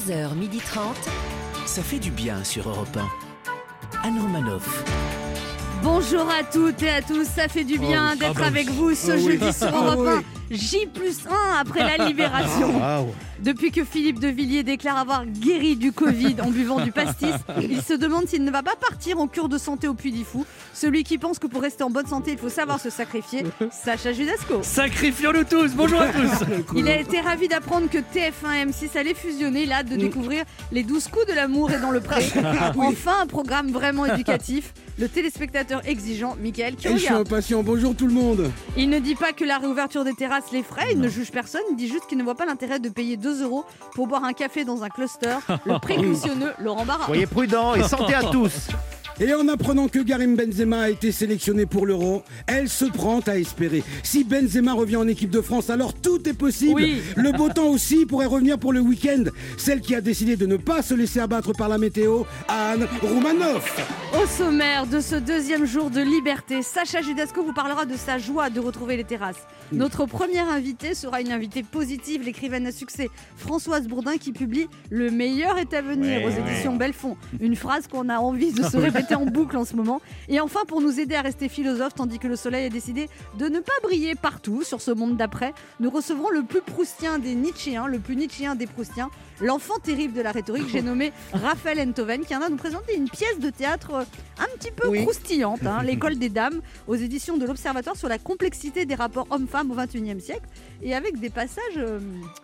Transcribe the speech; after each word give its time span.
11h30. 0.00 0.80
Ça 1.66 1.82
fait 1.82 1.98
du 1.98 2.10
bien 2.10 2.42
sur 2.42 2.68
Europe 2.68 2.96
1. 2.96 4.08
Anne 4.08 4.18
Romanoff. 4.20 4.84
Bonjour 5.82 6.26
à 6.30 6.42
toutes 6.42 6.82
et 6.82 6.88
à 6.90 7.02
tous, 7.02 7.24
ça 7.26 7.48
fait 7.48 7.64
du 7.64 7.78
bien 7.78 8.12
Oh, 8.12 8.16
d'être 8.18 8.32
ah 8.36 8.40
bah 8.40 8.46
avec 8.46 8.68
oui. 8.68 8.74
vous 8.76 8.94
ce 8.94 9.12
oui. 9.12 9.24
jeudi 9.38 9.52
sur 9.52 9.68
Ah 9.68 9.76
Europe 9.94 10.24
oui. 10.50 10.54
1, 10.54 10.56
J 10.56 10.86
plus 10.86 11.18
1 11.26 11.60
après 11.60 11.96
la 11.98 12.06
libération. 12.06 12.80
Ah 12.82 13.02
Depuis 13.42 13.70
que 13.70 13.84
Philippe 13.84 14.20
de 14.20 14.28
Villiers 14.28 14.62
déclare 14.62 14.98
avoir 14.98 15.24
guéri 15.24 15.74
du 15.74 15.92
Covid 15.92 16.36
en 16.42 16.50
buvant 16.50 16.80
du 16.80 16.92
pastis, 16.92 17.32
il 17.62 17.80
se 17.80 17.94
demande 17.94 18.28
s'il 18.28 18.44
ne 18.44 18.50
va 18.50 18.62
pas 18.62 18.76
partir 18.76 19.18
en 19.18 19.28
cure 19.28 19.48
de 19.48 19.56
santé 19.56 19.88
au 19.88 19.94
Puy 19.94 20.12
du 20.12 20.24
Fou. 20.24 20.44
Celui 20.74 21.04
qui 21.04 21.16
pense 21.16 21.38
que 21.38 21.46
pour 21.46 21.62
rester 21.62 21.82
en 21.82 21.90
bonne 21.90 22.06
santé, 22.06 22.32
il 22.32 22.38
faut 22.38 22.50
savoir 22.50 22.78
se 22.80 22.90
sacrifier, 22.90 23.44
Sacha 23.70 24.12
Judasco. 24.12 24.60
Sacrifions-nous 24.62 25.44
tous, 25.44 25.74
bonjour 25.74 26.02
à 26.02 26.08
tous 26.12 26.44
Il 26.76 26.88
a 26.88 27.00
été 27.00 27.20
ravi 27.20 27.48
d'apprendre 27.48 27.88
que 27.88 27.98
TF1 27.98 28.54
et 28.56 28.66
M6 28.66 28.98
allaient 28.98 29.14
fusionner. 29.14 29.62
Il 29.62 29.72
a 29.72 29.76
hâte 29.76 29.88
de 29.88 29.96
découvrir 29.96 30.44
les 30.70 30.82
12 30.82 31.08
coups 31.08 31.26
de 31.26 31.32
l'amour 31.32 31.70
et 31.70 31.80
dans 31.80 31.90
le 31.90 32.00
pré. 32.00 32.26
Enfin, 32.76 33.22
un 33.22 33.26
programme 33.26 33.70
vraiment 33.70 34.04
éducatif. 34.04 34.72
Le 34.98 35.08
téléspectateur 35.08 35.80
exigeant, 35.86 36.36
Michael 36.42 36.74
Et 36.84 36.92
je 36.92 36.96
suis 36.96 37.08
impatient, 37.08 37.62
bonjour 37.62 37.94
tout 37.94 38.06
le 38.06 38.12
monde 38.12 38.50
Il 38.76 38.90
ne 38.90 38.98
dit 38.98 39.14
pas 39.14 39.32
que 39.32 39.44
la 39.44 39.56
réouverture 39.56 40.04
des 40.04 40.12
terrasses 40.12 40.52
l'effraie, 40.52 40.88
il 40.92 41.00
ne 41.00 41.08
juge 41.08 41.30
personne, 41.30 41.62
il 41.70 41.76
dit 41.76 41.88
juste 41.88 42.06
qu'il 42.06 42.18
ne 42.18 42.22
voit 42.22 42.34
pas 42.34 42.44
l'intérêt 42.44 42.80
de 42.80 42.90
payer 42.90 43.16
2 43.16 43.29
euros 43.34 43.64
pour 43.94 44.06
boire 44.06 44.24
un 44.24 44.32
café 44.32 44.64
dans 44.64 44.82
un 44.82 44.88
cluster. 44.88 45.36
Le 45.64 45.78
précautionneux 45.80 46.52
Laurent 46.58 46.84
Barra. 46.84 47.06
Soyez 47.06 47.26
prudents 47.26 47.74
et 47.74 47.82
santé 47.82 48.14
à 48.14 48.24
tous. 48.24 48.68
Et 49.20 49.34
en 49.34 49.48
apprenant 49.48 49.88
que 49.88 49.98
Karim 49.98 50.34
Benzema 50.34 50.80
a 50.80 50.88
été 50.88 51.12
sélectionné 51.12 51.66
pour 51.66 51.84
l'Euro, 51.84 52.22
elle 52.46 52.70
se 52.70 52.86
prend 52.86 53.20
à 53.20 53.36
espérer. 53.36 53.82
Si 54.02 54.24
Benzema 54.24 54.72
revient 54.72 54.96
en 54.96 55.06
équipe 55.06 55.28
de 55.28 55.42
France, 55.42 55.68
alors 55.68 55.92
tout 55.92 56.26
est 56.26 56.32
possible. 56.32 56.72
Oui. 56.80 57.02
Le 57.16 57.30
beau 57.32 57.50
temps 57.50 57.68
aussi 57.68 58.06
pourrait 58.06 58.24
revenir 58.24 58.58
pour 58.58 58.72
le 58.72 58.80
week-end. 58.80 59.24
Celle 59.58 59.82
qui 59.82 59.94
a 59.94 60.00
décidé 60.00 60.36
de 60.36 60.46
ne 60.46 60.56
pas 60.56 60.80
se 60.80 60.94
laisser 60.94 61.20
abattre 61.20 61.52
par 61.52 61.68
la 61.68 61.76
météo, 61.76 62.22
Anne 62.48 62.86
Roumanoff. 63.02 63.78
Au 64.22 64.26
sommaire 64.26 64.86
de 64.86 65.00
ce 65.00 65.16
deuxième 65.16 65.66
jour 65.66 65.90
de 65.90 66.00
liberté, 66.00 66.62
Sacha 66.62 67.02
Judasco 67.02 67.42
vous 67.42 67.52
parlera 67.52 67.84
de 67.84 67.96
sa 67.96 68.16
joie 68.16 68.48
de 68.48 68.58
retrouver 68.58 68.96
les 68.96 69.04
terrasses. 69.04 69.46
Notre 69.72 70.06
première 70.06 70.48
invitée 70.48 70.94
sera 70.94 71.20
une 71.20 71.30
invitée 71.30 71.62
positive, 71.62 72.22
l'écrivaine 72.24 72.66
à 72.66 72.72
succès 72.72 73.08
Françoise 73.36 73.86
Bourdin 73.86 74.16
qui 74.16 74.32
publie 74.32 74.66
Le 74.90 75.10
meilleur 75.10 75.58
est 75.58 75.74
à 75.74 75.82
venir 75.82 76.22
Ouais, 76.22 76.24
aux 76.26 76.30
éditions 76.30 76.74
Belfond. 76.76 77.16
Une 77.40 77.54
phrase 77.54 77.86
qu'on 77.86 78.08
a 78.08 78.18
envie 78.18 78.52
de 78.52 78.62
se 78.64 78.76
répéter 78.78 79.09
en 79.14 79.26
boucle 79.26 79.56
en 79.56 79.64
ce 79.64 79.74
moment. 79.76 80.00
Et 80.28 80.40
enfin, 80.40 80.60
pour 80.66 80.80
nous 80.80 81.00
aider 81.00 81.14
à 81.14 81.22
rester 81.22 81.48
philosophe, 81.48 81.94
tandis 81.94 82.18
que 82.18 82.28
le 82.28 82.36
soleil 82.36 82.66
a 82.66 82.68
décidé 82.68 83.08
de 83.38 83.48
ne 83.48 83.60
pas 83.60 83.72
briller 83.82 84.14
partout 84.14 84.62
sur 84.62 84.80
ce 84.80 84.90
monde 84.90 85.16
d'après, 85.16 85.52
nous 85.80 85.90
recevrons 85.90 86.30
le 86.30 86.42
plus 86.42 86.60
proustien 86.60 87.18
des 87.18 87.34
Nietzschéens, 87.34 87.86
le 87.86 87.98
plus 87.98 88.16
Nietzschéen 88.16 88.54
des 88.54 88.66
proustiens, 88.66 89.10
l'enfant 89.40 89.78
terrible 89.82 90.14
de 90.14 90.22
la 90.22 90.32
rhétorique. 90.32 90.68
J'ai 90.68 90.82
nommé 90.82 91.12
Raphaël 91.32 91.80
Enthoven 91.80 92.20
qui 92.22 92.28
vient 92.28 92.40
de 92.40 92.50
nous 92.50 92.56
présenter 92.56 92.94
une 92.96 93.08
pièce 93.08 93.38
de 93.38 93.50
théâtre 93.50 93.90
euh, 93.94 94.04
un 94.38 94.46
petit 94.58 94.70
peu 94.70 94.90
croustillante, 95.02 95.64
hein, 95.66 95.82
l'école 95.82 96.16
des 96.16 96.28
dames, 96.28 96.60
aux 96.86 96.94
éditions 96.94 97.36
de 97.36 97.46
l'Observatoire 97.46 97.96
sur 97.96 98.08
la 98.08 98.18
complexité 98.18 98.84
des 98.86 98.94
rapports 98.94 99.26
hommes-femmes 99.30 99.70
au 99.70 99.74
XXIe 99.74 100.20
siècle, 100.20 100.46
et 100.82 100.94
avec 100.94 101.18
des 101.20 101.30
passages. 101.30 101.60
euh, 101.76 101.98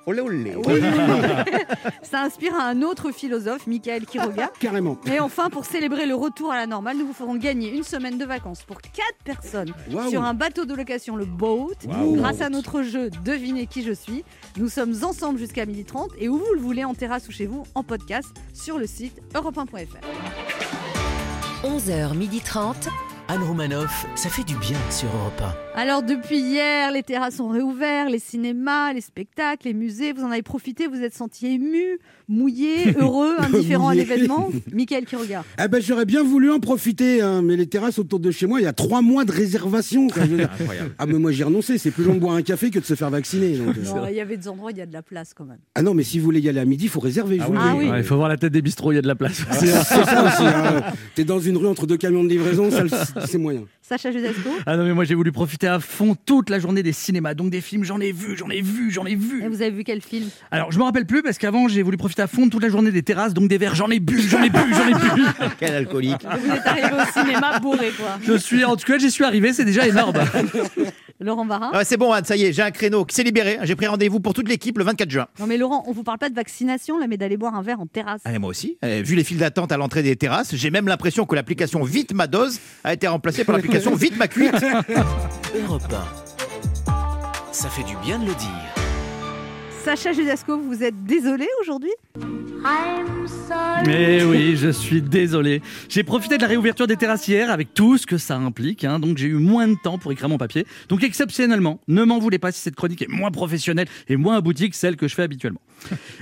Olé 0.07 0.21
olé. 0.21 0.55
oui, 0.57 0.81
ça 2.03 2.23
inspire 2.23 2.55
à 2.55 2.65
un 2.65 2.83
autre 2.83 3.11
philosophe, 3.13 3.67
Michael 3.67 4.07
Quiroga. 4.07 4.51
Carrément. 4.61 4.99
Et 5.11 5.21
enfin, 5.21 5.49
pour 5.51 5.65
célébrer 5.65 6.07
le 6.07 6.15
retour 6.15 6.53
à 6.53 6.57
la 6.57 6.67
normale, 6.67 6.97
nous 6.99 7.07
vous 7.07 7.13
ferons 7.13 7.37
gagner 7.37 7.75
une 7.75 7.83
semaine 7.83 8.19
de 8.19 8.25
vacances 8.25 8.63
pour 8.63 8.81
4 8.81 8.93
personnes 9.25 9.73
sur 10.11 10.23
un 10.23 10.35
bateau 10.35 10.65
de 10.65 10.75
location, 10.75 11.17
le 11.17 11.25
Boat, 11.25 11.75
grâce 12.15 12.41
à 12.41 12.49
notre 12.49 12.83
jeu 12.83 13.11
Devinez 13.25 13.67
qui 13.67 13.83
je 13.83 13.93
suis. 13.93 14.25
Nous 14.57 14.69
sommes 14.69 14.95
ensemble 15.03 15.39
jusqu'à 15.39 15.65
12h30 15.65 16.11
et 16.19 16.29
où 16.29 16.39
vous 16.39 16.55
le 16.55 16.61
voulez, 16.61 16.85
en 16.87 16.95
terrasse 16.95 17.29
ou 17.29 17.33
chez 17.33 17.47
vous, 17.47 17.65
en 17.75 17.83
podcast, 17.83 18.29
sur 18.55 18.79
le 18.79 18.87
site 18.87 19.21
europe1.fr. 19.35 19.97
11h30. 21.65 23.06
Anne 23.29 23.43
Romanoff, 23.43 24.07
ça 24.15 24.29
fait 24.29 24.45
du 24.45 24.55
bien 24.59 24.79
sur 24.89 25.09
Europe 25.09 25.43
Alors 25.75 26.05
depuis 26.05 26.39
hier, 26.39 26.93
les 26.93 27.03
terrasses 27.03 27.35
sont 27.37 27.49
réouvertes, 27.49 28.09
les 28.09 28.21
cinémas, 28.21 28.93
les 28.93 29.01
spectacles, 29.01 29.67
les 29.67 29.75
musées, 29.75 30.13
vous 30.13 30.23
en 30.23 30.31
avez 30.31 30.43
profité, 30.43 30.87
vous 30.87 31.03
êtes 31.03 31.13
senti 31.15 31.47
ému, 31.49 31.99
mouillé, 32.29 32.95
heureux, 33.01 33.35
indifférent 33.41 33.89
à 33.89 33.95
l'événement. 33.97 34.51
Michael 34.73 35.07
qui 35.07 35.17
regarde. 35.17 35.45
Eh 35.61 35.67
ben 35.67 35.83
j'aurais 35.83 36.05
bien 36.05 36.23
voulu 36.23 36.53
en 36.53 36.61
profiter, 36.61 37.21
hein, 37.21 37.43
mais 37.43 37.57
les 37.57 37.67
terrasses 37.67 37.99
autour 37.99 38.21
de 38.21 38.31
chez 38.31 38.47
moi, 38.47 38.61
il 38.61 38.65
y 38.65 38.69
a 38.69 38.73
trois 38.73 39.03
mois 39.03 39.25
de 39.25 39.33
réservation. 39.33 40.07
quoi. 40.07 40.23
Ah 40.97 41.07
mais 41.07 41.15
moi 41.19 41.33
j'ai 41.33 41.43
renoncé, 41.43 41.79
c'est 41.79 41.91
plus 41.91 42.05
long 42.05 42.15
de 42.15 42.21
boire 42.21 42.37
un 42.37 42.43
café 42.43 42.71
que 42.71 42.79
de 42.79 42.85
se 42.85 42.95
faire 42.95 43.11
vacciner. 43.11 43.59
donc, 43.59 43.77
euh. 43.77 44.07
Il 44.09 44.15
y 44.17 44.21
avait 44.21 44.37
des 44.37 44.47
endroits 44.47 44.69
où 44.69 44.71
il 44.71 44.79
y 44.79 44.83
a 44.83 44.87
de 44.87 44.93
la 44.93 45.03
place 45.03 45.35
quand 45.35 45.45
même. 45.47 45.59
Ah 45.75 45.83
non 45.83 45.95
mais 45.95 46.05
si 46.05 46.21
vous 46.21 46.27
voulez 46.27 46.39
y 46.41 46.49
aller 46.49 46.61
à 46.61 46.65
midi, 46.65 46.85
il 46.85 46.91
faut 46.91 47.01
réserver. 47.01 47.39
Ah 47.43 47.75
oui. 47.77 47.91
Il 47.97 48.05
faut 48.05 48.15
voir 48.17 48.29
la 48.29 48.37
tête 48.37 48.53
des 48.53 48.63
bistrots, 48.63 48.93
il 48.93 48.97
y 48.97 48.99
a 48.99 49.03
de 49.03 49.09
la 49.09 49.17
place. 49.17 49.43
C'est 49.51 49.67
c'est 49.67 50.05
ça 50.05 50.25
aussi. 50.25 50.43
hein. 50.47 50.93
T'es 51.17 51.25
dans 51.25 51.41
une 51.41 51.57
rue 51.57 51.67
entre 51.67 51.87
deux 51.89 51.97
camions 51.97 52.23
de 52.23 52.29
livraison, 52.29 52.71
ça, 52.71 52.85
le- 52.85 52.91
c'est 53.27 53.39
moyen. 53.39 53.63
Sacha 53.83 54.11
Judasco 54.11 54.51
Ah 54.67 54.77
non 54.77 54.85
mais 54.85 54.93
moi 54.93 55.05
j'ai 55.05 55.15
voulu 55.15 55.31
profiter 55.33 55.69
à 55.69 55.79
fond 55.79 56.17
toute 56.27 56.51
la 56.51 56.59
journée 56.59 56.83
des 56.83 56.93
cinémas, 56.93 57.35
donc 57.35 57.51
des 57.51 57.61
films 57.61 57.85
j'en 57.85 58.01
ai 58.01 58.13
vu, 58.13 58.37
j'en 58.37 58.49
ai 58.51 58.61
vu, 58.61 58.91
j'en 58.91 59.07
ai 59.07 59.15
vu. 59.15 59.45
Et 59.45 59.49
vous 59.49 59.63
avez 59.63 59.71
vu 59.71 59.85
quel 59.85 60.01
film? 60.03 60.29
Alors 60.51 60.73
je 60.73 60.79
me 60.79 60.85
rappelle 60.85 61.07
plus 61.07 61.23
parce 61.23 61.39
qu'avant 61.39 61.69
j'ai 61.69 61.83
voulu 61.83 61.97
profiter 61.97 62.23
à 62.23 62.27
fond 62.27 62.49
toute 62.49 62.63
la 62.63 62.69
journée 62.69 62.91
des 62.91 63.03
terrasses, 63.03 63.33
donc 63.35 63.49
des 63.49 63.59
verres 63.59 63.75
j'en 63.75 63.91
ai 63.91 64.01
bu, 64.01 64.21
j'en 64.21 64.43
ai 64.43 64.51
bu, 64.51 64.59
j'en 64.73 64.89
ai 64.89 64.95
bu. 64.95 65.23
Quel 65.61 65.75
alcoolique. 65.75 66.23
Vous 66.25 66.51
êtes 66.53 66.67
arrivé 66.67 66.89
au 66.93 67.21
cinéma 67.21 67.59
bourré 67.61 67.93
quoi. 67.97 68.19
Je 68.23 68.37
suis 68.37 68.65
en 68.65 68.77
tout 68.77 68.87
cas 68.87 68.99
j'y 68.99 69.11
suis 69.11 69.25
arrivé, 69.25 69.53
c'est 69.53 69.65
déjà 69.65 69.87
énorme. 69.87 70.17
Laurent 71.21 71.47
Barra 71.47 71.71
Ah, 71.73 71.85
c'est 71.85 71.97
bon, 71.97 72.13
Anne, 72.13 72.25
ça 72.25 72.37
y 72.37 72.45
est, 72.45 72.53
j'ai 72.53 72.63
un 72.63 72.71
créneau 72.71 73.05
qui 73.05 73.15
s'est 73.15 73.23
libéré. 73.23 73.59
J'ai 73.63 73.75
pris 73.77 73.87
rendez-vous 73.87 74.21
pour 74.21 74.35
toute 74.35 74.49
l'équipe 74.49 74.77
le 74.79 74.85
24 74.85 75.11
juin. 75.11 75.27
Non 75.41 75.47
mais 75.47 75.57
Laurent, 75.57 75.85
on 75.87 75.93
vous 75.93 76.03
parle 76.03 76.19
pas 76.19 76.29
de 76.29 76.35
vaccination 76.35 76.99
là, 76.99 77.07
mais 77.09 77.17
d'aller 77.17 77.37
boire 77.37 77.55
un 77.55 77.63
verre 77.63 77.81
en 77.81 77.87
terrasse. 77.87 78.21
Ah, 78.25 78.39
moi 78.39 78.51
aussi. 78.51 78.79
Euh, 78.85 79.03
vu 79.05 79.15
les 79.17 79.25
files 79.25 79.39
d'attente 79.39 79.73
à 79.73 79.77
l'entrée 79.77 80.03
des 80.03 80.17
terrasses, 80.17 80.55
j'ai 80.55 80.71
même 80.71 80.89
l'impression 80.89 81.27
que 81.27 81.35
l'application 81.35 81.83
Vite 81.83 82.13
ma 82.13 82.27
dose 82.27 82.59
a 82.85 82.93
été 82.93 83.07
remplacée 83.09 83.45
par 83.45 83.55
l'application 83.57 83.95
Vite 83.97 84.17
ma 84.19 84.29
cuite. 84.29 84.55
1. 84.55 84.85
Europe 85.65 85.83
1. 86.87 86.93
Ça 87.53 87.69
fait 87.69 87.85
du 87.85 87.97
bien 88.05 88.19
de 88.19 88.27
le 88.27 88.35
dire. 88.35 88.86
Sacha 89.87 90.13
Judasco, 90.13 90.59
vous 90.59 90.83
êtes 90.83 91.05
désolé 91.05 91.47
aujourd'hui 91.63 91.93
Mais 93.87 94.25
oui, 94.25 94.57
je 94.57 94.71
suis 94.71 95.01
désolé. 95.01 95.63
J'ai 95.89 96.03
profité 96.03 96.39
de 96.39 96.43
la 96.43 96.49
réouverture 96.49 96.89
des 96.89 96.97
terrasses 96.97 97.29
hier 97.29 97.53
avec 97.53 97.73
tout 97.73 97.97
ce 97.97 98.05
que 98.05 98.19
ça 98.19 98.35
implique, 98.35 98.83
hein, 98.83 98.99
donc 98.99 99.17
j'ai 99.17 99.29
eu 99.29 99.35
moins 99.35 99.69
de 99.69 99.77
temps 99.81 99.97
pour 99.97 100.11
écrire 100.11 100.29
mon 100.29 100.39
papier. 100.39 100.67
Donc 100.89 101.05
exceptionnellement, 101.05 101.79
ne 101.87 102.03
m'en 102.03 102.19
voulez 102.19 102.41
pas 102.41 102.51
si 102.51 102.59
cette 102.59 102.75
chronique 102.75 103.03
est 103.03 103.09
moins 103.09 103.31
professionnelle 103.31 103.87
et 104.09 104.17
moins 104.17 104.39
aboutie 104.39 104.71
que 104.71 104.75
celle 104.75 104.97
que 104.97 105.07
je 105.07 105.15
fais 105.15 105.23
habituellement. 105.23 105.61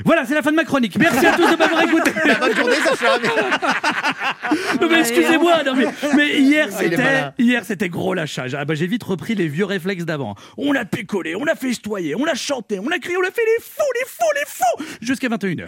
Voilà, 0.04 0.24
c'est 0.26 0.34
la 0.34 0.42
fin 0.42 0.50
de 0.50 0.56
ma 0.56 0.64
chronique. 0.64 0.96
Merci 0.98 1.26
à 1.26 1.32
tous 1.32 1.50
de 1.50 1.56
m'avoir 1.56 1.82
écouté. 1.82 2.10
Bonne 2.40 2.56
journée, 2.56 2.76
Sacha. 2.76 3.18
Non, 4.80 4.88
mais 4.90 5.00
excusez-moi, 5.00 5.62
non, 5.64 5.74
mais, 5.74 5.86
mais 6.16 6.40
hier 6.40 6.68
c'était 6.70 6.96
malin. 6.96 7.32
hier 7.38 7.64
c'était 7.64 7.88
gros 7.88 8.12
lâchage. 8.14 8.54
Ah 8.54 8.64
bah 8.64 8.74
j'ai 8.74 8.86
vite 8.86 9.02
repris 9.02 9.34
les 9.34 9.48
vieux 9.48 9.64
réflexes 9.64 10.04
d'avant. 10.04 10.34
On 10.58 10.74
a 10.74 10.84
picolé, 10.84 11.34
on 11.34 11.46
a 11.46 11.54
festoyé, 11.54 12.14
on 12.14 12.24
a 12.26 12.34
chanté, 12.34 12.78
on 12.78 12.88
a 12.88 12.98
crié, 12.98 13.16
on 13.16 13.22
a 13.22 13.30
fait 13.30 13.42
les 13.44 13.62
fous, 13.62 13.82
les 13.94 14.06
fous, 14.06 14.24
les 14.34 14.44
fous 14.46 14.96
jusqu'à 15.00 15.28
21h. 15.28 15.66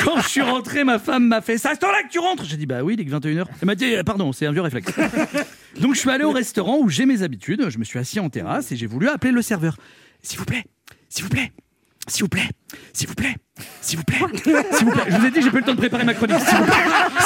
Quand 0.04 0.20
je 0.20 0.28
suis 0.28 0.42
rentré, 0.42 0.84
ma 0.84 0.98
femme 0.98 1.26
m'a 1.26 1.40
fait 1.40 1.58
ça, 1.58 1.72
c'est 1.74 1.82
là 1.86 2.02
que 2.04 2.12
tu 2.12 2.18
rentres. 2.18 2.44
J'ai 2.44 2.56
dit 2.56 2.66
bah 2.66 2.82
oui, 2.82 2.96
dès 2.96 3.04
que 3.04 3.10
21h. 3.10 3.44
Elle 3.60 3.66
m'a 3.66 3.74
dit 3.74 3.86
eh, 3.86 4.02
pardon, 4.04 4.32
c'est 4.32 4.46
un 4.46 4.52
vieux 4.52 4.62
réflexe. 4.62 4.92
Donc 5.80 5.94
je 5.94 6.00
suis 6.00 6.10
allé 6.10 6.24
au 6.24 6.32
restaurant 6.32 6.78
où 6.78 6.88
j'ai 6.88 7.06
mes 7.06 7.22
habitudes, 7.22 7.68
je 7.68 7.78
me 7.78 7.84
suis 7.84 7.98
assis 7.98 8.20
en 8.20 8.30
terrasse 8.30 8.70
et 8.72 8.76
j'ai 8.76 8.86
voulu 8.86 9.08
appeler 9.08 9.32
le 9.32 9.42
serveur. 9.42 9.76
S'il 10.22 10.38
vous 10.38 10.44
plaît, 10.44 10.64
s'il 11.08 11.24
vous 11.24 11.30
plaît. 11.30 11.52
S'il 12.08 12.22
vous 12.22 12.28
plaît, 12.28 12.48
s'il 12.92 13.08
vous 13.08 13.14
plaît, 13.14 13.34
s'il 13.80 13.98
vous 13.98 14.04
plaît, 14.04 14.18
s'il 14.72 14.86
vous 14.86 14.92
plaît. 14.92 15.04
Je 15.08 15.16
vous 15.16 15.26
ai 15.26 15.30
dit, 15.30 15.42
j'ai 15.42 15.50
pas 15.50 15.56
eu 15.56 15.60
le 15.60 15.66
temps 15.66 15.72
de 15.72 15.78
préparer 15.78 16.04
ma 16.04 16.14
chronique. 16.14 16.36
S'il 16.38 16.56
vous 16.56 16.64
plaît, 16.64 16.74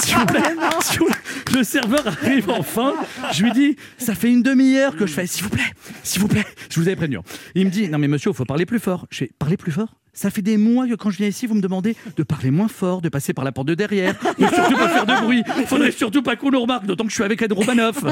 s'il 0.03 0.17
vous 0.17 0.27
plaît, 0.27 0.43
s'il 0.81 0.99
vous 1.01 1.07
plaît. 1.07 1.17
Le 1.53 1.65
serveur 1.65 2.07
arrive 2.07 2.49
enfin. 2.51 2.95
Je 3.33 3.43
lui 3.43 3.53
dis, 3.53 3.77
ça 3.99 4.15
fait 4.15 4.31
une 4.31 4.43
demi-heure 4.43 4.97
que 4.97 5.07
je 5.07 5.13
fais, 5.13 5.27
s'il 5.27 5.45
vous 5.45 5.51
plaît, 5.51 5.71
s'il 6.03 6.21
vous 6.23 6.29
plaît. 6.29 6.47
Je 6.71 6.81
vous 6.81 6.87
avais 6.87 6.97
prévenu. 6.97 7.19
Il 7.55 7.67
me 7.67 7.71
dit, 7.71 7.89
non 7.89 7.99
mais 7.99 8.09
monsieur, 8.09 8.31
il 8.31 8.37
faut 8.37 8.45
parler 8.47 8.65
plus 8.65 8.81
fort. 8.81 9.07
Je 9.11 9.19
fais, 9.19 9.31
parler 9.39 9.57
plus 9.57 9.73
fort? 9.73 10.00
Ça 10.13 10.31
fait 10.31 10.43
des 10.43 10.57
mois 10.57 10.87
que 10.89 10.95
quand 10.95 11.11
je 11.11 11.19
viens 11.19 11.29
ici, 11.29 11.47
vous 11.47 11.55
me 11.55 11.61
demandez 11.61 11.97
de 12.17 12.23
parler 12.23 12.51
moins 12.51 12.69
fort, 12.69 13.01
de 13.01 13.09
passer 13.09 13.33
par 13.33 13.45
la 13.45 13.53
porte 13.53 13.69
de 13.69 13.75
derrière, 13.75 14.15
de 14.39 14.47
surtout 14.47 14.77
pas 14.77 14.89
faire 14.89 15.07
de 15.07 15.25
bruit. 15.25 15.43
Faudrait 15.67 15.93
surtout 15.93 16.23
pas 16.23 16.37
qu'on 16.37 16.51
nous 16.51 16.61
remarque, 16.61 16.87
d'autant 16.87 17.05
que 17.05 17.11
je 17.11 17.15
suis 17.15 17.25
avec 17.25 17.41
Anne 17.43 17.53
Roumanoff. 17.53 18.05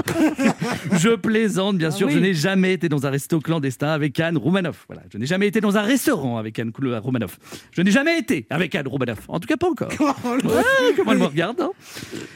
Je 0.92 1.14
plaisante, 1.16 1.76
bien 1.78 1.90
sûr. 1.90 2.06
oui. 2.08 2.14
Je 2.14 2.18
n'ai 2.18 2.34
jamais 2.34 2.72
été 2.74 2.88
dans 2.88 3.06
un 3.06 3.10
resto 3.10 3.40
clandestin 3.40 3.88
avec 3.88 4.18
Anne 4.20 4.36
Roumanoff. 4.36 4.84
Voilà. 4.88 5.02
Je 5.12 5.18
n'ai 5.18 5.26
jamais 5.26 5.46
été 5.46 5.60
dans 5.60 5.76
un 5.76 5.82
restaurant 5.82 6.38
avec 6.38 6.58
Anne 6.58 6.72
Roumanoff. 6.74 7.38
Je 7.72 7.82
n'ai 7.82 7.90
jamais 7.90 8.18
été 8.18 8.46
avec 8.50 8.74
Anne 8.74 8.88
Roumanoff. 8.88 9.20
En 9.28 9.40
tout 9.40 9.48
cas, 9.48 9.56
pas 9.56 9.68
encore. 9.68 9.90
Ouais, 9.98 10.94
comment 10.96 11.12
elle 11.12 11.18
me 11.18 11.24
regarde 11.26 11.60
hein 11.60 11.70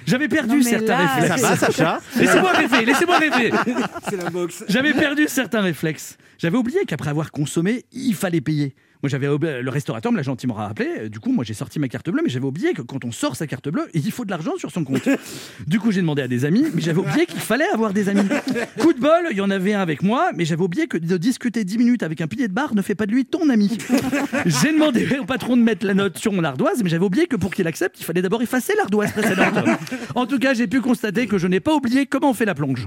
J'avais 0.07 0.29
perdu 0.29 0.57
Non, 0.57 0.63
certains 0.63 0.99
là, 0.99 1.15
réflexes. 1.15 1.41
Ça 1.41 1.49
va, 1.49 1.57
Sacha 1.57 2.01
Laissez-moi 2.17 2.53
rêver, 2.53 2.85
laissez-moi 2.85 3.19
rêver. 3.19 3.51
C'est 4.09 4.17
la 4.17 4.31
boxe. 4.31 4.65
J'avais 4.69 4.93
perdu 4.93 5.25
certains 5.29 5.61
réflexes. 5.61 6.17
J'avais 6.39 6.57
oublié 6.57 6.81
qu'après 6.87 7.11
avoir 7.11 7.31
consommé, 7.31 7.85
il 7.93 8.15
fallait 8.15 8.41
payer. 8.41 8.75
Moi, 9.03 9.09
j'avais 9.11 9.27
le 9.27 9.69
restaurateur 9.71 10.13
me 10.13 10.17
l'a 10.17 10.23
gentiment 10.23 10.55
rappelé. 10.55 10.89
Euh, 11.01 11.09
Du 11.09 11.19
coup, 11.21 11.33
moi, 11.33 11.45
j'ai 11.45 11.55
sorti 11.55 11.79
ma 11.79 11.89
carte 11.89 12.09
bleue, 12.11 12.23
mais 12.25 12.31
j'avais 12.31 12.45
oublié 12.47 12.73
que 12.73 12.83
quand 12.83 13.05
on 13.05 13.11
sort 13.13 13.35
sa 13.37 13.47
carte 13.47 13.69
bleue, 13.69 13.89
il 13.95 14.11
faut 14.13 14.25
de 14.25 14.31
l'argent 14.31 14.53
sur 14.59 14.71
son 14.71 14.85
compte. 14.85 15.09
du 15.67 15.81
coup, 15.81 15.91
j'ai 15.93 16.01
demandé 16.01 16.23
à 16.23 16.29
des 16.29 16.45
amis, 16.45 16.65
mais 16.75 16.81
j'avais 16.81 17.01
oublié 17.01 17.27
qu'il 17.27 17.41
fallait 17.41 17.69
avoir 17.75 17.93
des 17.93 18.09
amis. 18.09 18.23
Coup 18.79 18.93
de 18.93 19.01
bol, 19.01 19.27
il 19.31 19.37
y 19.37 19.41
en 19.41 19.51
avait 19.51 19.75
un 19.75 19.81
avec 19.81 20.03
moi, 20.03 20.31
mais 20.37 20.45
j'avais 20.45 20.63
oublié 20.63 20.87
que 20.87 20.97
de 20.99 21.17
discuter 21.17 21.65
10 21.65 21.79
minutes 21.79 22.03
avec 22.03 22.21
un 22.21 22.27
pilier 22.29 22.49
de 22.49 22.53
bar 22.53 22.75
ne 22.75 22.83
fait 22.83 22.95
pas 22.95 23.07
de 23.07 23.13
lui 23.13 23.25
ton 23.25 23.49
ami. 23.49 23.77
j'ai 24.47 24.73
demandé 24.73 25.07
au 25.21 25.25
patron 25.25 25.57
de 25.57 25.63
mettre 25.63 25.85
la 25.87 25.95
note 25.95 26.19
sur 26.19 26.33
mon 26.33 26.45
ardoise, 26.45 26.83
mais 26.83 26.89
j'avais 26.89 27.05
oublié 27.05 27.27
que 27.27 27.37
pour 27.37 27.53
qu'il 27.53 27.67
accepte, 27.67 27.99
il 28.01 28.05
fallait 28.05 28.23
d'abord 28.23 28.41
effacer 28.43 28.73
l'ardoise 28.77 29.13
précédente. 29.13 29.55
En 30.15 30.27
tout 30.27 30.39
cas, 30.39 30.55
j'ai 30.55 30.67
pu 30.67 30.81
constater 30.81 31.27
que 31.27 31.39
je 31.39 31.47
n'ai 31.47 31.61
pas 31.61 31.75
oublié 31.75 32.07
comment 32.07 32.31
on 32.31 32.35
fait 32.35 32.45
la 32.45 32.55
plonge. 32.55 32.87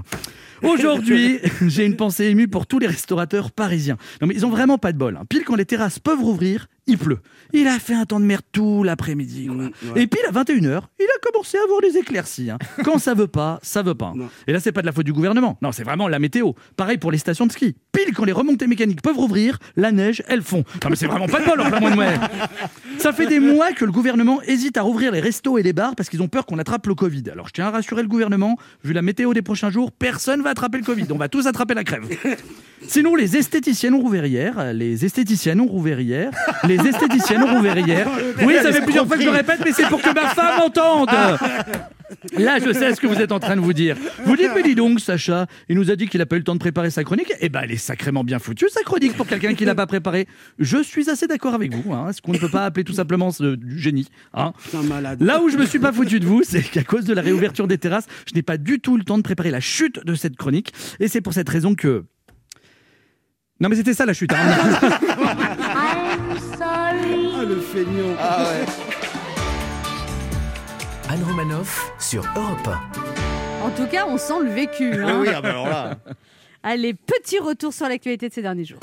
Aujourd'hui, 0.62 1.38
j'ai 1.66 1.84
une 1.84 1.96
pensée 1.96 2.24
émue 2.26 2.48
pour 2.48 2.66
tous 2.66 2.78
les 2.78 2.86
restaurateurs 2.86 3.50
parisiens. 3.50 3.96
Non 4.20 4.26
mais 4.26 4.34
ils 4.34 4.46
ont 4.46 4.50
vraiment 4.50 4.78
pas 4.78 4.92
de 4.92 4.98
bol. 4.98 5.16
hein. 5.20 5.24
Pile 5.28 5.44
quand 5.44 5.54
les 5.56 5.66
terrasses 5.66 5.98
peuvent 6.06 6.22
rouvrir, 6.22 6.68
il 6.86 6.98
pleut. 6.98 7.18
Il 7.52 7.66
a 7.68 7.78
fait 7.78 7.94
un 7.94 8.04
temps 8.04 8.20
de 8.20 8.24
merde 8.24 8.42
tout 8.52 8.82
l'après-midi. 8.82 9.46
quoi. 9.48 9.70
Et 10.00 10.06
pile 10.06 10.20
à 10.28 10.32
21h, 10.32 10.80
il 10.98 11.04
a 11.06 11.18
commencé 11.22 11.56
à 11.58 11.62
avoir 11.64 11.80
les 11.80 11.96
éclaircies. 11.96 12.50
hein. 12.50 12.58
Quand 12.84 12.98
ça 12.98 13.14
veut 13.14 13.26
pas, 13.26 13.58
ça 13.62 13.82
veut 13.82 13.94
pas. 13.94 14.12
Non. 14.14 14.28
Et 14.46 14.52
là, 14.52 14.60
c'est 14.60 14.72
pas 14.72 14.80
de 14.82 14.86
la 14.86 14.92
faute 14.92 15.06
du 15.06 15.12
gouvernement. 15.12 15.58
Non, 15.62 15.72
c'est 15.72 15.84
vraiment 15.84 16.08
la 16.08 16.18
météo. 16.18 16.52
Pareil 16.76 16.98
pour 16.98 17.10
les 17.12 17.18
stations 17.18 17.46
de 17.46 17.52
ski. 17.52 17.76
Pile 17.92 18.12
quand 18.14 18.24
les 18.24 18.32
remontées 18.32 18.66
mécaniques 18.66 19.02
peuvent 19.02 19.16
rouvrir, 19.16 19.58
la 19.76 19.90
neige, 19.92 20.22
elles 20.28 20.42
fond. 20.42 20.64
Non 20.82 20.90
mais 20.90 20.96
c'est 20.96 21.06
vraiment 21.06 21.26
pas 21.28 21.40
de 21.40 21.46
bol 21.46 21.60
en 21.60 21.70
plein 21.70 21.80
mois 21.80 21.90
de 21.90 21.96
mai. 21.96 22.14
Ça 22.98 23.12
fait 23.12 23.26
des 23.26 23.40
mois 23.40 23.72
que 23.72 23.84
le 23.84 23.92
gouvernement 23.92 24.40
hésite 24.42 24.76
à 24.76 24.82
rouvrir 24.82 25.12
les 25.12 25.20
restos 25.20 25.58
et 25.58 25.62
les 25.62 25.72
bars 25.72 25.94
parce 25.96 26.08
qu'ils 26.08 26.22
ont 26.22 26.28
peur 26.28 26.46
qu'on 26.46 26.58
attrape 26.58 26.86
le 26.86 26.94
Covid. 26.94 27.24
Alors 27.32 27.48
je 27.48 27.52
tiens 27.52 27.66
à 27.66 27.70
rassurer 27.70 28.02
le 28.02 28.08
gouvernement, 28.08 28.58
vu 28.84 28.92
la 28.92 29.02
météo 29.02 29.32
des 29.34 29.42
prochains 29.42 29.70
jours, 29.70 29.92
personne 29.92 30.42
va 30.42 30.50
attraper 30.50 30.78
le 30.78 30.84
Covid. 30.84 31.06
On 31.10 31.16
va 31.18 31.28
tous 31.28 31.46
attraper 31.46 31.74
la 31.74 31.84
crève. 31.84 32.04
Sinon, 32.88 33.14
les 33.14 33.36
esthéticiennes 33.36 33.94
ont 33.94 34.00
rouvert 34.00 34.26
hier, 34.26 34.72
les 34.74 35.04
esthéticiennes 35.04 35.60
ont 35.60 35.66
rouvert 35.66 35.98
hier, 35.98 36.30
les 36.64 36.75
esthéticiennes 36.84 37.42
ont 37.42 37.56
rouvert 37.56 37.78
hier. 37.78 38.08
Oui, 38.44 38.56
ça 38.62 38.72
fait 38.72 38.82
plusieurs 38.82 39.06
fois 39.06 39.16
que 39.16 39.22
je 39.22 39.28
le 39.28 39.34
répète, 39.34 39.60
mais 39.64 39.72
c'est 39.72 39.86
pour 39.88 40.00
que 40.02 40.12
ma 40.14 40.28
femme 40.28 40.60
entende. 40.60 41.08
Là, 42.38 42.58
je 42.64 42.72
sais 42.72 42.94
ce 42.94 43.00
que 43.00 43.06
vous 43.08 43.20
êtes 43.20 43.32
en 43.32 43.40
train 43.40 43.56
de 43.56 43.60
vous 43.60 43.72
dire. 43.72 43.96
Vous 44.24 44.36
dites, 44.36 44.50
mais 44.54 44.62
dis 44.62 44.74
donc, 44.76 45.00
Sacha, 45.00 45.46
il 45.68 45.76
nous 45.76 45.90
a 45.90 45.96
dit 45.96 46.06
qu'il 46.06 46.18
n'a 46.20 46.26
pas 46.26 46.36
eu 46.36 46.38
le 46.38 46.44
temps 46.44 46.54
de 46.54 46.60
préparer 46.60 46.90
sa 46.90 47.02
chronique. 47.02 47.32
Eh 47.40 47.48
ben, 47.48 47.62
elle 47.64 47.72
est 47.72 47.76
sacrément 47.76 48.22
bien 48.22 48.38
foutue, 48.38 48.66
sa 48.70 48.82
chronique, 48.82 49.14
pour 49.16 49.26
quelqu'un 49.26 49.54
qui 49.54 49.64
l'a 49.64 49.74
pas 49.74 49.86
préparée. 49.86 50.28
Je 50.58 50.80
suis 50.82 51.10
assez 51.10 51.26
d'accord 51.26 51.54
avec 51.54 51.74
vous. 51.74 51.92
Hein. 51.92 52.08
Est-ce 52.10 52.22
qu'on 52.22 52.32
ne 52.32 52.38
peut 52.38 52.48
pas 52.48 52.64
appeler 52.64 52.84
tout 52.84 52.92
simplement 52.92 53.32
ce- 53.32 53.56
du 53.56 53.78
génie 53.78 54.08
hein? 54.34 54.52
C'est 54.70 54.76
un 54.76 54.82
malade. 54.82 55.20
Là 55.22 55.40
où 55.42 55.48
je 55.48 55.56
me 55.56 55.66
suis 55.66 55.80
pas 55.80 55.92
foutu 55.92 56.20
de 56.20 56.26
vous, 56.26 56.42
c'est 56.44 56.62
qu'à 56.62 56.84
cause 56.84 57.04
de 57.06 57.14
la 57.14 57.22
réouverture 57.22 57.66
des 57.66 57.78
terrasses, 57.78 58.06
je 58.28 58.34
n'ai 58.34 58.42
pas 58.42 58.56
du 58.56 58.78
tout 58.78 58.96
le 58.96 59.02
temps 59.04 59.18
de 59.18 59.22
préparer 59.22 59.50
la 59.50 59.60
chute 59.60 60.04
de 60.04 60.14
cette 60.14 60.36
chronique. 60.36 60.72
Et 61.00 61.08
c'est 61.08 61.20
pour 61.20 61.32
cette 61.32 61.48
raison 61.48 61.74
que. 61.74 62.04
Non, 63.58 63.68
mais 63.70 63.76
c'était 63.76 63.94
ça 63.94 64.04
la 64.06 64.12
chute. 64.12 64.32
hein. 64.32 64.36
Ah, 67.46 67.48
le 67.48 67.60
feignant. 67.60 68.16
Anne 71.08 71.22
Romanoff 71.22 71.92
sur 72.00 72.24
Europe 72.34 72.68
En 73.62 73.70
tout 73.70 73.86
cas, 73.86 74.04
on 74.08 74.18
sent 74.18 74.40
le 74.42 74.50
vécu. 74.50 74.90
Oui, 74.90 74.96
hein. 75.00 75.18
oui, 75.20 75.28
ah 75.32 75.40
bah 75.40 75.50
alors 75.50 75.68
là. 75.68 75.96
Allez, 76.64 76.94
petit 76.94 77.38
retour 77.38 77.72
sur 77.72 77.88
l'actualité 77.88 78.28
de 78.28 78.34
ces 78.34 78.42
derniers 78.42 78.64
jours. 78.64 78.80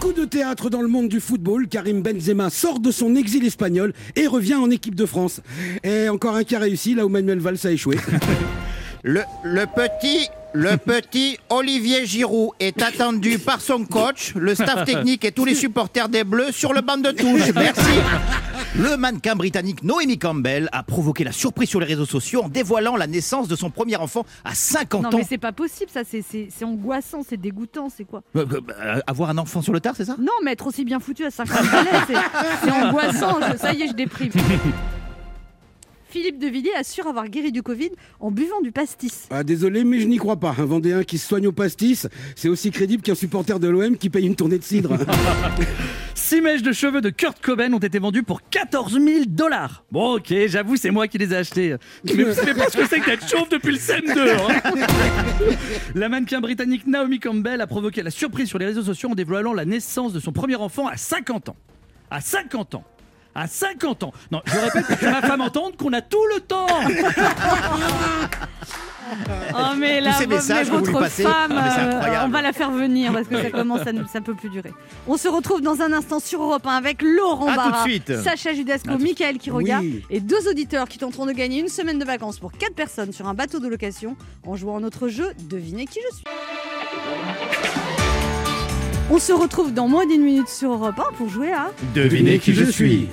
Coup 0.00 0.12
de 0.12 0.24
théâtre 0.24 0.70
dans 0.70 0.82
le 0.82 0.88
monde 0.88 1.08
du 1.08 1.20
football, 1.20 1.68
Karim 1.68 2.02
Benzema 2.02 2.50
sort 2.50 2.80
de 2.80 2.90
son 2.90 3.14
exil 3.14 3.46
espagnol 3.46 3.92
et 4.16 4.26
revient 4.26 4.56
en 4.56 4.70
équipe 4.70 4.96
de 4.96 5.06
France. 5.06 5.40
Et 5.84 6.08
encore 6.08 6.34
un 6.34 6.42
qui 6.42 6.56
a 6.56 6.58
réussi 6.58 6.96
là 6.96 7.06
où 7.06 7.08
Manuel 7.08 7.38
Valls 7.38 7.58
a 7.64 7.70
échoué. 7.70 7.96
Le, 9.04 9.22
le 9.44 9.66
petit. 9.66 10.28
Le 10.56 10.76
petit 10.76 11.36
Olivier 11.50 12.06
Giroud 12.06 12.50
est 12.60 12.80
attendu 12.80 13.40
par 13.40 13.60
son 13.60 13.84
coach, 13.84 14.34
le 14.36 14.54
staff 14.54 14.84
technique 14.84 15.24
et 15.24 15.32
tous 15.32 15.44
les 15.44 15.54
supporters 15.56 16.08
des 16.08 16.22
Bleus 16.22 16.52
sur 16.52 16.72
le 16.72 16.80
banc 16.80 16.96
de 16.96 17.10
touche. 17.10 17.52
Merci. 17.56 17.82
Le 18.78 18.96
mannequin 18.96 19.34
britannique 19.34 19.82
Noémie 19.82 20.16
Campbell 20.18 20.68
a 20.70 20.84
provoqué 20.84 21.24
la 21.24 21.32
surprise 21.32 21.68
sur 21.68 21.80
les 21.80 21.86
réseaux 21.86 22.04
sociaux 22.06 22.42
en 22.44 22.48
dévoilant 22.48 22.94
la 22.96 23.08
naissance 23.08 23.48
de 23.48 23.56
son 23.56 23.70
premier 23.70 23.96
enfant 23.96 24.24
à 24.44 24.54
50 24.54 25.02
Non, 25.02 25.08
ans. 25.08 25.12
mais 25.18 25.26
c'est 25.28 25.38
pas 25.38 25.50
possible, 25.52 25.90
ça. 25.92 26.02
c'est- 26.08 26.22
C'est 26.28 26.48
c'est 26.56 26.64
angoissant, 26.64 27.22
c'est 27.28 27.36
dégoûtant, 27.36 27.88
c'est 27.94 28.04
quoi 28.04 28.22
Euh, 28.36 28.44
euh, 28.80 29.00
avoir 29.08 29.30
un 29.30 29.38
enfant 29.38 29.60
sur 29.60 29.72
le 29.72 29.80
tard, 29.80 29.94
c'est 29.96 30.04
ça? 30.04 30.14
Non, 30.20 30.32
mais 30.44 30.52
être 30.52 30.66
aussi 30.68 30.84
bien 30.84 31.00
foutu 31.00 31.24
à 31.24 31.30
50 31.32 31.68
balais, 31.70 31.90
c'est 32.06 32.14
c'est 32.64 32.70
angoissant. 32.70 33.38
Je- 33.52 33.58
ça 33.58 33.72
y 33.74 33.82
est, 33.82 33.88
je 33.88 33.92
déprime. 33.94 34.30
Philippe 36.14 36.38
de 36.38 36.46
Villiers 36.46 36.76
assure 36.76 37.08
avoir 37.08 37.28
guéri 37.28 37.50
du 37.50 37.64
Covid 37.64 37.90
en 38.20 38.30
buvant 38.30 38.60
du 38.60 38.70
pastis. 38.70 39.26
Ah, 39.30 39.42
désolé, 39.42 39.82
mais 39.82 39.98
je 39.98 40.06
n'y 40.06 40.16
crois 40.16 40.36
pas. 40.36 40.54
Un 40.56 40.64
Vendéen 40.64 41.02
qui 41.02 41.18
se 41.18 41.26
soigne 41.26 41.48
au 41.48 41.50
pastis, 41.50 42.06
c'est 42.36 42.48
aussi 42.48 42.70
crédible 42.70 43.02
qu'un 43.02 43.16
supporter 43.16 43.58
de 43.58 43.66
l'OM 43.66 43.96
qui 43.96 44.10
paye 44.10 44.24
une 44.24 44.36
tournée 44.36 44.58
de 44.58 44.62
cidre. 44.62 44.96
Six 46.14 46.40
mèches 46.40 46.62
de 46.62 46.70
cheveux 46.70 47.00
de 47.00 47.10
Kurt 47.10 47.40
Cobain 47.42 47.72
ont 47.72 47.80
été 47.80 47.98
vendues 47.98 48.22
pour 48.22 48.48
14 48.48 48.92
000 48.92 49.24
dollars. 49.26 49.82
Bon, 49.90 50.14
ok, 50.18 50.32
j'avoue, 50.46 50.76
c'est 50.76 50.92
moi 50.92 51.08
qui 51.08 51.18
les 51.18 51.32
ai 51.32 51.36
achetés. 51.38 51.74
Mais 52.04 52.22
vous 52.22 52.32
savez 52.32 52.54
pas 52.54 52.70
ce 52.70 52.76
que 52.76 52.86
c'est 52.86 53.00
que 53.00 53.06
d'être 53.06 53.28
chauve 53.28 53.48
depuis 53.50 53.72
le 53.72 53.78
CM2. 53.78 54.36
hein. 54.38 54.86
la 55.96 56.08
mannequin 56.08 56.40
britannique 56.40 56.86
Naomi 56.86 57.18
Campbell 57.18 57.60
a 57.60 57.66
provoqué 57.66 58.04
la 58.04 58.12
surprise 58.12 58.48
sur 58.48 58.60
les 58.60 58.66
réseaux 58.66 58.84
sociaux 58.84 59.10
en 59.10 59.16
dévoilant 59.16 59.52
la 59.52 59.64
naissance 59.64 60.12
de 60.12 60.20
son 60.20 60.30
premier 60.30 60.54
enfant 60.54 60.86
à 60.86 60.96
50 60.96 61.48
ans. 61.48 61.56
À 62.08 62.20
50 62.20 62.76
ans. 62.76 62.84
À 63.34 63.46
50 63.48 64.02
ans. 64.04 64.12
Non, 64.30 64.40
je 64.46 64.56
répète 64.58 64.86
pour 64.86 64.98
que 64.98 65.06
ma 65.06 65.20
femme 65.22 65.40
entende 65.40 65.76
qu'on 65.76 65.92
a 65.92 66.00
tout 66.02 66.24
le 66.34 66.40
temps. 66.40 66.66
Oh 69.56 69.74
mais 69.78 70.00
là, 70.00 70.12
ces 70.14 70.26
messages 70.26 70.70
mais 70.70 70.72
que 70.72 70.80
vous 70.80 70.84
lui 70.86 70.92
votre 70.92 71.04
passez, 71.04 71.22
femme, 71.24 71.52
ah, 71.56 71.78
euh, 71.78 72.24
on 72.24 72.28
va 72.30 72.40
la 72.42 72.52
faire 72.54 72.70
venir 72.70 73.12
parce 73.12 73.28
que 73.28 73.40
ça 73.40 73.50
commence, 73.50 73.86
à 73.86 73.92
ne- 73.92 74.04
ça 74.06 74.20
peut 74.22 74.34
plus 74.34 74.48
durer. 74.48 74.72
On 75.06 75.16
se 75.18 75.28
retrouve 75.28 75.60
dans 75.60 75.82
un 75.82 75.92
instant 75.92 76.18
sur 76.20 76.42
Europe 76.42 76.66
1 76.66 76.70
avec 76.74 77.02
Laurent 77.02 77.46
À 77.48 77.54
tout 77.54 77.60
de 77.66 77.70
Barra, 77.70 77.82
suite. 77.84 78.16
Sacha 78.22 78.54
Judasco, 78.54 78.90
À 78.90 78.96
Michael 78.98 79.36
Quiroga 79.38 79.78
Oui. 79.80 80.02
et 80.10 80.20
deux 80.20 80.48
auditeurs 80.48 80.88
qui 80.88 80.98
tenteront 80.98 81.26
de 81.26 81.32
gagner 81.32 81.60
une 81.60 81.68
semaine 81.68 81.98
de 81.98 82.04
vacances 82.04 82.38
pour 82.38 82.50
quatre 82.52 82.74
personnes 82.74 83.12
sur 83.12 83.28
un 83.28 83.34
bateau 83.34 83.60
de 83.60 83.68
location 83.68 84.16
en 84.46 84.56
jouant 84.56 84.78
à 84.78 84.80
notre 84.80 85.06
jeu 85.08 85.28
Devinez 85.48 85.84
qui 85.86 86.00
je 86.10 86.16
suis. 86.16 86.24
On 89.10 89.18
se 89.18 89.32
retrouve 89.32 89.74
dans 89.74 89.86
moins 89.86 90.06
d'une 90.06 90.22
minute 90.22 90.48
sur 90.48 90.72
Europe 90.72 90.98
1 90.98 91.16
pour 91.16 91.28
jouer 91.28 91.52
à 91.52 91.70
Devinez 91.94 92.38
qui 92.38 92.54
je 92.54 92.64
suis. 92.64 93.08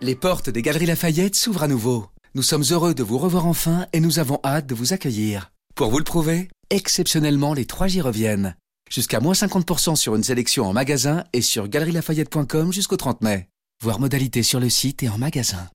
Les 0.00 0.16
portes 0.16 0.48
des 0.50 0.62
Galeries 0.62 0.86
Lafayette 0.86 1.36
s'ouvrent 1.36 1.62
à 1.62 1.68
nouveau. 1.68 2.06
Nous 2.34 2.42
sommes 2.42 2.64
heureux 2.70 2.94
de 2.94 3.02
vous 3.02 3.18
revoir 3.18 3.46
enfin 3.46 3.86
et 3.92 4.00
nous 4.00 4.18
avons 4.18 4.40
hâte 4.42 4.66
de 4.66 4.74
vous 4.74 4.94
accueillir. 4.94 5.52
Pour 5.74 5.90
vous 5.90 5.98
le 5.98 6.04
prouver, 6.04 6.48
exceptionnellement, 6.70 7.52
les 7.52 7.66
3J 7.66 8.00
reviennent. 8.00 8.56
Jusqu'à 8.90 9.20
moins 9.20 9.34
50% 9.34 9.96
sur 9.96 10.16
une 10.16 10.24
sélection 10.24 10.66
en 10.66 10.72
magasin 10.72 11.24
et 11.34 11.42
sur 11.42 11.68
galerielafayette.com 11.68 12.72
jusqu'au 12.72 12.96
30 12.96 13.20
mai. 13.20 13.48
Voir 13.82 14.00
modalité 14.00 14.42
sur 14.42 14.60
le 14.60 14.70
site 14.70 15.02
et 15.02 15.08
en 15.08 15.18
magasin. 15.18 15.68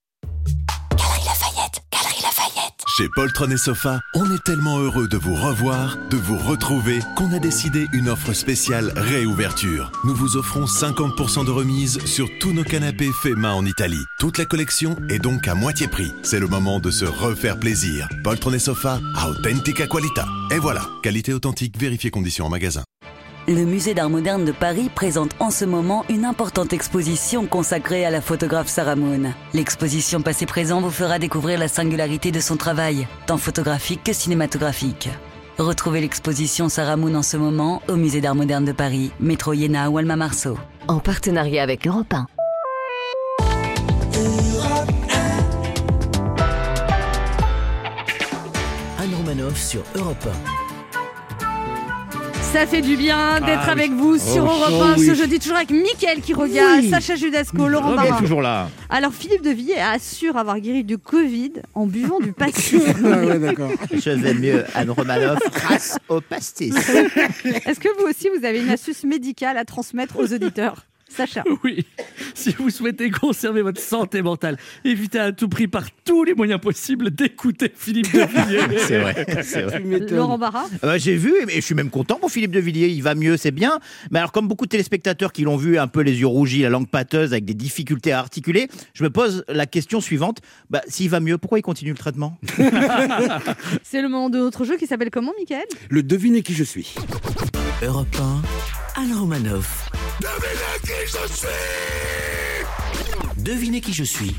Chez 2.98 3.10
Poltron 3.10 3.52
et 3.52 3.58
Sofa, 3.58 4.00
on 4.16 4.26
est 4.32 4.44
tellement 4.44 4.80
heureux 4.80 5.08
de 5.08 5.18
vous 5.18 5.36
revoir, 5.36 5.98
de 6.10 6.18
vous 6.18 6.40
retrouver, 6.40 6.98
qu'on 7.16 7.32
a 7.32 7.38
décidé 7.38 7.88
une 7.94 8.10
offre 8.10 8.34
spéciale 8.34 8.92
réouverture. 8.96 9.92
Nous 10.04 10.16
vous 10.16 10.36
offrons 10.36 10.66
50% 10.66 11.46
de 11.46 11.52
remise 11.52 12.04
sur 12.06 12.28
tous 12.40 12.54
nos 12.54 12.64
canapés 12.64 13.12
faits 13.22 13.38
main 13.38 13.54
en 13.54 13.68
Italie. 13.68 14.04
Toute 14.18 14.40
la 14.40 14.46
collection 14.46 14.96
est 15.10 15.20
donc 15.20 15.48
à 15.48 15.54
moitié 15.54 15.88
prix. 15.88 16.12
C'est 16.24 16.40
le 16.40 16.48
moment 16.48 16.80
de 16.80 16.90
se 16.90 17.06
refaire 17.06 17.60
plaisir. 17.60 18.10
Poltron 18.24 18.54
et 18.54 18.60
Sofa, 18.60 19.00
authentica 19.28 19.86
qualità. 19.86 20.26
Et 20.50 20.58
voilà, 20.58 20.82
qualité 21.04 21.36
authentique, 21.36 21.78
vérifiez 21.78 22.10
conditions 22.10 22.48
en 22.48 22.50
magasin. 22.50 22.82
Le 23.50 23.64
musée 23.64 23.94
d'art 23.94 24.10
moderne 24.10 24.44
de 24.44 24.52
Paris 24.52 24.92
présente 24.94 25.32
en 25.40 25.52
ce 25.52 25.64
moment 25.64 26.04
une 26.10 26.26
importante 26.26 26.74
exposition 26.74 27.46
consacrée 27.46 28.06
à 28.06 28.10
la 28.10 28.20
photographe 28.20 28.68
Sarah 28.68 28.98
Moon. 28.98 29.32
L'exposition 29.54 30.22
passé-présent 30.22 30.82
vous 30.82 30.92
fera 30.92 31.18
découvrir 31.18 31.58
la 31.58 31.70
singularité 31.70 32.34
de 32.34 32.42
son 32.42 32.58
travail, 32.58 33.08
tant 33.26 33.38
photographique 33.38 34.04
que 34.04 34.12
cinématographique. 34.12 35.08
Retrouvez 35.58 36.02
l'exposition 36.02 36.68
Sarah 36.68 36.98
Moon 36.98 37.16
en 37.16 37.24
ce 37.24 37.38
moment 37.38 37.82
au 37.88 37.96
musée 37.96 38.20
d'art 38.20 38.36
moderne 38.36 38.66
de 38.66 38.74
Paris, 38.74 39.14
métro 39.22 39.54
Iéna 39.54 39.90
ou 39.90 39.98
Alma 39.98 40.18
Marceau. 40.18 40.58
En 40.90 41.00
partenariat 41.00 41.64
avec 41.64 41.88
Europe 41.88 42.14
1. 42.14 42.28
Anne 49.00 49.16
Romanoff 49.16 49.58
sur 49.58 49.84
Europe 49.96 50.28
Ça 52.54 52.66
fait 52.66 52.82
du 52.82 52.96
bien 52.98 53.40
d'être 53.42 53.60
Ah 53.64 53.66
oui. 53.68 53.72
avec 53.72 53.92
vous 53.92 54.18
sur 54.18 54.44
Oh, 54.44 54.48
Europe 54.48 54.72
oh 54.72 54.84
1 54.84 54.98
ce 54.98 55.14
jeudi, 55.14 55.38
toujours 55.38 55.58
avec 55.58 55.70
Mickaël 55.70 56.22
Quiroga, 56.22 56.78
Oui. 56.78 56.90
Sacha 56.90 57.16
Judasco, 57.16 57.68
Laurent 57.68 57.94
Barra. 57.94 58.18
toujours 58.18 58.42
là. 58.42 58.70
Alors 58.90 59.14
Philippe 59.14 59.44
de 59.44 59.50
Villiers 59.52 59.80
assure 59.80 60.38
avoir 60.38 60.60
guéri 60.60 60.84
du 60.84 60.98
Covid 60.98 61.54
en 61.76 61.86
buvant 61.86 62.20
du 62.20 62.32
pastis. 62.34 62.82
ah 63.06 63.18
ouais, 63.26 63.38
d'accord. 63.40 63.70
Je 63.94 64.10
vais 64.12 64.34
mieux, 64.34 64.64
Anne 64.74 64.90
Romanoff, 64.90 65.40
grâce 65.54 66.00
au 66.10 66.20
pastis. 66.22 66.74
Est-ce 67.66 67.80
que 67.80 67.90
vous 68.00 68.08
aussi 68.10 68.30
vous 68.36 68.44
avez 68.46 68.62
une 68.62 68.70
astuce 68.70 69.04
médicale 69.04 69.58
à 69.58 69.66
transmettre 69.66 70.18
aux 70.18 70.34
auditeurs? 70.34 70.87
Sacha. 71.10 71.44
Oui, 71.64 71.86
si 72.36 72.52
vous 72.52 72.70
souhaitez 72.70 73.10
conserver 73.10 73.62
votre 73.62 73.82
santé 73.82 74.22
mentale, 74.22 74.58
évitez 74.86 75.20
à 75.20 75.32
tout 75.32 75.50
prix 75.50 75.68
par 75.68 75.86
tous 76.06 76.24
les 76.24 76.34
moyens 76.36 76.60
possibles 76.62 77.10
d'écouter 77.10 77.72
Philippe 77.76 78.14
de 78.14 78.20
Villiers. 78.22 78.78
C'est 78.88 79.00
vrai, 79.00 79.26
c'est 79.44 79.62
vrai. 79.64 79.80
Laurent 80.12 80.38
Barra. 80.38 80.66
Euh, 80.84 80.98
J'ai 81.00 81.16
vu 81.16 81.34
et 81.50 81.56
je 81.56 81.62
suis 81.62 81.76
même 81.76 81.90
content 81.90 82.16
pour 82.16 82.30
Philippe 82.32 82.52
de 82.52 82.60
Villiers. 82.60 82.90
Il 82.90 83.02
va 83.02 83.16
mieux, 83.16 83.38
c'est 83.38 83.52
bien. 83.52 83.80
Mais 84.12 84.20
alors, 84.20 84.32
comme 84.32 84.48
beaucoup 84.48 84.66
de 84.66 84.70
téléspectateurs 84.70 85.34
qui 85.34 85.44
l'ont 85.44 85.58
vu 85.58 85.78
un 85.80 85.88
peu 85.88 86.02
les 86.02 86.20
yeux 86.20 86.28
rougis, 86.28 86.62
la 86.62 86.70
langue 86.70 86.88
pâteuse, 86.88 87.32
avec 87.34 87.46
des 87.46 87.54
difficultés 87.54 88.12
à 88.12 88.20
articuler, 88.20 88.68
je 88.94 89.04
me 89.04 89.10
pose 89.10 89.44
la 89.48 89.66
question 89.66 90.00
suivante. 90.02 90.40
Bah, 90.70 90.82
S'il 90.88 91.10
va 91.10 91.20
mieux, 91.20 91.38
pourquoi 91.38 91.60
il 91.60 91.64
continue 91.64 91.92
le 91.92 91.98
traitement? 91.98 92.38
C'est 93.84 94.02
le 94.02 94.10
moment 94.10 94.30
de 94.30 94.38
notre 94.40 94.64
jeu 94.66 94.78
qui 94.78 94.88
s'appelle 94.88 95.10
comment, 95.12 95.34
Michael? 95.40 95.66
Le 95.90 96.04
devinez 96.04 96.42
qui 96.44 96.54
je 96.54 96.64
suis. 96.64 96.94
Europe 97.84 98.16
1, 98.96 99.02
Alain 99.02 99.20
Romanoff. 99.20 99.90
Devinez 103.38 103.82
qui 103.82 103.94
je 103.94 104.04
suis. 104.04 104.36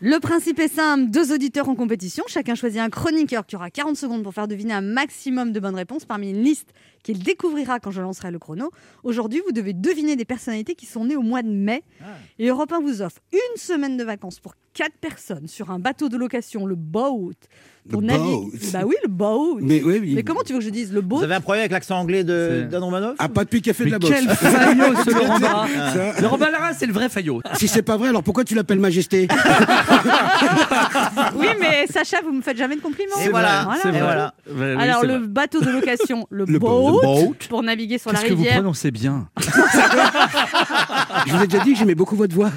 Le 0.00 0.18
principe 0.18 0.60
est 0.60 0.68
simple, 0.68 1.10
deux 1.10 1.32
auditeurs 1.34 1.68
en 1.68 1.74
compétition, 1.74 2.24
chacun 2.28 2.54
choisit 2.54 2.80
un 2.80 2.88
chroniqueur 2.88 3.44
qui 3.44 3.56
aura 3.56 3.68
40 3.68 3.96
secondes 3.96 4.22
pour 4.22 4.32
faire 4.32 4.48
deviner 4.48 4.72
un 4.72 4.80
maximum 4.80 5.52
de 5.52 5.60
bonnes 5.60 5.74
réponses 5.74 6.04
parmi 6.04 6.30
une 6.30 6.42
liste 6.42 6.72
qu'il 7.02 7.22
découvrira 7.22 7.80
quand 7.80 7.90
je 7.90 8.00
lancerai 8.00 8.30
le 8.30 8.38
chrono. 8.38 8.70
Aujourd'hui, 9.02 9.42
vous 9.44 9.52
devez 9.52 9.74
deviner 9.74 10.16
des 10.16 10.24
personnalités 10.24 10.74
qui 10.74 10.86
sont 10.86 11.04
nées 11.04 11.16
au 11.16 11.22
mois 11.22 11.42
de 11.42 11.50
mai. 11.50 11.82
Et 12.38 12.46
Europe 12.46 12.72
1 12.72 12.80
vous 12.80 13.02
offre 13.02 13.18
une 13.32 13.60
semaine 13.60 13.96
de 13.96 14.04
vacances 14.04 14.40
pour 14.40 14.54
quatre 14.72 14.96
personnes 14.96 15.48
sur 15.48 15.70
un 15.70 15.80
bateau 15.80 16.08
de 16.08 16.16
location, 16.16 16.64
le 16.64 16.76
boat. 16.76 17.34
Pour 17.90 18.00
Le 18.02 18.06
naviguer- 18.08 18.50
boat. 18.50 18.50
Bah 18.72 18.80
oui, 18.86 18.94
le 19.02 19.08
boat. 19.08 19.56
Mais 19.60 19.82
oui, 19.82 19.98
oui. 20.00 20.12
Mais 20.14 20.22
comment 20.22 20.40
tu 20.44 20.52
veux 20.52 20.58
que 20.58 20.64
je 20.64 20.70
dise 20.70 20.92
le 20.92 21.00
boat 21.00 21.18
Vous 21.18 21.24
avez 21.24 21.34
un 21.34 21.40
problème 21.40 21.60
avec 21.62 21.72
l'accent 21.72 21.98
anglais 21.98 22.22
d'Anne 22.24 22.68
Romanoff 22.82 23.14
Ah, 23.18 23.28
pas 23.28 23.44
depuis 23.44 23.62
qu'il 23.62 23.70
a 23.70 23.74
fait 23.74 23.84
de 23.86 23.90
la 23.90 23.98
boxe. 23.98 24.12
quel 24.14 24.28
faillot 24.28 24.94
ce 25.04 25.10
Laurent 25.14 25.38
Barra 25.38 25.66
Laurent 26.20 26.38
Barra, 26.38 26.72
c'est 26.74 26.86
le 26.86 26.92
vrai 26.92 27.08
faillot. 27.08 27.40
Si 27.54 27.66
c'est 27.68 27.82
pas 27.82 27.96
vrai, 27.96 28.08
alors 28.08 28.22
pourquoi 28.22 28.44
tu 28.44 28.54
l'appelles 28.54 28.78
Majesté 28.80 29.28
Oui, 31.36 31.46
mais 31.60 31.86
Sacha, 31.90 32.18
vous 32.22 32.32
me 32.32 32.42
faites 32.42 32.56
jamais 32.56 32.76
de 32.76 32.80
compliments. 32.80 33.16
Et 33.24 33.28
voilà, 33.28 33.68
Voilà. 33.82 34.34
vrai. 34.46 34.76
Alors, 34.78 35.04
le 35.04 35.16
vrai. 35.18 35.26
bateau 35.28 35.60
de 35.60 35.70
location, 35.70 36.26
le, 36.30 36.44
Le 36.48 36.58
boat, 36.58 37.00
pour 37.48 37.62
naviguer 37.62 37.98
sur 37.98 38.12
la 38.12 38.18
Qu'est-ce 38.18 38.28
que 38.30 38.34
vous 38.34 38.42
rivière. 38.42 38.56
prononcez 38.60 38.90
bien 38.90 39.28
Je 41.26 41.32
vous 41.36 41.42
ai 41.42 41.46
déjà 41.46 41.62
dit 41.64 41.72
que 41.72 41.78
j'aimais 41.78 41.94
beaucoup 41.94 42.16
votre 42.16 42.34
voix. 42.34 42.50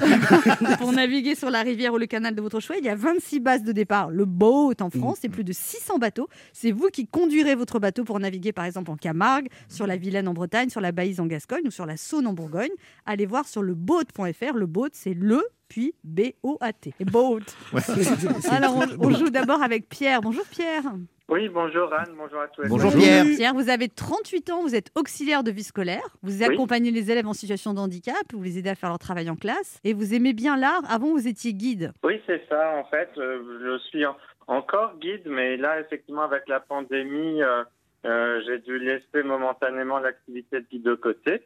Pour 0.78 0.92
naviguer 0.92 1.34
sur 1.34 1.50
la 1.50 1.62
rivière 1.62 1.92
ou 1.94 1.98
le 1.98 2.06
canal 2.06 2.34
de 2.34 2.40
votre 2.40 2.60
choix, 2.60 2.76
il 2.78 2.84
y 2.84 2.88
a 2.88 2.94
26 2.94 3.40
bases 3.40 3.62
de 3.62 3.72
départ. 3.72 4.10
Le 4.10 4.24
boat 4.24 4.74
en 4.80 4.90
France, 4.90 5.18
Et 5.24 5.28
plus 5.28 5.44
de 5.44 5.52
600 5.52 5.98
bateaux. 5.98 6.28
C'est 6.52 6.72
vous 6.72 6.88
qui 6.88 7.06
conduirez 7.06 7.54
votre 7.54 7.78
bateau 7.78 8.02
pour 8.04 8.18
naviguer 8.18 8.52
par 8.52 8.64
exemple 8.64 8.90
en 8.90 8.96
Camargue, 8.96 9.48
sur 9.68 9.86
la 9.86 9.96
Vilaine 9.96 10.26
en 10.28 10.34
Bretagne, 10.34 10.68
sur 10.68 10.80
la 10.80 10.90
Baïse 10.92 11.20
en 11.20 11.26
Gascogne 11.26 11.66
ou 11.66 11.70
sur 11.70 11.86
la 11.86 11.96
Saône 11.96 12.26
en 12.26 12.32
Bourgogne. 12.32 12.70
Allez 13.06 13.26
voir 13.26 13.46
sur 13.46 13.62
le 13.62 13.74
boat.fr. 13.74 14.54
Le 14.54 14.66
boat, 14.66 14.88
c'est 14.92 15.14
le 15.14 15.42
puis 15.68 15.94
B-O-A-T. 16.04 16.92
Et 17.00 17.04
boat. 17.04 17.40
Alors, 18.50 18.76
on, 18.76 19.06
on 19.06 19.10
joue 19.10 19.30
d'abord 19.30 19.62
avec 19.62 19.88
Pierre. 19.88 20.20
Bonjour 20.20 20.44
Pierre. 20.50 20.82
Oui, 21.28 21.48
bonjour 21.48 21.90
Anne, 21.94 22.12
bonjour 22.18 22.40
à 22.40 22.48
tous. 22.48 22.68
Bonjour 22.68 22.92
Pierre. 22.92 23.24
Pierre, 23.24 23.54
vous 23.54 23.70
avez 23.70 23.88
38 23.88 24.50
ans, 24.50 24.60
vous 24.62 24.74
êtes 24.74 24.90
auxiliaire 24.94 25.42
de 25.42 25.50
vie 25.50 25.62
scolaire, 25.62 26.02
vous 26.22 26.42
accompagnez 26.42 26.90
les 26.90 27.10
élèves 27.10 27.26
en 27.26 27.32
situation 27.32 27.72
de 27.72 27.78
handicap, 27.78 28.14
vous 28.34 28.42
les 28.42 28.58
aidez 28.58 28.68
à 28.68 28.74
faire 28.74 28.90
leur 28.90 28.98
travail 28.98 29.30
en 29.30 29.36
classe, 29.36 29.78
et 29.84 29.94
vous 29.94 30.12
aimez 30.12 30.34
bien 30.34 30.58
l'art. 30.58 30.82
Avant, 30.90 31.10
vous 31.12 31.26
étiez 31.26 31.54
guide. 31.54 31.92
Oui, 32.04 32.20
c'est 32.26 32.42
ça, 32.50 32.74
en 32.76 32.84
fait. 32.90 33.08
euh, 33.16 33.38
je 33.62 33.78
suis 33.88 34.04
en- 34.04 34.16
encore 34.46 34.98
guide, 34.98 35.26
mais 35.26 35.56
là, 35.56 35.80
effectivement, 35.80 36.22
avec 36.22 36.48
la 36.48 36.60
pandémie, 36.60 37.42
euh, 37.42 37.64
euh, 38.04 38.40
j'ai 38.46 38.58
dû 38.58 38.78
laisser 38.78 39.22
momentanément 39.22 39.98
l'activité 39.98 40.60
de 40.60 40.66
guide 40.70 40.82
de 40.82 40.94
côté. 40.94 41.42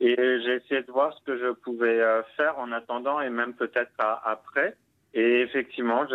Et 0.00 0.16
j'ai 0.16 0.54
essayé 0.54 0.82
de 0.82 0.90
voir 0.90 1.12
ce 1.12 1.22
que 1.24 1.38
je 1.38 1.52
pouvais 1.52 2.00
euh, 2.00 2.22
faire 2.36 2.58
en 2.58 2.72
attendant 2.72 3.20
et 3.20 3.28
même 3.28 3.52
peut-être 3.52 3.90
après. 3.98 4.74
Et 5.12 5.42
effectivement, 5.42 6.06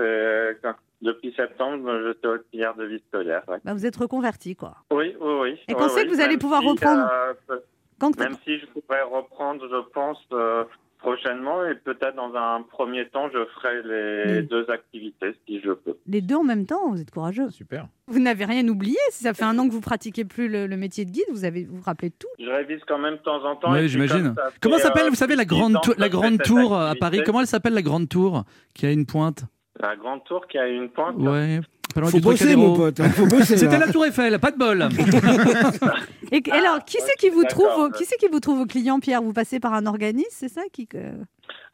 depuis 1.01 1.33
septembre, 1.35 2.01
je 2.03 2.13
suis 2.17 2.27
auxiliaire 2.27 2.73
de 2.75 2.85
vie 2.85 3.03
scolaire. 3.07 3.43
ouais. 3.47 3.57
Bah, 3.63 3.73
vous 3.73 3.85
êtes 3.85 3.95
reconverti, 3.95 4.55
quoi. 4.55 4.77
Oui, 4.91 5.15
oui, 5.19 5.33
oui. 5.41 5.49
Et 5.67 5.73
oui, 5.73 5.75
quand 5.77 5.89
c'est 5.89 6.01
oui, 6.01 6.07
que 6.07 6.13
vous 6.15 6.21
allez 6.21 6.37
pouvoir 6.37 6.61
si, 6.61 6.69
reprendre 6.69 7.11
euh, 7.51 7.57
Quand... 7.99 8.17
Même 8.19 8.35
si 8.43 8.59
je 8.59 8.65
pourrais 8.65 9.03
reprendre, 9.03 9.67
je 9.69 9.89
pense, 9.91 10.21
euh, 10.33 10.63
prochainement, 11.05 11.63
et 11.65 11.75
peut-être 11.75 12.15
dans 12.15 12.33
un 12.35 12.63
premier 12.63 13.07
temps, 13.09 13.29
je 13.31 13.45
ferai 13.55 13.83
les 13.83 14.41
deux 14.41 14.65
activités 14.71 15.35
si 15.47 15.61
je 15.61 15.71
peux. 15.71 15.95
Les 16.07 16.21
deux 16.21 16.35
en 16.35 16.43
même 16.43 16.65
temps, 16.65 16.89
vous 16.89 16.99
êtes 16.99 17.11
courageux. 17.11 17.49
Super. 17.51 17.87
Vous 18.07 18.19
n'avez 18.19 18.45
rien 18.45 18.67
oublié. 18.67 18.97
Si 19.11 19.23
ça 19.23 19.33
fait 19.35 19.43
un 19.43 19.57
an 19.59 19.67
que 19.67 19.71
vous 19.73 19.81
pratiquez 19.81 20.25
plus 20.25 20.47
le, 20.49 20.65
le 20.65 20.77
métier 20.77 21.05
de 21.05 21.11
guide, 21.11 21.25
vous 21.29 21.45
avez 21.45 21.65
vous, 21.65 21.77
vous 21.77 21.83
rappelez 21.83 22.09
de 22.09 22.15
tout. 22.17 22.27
Je 22.39 22.49
révise 22.49 22.81
quand 22.87 22.97
même 22.97 23.15
de 23.15 23.19
temps 23.19 23.43
en 23.45 23.55
temps. 23.55 23.71
Oui, 23.71 23.87
j'imagine. 23.87 24.33
comme 24.35 24.49
Comment 24.61 24.77
s'appelle, 24.79 25.05
euh, 25.05 25.09
vous 25.09 25.15
savez, 25.15 25.35
la 25.35 25.45
grande, 25.45 25.77
la 25.97 26.09
grande 26.09 26.41
tour 26.41 26.75
à. 26.75 26.95
Paris 26.95 27.21
Comment 27.23 27.41
elle 27.41 27.47
s'appelle, 27.47 27.73
la 27.73 27.83
grande 27.83 28.09
tour 28.09 28.43
qui 28.73 28.87
a 28.87 28.91
une 28.91 29.05
pointe? 29.05 29.43
La 29.79 29.95
grande 29.95 30.23
tour 30.23 30.47
qui 30.47 30.57
a 30.57 30.67
une 30.67 30.89
pointe. 30.89 31.17
Ouais, 31.17 31.59
Faut 31.93 32.17
du 32.17 32.21
bosser, 32.21 32.55
mon 32.55 32.75
pote. 32.75 32.99
hein, 32.99 33.09
Faut 33.09 33.25
bosser. 33.25 33.57
C'était 33.57 33.77
là. 33.79 33.85
la 33.85 33.91
Tour 33.91 34.05
Eiffel, 34.05 34.37
pas 34.39 34.51
de 34.51 34.57
bol. 34.57 34.87
Et, 36.31 36.41
alors, 36.51 36.83
qui 36.83 36.97
c'est 36.99 37.15
qui 37.17 37.29
vous 37.29 37.43
trouve, 37.43 37.91
qui 37.91 38.05
c'est 38.05 38.17
qui 38.17 38.27
vous 38.27 38.39
trouve 38.39 38.57
vos 38.59 38.65
clients, 38.65 38.99
Pierre? 38.99 39.21
Vous 39.21 39.31
passez 39.33 39.59
par 39.59 39.73
un 39.73 39.85
organisme, 39.85 40.27
c'est 40.31 40.49
ça 40.49 40.63
qui 40.73 40.87
euh, 40.95 41.11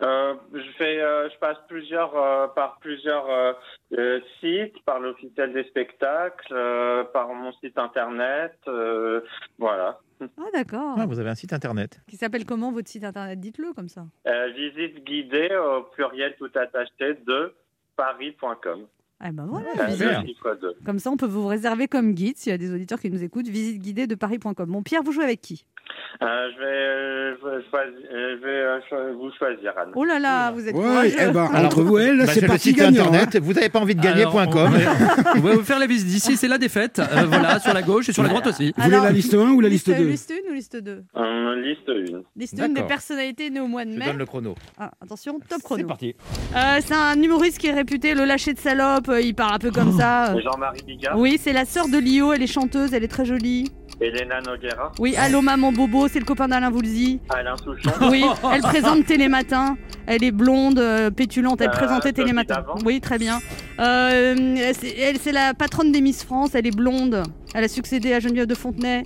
Euh, 0.04 0.34
je 0.54 0.72
fais, 0.78 1.00
euh, 1.02 1.30
je 1.34 1.38
passe 1.40 1.58
plusieurs 1.68 2.16
euh, 2.16 2.48
par 2.48 2.78
plusieurs 2.80 3.30
euh, 3.30 3.54
euh, 3.98 4.20
sites, 4.40 4.76
par 4.86 5.00
l'officiel 5.00 5.54
des 5.54 5.64
spectacles, 5.64 6.52
euh, 6.54 7.04
par 7.06 7.30
mon 7.30 7.52
site 7.54 7.78
internet, 7.78 8.54
euh, 8.68 9.22
voilà. 9.58 10.00
Ah 10.22 10.50
d'accord. 10.54 10.98
Ah, 11.00 11.06
vous 11.08 11.20
avez 11.20 11.30
un 11.30 11.36
site 11.36 11.54
internet. 11.54 12.00
Qui 12.08 12.16
s'appelle 12.18 12.46
comment 12.46 12.72
votre 12.72 12.90
site 12.90 13.04
internet? 13.06 13.40
Dites-le 13.40 13.74
comme 13.74 13.88
ça. 13.90 14.06
Euh, 14.28 14.50
visite 14.56 15.04
guidée 15.04 15.50
au 15.56 15.84
pluriel 15.84 16.36
tout 16.38 16.52
attaché 16.54 17.16
de 17.26 17.54
paris.com. 17.96 18.86
Ah 19.24 19.32
ben 19.32 19.46
voilà. 19.48 19.68
Chiffre 20.26 20.58
deux. 20.62 20.74
Comme 20.86 20.98
ça, 21.00 21.12
on 21.12 21.18
peut 21.18 21.28
vous 21.28 21.46
réserver 21.48 21.88
comme 21.88 22.14
guide 22.14 22.38
s'il 22.38 22.52
y 22.52 22.56
a 22.56 22.58
des 22.58 22.74
auditeurs 22.74 23.00
qui 23.00 23.12
nous 23.12 23.24
écoutent. 23.24 23.48
Visite 23.48 23.80
guidée 23.82 24.08
de 24.08 24.16
paris.com. 24.16 24.54
Bon, 24.68 24.82
Pierre, 24.82 25.04
vous 25.04 25.12
jouez 25.12 25.24
avec 25.26 25.42
qui? 25.42 25.66
Euh, 26.22 26.26
je 26.54 26.60
vais, 26.60 26.66
euh, 26.66 27.36
je 27.42 27.46
vais, 27.48 27.64
choisir- 27.70 28.10
euh, 28.14 28.38
je 28.38 28.46
vais 28.46 28.98
euh, 29.02 29.14
vous 29.14 29.30
choisir, 29.38 29.74
Anne. 29.78 29.92
Oh 29.96 30.04
là 30.06 30.20
là, 30.20 30.52
vous 30.52 30.68
êtes 30.68 30.74
Ouais, 30.76 30.82
courageux. 30.82 31.16
eh 31.20 31.32
ben, 31.32 31.46
Alors, 31.54 31.66
entre 31.66 31.82
vous 31.84 32.00
et 32.00 32.04
elle, 32.04 32.18
Bah, 32.20 32.28
c'est 32.28 32.46
parti 32.46 32.70
site 32.70 32.78
gagnant. 32.78 33.06
internet. 33.08 33.36
hein. 33.36 33.40
Vous 33.42 33.54
n'avez 33.54 33.70
pas 33.70 33.80
envie 33.80 33.96
de 33.96 34.06
Alors, 34.08 34.34
gagner.com. 34.34 34.74
on, 34.74 35.38
on 35.38 35.42
va 35.42 35.54
vous 35.56 35.64
faire 35.64 35.80
la 35.80 35.88
visite 35.88 36.08
d'ici, 36.08 36.38
c'est 36.38 36.48
la 36.48 36.58
défaite. 36.58 37.00
Euh, 37.00 37.26
voilà, 37.28 37.60
sur 37.60 37.74
la 37.74 37.82
gauche 37.82 38.10
et 38.10 38.14
sur 38.14 38.24
la 38.24 38.30
droite 38.30 38.48
aussi. 38.48 38.74
Vous 38.76 38.84
voulez 38.84 38.96
Alors, 38.96 39.06
la 39.06 39.12
liste 39.12 39.34
1 39.34 39.52
ou 39.52 39.62
la 39.62 39.70
liste 39.70 39.90
2 39.90 40.04
Liste 40.06 40.32
1 40.48 40.50
ou 40.52 40.54
liste 40.54 40.76
2 40.78 41.04
Euh, 41.18 41.56
liste 41.62 41.90
1. 41.90 42.22
Liste 42.36 42.60
1 42.60 42.70
des 42.70 42.84
personnalités 42.84 43.50
nées 43.50 43.60
au 43.60 43.68
mois 43.68 43.86
de 43.86 43.92
Je 43.92 43.98
mai. 44.00 44.06
donne 44.06 44.18
le 44.18 44.26
chrono. 44.26 44.56
Ah, 44.78 44.92
attention, 45.02 45.40
top 45.40 45.46
C'est 45.58 45.64
chrono. 45.64 45.88
parti. 45.88 46.16
Euh, 46.56 46.80
c'est 46.82 46.94
un 46.96 47.22
humoriste 47.22 47.58
qui 47.58 47.68
est 47.68 47.74
réputé 47.74 48.14
le 48.16 48.26
lâcher 48.26 48.54
de 48.54 48.60
salope. 48.60 49.11
Il 49.20 49.34
parle 49.34 49.56
un 49.56 49.60
peu 49.60 49.72
comme 49.72 49.98
ça. 49.98 50.34
Jean-Marie 50.44 50.82
Bigard, 50.86 51.18
Oui, 51.18 51.38
c'est 51.42 51.54
la 51.54 51.66
sœur 51.66 51.88
de 51.90 51.98
Lio. 51.98 52.32
Elle 52.34 52.44
est 52.44 52.48
chanteuse, 52.48 52.94
elle 52.94 53.04
est 53.04 53.08
très 53.10 53.26
jolie. 53.26 53.72
Elena 54.00 54.42
Noguera, 54.42 54.92
Oui, 54.98 55.16
allô 55.16 55.42
maman 55.42 55.72
Bobo, 55.72 56.08
c'est 56.08 56.18
le 56.18 56.26
copain 56.26 56.48
d'Alain 56.48 56.72
Voulzy. 56.72 57.20
Alain 57.30 57.56
Souchon, 57.58 57.92
Oui, 58.10 58.24
elle 58.52 58.62
présente 58.62 59.06
Télématin. 59.06 59.78
Elle 60.08 60.24
est 60.24 60.32
blonde, 60.32 60.80
euh, 60.80 61.12
pétulante. 61.12 61.62
Elle 61.62 61.68
Euh, 61.70 61.72
présentait 61.72 62.12
Télématin. 62.12 62.66
Oui, 62.84 63.00
très 63.00 63.20
bien. 63.20 63.40
Euh, 63.80 64.56
elle, 64.98 65.18
c'est 65.20 65.32
la 65.32 65.54
patronne 65.54 65.92
des 65.92 66.02
Miss 66.02 66.24
France. 66.24 66.56
Elle 66.56 66.66
est 66.66 66.76
blonde. 66.76 67.22
Elle 67.54 67.64
a 67.64 67.68
succédé 67.68 68.14
à 68.14 68.20
Geneviève 68.20 68.48
de 68.48 68.56
Fontenay. 68.56 69.04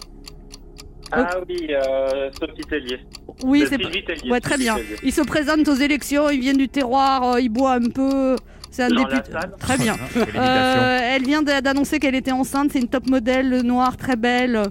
Ah 1.11 1.37
oui, 1.47 1.67
euh, 1.69 2.29
Sophie 2.39 2.61
Tellier. 2.69 2.99
Oui, 3.43 3.65
c'est 3.69 3.77
Tellier, 3.77 4.31
ouais, 4.31 4.39
très 4.39 4.57
bien. 4.57 4.75
Ils 5.03 5.11
se 5.13 5.21
présentent 5.21 5.67
aux 5.67 5.75
élections. 5.75 6.29
Ils 6.29 6.39
viennent 6.39 6.57
du 6.57 6.69
terroir. 6.69 7.37
ils 7.39 7.49
boivent 7.49 7.83
un 7.85 7.89
peu. 7.89 8.35
C'est 8.75 8.83
un 8.83 8.89
député. 8.89 9.31
Très 9.59 9.77
bien. 9.77 9.95
Euh, 10.35 10.99
elle 11.15 11.23
vient 11.23 11.41
d'a- 11.41 11.61
d'annoncer 11.61 11.97
qu'elle 11.99 12.15
était 12.15 12.31
enceinte. 12.33 12.71
C'est 12.73 12.79
une 12.79 12.89
top 12.89 13.07
modèle 13.09 13.61
noire 13.61 13.95
très 13.95 14.15
belle 14.17 14.63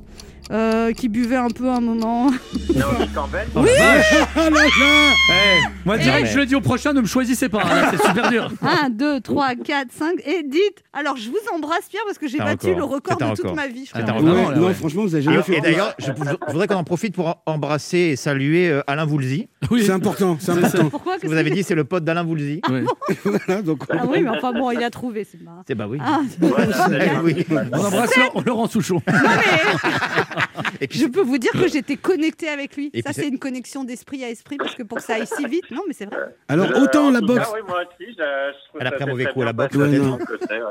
euh, 0.52 0.92
qui 0.92 1.08
buvait 1.08 1.36
un 1.36 1.48
peu 1.50 1.68
à 1.68 1.74
un 1.76 1.80
moment. 1.80 2.30
Naomi 2.74 3.08
Campbell. 3.14 3.46
La 3.54 3.62
vache. 3.62 4.14
Ah 4.36 4.50
là 4.50 4.50
là 4.50 5.12
Eh, 5.30 5.62
moi, 5.84 5.96
direct, 5.98 6.24
mais- 6.24 6.30
je 6.30 6.38
le 6.38 6.46
dis 6.46 6.54
au 6.54 6.60
prochain, 6.60 6.92
ne 6.92 7.00
me 7.00 7.06
choisissez 7.06 7.48
pas. 7.48 7.62
hein, 7.64 7.80
là, 7.82 7.90
c'est 7.92 8.06
super 8.06 8.30
dur. 8.30 8.50
1, 8.62 8.90
2, 8.90 9.20
3, 9.20 9.54
4, 9.54 9.88
5. 9.90 10.14
Et 10.26 10.42
dites. 10.42 10.82
Alors, 10.92 11.16
je 11.16 11.28
vous 11.30 11.36
embrasse, 11.54 11.86
Pierre, 11.90 12.02
parce 12.06 12.18
que 12.18 12.28
j'ai 12.28 12.38
C'est 12.38 12.44
battu 12.44 12.66
record. 12.68 12.78
le 12.78 12.84
record 12.84 13.16
C'est 13.18 13.24
de 13.24 13.30
toute 13.30 13.38
record. 13.40 13.56
ma 13.56 13.66
vie. 13.66 13.84
je 13.86 13.90
C'est 13.94 14.02
crois. 14.02 14.14
un 14.14 14.22
Ouais, 14.22 14.30
Vraiment, 14.30 14.50
là, 14.50 14.56
non, 14.56 14.66
ouais. 14.68 14.74
franchement, 14.74 15.02
vous 15.02 15.14
avez 15.14 15.24
jamais 15.24 15.38
Et, 15.38 15.42
fait. 15.42 15.56
et 15.58 15.60
d'ailleurs, 15.60 15.94
je, 15.98 16.06
je 16.06 16.52
voudrais 16.52 16.66
qu'on 16.68 16.74
en 16.76 16.84
profite 16.84 17.14
pour 17.14 17.42
embrasser 17.46 17.98
et 17.98 18.16
saluer 18.16 18.68
euh, 18.68 18.82
Alain 18.86 19.04
Voulzy. 19.04 19.48
Oui. 19.70 19.82
C'est 19.84 19.92
important, 19.92 20.36
c'est 20.40 20.52
important. 20.52 20.88
Pourquoi 20.90 21.16
Vous 21.22 21.32
avez 21.32 21.50
dit 21.50 21.62
c'est 21.62 21.74
le 21.74 21.84
pote 21.84 22.04
d'Alain 22.04 22.22
Voulzy. 22.24 22.60
Ouais. 22.70 22.84
Voilà, 23.24 23.62
donc, 23.62 23.82
Ah 23.90 24.02
oui, 24.06 24.20
mais 24.22 24.28
enfin 24.30 24.52
bon, 24.52 24.70
il 24.70 24.82
a 24.84 24.90
trouvé, 24.90 25.26
c'est 25.30 25.40
marrant. 25.42 25.62
C'est 25.66 25.74
bah 25.74 25.86
oui. 25.88 25.98
Ah, 26.02 26.20
c'est 26.30 26.46
Eh 26.46 27.18
oui. 27.22 27.46
On 27.50 27.84
embrasse 27.84 28.16
Laurent- 28.16 28.42
Laurent 28.46 28.66
Souchon. 28.68 29.00
non, 29.06 29.14
mais 29.14 29.90
Et 30.80 30.88
puis 30.88 30.98
Je 30.98 31.06
peux 31.06 31.20
vous 31.22 31.38
dire 31.38 31.52
que 31.52 31.68
j'étais 31.68 31.96
connectée 31.96 32.48
avec 32.48 32.76
lui. 32.76 32.90
Et 32.92 33.02
ça, 33.02 33.12
c'est 33.12 33.28
une 33.28 33.38
connexion 33.38 33.84
d'esprit 33.84 34.24
à 34.24 34.30
esprit, 34.30 34.56
parce 34.56 34.74
que 34.74 34.82
pour 34.82 34.98
que 34.98 35.04
ça 35.04 35.14
aille 35.14 35.26
si 35.26 35.44
vite, 35.46 35.70
non, 35.70 35.82
mais 35.86 35.94
c'est 35.94 36.06
vrai. 36.06 36.16
Alors, 36.48 36.70
Euh, 36.70 36.80
autant 36.82 37.10
la 37.10 37.20
boxe. 37.20 37.40
cas, 37.46 37.52
oui, 37.54 37.60
moi 37.66 37.80
aussi, 37.82 38.10
je, 38.10 38.12
je 38.14 38.68
trouve 38.68 38.80
Elle 38.80 38.86
a 38.86 38.90
pris 38.92 39.04
un 39.04 39.06
mauvais 39.06 39.26
coup 39.26 39.42
à 39.42 39.44
la 39.46 39.52
boxe, 39.52 39.76
côté, 39.76 40.00
ouais. 40.00 40.18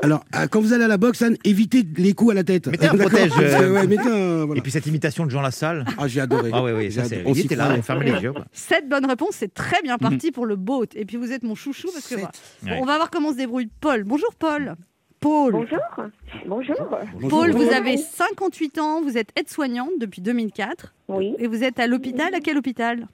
Alors, 0.02 0.24
ah, 0.32 0.48
quand 0.48 0.60
vous 0.60 0.72
allez 0.72 0.84
à 0.84 0.88
la 0.88 0.96
boxe, 0.98 1.22
Anne, 1.22 1.36
évitez 1.44 1.84
les 1.96 2.12
coups 2.12 2.32
à 2.32 2.34
la 2.34 2.44
tête. 2.44 2.66
Mettez 2.66 2.86
un 2.86 2.96
protège, 2.96 3.32
euh, 3.40 3.72
ouais, 3.72 3.86
mettez 3.86 4.08
un- 4.08 4.44
voilà. 4.44 4.58
Et 4.58 4.62
puis 4.62 4.70
cette 4.72 4.86
imitation 4.86 5.24
de 5.26 5.30
Jean 5.30 5.40
Lassalle. 5.42 5.84
Ah, 5.98 6.06
j'ai 6.08 6.20
adoré. 6.20 6.50
Ah 6.52 6.62
oui, 6.62 6.72
oui, 6.72 6.92
ça 6.92 7.04
c'est. 7.04 7.22
Il 7.26 7.38
était 7.40 7.56
là, 7.56 7.80
fermait 7.82 8.12
les 8.12 8.20
yeux. 8.22 8.32
quoi. 8.32 8.44
Sept 8.52 8.88
bonnes 8.88 9.06
réponses, 9.06 9.34
c'est 9.36 9.52
très 9.52 9.80
bien 9.82 9.98
parti 9.98 10.30
pour 10.32 10.46
le 10.46 10.56
boat. 10.56 10.86
Et 10.94 11.04
puis 11.04 11.16
vous 11.16 11.32
êtes 11.32 11.42
mon 11.42 11.54
chouchou, 11.54 11.88
parce 11.92 12.06
que 12.08 12.16
on 12.70 12.84
va 12.84 12.96
voir 12.96 13.10
comment 13.10 13.32
se 13.32 13.36
débrouille 13.36 13.68
Paul. 13.80 14.04
Bonjour 14.04 14.34
Paul. 14.38 14.74
Paul. 15.24 15.52
Bonjour. 15.52 15.78
Bonjour. 16.44 16.76
Paul, 17.30 17.50
vous 17.52 17.70
avez 17.72 17.96
58 17.96 18.78
ans, 18.78 19.00
vous 19.00 19.16
êtes 19.16 19.30
aide-soignante 19.40 19.92
depuis 19.98 20.20
2004 20.20 20.92
Oui. 21.08 21.34
et 21.38 21.46
vous 21.46 21.64
êtes 21.64 21.80
à 21.80 21.86
l'hôpital. 21.86 22.34
À 22.34 22.40
quel 22.40 22.58
hôpital? 22.58 23.06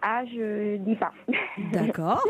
Ah, 0.00 0.22
je 0.24 0.78
dis 0.78 0.96
pas. 0.96 1.12
D'accord. 1.70 2.22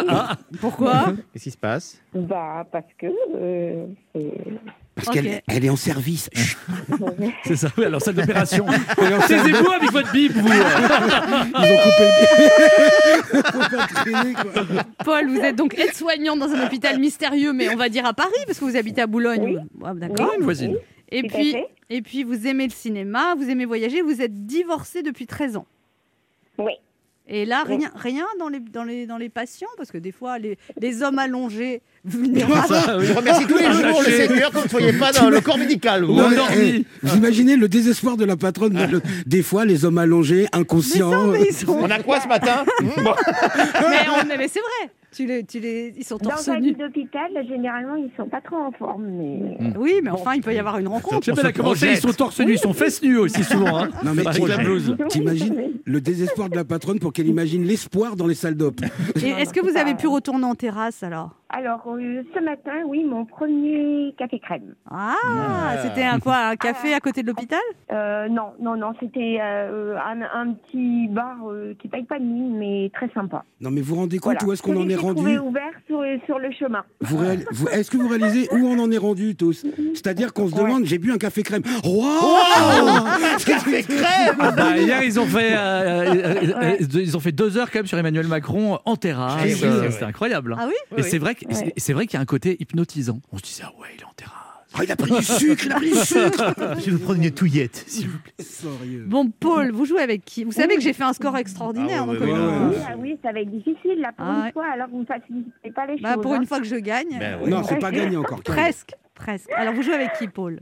Pourquoi? 0.60 1.06
Qu'est-ce 1.32 1.42
qui 1.42 1.50
se 1.50 1.58
passe? 1.58 2.00
Bah, 2.14 2.64
parce 2.70 2.86
que. 2.96 3.06
euh, 3.34 3.86
c'est- 4.14 4.32
Parce 4.94 5.08
qu'elle 5.08 5.40
elle 5.46 5.64
est 5.64 5.70
en 5.70 5.76
service. 5.76 6.28
Chut. 6.34 6.58
C'est 7.44 7.56
ça, 7.56 7.68
oui, 7.78 7.84
alors 7.84 8.02
salle 8.02 8.16
d'opération. 8.16 8.66
Taisez-vous 9.26 9.70
avec 9.70 9.92
votre 9.92 10.12
bip, 10.12 10.32
vous. 10.32 10.48
Ils 10.48 11.72
ont 11.72 11.78
coupé 11.82 12.04
le 14.06 14.34
quoi. 14.74 14.84
Paul, 15.04 15.28
vous 15.28 15.40
êtes 15.40 15.56
donc 15.56 15.78
aide-soignante 15.78 16.38
dans 16.38 16.50
un 16.50 16.66
hôpital 16.66 16.98
mystérieux, 16.98 17.52
mais 17.52 17.70
on 17.70 17.76
va 17.76 17.88
dire 17.88 18.04
à 18.04 18.12
Paris, 18.12 18.32
parce 18.46 18.58
que 18.58 18.64
vous 18.64 18.76
habitez 18.76 19.00
à 19.02 19.06
Boulogne. 19.06 19.64
Ouais, 19.80 19.90
D'accord. 19.94 20.30
Oui, 20.30 20.36
une 20.38 20.44
voisine. 20.44 20.76
Et 21.10 21.22
puis, 21.22 21.56
et 21.88 22.02
puis, 22.02 22.22
vous 22.22 22.46
aimez 22.46 22.66
le 22.66 22.72
cinéma, 22.72 23.34
vous 23.34 23.48
aimez 23.50 23.64
voyager, 23.64 24.00
vous 24.02 24.22
êtes 24.22 24.46
divorcé 24.46 25.02
depuis 25.02 25.26
13 25.26 25.56
ans. 25.56 25.66
Oui. 26.58 26.72
Et 27.32 27.44
là, 27.46 27.62
rien, 27.64 27.90
rien 27.94 28.24
dans, 28.40 28.48
les, 28.48 28.58
dans, 28.58 28.82
les, 28.82 29.06
dans 29.06 29.16
les 29.16 29.28
patients, 29.28 29.68
parce 29.76 29.92
que 29.92 29.98
des 29.98 30.10
fois, 30.10 30.38
les, 30.40 30.58
les 30.80 31.02
hommes 31.04 31.18
allongés, 31.20 31.80
vulnérables. 32.04 33.04
Je 33.04 33.12
remercie 33.12 33.46
tous 33.46 33.56
les 33.56 33.70
jours 33.72 34.02
le 34.04 34.10
Seigneur 34.12 34.50
que 34.50 34.56
vous 34.56 34.64
ne 34.64 34.68
soyez 34.68 34.92
pas 34.94 35.12
dans 35.12 35.30
le 35.30 35.40
corps 35.40 35.56
médical. 35.58 36.02
vous. 36.04 36.14
Non, 36.14 36.28
mais, 36.28 36.68
eh, 36.80 36.84
vous 37.02 37.16
imaginez 37.16 37.56
le 37.56 37.68
désespoir 37.68 38.16
de 38.16 38.24
la 38.24 38.36
patronne. 38.36 38.76
le- 38.90 39.00
Des 39.26 39.42
fois, 39.42 39.64
les 39.64 39.84
hommes 39.84 39.98
allongés, 39.98 40.48
inconscients. 40.52 41.28
Mais 41.28 41.44
ils 41.50 41.54
sont- 41.54 41.78
On 41.78 41.88
a 41.90 42.00
quoi 42.00 42.20
ce 42.20 42.26
matin? 42.28 42.64
Bon. 42.80 42.86
mais, 43.80 44.06
on- 44.08 44.26
mais 44.26 44.48
c'est 44.48 44.60
vrai. 44.60 44.90
Tu 45.12 45.26
les, 45.26 45.42
tu 45.44 45.58
les, 45.58 45.92
ils 45.96 46.04
sont 46.04 46.18
torse 46.18 46.46
Dans 46.46 46.52
un 46.52 46.60
nu. 46.60 46.68
lit 46.68 46.74
d'hôpital, 46.76 47.30
généralement, 47.48 47.96
ils 47.96 48.10
sont 48.16 48.28
pas 48.28 48.40
trop 48.40 48.56
en 48.56 48.70
forme. 48.70 49.06
Mais... 49.08 49.58
Oui, 49.76 49.94
mais 50.04 50.10
enfin, 50.10 50.34
il 50.34 50.42
peut 50.42 50.54
y 50.54 50.58
avoir 50.58 50.78
une 50.78 50.86
rencontre. 50.86 51.20
Je 51.26 51.32
sais 51.34 51.52
pas, 51.52 51.72
ils 51.92 51.96
sont 51.96 52.12
torse 52.12 52.38
nu, 52.40 52.52
ils 52.52 52.58
sont 52.58 52.72
fesses 52.72 53.02
nues 53.02 53.16
aussi 53.18 53.42
souvent. 53.42 53.76
Hein. 53.78 53.88
Non, 54.04 54.12
mais 54.14 54.24
Avec 54.26 54.40
la 54.46 54.56
t'imagines- 54.56 54.64
blouse. 54.64 54.96
T'imagines 55.08 55.72
le 55.84 56.00
désespoir 56.00 56.48
de 56.48 56.54
la 56.56 56.64
patronne 56.64 57.00
pour 57.00 57.12
qu'elle 57.12 57.26
imagine 57.26 57.64
l'espoir 57.64 58.14
dans 58.14 58.28
les 58.28 58.34
salles 58.34 58.54
d'op. 58.54 58.80
Est-ce 59.16 59.52
que 59.52 59.60
vous 59.60 59.76
avez 59.76 59.94
pu 59.94 60.06
retourner 60.06 60.44
en 60.44 60.54
terrasse 60.54 61.02
alors? 61.02 61.39
Alors, 61.52 61.82
euh, 61.88 62.22
ce 62.32 62.40
matin, 62.44 62.70
oui, 62.86 63.02
mon 63.04 63.24
premier 63.24 64.14
café 64.16 64.38
crème. 64.38 64.74
Ah, 64.88 65.16
Ah. 65.26 65.76
c'était 65.82 66.04
un 66.04 66.20
quoi 66.20 66.36
Un 66.36 66.54
café 66.56 66.94
à 66.94 67.00
côté 67.00 67.22
de 67.22 67.26
l'hôpital? 67.26 67.58
Euh, 67.90 68.28
non, 68.28 68.52
non, 68.60 68.76
non, 68.76 68.92
c'était 69.00 69.38
euh, 69.42 69.96
un, 69.96 70.20
un 70.32 70.52
petit 70.52 71.08
bar 71.08 71.38
euh, 71.48 71.74
qui 71.80 71.88
paye 71.88 72.04
pas 72.04 72.20
de 72.20 72.24
mine, 72.24 72.56
mais 72.56 72.88
très 72.94 73.10
sympa. 73.12 73.42
Non, 73.60 73.72
mais 73.72 73.80
vous 73.80 73.94
vous 73.96 74.00
rendez 74.02 74.18
compte 74.18 74.34
Voilà. 74.34 74.46
où 74.46 74.52
est-ce 74.52 74.62
qu'on 74.62 74.76
en 74.80 74.88
est 74.88 74.94
rendu? 74.94 75.16
trouvé 75.16 75.38
ouvert 75.40 75.72
sur, 75.88 76.04
sur 76.26 76.38
le 76.38 76.52
chemin. 76.52 76.84
Vous 77.00 77.16
réal- 77.18 77.44
vous- 77.50 77.68
Est-ce 77.68 77.90
que 77.90 77.96
vous 77.96 78.06
réalisez 78.08 78.48
où 78.52 78.58
on 78.68 78.78
en 78.78 78.90
est 78.92 78.98
rendu 78.98 79.34
tous? 79.34 79.66
C'est-à-dire 79.94 80.32
qu'on 80.32 80.46
se 80.48 80.54
Ouais. 80.54 80.62
demande, 80.62 80.84
j'ai 80.84 80.98
bu 80.98 81.10
un 81.10 81.18
café 81.18 81.42
crème. 81.42 81.62
Wow 81.84 82.04
Café 83.44 83.82
crème 83.82 84.36
Ah 84.38 84.52
bah, 84.52 84.76
hier, 84.76 85.02
ils 85.02 85.18
ont 85.18 85.26
fait, 85.26 85.52
euh, 85.52 86.14
euh, 86.14 86.52
euh, 86.62 86.76
ils 86.94 87.16
ont 87.16 87.20
fait 87.20 87.32
deux 87.32 87.58
heures 87.58 87.72
quand 87.72 87.80
même 87.80 87.86
sur 87.86 87.98
Emmanuel 87.98 88.28
Macron 88.28 88.78
en 88.84 88.94
terrasse. 88.94 89.42
Vrai. 89.60 89.90
C'était 89.90 90.04
incroyable. 90.04 90.54
Ah 90.56 90.66
oui? 90.68 90.74
Et 90.92 90.94
Oui, 90.96 91.02
c'est 91.02 91.18
vrai 91.18 91.34
que- 91.34 91.39
c'est- 91.50 91.72
c'est 91.76 91.92
vrai 91.92 92.06
qu'il 92.06 92.14
y 92.14 92.18
a 92.18 92.20
un 92.20 92.26
côté 92.26 92.56
hypnotisant. 92.60 93.20
On 93.32 93.38
se 93.38 93.42
disait 93.42 93.62
ah 93.66 93.72
ouais, 93.80 93.88
il 93.96 94.00
est 94.00 94.04
en 94.04 94.12
terrasse. 94.14 94.34
Oh, 94.78 94.82
Il 94.84 94.92
a 94.92 94.94
pris 94.94 95.10
du 95.10 95.22
sucre, 95.24 95.64
il 95.66 95.72
a 95.72 95.76
pris 95.76 95.90
du 95.90 95.96
sucre 95.96 96.54
Je 96.78 96.84
vais 96.84 96.90
vous 96.92 96.98
prendre 97.00 97.20
une 97.20 97.32
touillette, 97.32 97.84
s'il 97.88 98.08
vous 98.08 98.18
plaît. 98.18 98.32
Sérieux. 98.38 99.04
Bon, 99.04 99.28
Paul, 99.28 99.72
vous 99.72 99.84
jouez 99.84 100.00
avec 100.00 100.24
qui? 100.24 100.44
Vous 100.44 100.52
savez 100.52 100.76
que 100.76 100.80
j'ai 100.80 100.92
fait 100.92 101.02
un 101.02 101.12
score 101.12 101.36
extraordinaire. 101.36 102.04
Ah 102.06 102.10
ouais, 102.10 102.18
donc, 102.18 102.28
ouais, 102.28 102.32
ouais, 102.32 102.38
Oui, 102.68 102.76
ah 102.88 102.94
oui, 102.96 103.18
ça 103.20 103.32
va 103.32 103.40
être 103.40 103.50
difficile 103.50 103.98
là 103.98 104.12
pour 104.16 104.24
Ah 104.24 104.40
ouais. 104.42 104.46
une 104.46 104.52
fois, 104.52 104.66
alors 104.72 104.86
vous 104.88 105.00
ne 105.00 105.04
facilitez 105.06 105.70
pas 105.74 105.86
les 105.86 106.00
bah, 106.00 106.14
choses. 106.14 106.22
pour 106.22 106.34
hein. 106.34 106.40
une 106.40 106.46
fois 106.46 106.60
que 106.60 106.66
je 106.66 106.76
gagne. 106.76 107.18
Ben. 107.18 107.40
Non, 107.48 107.64
c'est 107.64 107.80
pas 107.80 107.90
gagné 107.90 108.16
encore. 108.16 108.42
Presque, 108.44 108.92
presque. 109.16 109.50
Alors, 109.56 109.74
vous 109.74 109.82
jouez 109.82 109.94
avec 109.94 110.12
qui, 110.18 110.28
Paul? 110.28 110.60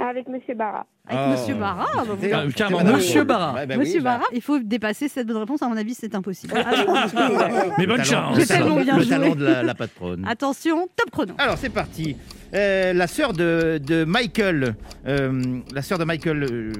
Avec 0.00 0.28
Monsieur 0.28 0.54
Barra. 0.54 0.86
Avec 1.08 1.20
Oh. 1.26 1.30
Monsieur 1.32 1.54
Barra 1.56 1.86
bah, 1.94 2.02
vous- 2.06 2.26
Ah, 2.32 2.44
carrément, 2.54 2.78
Madame 2.78 2.96
Monsieur. 2.96 3.24
Barra. 3.24 3.54
Ouais, 3.54 3.66
bah 3.66 3.74
oui, 3.76 3.80
Monsieur 3.84 4.00
bah, 4.00 4.18
Barra, 4.18 4.24
il 4.32 4.40
faut 4.40 4.58
dépasser 4.60 5.08
cette 5.08 5.26
bonne 5.26 5.38
réponse. 5.38 5.60
À 5.62 5.68
mon 5.68 5.76
avis, 5.76 5.94
c'est 5.94 6.14
impossible. 6.14 6.54
Mais 7.78 7.86
bonne 7.86 7.96
le 7.98 8.04
talent- 8.04 8.04
chance. 8.04 8.38
J'ai 8.38 8.46
tellement 8.46 8.76
bien 8.80 8.96
Le 8.96 9.02
joué. 9.02 9.10
talent 9.10 9.34
de 9.34 9.44
la, 9.44 9.62
la 9.64 9.74
patronne. 9.74 10.24
Attention, 10.28 10.88
top 10.96 11.10
chrono. 11.10 11.34
Alors 11.38 11.58
c'est 11.58 11.70
parti. 11.70 12.16
Euh, 12.54 12.92
la 12.92 13.06
sœur 13.06 13.32
de, 13.32 13.80
de 13.84 14.04
Michael, 14.04 14.74
euh, 15.06 15.42
la 15.74 15.82
sœur 15.82 15.98
de 15.98 16.04
Michael. 16.04 16.44
euh, 16.44 16.72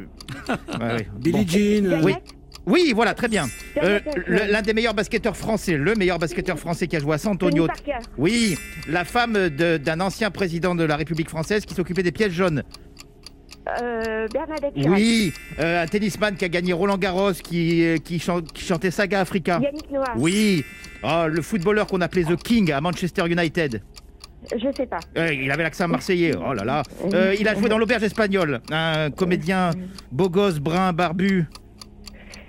ouais, 0.81 0.87
ouais. 0.95 1.09
Billie 1.19 1.49
Jean. 1.49 2.03
Oui. 2.05 2.15
Oui, 2.65 2.93
voilà, 2.95 3.13
très 3.15 3.27
bien. 3.27 3.47
Euh, 3.83 3.99
le-. 4.29 4.53
L'un 4.53 4.63
des 4.63 4.73
meilleurs 4.73 4.95
basketteurs 4.95 5.37
français, 5.37 5.77
le 5.77 5.97
meilleur 5.97 6.21
basketteur 6.21 6.57
français 6.61 6.87
qui 6.87 6.95
a 6.95 7.01
joué 7.01 7.15
à 7.15 7.19
San 7.19 7.37
Tony 7.37 7.59
Antonio. 7.59 7.67
Parker. 7.67 8.07
Oui, 8.19 8.57
la 8.89 9.05
femme 9.05 9.33
de- 9.49 9.79
d'un 9.79 9.99
ancien 10.01 10.31
président 10.31 10.77
de 10.77 10.85
la 10.85 10.95
République 10.95 11.29
française 11.29 11.65
qui 11.67 11.75
s'occupait 11.75 12.05
des 12.05 12.13
pièges 12.13 12.31
jaunes. 12.35 12.63
Euh, 13.81 14.27
Bernadette 14.33 14.75
Chirac. 14.75 14.99
Oui, 14.99 15.33
euh, 15.61 15.83
un 15.83 15.87
tennisman 15.87 16.35
qui 16.37 16.45
a 16.45 16.49
gagné 16.49 16.73
Roland 16.73 16.99
Garros, 16.99 17.33
qui, 17.33 17.85
euh, 17.85 17.97
qui, 17.99 18.19
chan- 18.19 18.41
qui 18.43 18.65
chantait 18.65 18.91
Saga 18.91 19.21
Africa. 19.21 19.61
Yannick 19.63 19.91
Noah. 19.91 20.15
Oui, 20.17 20.65
Oh, 21.05 21.25
le 21.29 21.43
footballeur 21.43 21.87
qu'on 21.89 22.01
appelait 22.01 22.23
The 22.23 22.37
King 22.41 22.71
à 22.71 22.81
Manchester 22.81 23.25
United. 23.29 23.83
Je 24.53 24.67
sais 24.77 24.87
pas. 24.87 25.01
Euh, 25.17 25.33
il 25.33 25.51
avait 25.51 25.65
l'accent 25.65 25.89
marseillais, 25.89 26.33
oh 26.37 26.53
là 26.53 26.65
là. 26.65 26.83
Euh, 27.15 27.35
il 27.39 27.47
a 27.49 27.55
joué 27.57 27.69
dans 27.69 27.79
l'auberge 27.79 28.05
espagnole, 28.05 28.61
un 28.71 29.11
comédien 29.11 29.71
beau 30.13 30.29
gosse, 30.31 30.59
brun, 30.61 30.93
barbu. 30.93 31.47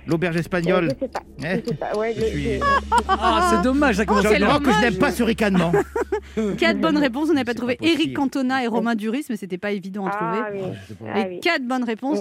L'auberge 0.06 0.36
espagnole. 0.36 0.90
Je 0.94 0.98
sais 1.00 1.08
pas. 1.08 1.20
Eh, 1.42 1.60
Je 1.64 1.68
sais 1.68 1.74
pas. 1.74 1.96
Ouais, 1.96 2.14
je 2.16 2.20
je- 2.20 2.26
suis- 2.26 2.42
je- 2.54 2.60
Ah, 3.08 3.50
c'est 3.50 3.62
dommage, 3.62 3.96
ça 3.96 4.04
commence 4.06 4.22
bien. 4.26 4.46
crois 4.46 4.60
que 4.60 4.72
je 4.72 4.80
n'aime 4.80 4.98
pas 4.98 5.10
ce 5.12 5.22
ricanement. 5.22 5.72
Quatre 6.58 6.78
bonnes 6.80 6.98
réponses, 6.98 7.28
on 7.30 7.34
n'avait 7.34 7.44
pas 7.44 7.54
trouvé 7.54 7.76
pas. 7.76 7.86
Eric 7.86 8.14
Cantona 8.14 8.62
et 8.64 8.66
Romain 8.66 8.94
Duris, 8.94 9.24
mais 9.30 9.36
c'était 9.36 9.58
pas 9.58 9.70
évident 9.72 10.06
à 10.06 10.10
trouver. 10.10 10.38
Ah 10.38 10.48
oui. 10.52 10.60
Ah 11.08 11.22
Les 11.22 11.28
oui. 11.36 11.40
quatre 11.40 11.62
bonnes 11.66 11.84
réponses. 11.84 12.20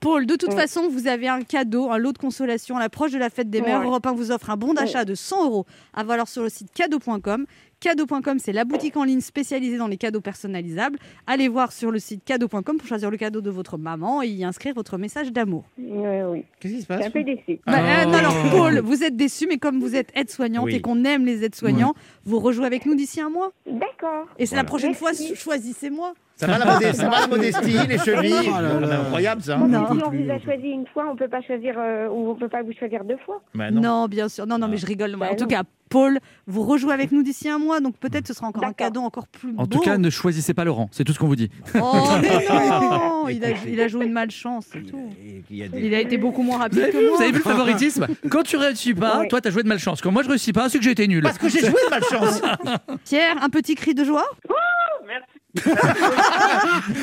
Paul, 0.00 0.24
de 0.24 0.34
toute 0.34 0.54
façon, 0.54 0.88
vous 0.88 1.08
avez 1.08 1.28
un 1.28 1.42
cadeau, 1.42 1.90
un 1.90 1.98
lot 1.98 2.12
de 2.12 2.18
consolation 2.18 2.78
à 2.78 2.80
l'approche 2.80 3.12
de 3.12 3.18
la 3.18 3.28
fête 3.28 3.50
des 3.50 3.60
mères. 3.60 3.82
Europe 3.82 4.06
1 4.06 4.12
vous 4.14 4.30
offre 4.32 4.48
un 4.48 4.56
bon 4.56 4.72
d'achat 4.72 5.04
de 5.04 5.14
100 5.14 5.44
euros 5.44 5.66
à 5.92 6.04
valoir 6.04 6.26
sur 6.26 6.42
le 6.42 6.48
site 6.48 6.68
cadeau.com. 6.74 7.44
Cadeau.com, 7.80 8.38
c'est 8.38 8.52
la 8.52 8.66
boutique 8.66 8.98
en 8.98 9.04
ligne 9.04 9.22
spécialisée 9.22 9.78
dans 9.78 9.86
les 9.88 9.96
cadeaux 9.96 10.20
personnalisables. 10.20 10.98
Allez 11.26 11.48
voir 11.48 11.72
sur 11.72 11.90
le 11.90 11.98
site 11.98 12.22
cadeau.com 12.24 12.76
pour 12.76 12.86
choisir 12.86 13.10
le 13.10 13.16
cadeau 13.16 13.40
de 13.40 13.48
votre 13.48 13.78
maman 13.78 14.22
et 14.22 14.28
y 14.28 14.44
inscrire 14.44 14.74
votre 14.74 14.98
message 14.98 15.32
d'amour. 15.32 15.64
Ouais, 15.78 16.22
oui. 16.24 16.44
Qu'est-ce 16.60 16.74
qui 16.74 16.82
se 16.82 16.86
Je 16.92 16.94
suis 16.98 17.04
un 17.06 17.10
peu 17.10 17.24
déçue. 17.24 17.58
Bah, 17.66 17.78
euh, 17.78 18.04
non, 18.04 18.12
Oh. 18.12 18.16
alors, 18.16 18.34
Paul, 18.50 18.78
vous 18.80 19.02
êtes 19.02 19.16
déçu, 19.16 19.46
mais 19.48 19.56
comme 19.56 19.80
vous 19.80 19.96
êtes 19.96 20.10
aide-soignante 20.14 20.66
Oui. 20.66 20.74
et 20.74 20.80
qu'on 20.82 21.04
aime 21.04 21.24
les 21.24 21.42
aides-soignants, 21.42 21.94
vous 22.26 22.38
rejouez 22.38 22.66
avec 22.66 22.84
nous 22.84 22.94
d'ici 22.94 23.20
un 23.22 23.30
mois. 23.30 23.52
D'accord. 23.66 24.26
Et 24.38 24.44
c'est 24.44 24.56
la 24.56 24.64
prochaine 24.64 24.94
fois, 24.94 25.12
choisissez-moi. 25.34 26.12
Ça 26.40 26.46
va 26.46 26.58
la 26.58 26.72
modestie, 26.74 26.96
ça 26.96 27.08
va 27.08 27.20
la 27.20 27.26
modestie 27.26 27.86
les 27.88 27.98
chevilles. 27.98 28.34
Oh 28.48 28.60
là 28.60 28.80
là. 28.80 28.86
C'est 28.88 28.94
incroyable 28.94 29.42
ça. 29.42 29.56
Non. 29.56 29.86
si 29.86 30.02
on 30.04 30.10
vous 30.10 30.30
a 30.30 30.38
choisi 30.40 30.68
une 30.68 30.86
fois, 30.92 31.04
on 31.12 31.16
peut 31.16 31.28
pas 31.28 31.42
choisir 31.42 31.74
euh, 31.78 32.08
ou 32.08 32.30
on 32.30 32.34
peut 32.34 32.48
pas 32.48 32.62
vous 32.62 32.72
choisir 32.78 33.04
deux 33.04 33.18
fois. 33.24 33.40
Bah 33.54 33.70
non. 33.70 33.80
non. 33.80 34.06
bien 34.08 34.28
sûr. 34.28 34.46
Non, 34.46 34.58
non, 34.58 34.68
mais 34.68 34.76
je 34.76 34.86
rigole. 34.86 35.16
Bah 35.16 35.28
en 35.32 35.36
tout 35.36 35.44
non. 35.44 35.48
cas, 35.48 35.62
Paul, 35.88 36.18
vous 36.46 36.62
rejouez 36.62 36.92
avec 36.92 37.10
nous 37.12 37.22
d'ici 37.22 37.48
un 37.48 37.58
mois, 37.58 37.80
donc 37.80 37.96
peut-être 37.96 38.28
ce 38.28 38.32
sera 38.34 38.46
encore 38.46 38.64
un 38.64 38.72
cadeau 38.72 39.00
encore 39.00 39.26
plus 39.26 39.50
En 39.58 39.64
beau. 39.64 39.78
tout 39.78 39.80
cas, 39.80 39.98
ne 39.98 40.08
choisissez 40.08 40.54
pas 40.54 40.64
Laurent, 40.64 40.88
c'est 40.92 41.02
tout 41.02 41.12
ce 41.12 41.18
qu'on 41.18 41.26
vous 41.26 41.34
dit. 41.36 41.50
Oh, 41.74 41.92
mais 42.22 42.28
non 42.48 43.28
il 43.28 43.44
a, 43.44 43.48
il 43.66 43.80
a 43.80 43.88
joué 43.88 44.06
une 44.06 44.12
malchance, 44.12 44.66
c'est 44.72 44.82
tout. 44.82 45.10
Il 45.50 45.62
a 45.64 45.68
des- 45.68 45.80
Il 45.86 45.94
a 45.94 46.00
été 46.00 46.16
beaucoup 46.16 46.42
moins 46.42 46.58
rapide 46.58 46.90
que 46.92 46.96
vu, 46.96 47.08
moi. 47.08 47.16
vous 47.16 47.22
avez 47.22 47.32
vu 47.32 47.38
le 47.38 47.42
favoritisme 47.44 48.06
Quand 48.30 48.42
tu 48.44 48.56
réussis 48.56 48.94
pas, 48.94 49.18
Ouais. 49.20 49.28
toi 49.28 49.40
t'as 49.40 49.50
joué 49.50 49.64
de 49.64 49.68
malchance. 49.68 50.00
Quand 50.00 50.12
moi 50.12 50.22
je 50.22 50.28
réussis 50.28 50.52
pas, 50.52 50.68
c'est 50.68 50.78
que 50.78 50.84
j'ai 50.84 50.92
été 50.92 51.08
nul. 51.08 51.22
Parce 51.24 51.38
que 51.38 51.48
j'ai 51.48 51.58
joué 51.60 51.70
de 51.70 51.90
malchance. 51.90 52.40
Pierre, 53.04 53.42
un 53.42 53.48
petit 53.48 53.74
cri 53.74 53.92
de 53.94 54.04
joie? 54.04 54.24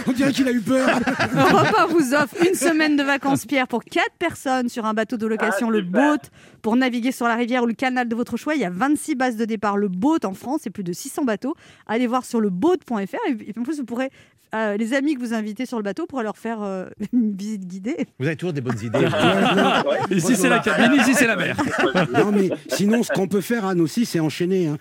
On 0.08 0.12
dirait 0.12 0.32
qu'il 0.32 0.48
a 0.48 0.52
eu 0.52 0.62
peur. 0.62 0.88
Europe 1.36 1.76
1 1.78 1.86
vous 1.88 2.14
offre 2.14 2.36
une 2.48 2.56
semaine 2.56 2.96
de 2.96 3.04
vacances, 3.04 3.46
Pierre, 3.46 3.68
pour 3.68 3.84
4 3.84 4.12
personnes 4.18 4.70
sur 4.70 4.86
un 4.86 4.94
bateau 4.94 5.18
de 5.18 5.28
location, 5.28 5.68
Ah, 5.70 5.72
le 5.72 5.82
boat, 5.82 6.18
pour 6.62 6.76
naviguer 6.76 7.12
sur 7.12 7.28
la 7.28 7.36
rivière 7.36 7.64
ou 7.64 7.66
le 7.66 7.74
canal 7.74 8.08
de 8.08 8.16
votre 8.16 8.38
choix. 8.38 8.56
Il 8.56 8.62
y 8.62 8.66
a 8.66 8.70
26 8.70 9.16
bases 9.16 9.36
de 9.36 9.46
départ, 9.46 9.78
le 9.78 9.90
boat 9.90 10.20
en 10.24 10.34
France, 10.34 10.66
et 10.66 10.70
plus 10.70 10.84
de 10.84 10.94
600 10.94 11.26
bateaux. 11.26 11.56
Allez 11.88 12.08
voir 12.08 12.26
sur 12.26 12.40
le 12.40 12.50
boat.fr. 12.50 12.96
Et 13.28 13.54
en 13.58 13.64
plus, 13.64 13.80
vous 13.80 13.86
pourrez 13.86 14.10
euh, 14.56 14.78
les 14.78 14.94
amis 14.94 15.16
que 15.16 15.20
vous 15.20 15.34
invitez 15.34 15.66
sur 15.66 15.78
le 15.78 15.84
bateau 15.84 16.06
pourraient 16.06 16.24
leur 16.24 16.38
faire 16.38 16.62
euh, 16.64 16.86
une 17.14 17.36
visite 17.36 17.66
guidée. 17.68 18.08
Vous 18.20 18.28
avez 18.28 18.36
toujours 18.36 18.54
des 18.54 18.62
bonnes 18.62 18.80
idées. 18.82 19.08
Ici, 20.12 20.36
c'est 20.36 20.50
la 20.50 20.60
cabine, 20.60 21.00
ici, 21.00 21.14
c'est 21.14 21.28
la 21.28 21.36
mer. 21.36 21.58
Non, 22.14 22.32
mais 22.32 22.50
sinon, 22.70 23.04
ce 23.04 23.12
qu'on 23.12 23.28
peut 23.28 23.42
faire, 23.42 23.66
Anne 23.66 23.82
aussi, 23.82 24.06
c'est 24.06 24.20
enchaîner. 24.20 24.68
hein. 24.68 24.78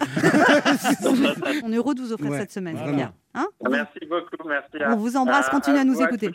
On 1.64 1.72
est 1.72 1.76
heureux 1.76 1.94
de 1.94 2.00
vous 2.00 2.12
offrir 2.12 2.30
Ouais, 2.30 2.38
cette 2.40 2.52
semaine. 2.52 2.76
Hein 3.34 3.46
Merci 3.70 3.98
beaucoup, 4.08 4.48
merci. 4.48 4.76
On 4.88 4.96
vous 4.96 5.16
embrasse, 5.16 5.48
continuez 5.50 5.80
à 5.80 5.84
nous 5.84 5.94
vous, 5.94 6.02
écouter. 6.02 6.30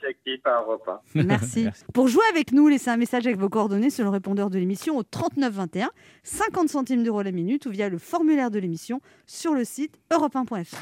à. 0.46 1.02
Merci. 1.16 1.68
Pour 1.94 2.08
jouer 2.08 2.24
avec 2.32 2.52
nous, 2.52 2.68
laissez 2.68 2.90
un 2.92 2.98
message 2.98 3.26
avec 3.26 3.40
vos 3.40 3.50
coordonnées 3.50 3.90
sur 3.90 4.04
le 4.04 4.10
répondeur 4.12 4.50
de 4.50 4.60
l'émission 4.60 4.98
au 4.98 5.04
39 5.04 5.52
21, 5.52 5.90
50 6.24 6.70
centimes 6.70 7.04
d'euros 7.04 7.24
la 7.24 7.32
minute 7.32 7.66
ou 7.66 7.72
via 7.72 7.90
le 7.90 7.98
formulaire 7.98 8.52
de 8.52 8.60
l'émission 8.60 9.02
sur 9.26 9.54
le 9.56 9.64
site 9.64 9.96
europe1.fr. 10.12 10.78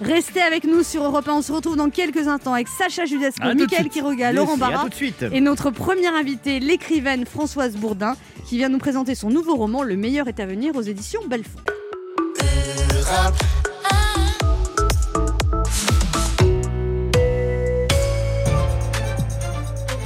Restez 0.00 0.40
avec 0.40 0.64
nous 0.64 0.82
sur 0.82 1.04
Europe 1.04 1.28
1. 1.28 1.32
On 1.34 1.42
se 1.42 1.52
retrouve 1.52 1.76
dans 1.76 1.90
quelques 1.90 2.26
instants 2.28 2.54
avec 2.54 2.68
Sacha 2.68 3.04
de 3.04 3.54
Mickaël. 3.54 3.88
Quiroga, 3.88 4.32
Merci, 4.32 4.36
Laurent 4.36 4.56
Barra 4.56 4.86
et 5.32 5.40
notre 5.40 5.70
première 5.70 6.14
invitée, 6.14 6.60
l'écrivaine 6.60 7.26
Françoise 7.26 7.76
Bourdin, 7.76 8.16
qui 8.46 8.56
vient 8.56 8.68
nous 8.68 8.78
présenter 8.78 9.14
son 9.14 9.30
nouveau 9.30 9.54
roman 9.56 9.82
Le 9.82 9.96
meilleur 9.96 10.28
est 10.28 10.40
à 10.40 10.46
venir 10.46 10.74
aux 10.76 10.82
éditions 10.82 11.20
Belfond. 11.28 11.58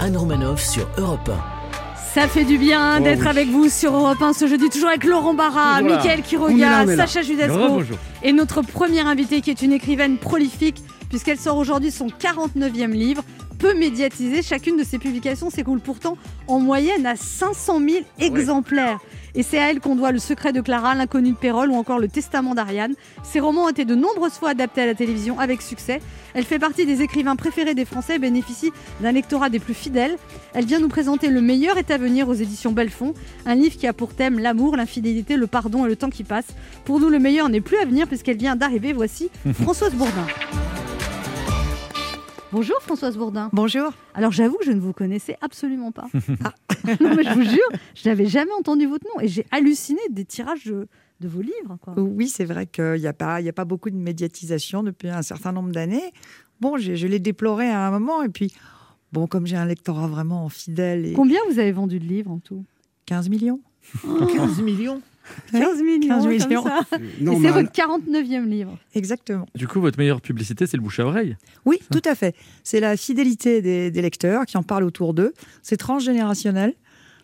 Anne 0.00 0.16
Romanoff 0.16 0.62
sur 0.62 0.88
Europe 0.98 1.30
Ça 2.16 2.28
fait 2.28 2.46
du 2.46 2.56
bien 2.56 2.96
Oh 2.98 3.04
d'être 3.04 3.20
oui. 3.24 3.28
avec 3.28 3.48
vous 3.48 3.68
sur 3.68 3.94
Europe 3.94 4.22
1 4.22 4.32
ce 4.32 4.46
jeudi, 4.46 4.70
toujours 4.70 4.88
avec 4.88 5.04
Laurent 5.04 5.34
Barra. 5.34 5.82
Mickaël 5.82 6.22
Quiroga. 6.22 6.86
Sacha 6.96 7.20
Judasco 7.20 7.82
et 8.22 8.32
notre 8.32 8.62
première 8.62 9.06
invitée 9.06 9.42
qui 9.42 9.50
est 9.50 9.60
une 9.60 9.72
écrivaine 9.72 10.16
prolifique 10.16 10.82
puisqu'elle 11.10 11.36
sort 11.38 11.58
aujourd'hui 11.58 11.90
son 11.90 12.06
49e 12.06 12.92
livre. 12.92 13.22
Peu 13.58 13.74
médiatisé, 13.74 14.40
chacune 14.40 14.78
de 14.78 14.82
ses 14.82 14.98
publications 14.98 15.50
s'écoule 15.50 15.80
pourtant 15.80 16.16
en 16.48 16.58
moyenne 16.58 17.04
à 17.04 17.16
500 17.16 17.80
000 17.86 18.04
exemplaires. 18.18 18.98
Et 19.36 19.42
c'est 19.42 19.58
à 19.58 19.70
elle 19.70 19.80
qu'on 19.80 19.96
doit 19.96 20.12
Le 20.12 20.18
secret 20.18 20.54
de 20.54 20.62
Clara, 20.62 20.94
L'inconnu 20.94 21.32
de 21.32 21.36
Pérol 21.36 21.70
ou 21.70 21.74
encore 21.74 21.98
Le 21.98 22.08
testament 22.08 22.54
d'Ariane. 22.54 22.94
Ces 23.22 23.38
romans 23.38 23.64
ont 23.64 23.68
été 23.68 23.84
de 23.84 23.94
nombreuses 23.94 24.32
fois 24.32 24.50
adaptés 24.50 24.80
à 24.80 24.86
la 24.86 24.94
télévision 24.94 25.38
avec 25.38 25.60
succès. 25.60 26.00
Elle 26.32 26.44
fait 26.44 26.58
partie 26.58 26.86
des 26.86 27.02
écrivains 27.02 27.36
préférés 27.36 27.74
des 27.74 27.84
Français 27.84 28.16
et 28.16 28.18
bénéficie 28.18 28.72
d'un 29.00 29.12
lectorat 29.12 29.50
des 29.50 29.58
plus 29.58 29.74
fidèles. 29.74 30.16
Elle 30.54 30.64
vient 30.64 30.80
nous 30.80 30.88
présenter 30.88 31.28
Le 31.28 31.42
meilleur 31.42 31.76
est 31.76 31.90
à 31.90 31.98
venir 31.98 32.30
aux 32.30 32.34
éditions 32.34 32.72
Belfond, 32.72 33.12
un 33.44 33.54
livre 33.54 33.76
qui 33.76 33.86
a 33.86 33.92
pour 33.92 34.14
thème 34.14 34.38
l'amour, 34.38 34.74
l'infidélité, 34.74 35.36
le 35.36 35.46
pardon 35.46 35.84
et 35.84 35.88
le 35.88 35.96
temps 35.96 36.10
qui 36.10 36.24
passe. 36.24 36.46
Pour 36.86 36.98
nous, 36.98 37.10
le 37.10 37.18
meilleur 37.18 37.50
n'est 37.50 37.60
plus 37.60 37.76
à 37.76 37.84
venir 37.84 38.06
puisqu'elle 38.06 38.38
vient 38.38 38.56
d'arriver. 38.56 38.94
Voici 38.94 39.28
Françoise 39.52 39.92
Bourdin. 39.92 40.26
Bonjour 42.52 42.76
Françoise 42.80 43.16
Bourdin. 43.16 43.50
Bonjour. 43.52 43.92
Alors 44.14 44.32
j'avoue 44.32 44.56
que 44.56 44.64
je 44.64 44.70
ne 44.72 44.80
vous 44.80 44.92
connaissais 44.92 45.36
absolument 45.40 45.92
pas. 45.92 46.06
Ah. 46.44 46.52
non 47.00 47.14
mais 47.16 47.24
je 47.24 47.30
vous 47.34 47.42
jure, 47.42 47.68
je 47.96 48.08
n'avais 48.08 48.26
jamais 48.26 48.52
entendu 48.52 48.86
votre 48.86 49.04
nom 49.12 49.20
et 49.20 49.26
j'ai 49.28 49.44
halluciné 49.50 49.98
des 50.10 50.24
tirages 50.24 50.64
de, 50.66 50.86
de 51.20 51.28
vos 51.28 51.40
livres. 51.40 51.78
Quoi. 51.80 51.94
Oui, 51.98 52.28
c'est 52.28 52.44
vrai 52.44 52.66
qu'il 52.66 53.00
n'y 53.00 53.06
a, 53.08 53.12
pas- 53.12 53.40
il 53.40 53.44
y 53.44 53.48
a 53.48 53.52
pas 53.52 53.64
beaucoup 53.64 53.90
de 53.90 53.96
médiatisation 53.96 54.82
depuis 54.84 55.08
un 55.08 55.22
certain 55.22 55.50
nombre 55.52 55.72
d'années. 55.72 56.12
Bon, 56.60 56.76
je, 56.76 56.94
je 56.94 57.06
l'ai 57.08 57.18
déploré 57.18 57.68
à 57.68 57.86
un 57.86 57.90
moment, 57.90 58.22
et 58.22 58.28
puis, 58.28 58.52
bon, 59.12 59.26
comme 59.26 59.46
j'ai 59.46 59.56
un 59.56 59.64
lectorat 59.66 60.06
vraiment 60.06 60.48
fidèle. 60.48 61.06
Et... 61.06 61.12
Combien 61.14 61.40
vous 61.50 61.58
avez 61.58 61.72
vendu 61.72 61.98
de 61.98 62.04
livres 62.04 62.30
en 62.30 62.38
tout? 62.38 62.64
15 63.06 63.28
millions. 63.30 63.60
15 64.04 64.60
millions 64.62 65.02
15 65.52 65.82
millions, 65.82 66.08
15 66.08 66.22
comme 66.22 66.32
millions. 66.32 67.40
c'est 67.42 67.50
votre 67.50 67.70
49e 67.70 68.44
livre. 68.44 68.78
Exactement. 68.94 69.46
Du 69.54 69.66
coup, 69.68 69.80
votre 69.80 69.98
meilleure 69.98 70.20
publicité, 70.20 70.66
c'est 70.66 70.76
le 70.76 70.82
bouche 70.82 71.00
à 71.00 71.06
oreille. 71.06 71.36
Oui, 71.64 71.78
tout 71.90 72.02
à 72.04 72.14
fait. 72.14 72.34
C'est 72.64 72.80
la 72.80 72.96
fidélité 72.96 73.62
des, 73.62 73.90
des 73.90 74.02
lecteurs 74.02 74.46
qui 74.46 74.56
en 74.56 74.62
parlent 74.62 74.84
autour 74.84 75.14
d'eux. 75.14 75.32
C'est 75.62 75.76
transgénérationnel. 75.76 76.74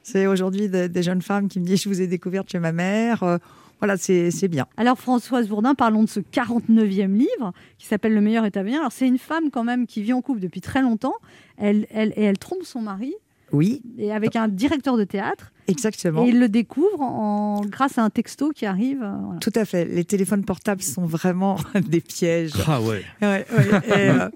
C'est 0.02 0.26
aujourd'hui 0.26 0.68
des, 0.68 0.88
des 0.88 1.02
jeunes 1.02 1.22
femmes 1.22 1.48
qui 1.48 1.60
me 1.60 1.64
disent 1.64 1.82
Je 1.82 1.88
vous 1.88 2.00
ai 2.00 2.06
découverte 2.06 2.50
chez 2.50 2.58
ma 2.58 2.72
mère. 2.72 3.22
Euh, 3.22 3.38
voilà, 3.78 3.96
c'est 3.96 4.30
c'est 4.30 4.48
bien. 4.48 4.66
Alors 4.76 4.98
Françoise 4.98 5.48
Bourdin, 5.48 5.74
parlons 5.74 6.04
de 6.04 6.08
ce 6.08 6.20
49e 6.20 7.12
livre 7.16 7.52
qui 7.78 7.86
s'appelle 7.86 8.14
Le 8.14 8.20
meilleur 8.20 8.44
est 8.44 8.56
à 8.56 8.62
venir. 8.62 8.78
Alors 8.80 8.92
c'est 8.92 9.06
une 9.08 9.18
femme 9.18 9.50
quand 9.50 9.64
même 9.64 9.86
qui 9.86 10.02
vit 10.02 10.12
en 10.12 10.22
couple 10.22 10.40
depuis 10.40 10.60
très 10.60 10.82
longtemps. 10.82 11.14
Elle, 11.56 11.86
elle, 11.90 12.12
et 12.16 12.22
elle 12.22 12.38
trompe 12.38 12.62
son 12.64 12.80
mari. 12.80 13.14
Oui. 13.52 13.82
Et 13.98 14.12
avec 14.12 14.36
un 14.36 14.48
directeur 14.48 14.96
de 14.96 15.04
théâtre. 15.04 15.51
Exactement. 15.68 16.24
Et 16.24 16.30
il 16.30 16.38
le 16.40 16.48
découvre 16.48 17.00
en, 17.00 17.60
grâce 17.62 17.98
à 17.98 18.02
un 18.04 18.10
texto 18.10 18.50
qui 18.50 18.66
arrive. 18.66 19.02
euh, 19.02 19.16
voilà. 19.24 19.38
Tout 19.40 19.52
à 19.54 19.64
fait. 19.64 19.84
Les 19.84 20.04
téléphones 20.04 20.44
portables 20.44 20.82
sont 20.82 21.04
vraiment 21.06 21.56
des 21.88 22.00
pièges. 22.00 22.52
Ah 22.66 22.80
ouais. 22.80 23.02
Ouais, 23.20 23.46
ouais. 23.50 23.80
Et, 23.86 23.92
euh, 24.10 24.28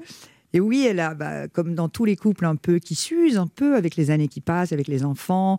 et 0.53 0.61
oui, 0.61 0.87
elle 0.89 1.01
a, 1.01 1.15
bah, 1.15 1.49
comme 1.49 1.75
dans 1.75 1.89
tous 1.89 2.05
les 2.05 2.17
couples 2.17 2.45
un 2.47 2.57
peu 2.57 2.79
qui 2.79 2.95
s'usent 2.95 3.39
un 3.39 3.47
peu 3.49 3.75
avec 3.77 3.97
les 3.97 4.11
années 4.11 4.29
qui 4.29 4.41
passent, 4.41 4.73
avec 4.73 4.89
les 4.89 5.05
enfants. 5.05 5.59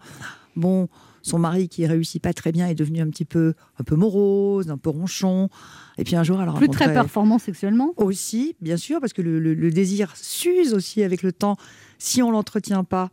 Bon, 0.55 0.87
son 1.21 1.37
mari 1.37 1.67
qui 1.69 1.85
réussit 1.85 2.21
pas 2.23 2.33
très 2.33 2.51
bien 2.51 2.67
est 2.67 2.73
devenu 2.73 3.01
un 3.01 3.09
petit 3.09 3.25
peu, 3.25 3.53
un 3.79 3.83
peu 3.83 3.95
morose, 3.95 4.69
un 4.71 4.77
peu 4.77 4.89
ronchon. 4.89 5.49
Et 5.97 6.03
puis 6.03 6.15
un 6.15 6.23
jour, 6.23 6.41
elle 6.41 6.51
Plus 6.53 6.69
très 6.69 6.85
performant 6.93 7.37
sexuellement. 7.37 7.93
Aussi, 7.97 8.55
bien 8.61 8.77
sûr, 8.77 8.99
parce 9.01 9.13
que 9.13 9.21
le, 9.21 9.39
le- 9.39 9.53
le 9.53 9.71
désir 9.71 10.15
s'use 10.15 10.73
aussi 10.73 11.03
avec 11.03 11.21
le 11.23 11.31
temps 11.33 11.57
si 11.99 12.23
on 12.23 12.31
l'entretient 12.31 12.83
pas. 12.83 13.11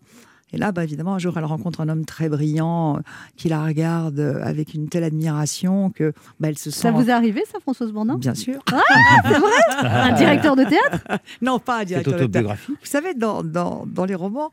Et 0.53 0.57
là, 0.57 0.71
bah, 0.71 0.85
évidemment, 0.85 1.15
un 1.15 1.19
jour, 1.19 1.37
elle 1.37 1.45
rencontre 1.45 1.81
un 1.81 1.89
homme 1.89 2.05
très 2.05 2.29
brillant 2.29 2.97
euh, 2.97 3.01
qui 3.37 3.49
la 3.49 3.65
regarde 3.65 4.21
euh, 4.21 4.41
avec 4.45 4.75
une 4.75 4.89
telle 4.89 5.03
admiration 5.03 5.91
que 5.91 6.13
bah, 6.39 6.49
elle 6.49 6.59
se 6.59 6.71
sent. 6.71 6.81
Ça 6.81 6.93
vous 6.93 7.09
est 7.09 7.13
arrivé 7.13 7.43
ça 7.51 7.59
Françoise 7.61 7.91
Bourdin 7.93 8.17
Bien 8.19 8.35
sûr. 8.35 8.61
Ah, 8.73 8.81
c'est 9.25 9.39
vrai? 9.39 9.89
Un 9.89 10.13
directeur 10.13 10.55
de 10.55 10.63
théâtre? 10.65 11.05
Non, 11.43 11.59
pas 11.59 11.81
un 11.81 11.85
directeur 11.85 12.17
de 12.19 12.27
théâtre. 12.27 12.55
Vous 12.69 12.77
savez, 12.85 13.15
dans, 13.15 13.43
dans, 13.43 13.85
dans 13.87 14.05
les 14.05 14.15
romans, 14.15 14.53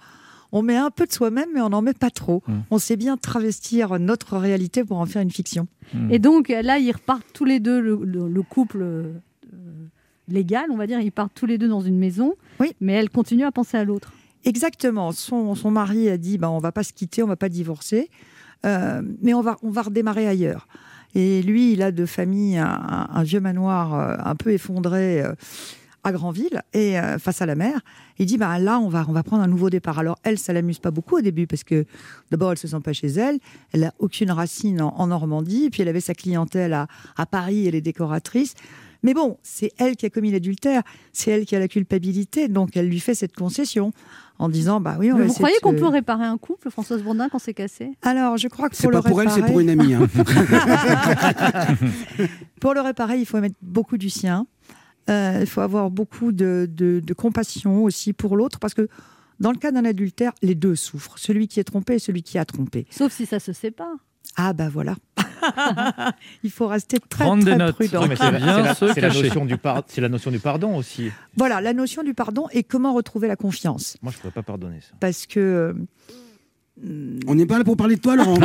on 0.51 0.63
met 0.63 0.75
un 0.75 0.89
peu 0.89 1.06
de 1.06 1.12
soi-même, 1.13 1.49
mais 1.54 1.62
on 1.62 1.69
n'en 1.69 1.82
met 1.84 1.93
pas 1.93 2.10
trop. 2.10 2.41
On 2.71 2.77
sait 2.80 2.97
bien 2.97 3.15
travestir 3.15 3.99
notre 3.99 4.38
réalité 4.38 4.84
pour 4.84 4.97
en 4.99 5.06
faire 5.06 5.21
une 5.21 5.32
fiction. 5.32 5.67
Et 6.10 6.17
donc 6.19 6.49
là, 6.49 6.80
ils 6.80 6.91
repartent 6.91 7.27
tous 7.34 7.45
les 7.45 7.60
deux, 7.60 7.80
le, 7.80 7.99
le- 8.04 8.27
le 8.27 8.41
couple 8.41 8.80
euh, 8.82 9.13
légal, 10.27 10.65
on 10.71 10.77
va 10.77 10.88
dire, 10.88 10.99
ils 10.99 11.12
partent 11.12 11.34
tous 11.36 11.45
les 11.45 11.58
deux 11.58 11.67
dans 11.67 11.82
une 11.82 11.97
maison. 11.97 12.34
Oui. 12.60 12.73
Mais 12.82 12.93
elle 12.93 13.10
continue 13.10 13.43
à 13.43 13.51
penser 13.51 13.77
à 13.77 13.84
l'autre. 13.84 14.13
Exactement. 14.45 15.12
Son, 15.12 15.71
mari 15.71 16.10
a 16.10 16.17
dit, 16.17 16.38
bah, 16.38 16.49
on 16.49 16.60
va 16.60 16.71
pas 16.71 16.84
se 16.84 16.93
quitter, 16.93 17.23
on 17.23 17.27
va 17.27 17.36
pas 17.36 17.49
divorcer, 17.49 18.10
euh, 18.65 19.01
mais 19.21 19.34
on 19.34 19.41
va, 19.41 19.58
on 19.62 19.69
va 19.69 19.84
redémarrer 19.84 20.27
ailleurs. 20.27 20.67
Et 21.15 21.41
lui, 21.41 21.73
il 21.73 21.82
a 21.82 21.91
de 21.91 22.06
famille 22.06 22.58
un, 22.58 23.23
vieux 23.23 23.39
manoir 23.39 23.93
euh, 23.93 24.15
un 24.23 24.36
peu 24.36 24.51
effondré 24.51 25.21
euh, 25.21 25.34
à 26.04 26.12
Granville 26.12 26.62
et 26.73 26.97
euh, 26.97 27.19
face 27.19 27.41
à 27.41 27.45
la 27.45 27.56
mer. 27.56 27.82
Il 28.17 28.25
dit, 28.25 28.38
bah, 28.38 28.58
là, 28.60 28.80
on 28.80 28.88
va, 28.88 29.06
on 29.08 29.12
va 29.12 29.23
prendre 29.23 29.43
un 29.43 29.47
nouveau 29.47 29.69
départ. 29.69 29.99
Alors, 29.99 30.17
elle, 30.23 30.38
ça 30.38 30.54
l'amuse 30.54 30.80
pas 30.80 30.91
beaucoup 30.91 31.17
au 31.17 31.21
début 31.21 31.47
parce 31.47 31.63
que 31.63 31.86
d'abord, 32.32 32.51
elle 32.51 32.58
se 32.58 32.67
sent 32.67 32.80
pas 32.84 32.93
chez 32.93 33.08
elle. 33.08 33.39
Elle 33.73 33.84
a 33.84 33.93
aucune 33.99 34.32
racine 34.32 34.82
en, 34.82 34.95
en 34.97 35.08
Normandie. 35.08 35.69
Puis, 35.69 35.82
elle 35.82 35.89
avait 35.89 36.01
sa 36.01 36.13
clientèle 36.13 36.73
à 36.73 37.25
Paris, 37.25 37.67
elle 37.67 37.75
est 37.75 37.82
décoratrice. 37.82 38.56
Mais 39.03 39.13
bon, 39.13 39.37
c'est 39.41 39.71
elle 39.77 39.95
qui 39.95 40.05
a 40.05 40.09
commis 40.09 40.31
l'adultère, 40.31 40.83
c'est 41.11 41.31
elle 41.31 41.45
qui 41.45 41.55
a 41.55 41.59
la 41.59 41.67
culpabilité, 41.67 42.47
donc 42.47 42.77
elle 42.77 42.87
lui 42.87 42.99
fait 42.99 43.15
cette 43.15 43.35
concession 43.35 43.93
en 44.37 44.47
disant 44.49 44.79
bah 44.79 44.97
oui, 44.99 45.11
on 45.11 45.17
va 45.17 45.25
vous 45.25 45.33
croyez 45.33 45.55
de 45.57 45.61
qu'on 45.61 45.73
peut 45.73 45.87
réparer 45.87 46.25
un 46.25 46.37
couple, 46.37 46.69
Françoise 46.69 47.01
Bourdin, 47.03 47.27
quand 47.29 47.39
c'est 47.39 47.53
cassé? 47.53 47.91
Alors, 48.03 48.37
je 48.37 48.47
crois 48.47 48.69
que 48.69 48.75
C'est 48.75 48.83
pour 48.83 48.91
le 48.91 49.01
pas 49.01 49.09
pour 49.09 49.21
elle, 49.21 49.29
c'est 49.31 49.41
pour 49.45 49.59
une 49.59 49.69
amie. 49.69 49.93
hein. 49.95 50.07
pour 52.59 52.73
le 52.73 52.81
réparer, 52.81 53.17
il 53.19 53.25
faut 53.25 53.39
mettre 53.39 53.55
beaucoup 53.61 53.97
du 53.97 54.09
sien. 54.09 54.45
Euh, 55.09 55.39
il 55.41 55.47
faut 55.47 55.61
avoir 55.61 55.89
beaucoup 55.89 56.31
de, 56.31 56.67
de- 56.71 57.01
de 57.03 57.13
compassion 57.13 57.83
aussi 57.83 58.13
pour 58.13 58.35
l'autre, 58.37 58.59
parce 58.59 58.73
que 58.73 58.87
dans 59.39 59.51
le 59.51 59.57
cas 59.57 59.71
d'un 59.71 59.85
adultère, 59.85 60.31
les 60.43 60.53
deux 60.55 60.75
souffrent, 60.75 61.17
celui 61.17 61.47
qui 61.47 61.59
est 61.59 61.63
trompé 61.63 61.95
et 61.95 61.99
celui 61.99 62.21
qui 62.21 62.37
a 62.37 62.45
trompé. 62.45 62.85
Sauf 62.91 63.11
si 63.11 63.25
ça 63.25 63.39
se 63.39 63.51
sépare. 63.53 63.95
Ah 64.38 64.53
bah 64.53 64.69
voilà. 64.71 64.95
il 66.43 66.51
faut 66.51 66.67
rester 66.67 66.99
très 66.99 67.25
Prendre 67.25 67.43
des 67.43 67.51
très 67.51 67.57
notes. 67.57 67.75
prudent. 67.75 68.01
C'est 68.03 68.07
la, 68.31 68.31
Bien 68.31 68.55
c'est 68.55 68.62
la- 68.63 68.75
se 68.75 68.88
c'est 68.93 69.01
la 69.01 69.07
cacher. 69.10 69.23
notion 69.23 69.45
du 69.45 69.57
par- 69.57 69.84
c'est 69.88 70.01
la 70.01 70.10
notion 70.10 70.31
du 70.31 70.39
pardon 70.39 70.75
aussi. 70.75 71.12
Voilà, 71.36 71.62
la 71.62 71.73
notion 71.73 72.03
du 72.03 72.13
pardon 72.13 72.47
et 72.51 72.63
comment 72.63 72.93
retrouver 72.93 73.27
la 73.27 73.36
confiance. 73.36 73.97
Moi, 74.01 74.12
je 74.15 74.19
pourrais 74.19 74.31
pas 74.34 74.43
pardonner 74.43 74.79
ça. 74.81 74.93
Parce 74.99 75.25
que 75.25 75.75
On 77.27 77.36
n'est 77.36 77.45
pas 77.45 77.57
là 77.57 77.63
pour 77.63 77.75
parler 77.77 77.95
de 77.95 78.01
toi, 78.01 78.15
Laurent. 78.15 78.36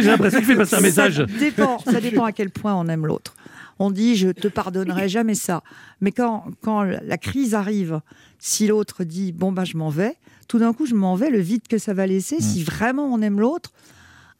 J'ai 0.00 0.02
l'impression 0.02 0.38
qu'il 0.38 0.46
fait 0.46 0.56
passer 0.56 0.76
un 0.76 0.80
message. 0.80 1.16
Ça 1.16 1.26
dépend, 1.38 1.78
ça 1.80 2.00
dépend 2.00 2.24
à 2.24 2.32
quel 2.32 2.50
point 2.50 2.74
on 2.74 2.86
aime 2.88 3.06
l'autre. 3.06 3.34
On 3.78 3.90
dit 3.90 4.16
je 4.16 4.28
te 4.28 4.48
pardonnerai 4.48 5.08
jamais 5.16 5.34
ça. 5.34 5.62
Mais 6.00 6.12
quand, 6.12 6.44
quand 6.62 6.82
la 6.82 7.18
crise 7.18 7.54
arrive, 7.54 8.00
si 8.38 8.66
l'autre 8.66 9.04
dit 9.04 9.32
bon 9.32 9.52
bah 9.52 9.64
je 9.64 9.76
m'en 9.76 9.90
vais, 9.90 10.16
tout 10.48 10.58
d'un 10.58 10.72
coup 10.72 10.86
je 10.86 10.94
m'en 10.94 11.14
vais, 11.16 11.30
le 11.30 11.40
vide 11.40 11.66
que 11.68 11.78
ça 11.78 11.92
va 11.94 12.06
laisser, 12.06 12.36
Mm. 12.36 12.40
si 12.40 12.62
vraiment 12.64 13.04
on 13.12 13.20
aime 13.22 13.40
l'autre, 13.40 13.72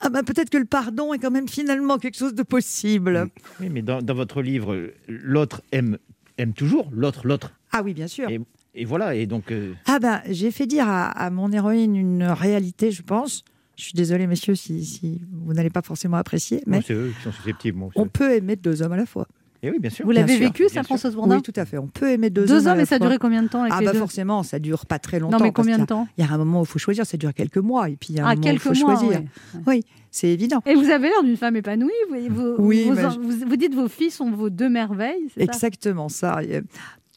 ah 0.01 0.09
bah 0.09 0.23
peut-être 0.23 0.51
que 0.51 0.59
le 0.59 0.65
pardon 0.65 1.13
est 1.15 1.19
quand 1.19 1.31
même 1.31 1.49
finalement 1.49 1.99
quelque 1.99 2.17
chose 2.17 2.35
de 2.35 2.43
possible. 2.43 3.29
Oui, 3.61 3.69
mais 3.71 3.83
dans, 3.83 4.01
dans 4.03 4.15
votre 4.15 4.43
livre, 4.43 4.91
l'autre 5.09 5.63
aime, 5.73 5.99
aime 6.39 6.53
toujours, 6.55 6.89
l'autre, 6.93 7.27
l'autre. 7.27 7.53
Ah 7.73 7.83
oui, 7.85 7.93
bien 7.95 8.07
sûr. 8.09 8.29
Et, 8.31 8.41
et 8.75 8.85
voilà, 8.85 9.15
et 9.15 9.27
donc. 9.27 9.53
euh, 9.53 9.73
Ah 9.87 9.99
ben, 9.99 10.23
j'ai 10.29 10.51
fait 10.51 10.67
dire 10.67 10.89
à, 10.89 11.07
à 11.11 11.31
mon 11.31 11.53
héroïne 11.53 11.97
une 11.97 12.23
réalité, 12.25 12.91
je 12.91 13.03
pense. 13.03 13.45
Je 13.77 13.85
suis 13.85 13.95
désolée, 13.95 14.27
messieurs, 14.27 14.55
si, 14.57 14.85
si 14.85 15.21
vous 15.33 15.55
n'allez 15.55 15.71
pas 15.71 15.81
forcément 15.83 16.19
apprécier, 16.19 16.63
mais 16.67 16.79
moi, 16.79 16.85
c'est 16.87 16.93
eux 16.95 17.13
qui 17.17 17.23
sont 17.23 17.33
susceptibles. 17.33 17.79
moi, 17.79 17.89
on 17.95 18.05
c'est- 18.05 18.11
peut 18.13 18.35
aimer 18.35 18.57
deux 18.57 18.83
hommes 18.83 18.93
à 18.93 18.97
la 18.99 19.07
fois. 19.07 19.27
Et 19.63 19.71
oui, 19.71 19.79
bien 19.79 19.91
sûr. 19.91 20.05
Vous 20.07 20.11
l'avez 20.13 20.39
Bien 20.39 20.49
vécu, 20.49 20.63
bien 20.67 20.69
ça. 20.73 20.83
Françoise 20.83 21.15
Bourdin 21.15 21.37
Oui, 21.37 21.43
tout 21.43 21.53
à 21.57 21.65
fait. 21.67 21.77
On 21.79 21.87
peut 21.87 22.11
aimer 22.11 22.31
deux, 22.31 22.47
Deux 22.47 22.67
hommes, 22.67 22.77
la 22.79 22.83
et 22.83 22.87
ça 22.87 22.95
a 22.95 22.99
duré 22.99 23.19
combien 23.19 23.43
de 23.43 23.49
temps 23.49 23.61
avec 23.63 23.73
Ah 23.77 23.81
les 23.81 23.87
bah 23.87 23.93
deux 23.93 23.99
forcément, 23.99 24.43
ça 24.43 24.59
dure 24.59 24.87
pas 24.87 24.99
très 24.99 25.19
longtemps. 25.19 25.37
mais 25.39 25.53
parce 25.53 25.67
combien 25.67 25.79
de 25.79 25.85
temps? 25.85 26.09
Il 26.17 26.25
y 26.25 26.27
a 26.27 26.33
un 26.33 26.39
moment 26.39 26.61
où 26.61 26.65
il 26.65 26.69
faut 26.69 26.79
choisir, 26.79 27.05
ça 27.05 27.17
dure 27.19 27.35
quelques 27.35 27.59
mois, 27.59 27.91
et 27.91 27.97
puis 27.97 28.09
il 28.11 28.17
y 28.17 28.21
a 28.21 28.25
un 28.25 28.31
Ah, 28.31 28.35
moment 28.37 28.41
où 28.47 28.51
il 28.51 28.59
quelques 28.61 28.77
faut 28.79 28.87
mois, 28.87 28.97
choisir. 28.99 29.23
Oui, 29.67 29.85
c'est 30.11 30.29
évident. 30.29 30.63
Et 30.67 30.75
vous 30.75 30.89
avez 30.91 31.09
l'air 31.09 31.23
d'une 31.23 31.37
femme 31.37 31.57
épanouie. 31.57 31.91
Vous, 32.11 32.31
vous, 32.31 32.55
Oui, 32.59 32.91
mais 32.95 33.03
je- 33.03 33.19
vous, 33.19 33.49
vous 33.49 33.57
dites 33.57 33.75
vos 33.75 33.89
filles 33.89 34.11
sont 34.11 34.31
vos 34.31 34.49
deux 34.51 34.71
merveilles, 34.71 35.27
c'est 35.35 35.41
ça? 35.41 35.53
Exactement 35.53 36.09
ça. 36.09 36.41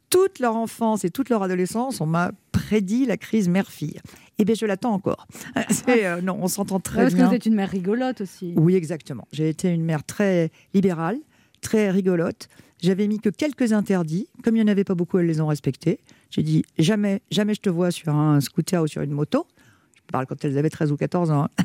Toute 0.10 0.40
leur 0.40 0.56
enfance 0.56 1.06
et 1.06 1.10
toute 1.10 1.30
leur 1.30 1.42
adolescence, 1.42 2.00
on 2.00 2.06
m'a 2.06 2.32
prédit 2.52 3.06
la 3.08 3.18
crise 3.18 3.50
mère-fille. 3.50 4.00
Eh 4.38 4.46
bien, 4.46 4.54
je 4.54 4.66
l'attends 4.66 4.94
encore. 4.94 5.28
Euh, 5.90 6.22
non, 6.22 6.38
on 6.42 6.48
s'entend 6.48 6.80
très 6.80 7.02
Parce 7.04 7.14
que 7.14 7.18
bien. 7.20 7.30
vous 7.30 7.34
êtes 7.36 7.46
une 7.46 7.56
mère 7.56 7.70
rigolote 7.70 8.22
aussi. 8.22 8.54
Oui, 8.58 8.76
exactement. 8.76 9.28
J'ai 9.32 9.50
été 9.50 9.70
une 9.70 9.84
mère 9.84 10.04
très 10.04 10.52
libérale, 10.74 11.18
très 11.64 11.90
rigolote. 11.90 12.48
J'avais 12.82 13.08
mis 13.08 13.20
que 13.20 13.30
quelques 13.30 13.74
interdits. 13.74 14.28
Comme 14.44 14.56
il 14.56 14.64
n'y 14.64 14.70
en 14.70 14.72
avait 14.72 14.84
pas 14.84 14.94
beaucoup, 14.94 15.18
elles 15.18 15.26
les 15.26 15.42
ont 15.42 15.48
respectés. 15.48 16.00
J'ai 16.30 16.44
dit 16.44 16.64
jamais, 16.78 17.22
jamais 17.32 17.54
je 17.56 17.62
te 17.62 17.70
vois 17.70 17.90
sur 17.92 18.14
un 18.14 18.40
scooter 18.42 18.84
ou 18.84 18.88
sur 18.88 19.02
une 19.02 19.12
moto. 19.12 19.48
Je 19.96 20.02
parle 20.12 20.26
quand 20.28 20.44
elles 20.46 20.58
avaient 20.58 20.70
13 20.70 20.92
ou 20.92 20.98
14 20.98 21.32
ans. 21.32 21.46
hein. 21.58 21.64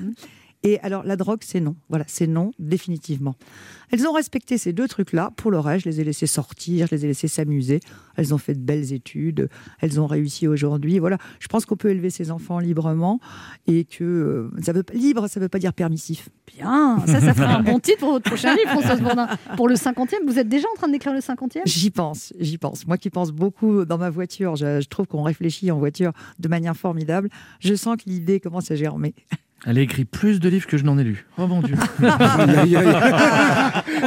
Et 0.65 0.81
alors, 0.81 1.05
la 1.05 1.17
drogue, 1.17 1.41
c'est 1.45 1.61
non. 1.61 1.77
Voilà, 1.89 2.05
c'est 2.09 2.27
non, 2.27 2.51
définitivement. 2.59 3.37
Elles 3.91 4.07
ont 4.07 4.13
respecté 4.13 4.59
ces 4.59 4.73
deux 4.73 4.89
trucs-là. 4.89 5.31
Pour 5.37 5.51
le 5.51 5.59
reste, 5.61 5.85
je 5.85 5.91
les 5.91 6.01
ai 6.01 6.05
laissées 6.05 6.27
sortir, 6.27 6.89
je 6.89 6.97
les 6.97 7.05
ai 7.05 7.09
laissées 7.09 7.29
s'amuser. 7.29 7.81
Elles 8.17 8.35
ont 8.35 8.39
fait 8.39 8.55
de 8.55 8.61
belles 8.61 8.93
études. 8.93 9.49
Elles 9.81 10.01
ont 10.01 10.07
réussi 10.07 10.49
aujourd'hui. 10.49 10.99
Voilà, 10.99 11.19
je 11.39 11.47
pense 11.47 11.65
qu'on 11.65 11.77
peut 11.77 11.91
élever 11.91 12.11
ses 12.11 12.33
enfants 12.33 12.59
librement 12.59 13.21
et 13.67 13.85
que 13.85 14.05
euh, 14.05 14.51
ça 14.63 14.73
veut, 14.73 14.85
libre, 14.93 15.29
ça 15.29 15.39
ne 15.39 15.45
veut 15.45 15.49
pas 15.49 15.61
dire 15.61 15.73
permissif. 15.73 16.29
Bien, 16.47 16.99
ça, 17.07 17.21
ça 17.21 17.35
ferait 17.35 17.47
un 17.47 17.63
bon 17.63 17.79
titre 17.79 17.99
pour 18.01 18.11
votre 18.11 18.29
prochain 18.29 18.55
livre, 18.57 18.71
Françoise 18.71 19.01
Bourdin. 19.01 19.29
Pour 19.57 19.69
le 19.69 19.77
50e, 19.77 20.27
vous 20.27 20.39
êtes 20.41 20.49
déjà 20.49 20.67
en 20.75 20.77
train 20.77 20.89
d'écrire 20.89 21.13
le 21.13 21.21
50e 21.21 21.61
J'y 21.67 21.91
pense, 21.91 22.33
j'y 22.41 22.59
pense. 22.59 22.87
Moi 22.87 22.99
qui 22.99 23.11
pense 23.11 23.31
beaucoup 23.31 23.85
dans 23.85 23.99
ma 23.99 24.11
voiture, 24.11 24.57
je, 24.57 24.81
je 24.81 24.89
trouve 24.89 25.07
qu'on 25.07 25.23
réfléchit 25.23 25.71
en 25.71 25.79
voiture 25.79 26.13
de 26.41 26.49
manière 26.49 26.77
formidable. 26.77 27.29
Je 27.61 27.75
sens 27.75 27.97
que 27.97 28.11
l'idée 28.11 28.41
commence 28.41 28.71
à 28.73 28.75
germer. 28.75 29.15
Elle 29.67 29.79
a 29.79 29.81
écrit 29.81 30.05
plus 30.05 30.39
de 30.41 30.49
livres 30.49 30.67
que 30.67 30.77
je 30.79 30.85
n'en 30.85 30.99
ai 30.99 31.05
lu. 31.05 31.27
Oh 31.37 31.47
mon 31.49 31.61
Dieu. 31.61 31.75
On 32.01 32.07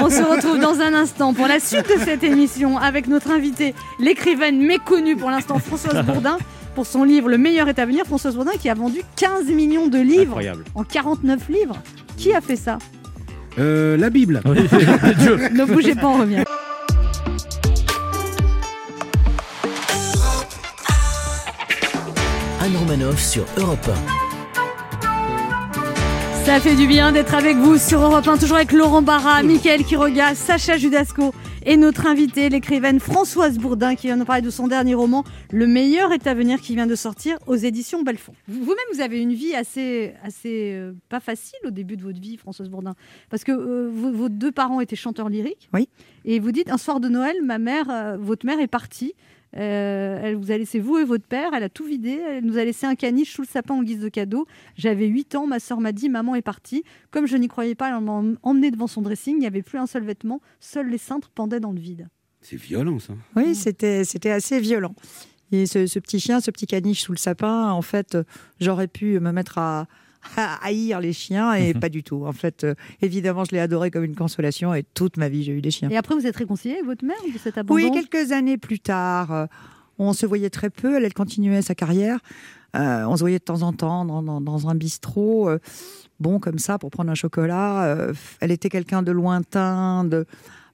se 0.09 0.23
retrouve 0.23 0.59
dans 0.59 0.79
un 0.79 0.93
instant 0.93 1.33
pour 1.33 1.45
la 1.47 1.59
suite 1.59 1.87
de 1.89 1.99
cette 2.03 2.23
émission 2.23 2.77
avec 2.77 3.07
notre 3.07 3.31
invitée, 3.31 3.75
l'écrivaine 3.99 4.61
méconnue 4.65 5.17
pour 5.17 5.29
l'instant, 5.29 5.59
Françoise 5.59 6.05
Bourdin, 6.05 6.37
pour 6.73 6.85
son 6.85 7.03
livre 7.03 7.27
Le 7.29 7.37
meilleur 7.37 7.67
est 7.67 7.79
à 7.79 7.85
venir. 7.85 8.05
Françoise 8.05 8.35
Bourdin 8.35 8.53
qui 8.59 8.69
a 8.69 8.73
vendu 8.73 9.01
15 9.17 9.47
millions 9.47 9.87
de 9.87 9.99
livres 9.99 10.37
Incroyable. 10.37 10.63
en 10.73 10.83
49 10.83 11.49
livres. 11.49 11.77
Qui 12.15 12.33
a 12.33 12.39
fait 12.39 12.55
ça? 12.55 12.77
Euh, 13.59 13.97
la 13.97 14.09
Bible. 14.09 14.41
Ne 14.45 15.65
bougez 15.65 15.95
pas, 15.95 16.07
on 16.07 16.19
revient. 16.19 16.43
Anne 22.61 22.77
Romanoff 22.77 23.19
sur 23.19 23.43
Europe 23.57 23.89
Ça 26.45 26.59
fait 26.59 26.75
du 26.75 26.87
bien 26.87 27.11
d'être 27.11 27.33
avec 27.33 27.55
vous 27.57 27.77
sur 27.77 28.01
Europe 28.01 28.27
1, 28.27 28.37
toujours 28.37 28.57
avec 28.57 28.71
Laurent 28.71 29.01
Barra, 29.01 29.41
Mickaël 29.43 29.83
Quiroga, 29.85 30.35
Sacha 30.35 30.77
Judasco 30.77 31.33
et 31.65 31.77
notre 31.77 32.07
invitée, 32.07 32.49
l'écrivaine 32.49 32.99
Françoise 32.99 33.57
Bourdin, 33.57 33.95
qui 33.95 34.07
vient 34.07 34.15
nous 34.17 34.25
parler 34.25 34.41
de 34.41 34.49
son 34.49 34.67
dernier 34.67 34.93
roman, 34.95 35.23
Le 35.51 35.67
meilleur 35.67 36.11
est 36.11 36.25
à 36.27 36.33
venir, 36.33 36.59
qui 36.59 36.73
vient 36.75 36.87
de 36.87 36.95
sortir 36.95 37.37
aux 37.47 37.55
éditions 37.55 38.01
Belfond. 38.01 38.33
Vous- 38.47 38.61
Vous-même, 38.65 38.77
vous 38.93 39.01
avez 39.01 39.21
une 39.21 39.33
vie 39.33 39.53
assez, 39.55 40.13
assez 40.23 40.73
euh, 40.73 40.93
pas 41.09 41.19
facile 41.19 41.59
au 41.65 41.69
début 41.69 41.95
de 41.97 42.01
votre 42.03 42.19
vie, 42.19 42.35
Françoise 42.37 42.69
Bourdin, 42.69 42.95
parce 43.29 43.43
que 43.43 43.51
euh, 43.51 43.89
vos, 43.93 44.11
vos 44.11 44.29
deux 44.29 44.51
parents 44.51 44.81
étaient 44.81 44.95
chanteurs 44.95 45.29
lyriques. 45.29 45.69
Oui. 45.73 45.87
Et 46.25 46.39
vous 46.39 46.51
dites, 46.51 46.69
un 46.71 46.77
soir 46.77 46.99
de 46.99 47.07
Noël, 47.09 47.35
ma 47.43 47.59
mère, 47.59 47.85
euh, 47.89 48.17
votre 48.19 48.45
mère 48.45 48.59
est 48.59 48.67
partie. 48.67 49.13
Euh, 49.57 50.19
elle 50.23 50.35
vous 50.35 50.51
a 50.51 50.57
laissé 50.57 50.79
vous 50.79 50.97
et 50.97 51.03
votre 51.03 51.25
père, 51.25 51.53
elle 51.53 51.63
a 51.63 51.69
tout 51.69 51.85
vidé, 51.85 52.11
elle 52.11 52.45
nous 52.45 52.57
a 52.57 52.63
laissé 52.63 52.85
un 52.85 52.95
caniche 52.95 53.33
sous 53.33 53.41
le 53.41 53.47
sapin 53.47 53.75
en 53.75 53.83
guise 53.83 53.99
de 53.99 54.09
cadeau. 54.09 54.47
J'avais 54.75 55.07
8 55.07 55.35
ans, 55.35 55.47
ma 55.47 55.59
soeur 55.59 55.81
m'a 55.81 55.91
dit 55.91 56.09
maman 56.09 56.35
est 56.35 56.41
partie. 56.41 56.83
Comme 57.11 57.27
je 57.27 57.35
n'y 57.35 57.47
croyais 57.47 57.75
pas, 57.75 57.89
elle 57.89 58.03
m'a 58.03 58.23
emmené 58.43 58.71
devant 58.71 58.87
son 58.87 59.01
dressing, 59.01 59.35
il 59.35 59.39
n'y 59.39 59.47
avait 59.47 59.61
plus 59.61 59.77
un 59.77 59.87
seul 59.87 60.03
vêtement, 60.03 60.41
seuls 60.59 60.89
les 60.89 60.97
cintres 60.97 61.29
pendaient 61.29 61.59
dans 61.59 61.71
le 61.71 61.79
vide. 61.79 62.07
C'est 62.41 62.55
violent, 62.55 62.99
ça. 62.99 63.13
Oui, 63.35 63.53
c'était 63.53 64.03
c'était 64.03 64.31
assez 64.31 64.59
violent. 64.59 64.95
Et 65.51 65.65
ce, 65.65 65.85
ce 65.85 65.99
petit 65.99 66.19
chien, 66.19 66.39
ce 66.39 66.49
petit 66.49 66.65
caniche 66.65 67.01
sous 67.01 67.11
le 67.11 67.17
sapin, 67.17 67.71
en 67.71 67.81
fait, 67.81 68.17
j'aurais 68.61 68.87
pu 68.87 69.19
me 69.19 69.31
mettre 69.31 69.57
à, 69.57 69.87
à 70.37 70.63
haïr 70.65 70.99
les 70.99 71.13
chiens 71.13 71.53
et 71.53 71.73
pas 71.73 71.89
du 71.89 72.03
tout. 72.03 72.25
En 72.25 72.33
fait, 72.33 72.63
euh, 72.63 72.75
évidemment, 73.01 73.43
je 73.45 73.51
l'ai 73.51 73.59
adoré 73.59 73.91
comme 73.91 74.03
une 74.03 74.15
consolation 74.15 74.73
et 74.73 74.83
toute 74.93 75.17
ma 75.17 75.29
vie, 75.29 75.43
j'ai 75.43 75.53
eu 75.53 75.61
des 75.61 75.71
chiens. 75.71 75.89
Et 75.89 75.97
après, 75.97 76.15
vous 76.15 76.25
êtes 76.27 76.35
réconcilié 76.35 76.75
avec 76.75 76.85
votre 76.85 77.05
mère 77.05 77.17
de 77.33 77.37
cet 77.39 77.57
abandon 77.57 77.73
Oui, 77.75 77.91
quelques 77.91 78.31
années 78.31 78.57
plus 78.57 78.79
tard, 78.79 79.31
euh, 79.31 79.45
on 79.99 80.13
se 80.13 80.25
voyait 80.25 80.49
très 80.49 80.69
peu. 80.69 80.95
Elle, 80.95 81.05
elle 81.05 81.13
continuait 81.13 81.61
sa 81.61 81.75
carrière. 81.75 82.19
Euh, 82.75 83.03
on 83.05 83.15
se 83.15 83.21
voyait 83.21 83.39
de 83.39 83.43
temps 83.43 83.63
en 83.63 83.73
temps 83.73 84.05
dans, 84.05 84.23
dans- 84.23 84.39
dans 84.41 84.69
un 84.69 84.75
bistrot, 84.75 85.49
euh, 85.49 85.59
bon 86.21 86.39
comme 86.39 86.57
ça, 86.57 86.77
pour 86.79 86.89
prendre 86.89 87.11
un 87.11 87.15
chocolat. 87.15 87.83
Euh, 87.83 88.13
elle 88.39 88.51
était 88.51 88.69
quelqu'un 88.69 89.01
de 89.03 89.11
lointain. 89.11 90.05
De... 90.05 90.25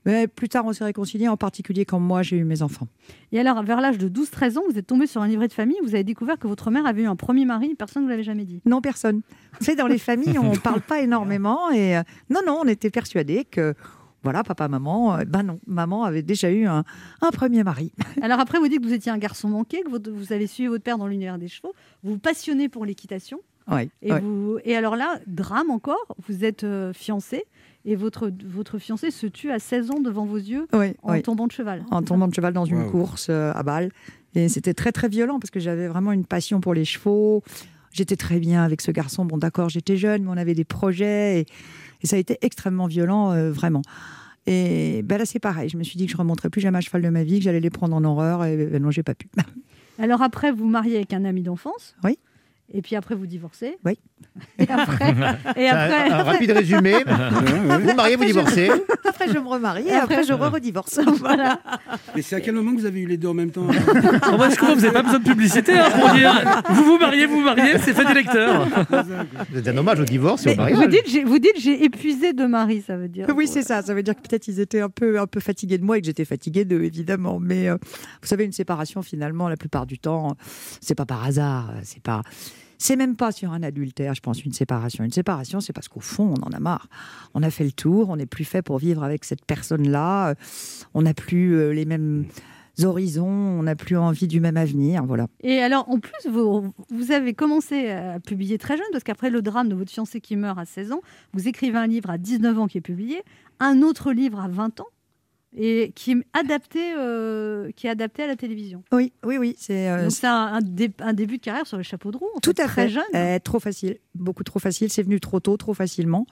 Mais 0.06 0.26
plus 0.26 0.48
tard, 0.48 0.64
on 0.66 0.72
s'est 0.72 0.84
réconciliés, 0.84 1.28
en 1.28 1.36
particulier 1.36 1.84
quand 1.84 2.00
moi, 2.00 2.22
j'ai 2.22 2.36
eu 2.36 2.44
mes 2.44 2.62
enfants. 2.62 2.88
Et 3.32 3.40
alors, 3.40 3.62
vers 3.62 3.80
l'âge 3.80 3.98
de 3.98 4.08
12-13 4.08 4.58
ans, 4.58 4.62
vous 4.70 4.78
êtes 4.78 4.86
tombé 4.86 5.06
sur 5.06 5.20
un 5.22 5.28
livret 5.28 5.48
de 5.48 5.52
famille, 5.52 5.76
vous 5.82 5.94
avez 5.94 6.04
découvert 6.04 6.38
que 6.38 6.46
votre 6.46 6.70
mère 6.70 6.86
avait 6.86 7.02
eu 7.02 7.06
un 7.06 7.16
premier 7.16 7.44
mari, 7.44 7.74
personne 7.74 8.02
ne 8.02 8.06
vous 8.06 8.10
l'avait 8.10 8.22
jamais 8.22 8.44
dit. 8.44 8.60
Non, 8.64 8.80
personne. 8.80 9.22
Tu 9.58 9.64
sais, 9.64 9.76
dans 9.76 9.86
les 9.86 9.98
familles, 9.98 10.38
on 10.38 10.52
ne 10.52 10.58
parle 10.58 10.80
pas 10.80 11.00
énormément. 11.00 11.70
Et 11.70 11.96
euh, 11.96 12.02
non, 12.30 12.40
non, 12.46 12.60
on 12.62 12.68
était 12.68 12.90
persuadés 12.90 13.44
que, 13.44 13.74
voilà, 14.22 14.42
papa, 14.42 14.68
maman, 14.68 15.18
ben 15.26 15.42
non, 15.42 15.60
maman 15.66 16.04
avait 16.04 16.22
déjà 16.22 16.50
eu 16.50 16.66
un, 16.66 16.84
un 17.20 17.30
premier 17.30 17.62
mari. 17.64 17.92
Alors 18.22 18.40
après, 18.40 18.58
vous 18.58 18.68
dites 18.68 18.80
que 18.80 18.86
vous 18.86 18.92
étiez 18.94 19.12
un 19.12 19.18
garçon 19.18 19.48
manqué, 19.48 19.82
que 19.82 20.10
vous 20.10 20.32
avez 20.32 20.46
suivi 20.46 20.68
votre 20.68 20.82
père 20.84 20.98
dans 20.98 21.06
l'univers 21.06 21.38
des 21.38 21.48
chevaux, 21.48 21.72
vous 22.02 22.12
vous 22.12 22.18
passionnez 22.18 22.68
pour 22.68 22.84
l'équitation. 22.84 23.40
Ouais, 23.70 23.90
Et, 24.00 24.12
ouais. 24.12 24.20
vous, 24.20 24.58
et 24.64 24.76
alors 24.76 24.96
là, 24.96 25.18
drame 25.26 25.70
encore, 25.70 26.16
vous 26.26 26.44
êtes 26.44 26.64
euh, 26.64 26.94
fiancé 26.94 27.44
et 27.90 27.96
votre, 27.96 28.30
votre 28.46 28.78
fiancé 28.78 29.10
se 29.10 29.26
tue 29.26 29.50
à 29.50 29.58
16 29.58 29.90
ans 29.90 30.00
devant 30.00 30.24
vos 30.26 30.36
yeux 30.36 30.66
Oui, 30.74 30.94
en 31.02 31.12
oui. 31.12 31.22
tombant 31.22 31.46
de 31.46 31.52
cheval. 31.52 31.84
en 31.90 32.02
tombant 32.02 32.28
de 32.28 32.34
cheval 32.34 32.52
dans 32.52 32.64
une 32.66 32.82
Wow. 32.82 32.90
course 32.90 33.28
euh, 33.30 33.52
à 33.54 33.62
balle. 33.62 33.90
Et 34.34 34.48
c'était 34.48 34.74
très 34.74 34.92
très 34.92 35.08
violent 35.08 35.38
parce 35.40 35.50
que 35.50 35.58
j'avais 35.60 35.88
vraiment 35.88 36.12
une 36.12 36.26
passion 36.26 36.60
pour 36.60 36.74
les 36.74 36.84
chevaux. 36.84 37.42
J'étais 37.92 38.16
très 38.16 38.38
bien 38.40 38.62
avec 38.62 38.80
ce 38.82 38.90
garçon. 38.90 39.24
Bon, 39.24 39.38
d'accord, 39.38 39.68
j'étais 39.70 39.96
jeune, 39.96 40.24
mais 40.24 40.28
on 40.30 40.36
avait 40.36 40.54
des 40.54 40.64
projets 40.64 41.40
et, 41.40 41.46
et 42.02 42.06
ça 42.06 42.16
a 42.16 42.18
été 42.18 42.36
extrêmement 42.42 42.86
violent, 42.86 43.32
euh, 43.32 43.50
vraiment. 43.50 43.80
Et 44.46 45.02
ben 45.02 45.18
là, 45.18 45.24
c'est 45.26 45.38
pareil. 45.40 45.68
Je 45.68 45.76
me 45.76 45.82
suis 45.82 45.96
dit 45.96 46.06
que 46.06 46.12
je 46.12 46.16
remonterais 46.16 46.50
plus 46.50 46.60
jamais 46.60 46.78
à 46.78 46.80
cheval 46.80 47.02
de 47.02 47.08
ma 47.08 47.22
vie, 47.24 47.38
que 47.38 47.44
j'allais 47.44 47.60
les 47.60 47.70
prendre 47.70 47.94
en 47.96 48.04
horreur. 48.04 48.44
Et 48.44 48.56
ben 48.66 48.82
non, 48.82 48.90
j'ai 48.90 49.02
pas 49.02 49.14
pu. 49.14 49.28
Alors 49.98 50.22
après, 50.22 50.52
vous 50.52 50.66
mariez 50.68 50.96
avec 50.96 51.12
un 51.12 51.24
ami 51.24 51.42
d'enfance. 51.42 51.96
Oui. 52.04 52.18
Et 52.72 52.82
puis 52.82 52.96
après, 52.96 53.14
vous 53.14 53.26
divorcez. 53.26 53.76
Oui. 53.84 53.98
Et 54.58 54.66
après, 54.70 55.14
et 55.56 55.68
Un- 55.68 55.76
après, 55.76 56.10
un 56.12 56.22
rapide 56.22 56.50
résumé. 56.52 56.94
Vous 57.82 57.94
mariez, 57.94 58.16
vous 58.16 58.22
Après, 58.22 58.28
je- 58.28 58.32
divorcez? 58.32 58.70
Après, 59.04 59.28
je 59.28 59.38
me 59.38 59.48
remarie 59.48 59.88
et 59.88 59.92
après, 59.94 60.22
je 60.22 60.32
re-redivorce. 60.32 61.00
voilà. 61.18 61.58
Mais 62.14 62.22
c'est 62.22 62.36
à 62.36 62.40
quel 62.40 62.54
moment 62.54 62.72
que 62.74 62.80
vous 62.80 62.86
avez 62.86 63.00
eu 63.00 63.06
les 63.06 63.16
deux 63.16 63.28
en 63.28 63.34
même 63.34 63.50
temps? 63.50 63.66
En 63.66 64.36
vrai, 64.36 64.50
je 64.50 64.56
crois 64.56 64.70
que 64.70 64.74
vous 64.74 64.80
n'avez 64.82 64.92
pas 64.92 65.02
besoin 65.02 65.18
de 65.18 65.24
publicité 65.24 65.72
hein, 65.76 65.90
pour 65.98 66.10
dire 66.10 66.32
vous 66.70 66.84
vous 66.84 66.98
mariez, 66.98 67.26
vous 67.26 67.36
vous 67.38 67.44
mariez, 67.44 67.78
c'est 67.78 67.92
fait 67.94 68.04
des 68.04 68.14
lecteurs. 68.14 68.66
C'est 69.54 69.68
un 69.68 69.76
hommage 69.76 70.00
au 70.00 70.04
divorce 70.04 70.46
et 70.46 70.50
au 70.50 70.52
Vous 70.52 70.58
mariage. 70.58 70.88
dites, 70.88 71.08
j'ai- 71.08 71.24
vous 71.24 71.38
dites, 71.38 71.58
j'ai 71.58 71.84
épuisé 71.84 72.32
deux 72.32 72.48
maris, 72.48 72.82
ça 72.86 72.96
veut 72.96 73.08
dire. 73.08 73.26
Oui, 73.34 73.48
c'est 73.48 73.62
ça. 73.62 73.82
Ça 73.82 73.94
veut 73.94 74.02
dire 74.02 74.14
que 74.14 74.20
peut-être 74.28 74.46
ils 74.48 74.60
étaient 74.60 74.80
un 74.80 74.88
peu, 74.90 75.18
un 75.20 75.26
peu 75.26 75.40
fatigués 75.40 75.78
de 75.78 75.84
moi 75.84 75.98
et 75.98 76.00
que 76.00 76.06
j'étais 76.06 76.24
fatiguée 76.24 76.64
d'eux, 76.64 76.82
évidemment. 76.84 77.38
Mais 77.40 77.68
euh, 77.68 77.76
vous 78.22 78.28
savez, 78.28 78.44
une 78.44 78.52
séparation, 78.52 79.02
finalement, 79.02 79.48
la 79.48 79.56
plupart 79.56 79.86
du 79.86 79.98
temps, 79.98 80.36
c'est 80.80 80.94
pas 80.94 81.06
par 81.06 81.24
hasard. 81.24 81.72
C'est 81.82 82.02
pas. 82.02 82.22
C'est 82.78 82.96
même 82.96 83.16
pas 83.16 83.32
sur 83.32 83.52
un 83.52 83.62
adultère, 83.62 84.14
je 84.14 84.20
pense, 84.20 84.44
une 84.44 84.52
séparation. 84.52 85.02
Une 85.04 85.10
séparation, 85.12 85.60
c'est 85.60 85.72
parce 85.72 85.88
qu'au 85.88 86.00
fond, 86.00 86.32
on 86.38 86.42
en 86.46 86.50
a 86.52 86.60
marre. 86.60 86.86
On 87.34 87.42
a 87.42 87.50
fait 87.50 87.64
le 87.64 87.72
tour, 87.72 88.08
on 88.08 88.16
n'est 88.16 88.26
plus 88.26 88.44
fait 88.44 88.62
pour 88.62 88.78
vivre 88.78 89.02
avec 89.02 89.24
cette 89.24 89.44
personne-là. 89.44 90.30
euh, 90.30 90.34
On 90.94 91.02
n'a 91.02 91.12
plus 91.14 91.54
euh, 91.56 91.72
les 91.72 91.84
mêmes 91.84 92.24
horizons, 92.84 93.26
on 93.26 93.64
n'a 93.64 93.74
plus 93.74 93.96
envie 93.96 94.28
du 94.28 94.38
même 94.40 94.56
avenir. 94.56 95.04
Voilà. 95.04 95.26
Et 95.42 95.58
alors, 95.58 95.88
en 95.88 95.98
plus, 95.98 96.30
vous, 96.30 96.72
vous 96.90 97.10
avez 97.12 97.34
commencé 97.34 97.90
à 97.90 98.20
publier 98.20 98.58
très 98.58 98.76
jeune, 98.76 98.86
parce 98.92 99.02
qu'après 99.04 99.30
le 99.30 99.42
drame 99.42 99.68
de 99.68 99.74
votre 99.74 99.90
fiancé 99.90 100.20
qui 100.20 100.36
meurt 100.36 100.58
à 100.58 100.64
16 100.64 100.92
ans, 100.92 101.00
vous 101.32 101.48
écrivez 101.48 101.76
un 101.78 101.88
livre 101.88 102.10
à 102.10 102.18
19 102.18 102.58
ans 102.58 102.66
qui 102.68 102.78
est 102.78 102.82
publié, 102.82 103.22
un 103.58 103.82
autre 103.82 104.12
livre 104.12 104.38
à 104.38 104.46
20 104.46 104.78
ans, 104.80 104.86
et 105.56 105.92
qui 105.94 106.12
est 106.12 106.16
adapté, 106.38 106.92
euh, 106.96 107.70
qui 107.74 107.86
est 107.86 107.90
adapté 107.90 108.22
à 108.22 108.26
la 108.26 108.36
télévision. 108.36 108.82
Oui, 108.92 109.12
oui, 109.24 109.38
oui. 109.38 109.54
C'est 109.58 109.88
euh, 109.88 110.08
un, 110.24 110.28
un 110.28 110.60
dé- 110.60 110.92
un 111.00 111.14
début 111.14 111.38
de 111.38 111.42
carrière 111.42 111.66
sur 111.66 111.76
le 111.78 111.82
chapeau 111.82 112.10
de 112.10 112.18
roue, 112.18 112.28
en 112.36 112.40
Tout 112.40 112.52
fait, 112.54 112.62
à 112.62 112.66
très 112.66 112.82
fait. 112.86 112.88
jeune. 112.90 113.02
Euh, 113.14 113.38
trop 113.38 113.58
facile, 113.58 113.98
beaucoup 114.14 114.44
trop 114.44 114.58
facile. 114.58 114.90
C'est 114.90 115.02
venu 115.02 115.20
trop 115.20 115.40
tôt, 115.40 115.56
trop 115.56 115.72
facilement. 115.74 116.26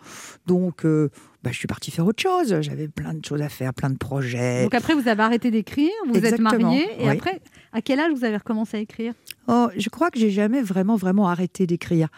Donc, 0.46 0.84
euh, 0.84 1.08
bah, 1.42 1.50
je 1.50 1.56
suis 1.58 1.66
partie 1.66 1.90
faire 1.90 2.06
autre 2.06 2.22
chose. 2.22 2.60
J'avais 2.60 2.88
plein 2.88 3.14
de 3.14 3.24
choses 3.24 3.40
à 3.40 3.48
faire, 3.48 3.72
plein 3.72 3.90
de 3.90 3.96
projets. 3.96 4.62
Donc 4.64 4.74
après, 4.74 4.94
vous 4.94 5.08
avez 5.08 5.22
arrêté 5.22 5.50
d'écrire, 5.50 5.90
vous 6.06 6.14
Exactement, 6.14 6.50
êtes 6.50 6.60
marié, 6.60 6.82
et 6.98 7.04
oui. 7.04 7.08
après, 7.08 7.40
à 7.72 7.80
quel 7.80 7.98
âge 8.00 8.12
vous 8.12 8.24
avez 8.24 8.36
recommencé 8.36 8.76
à 8.76 8.80
écrire? 8.80 9.14
Oh, 9.48 9.68
je 9.76 9.88
crois 9.88 10.10
que 10.10 10.18
j'ai 10.18 10.30
jamais 10.30 10.60
vraiment, 10.60 10.96
vraiment 10.96 11.28
arrêté 11.28 11.66
d'écrire. 11.66 12.08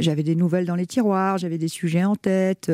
J'avais 0.00 0.22
des 0.22 0.36
nouvelles 0.36 0.66
dans 0.66 0.74
les 0.74 0.86
tiroirs, 0.86 1.38
j'avais 1.38 1.56
des 1.58 1.68
sujets 1.68 2.04
en 2.04 2.16
tête. 2.16 2.70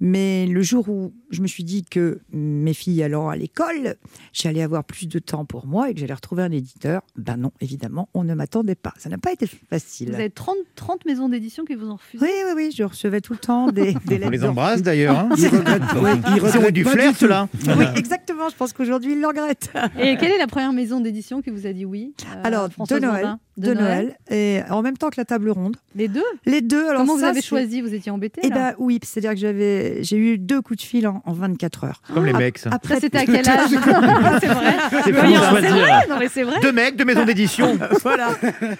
Mais 0.00 0.46
le 0.46 0.60
jour 0.62 0.88
où 0.88 1.14
je 1.30 1.40
me 1.40 1.46
suis 1.46 1.64
dit 1.64 1.84
que 1.84 2.20
mes 2.32 2.74
filles 2.74 3.02
allant 3.02 3.28
à 3.28 3.36
l'école, 3.36 3.96
j'allais 4.32 4.62
avoir 4.62 4.84
plus 4.84 5.08
de 5.08 5.18
temps 5.18 5.44
pour 5.44 5.66
moi 5.66 5.88
et 5.90 5.94
que 5.94 6.00
j'allais 6.00 6.12
retrouver 6.14 6.42
un 6.42 6.50
éditeur, 6.52 7.02
ben 7.16 7.36
non, 7.36 7.52
évidemment, 7.60 8.08
on 8.14 8.22
ne 8.24 8.34
m'attendait 8.34 8.74
pas. 8.74 8.92
Ça 8.98 9.08
n'a 9.08 9.18
pas 9.18 9.32
été 9.32 9.46
facile. 9.46 10.08
Vous 10.10 10.14
avez 10.14 10.30
30, 10.30 10.54
30 10.74 11.06
maisons 11.06 11.28
d'édition 11.28 11.64
qui 11.64 11.74
vous 11.74 11.88
ont 11.88 11.96
refusé. 11.96 12.24
Oui, 12.24 12.30
oui, 12.46 12.52
oui, 12.56 12.74
je 12.76 12.82
recevais 12.84 13.20
tout 13.20 13.32
le 13.32 13.38
temps 13.38 13.72
des, 13.72 13.94
des 14.06 14.18
lettres. 14.18 14.26
On 14.26 14.30
les 14.30 14.38
de 14.38 14.44
embrasse 14.46 14.82
d'ailleurs. 14.82 15.18
hein. 15.18 15.28
Ils 15.38 15.48
regrettent, 15.48 15.92
ouais, 16.02 16.12
ils 16.28 16.36
Ils 16.36 16.42
ont 16.42 16.46
regrettent 16.46 16.74
du 16.74 16.84
flair, 16.84 17.16
ceux-là. 17.16 17.48
Oui, 17.76 17.84
exactement. 17.96 18.48
Je 18.50 18.56
pense 18.56 18.72
qu'aujourd'hui, 18.72 19.12
ils 19.12 19.20
le 19.20 19.26
regrettent. 19.26 19.70
Et 19.98 20.16
quelle 20.18 20.32
est 20.32 20.38
la 20.38 20.46
première 20.46 20.72
maison 20.72 21.00
d'édition 21.00 21.42
qui 21.42 21.50
vous 21.50 21.66
a 21.66 21.72
dit 21.72 21.84
oui 21.84 22.14
euh, 22.26 22.40
Alors, 22.44 22.68
de 22.68 22.74
Noël, 22.98 23.22
Bourdin 23.22 23.40
de, 23.56 23.72
Noël, 23.74 24.16
et 24.30 24.60
en 24.68 24.82
même 24.82 24.96
temps 24.98 25.08
que 25.08 25.14
la 25.18 25.24
table 25.24 25.50
ronde. 25.50 25.76
Les 25.94 26.08
deux? 26.08 26.22
Les 26.44 26.60
deux. 26.60 26.88
Alors 26.88 27.02
Comment 27.02 27.16
vous 27.16 27.24
avez 27.24 27.40
choisi? 27.40 27.80
Vous 27.80 27.94
étiez 27.94 28.12
embêté 28.12 28.40
Eh 28.44 28.50
ben 28.50 28.74
oui, 28.78 28.98
c'est-à-dire 29.02 29.30
que 29.30 29.38
j'avais, 29.38 30.02
j'ai 30.02 30.16
eu 30.18 30.38
deux 30.38 30.60
coups 30.60 30.78
de 30.80 30.84
fil 30.84 31.08
en, 31.08 31.22
en 31.24 31.32
24 31.32 31.84
heures. 31.84 32.02
Comme 32.12 32.26
les 32.26 32.32
Ap- 32.32 32.38
mecs, 32.38 32.58
ça. 32.58 32.70
Après, 32.72 33.00
c'était 33.00 33.18
à 33.18 33.24
quel 33.24 33.48
âge? 33.48 33.70
C'est 34.40 34.46
vrai 34.48 34.74
C'est 35.04 35.12
vrai, 35.12 36.06
non 36.08 36.16
mais 36.18 36.28
c'est 36.28 36.42
vrai. 36.42 36.60
Deux 36.60 36.72
mecs, 36.72 36.96
deux 36.96 37.04
maisons 37.04 37.24
d'édition. 37.24 37.78
voilà. 38.02 38.28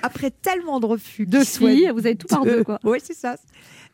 Après 0.02 0.30
tellement 0.30 0.80
de 0.80 0.86
refus. 0.86 1.26
Deux 1.26 1.44
filles, 1.44 1.90
vous 1.94 2.06
avez 2.06 2.16
tout 2.16 2.26
par 2.26 2.44
deux, 2.44 2.62
quoi. 2.64 2.78
Oui, 2.84 2.98
c'est 3.02 3.16
ça. 3.16 3.36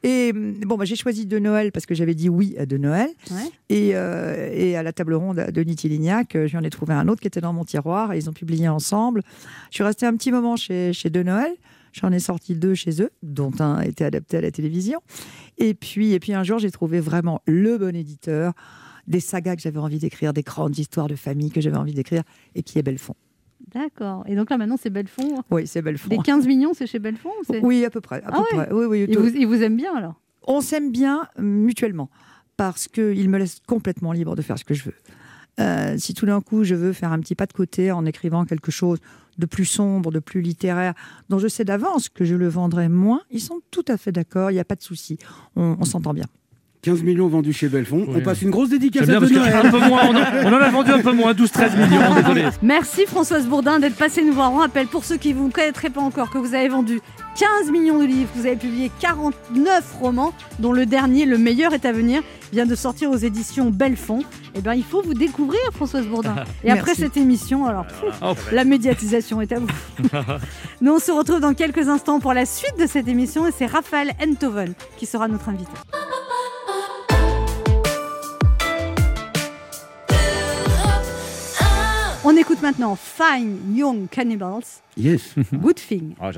Et 0.02 0.32
hum, 0.34 0.54
bon, 0.66 0.76
bah, 0.76 0.84
j'ai 0.84 0.96
choisi 0.96 1.26
de 1.26 1.38
Noël 1.38 1.72
parce 1.72 1.86
que 1.86 1.94
j'avais 1.94 2.14
dit 2.14 2.28
oui 2.28 2.54
à 2.58 2.66
de 2.66 2.76
Noël. 2.76 3.08
Ouais. 3.30 3.50
Et, 3.68 3.90
euh, 3.94 4.50
et 4.52 4.76
à 4.76 4.82
la 4.82 4.92
table 4.92 5.14
ronde 5.14 5.46
de 5.52 5.62
Niti 5.62 5.88
Lignac, 5.88 6.34
euh, 6.34 6.46
je 6.46 6.52
lui 6.52 6.58
en 6.58 6.64
ai 6.64 6.70
trouvé 6.70 6.94
un 6.94 7.08
autre 7.08 7.20
qui 7.20 7.28
était 7.28 7.40
dans 7.40 7.52
mon 7.52 7.64
tiroir 7.64 8.12
et 8.12 8.18
ils 8.18 8.28
ont 8.28 8.32
publié 8.32 8.68
ensemble. 8.68 9.22
Je 9.70 9.76
suis 9.76 9.84
restée 9.84 10.06
un 10.06 10.16
petit 10.16 10.32
moment 10.32 10.56
chez, 10.56 10.92
chez 10.92 11.10
De 11.10 11.22
Noël. 11.22 11.52
J'en 11.92 12.10
ai 12.10 12.20
sorti 12.20 12.54
deux 12.54 12.74
chez 12.74 13.02
eux, 13.02 13.10
dont 13.22 13.52
un 13.60 13.80
été 13.82 14.04
adapté 14.04 14.38
à 14.38 14.40
la 14.40 14.50
télévision. 14.50 15.00
Et 15.58 15.74
puis, 15.74 16.12
et 16.12 16.20
puis 16.20 16.32
un 16.32 16.42
jour, 16.42 16.58
j'ai 16.58 16.70
trouvé 16.70 17.00
vraiment 17.00 17.42
le 17.46 17.76
bon 17.76 17.94
éditeur, 17.94 18.54
des 19.06 19.20
sagas 19.20 19.56
que 19.56 19.62
j'avais 19.62 19.78
envie 19.78 19.98
d'écrire, 19.98 20.32
des 20.32 20.42
grandes 20.42 20.78
histoires 20.78 21.06
de 21.06 21.16
famille 21.16 21.50
que 21.50 21.60
j'avais 21.60 21.76
envie 21.76 21.92
d'écrire, 21.92 22.22
et 22.54 22.62
qui 22.62 22.78
est 22.78 22.82
Belfond. 22.82 23.14
D'accord. 23.74 24.24
Et 24.26 24.36
donc 24.36 24.50
là 24.50 24.58
maintenant 24.58 24.76
c'est 24.80 24.90
Belfond. 24.90 25.42
Oui, 25.50 25.66
c'est 25.66 25.82
Belfond. 25.82 26.08
Les 26.10 26.18
15 26.18 26.46
millions 26.46 26.72
c'est 26.74 26.86
chez 26.86 26.98
Belfond 26.98 27.30
Oui, 27.62 27.84
à 27.84 27.90
peu 27.90 28.00
près. 28.00 28.22
À 28.22 28.26
Ah 28.28 28.32
peu 28.32 28.38
ouais 28.56 28.64
près. 28.66 28.72
Oui, 28.74 28.84
oui, 28.86 29.06
Ils 29.08 29.18
vous, 29.18 29.28
ils 29.28 29.46
vous 29.46 29.62
aiment 29.62 29.76
bien 29.76 29.94
alors? 29.94 30.14
On 30.46 30.60
s'aime 30.60 30.90
bien 30.90 31.28
euh, 31.38 31.42
mutuellement 31.42 32.10
parce 32.56 32.88
qu'il 32.88 33.28
me 33.30 33.38
laisse 33.38 33.60
complètement 33.66 34.12
libre 34.12 34.34
de 34.36 34.42
faire 34.42 34.58
ce 34.58 34.64
que 34.64 34.74
je 34.74 34.84
veux. 34.84 34.94
Euh, 35.60 35.96
si 35.98 36.14
tout 36.14 36.26
d'un 36.26 36.40
coup 36.40 36.64
je 36.64 36.74
veux 36.74 36.92
faire 36.92 37.12
un 37.12 37.20
petit 37.20 37.34
pas 37.34 37.46
de 37.46 37.52
côté 37.52 37.92
en 37.92 38.04
écrivant 38.06 38.44
quelque 38.44 38.70
chose 38.70 38.98
de 39.38 39.46
plus 39.46 39.64
sombre, 39.64 40.10
de 40.10 40.18
plus 40.18 40.40
littéraire, 40.42 40.94
dont 41.30 41.38
je 41.38 41.48
sais 41.48 41.64
d'avance 41.64 42.08
que 42.08 42.24
je 42.24 42.34
le 42.34 42.48
vendrai 42.48 42.88
moins, 42.88 43.22
ils 43.30 43.40
sont 43.40 43.60
tout 43.70 43.84
à 43.88 43.96
fait 43.96 44.12
d'accord, 44.12 44.50
il 44.50 44.54
n'y 44.54 44.60
a 44.60 44.64
pas 44.64 44.74
de 44.76 44.82
souci, 44.82 45.18
on, 45.56 45.76
on 45.80 45.84
s'entend 45.84 46.12
bien. 46.12 46.26
15 46.84 47.04
millions 47.04 47.28
vendus 47.28 47.52
chez 47.52 47.68
Belfond. 47.68 48.06
On 48.08 48.20
passe 48.22 48.42
une 48.42 48.50
grosse 48.50 48.70
dédicace 48.70 49.08
à 49.08 49.12
de 49.14 49.18
parce 49.20 49.30
Noël. 49.30 49.52
qu'un 49.52 49.70
peu 49.70 49.78
moins, 49.78 50.00
on 50.08 50.16
en, 50.16 50.46
on 50.46 50.52
en 50.52 50.60
a 50.60 50.68
vendu 50.68 50.90
un 50.90 50.98
peu 50.98 51.12
moins, 51.12 51.32
12-13 51.32 51.76
millions, 51.76 52.14
désolé. 52.16 52.44
Merci 52.60 53.06
Françoise 53.06 53.46
Bourdin 53.46 53.78
d'être 53.78 53.94
passée 53.94 54.24
nous 54.24 54.32
voir. 54.32 54.52
On 54.52 54.56
rappelle 54.56 54.88
pour 54.88 55.04
ceux 55.04 55.16
qui 55.16 55.32
ne 55.32 55.38
vous 55.38 55.48
connaîtraient 55.48 55.90
pas 55.90 56.00
encore 56.00 56.28
que 56.30 56.38
vous 56.38 56.54
avez 56.54 56.68
vendu 56.68 57.00
15 57.38 57.70
millions 57.70 58.00
de 58.00 58.04
livres, 58.06 58.30
vous 58.34 58.46
avez 58.46 58.56
publié 58.56 58.90
49 58.98 59.94
romans, 60.00 60.32
dont 60.58 60.72
le 60.72 60.84
dernier, 60.84 61.24
le 61.24 61.38
meilleur 61.38 61.72
est 61.72 61.84
à 61.84 61.92
venir, 61.92 62.20
vient 62.52 62.66
de 62.66 62.74
sortir 62.74 63.12
aux 63.12 63.16
éditions 63.16 63.70
Belfond. 63.70 64.24
Eh 64.56 64.60
bien, 64.60 64.74
il 64.74 64.82
faut 64.82 65.02
vous 65.02 65.14
découvrir 65.14 65.60
Françoise 65.72 66.08
Bourdin. 66.08 66.34
Et 66.64 66.72
après 66.72 66.96
cette 66.96 67.16
émission, 67.16 67.64
alors 67.64 67.86
pfff, 67.86 68.12
Oh, 68.22 68.34
la 68.50 68.64
médiatisation 68.64 69.40
est 69.40 69.52
à 69.52 69.60
vous. 69.60 69.68
Nous, 70.80 70.92
on 70.92 70.98
se 70.98 71.12
retrouve 71.12 71.38
dans 71.38 71.54
quelques 71.54 71.86
instants 71.88 72.18
pour 72.18 72.34
la 72.34 72.44
suite 72.44 72.74
de 72.76 72.88
cette 72.88 73.06
émission 73.06 73.46
et 73.46 73.50
c'est 73.56 73.66
Raphaël 73.66 74.10
Enthoven 74.20 74.74
qui 74.96 75.06
sera 75.06 75.28
notre 75.28 75.48
invité. 75.48 75.70
On 82.32 82.36
écoute 82.38 82.62
maintenant 82.62 82.96
Fine 82.96 83.76
Young 83.76 84.08
Cannibals, 84.08 84.80
Yes. 84.96 85.34
Good 85.52 85.76
Thing. 85.76 86.14
Oh, 86.18 86.30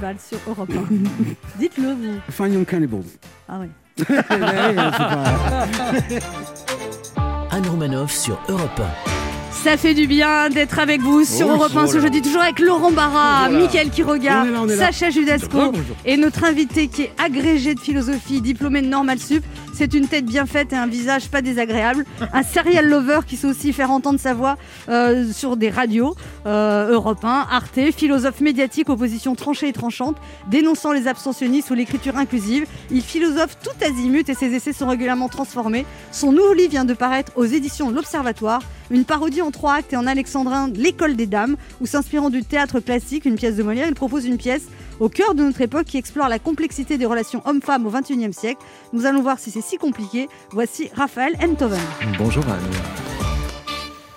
Cannibal 0.00 0.16
sur 0.20 0.38
Europe 0.48 0.70
1. 0.70 1.58
Dites-le, 1.58 1.88
vous. 1.92 2.20
Fine 2.30 2.52
Young 2.54 2.66
Cannibal. 2.66 3.00
Ah 3.48 3.58
oui. 3.60 3.66
Ouais, 3.98 4.06
c'est 6.08 6.20
pas- 6.20 7.46
Anne 7.50 7.66
Romanoff 7.68 8.12
sur 8.12 8.38
Europe 8.48 8.80
Ça 9.50 9.76
fait 9.76 9.94
du 9.94 10.06
bien 10.06 10.50
d'être 10.50 10.78
avec 10.78 11.00
vous 11.00 11.24
sur 11.24 11.48
Oh, 11.48 11.52
Europe 11.54 11.72
1 11.74 11.82
oh 11.82 11.86
ce 11.88 11.96
là. 11.96 12.02
jeudi, 12.02 12.22
toujours 12.22 12.42
avec 12.42 12.60
Laurent 12.60 12.92
Barra, 12.92 13.48
là. 13.48 13.58
Mickaël 13.58 13.90
Quiroga, 13.90 14.42
On 14.44 14.46
est 14.46 14.50
là, 14.52 14.60
on 14.62 14.68
est 14.68 14.76
là. 14.76 14.86
Sacha 14.92 15.10
Judasco 15.10 15.72
et 16.04 16.16
notre 16.16 16.44
invité 16.44 16.86
qui 16.86 17.02
est 17.02 17.12
agrégé 17.20 17.74
de 17.74 17.80
philosophie, 17.80 18.40
diplômé 18.40 18.82
de 18.82 18.86
Normal 18.86 19.18
Sup. 19.18 19.42
C'est 19.78 19.94
une 19.94 20.08
tête 20.08 20.24
bien 20.24 20.44
faite 20.44 20.72
et 20.72 20.76
un 20.76 20.88
visage 20.88 21.28
pas 21.28 21.40
désagréable. 21.40 22.04
Un 22.32 22.42
serial 22.42 22.88
lover 22.88 23.20
qui 23.24 23.36
sait 23.36 23.46
aussi 23.46 23.72
faire 23.72 23.92
entendre 23.92 24.18
sa 24.18 24.34
voix 24.34 24.56
euh, 24.88 25.32
sur 25.32 25.56
des 25.56 25.70
radios, 25.70 26.16
euh, 26.46 26.90
Europe 26.90 27.24
1, 27.24 27.46
Arte, 27.48 27.78
philosophe 27.96 28.40
médiatique 28.40 28.90
aux 28.90 28.96
positions 28.96 29.36
tranchées 29.36 29.68
et 29.68 29.72
tranchantes, 29.72 30.16
dénonçant 30.50 30.90
les 30.90 31.06
abstentionnistes 31.06 31.70
ou 31.70 31.74
l'écriture 31.74 32.16
inclusive. 32.16 32.66
Il 32.90 33.02
philosophe 33.02 33.56
tout 33.62 33.86
azimut 33.86 34.28
et 34.28 34.34
ses 34.34 34.52
essais 34.52 34.72
sont 34.72 34.88
régulièrement 34.88 35.28
transformés. 35.28 35.86
Son 36.10 36.32
nouveau 36.32 36.54
livre 36.54 36.70
vient 36.70 36.84
de 36.84 36.94
paraître 36.94 37.30
aux 37.36 37.44
éditions 37.44 37.90
l'Observatoire, 37.90 38.62
une 38.90 39.04
parodie 39.04 39.42
en 39.42 39.52
trois 39.52 39.74
actes 39.74 39.92
et 39.92 39.96
en 39.96 40.08
alexandrin 40.08 40.68
l'école 40.74 41.14
des 41.14 41.26
dames, 41.26 41.54
où 41.80 41.86
s'inspirant 41.86 42.30
du 42.30 42.42
théâtre 42.42 42.80
classique, 42.80 43.26
une 43.26 43.36
pièce 43.36 43.54
de 43.54 43.62
Molière, 43.62 43.86
il 43.86 43.94
propose 43.94 44.24
une 44.24 44.38
pièce 44.38 44.62
au 45.00 45.08
cœur 45.08 45.34
de 45.34 45.42
notre 45.42 45.60
époque 45.60 45.86
qui 45.86 45.96
explore 45.96 46.28
la 46.28 46.38
complexité 46.38 46.98
des 46.98 47.06
relations 47.06 47.42
hommes-femmes 47.46 47.86
au 47.86 47.90
XXIe 47.90 48.32
siècle. 48.32 48.60
Nous 48.92 49.06
allons 49.06 49.22
voir 49.22 49.38
si 49.38 49.50
c'est 49.50 49.60
si 49.60 49.76
compliqué. 49.76 50.28
Voici 50.50 50.90
Raphaël 50.94 51.36
Enthoven. 51.42 51.78
Bonjour 52.18 52.44
Anne. 52.48 52.70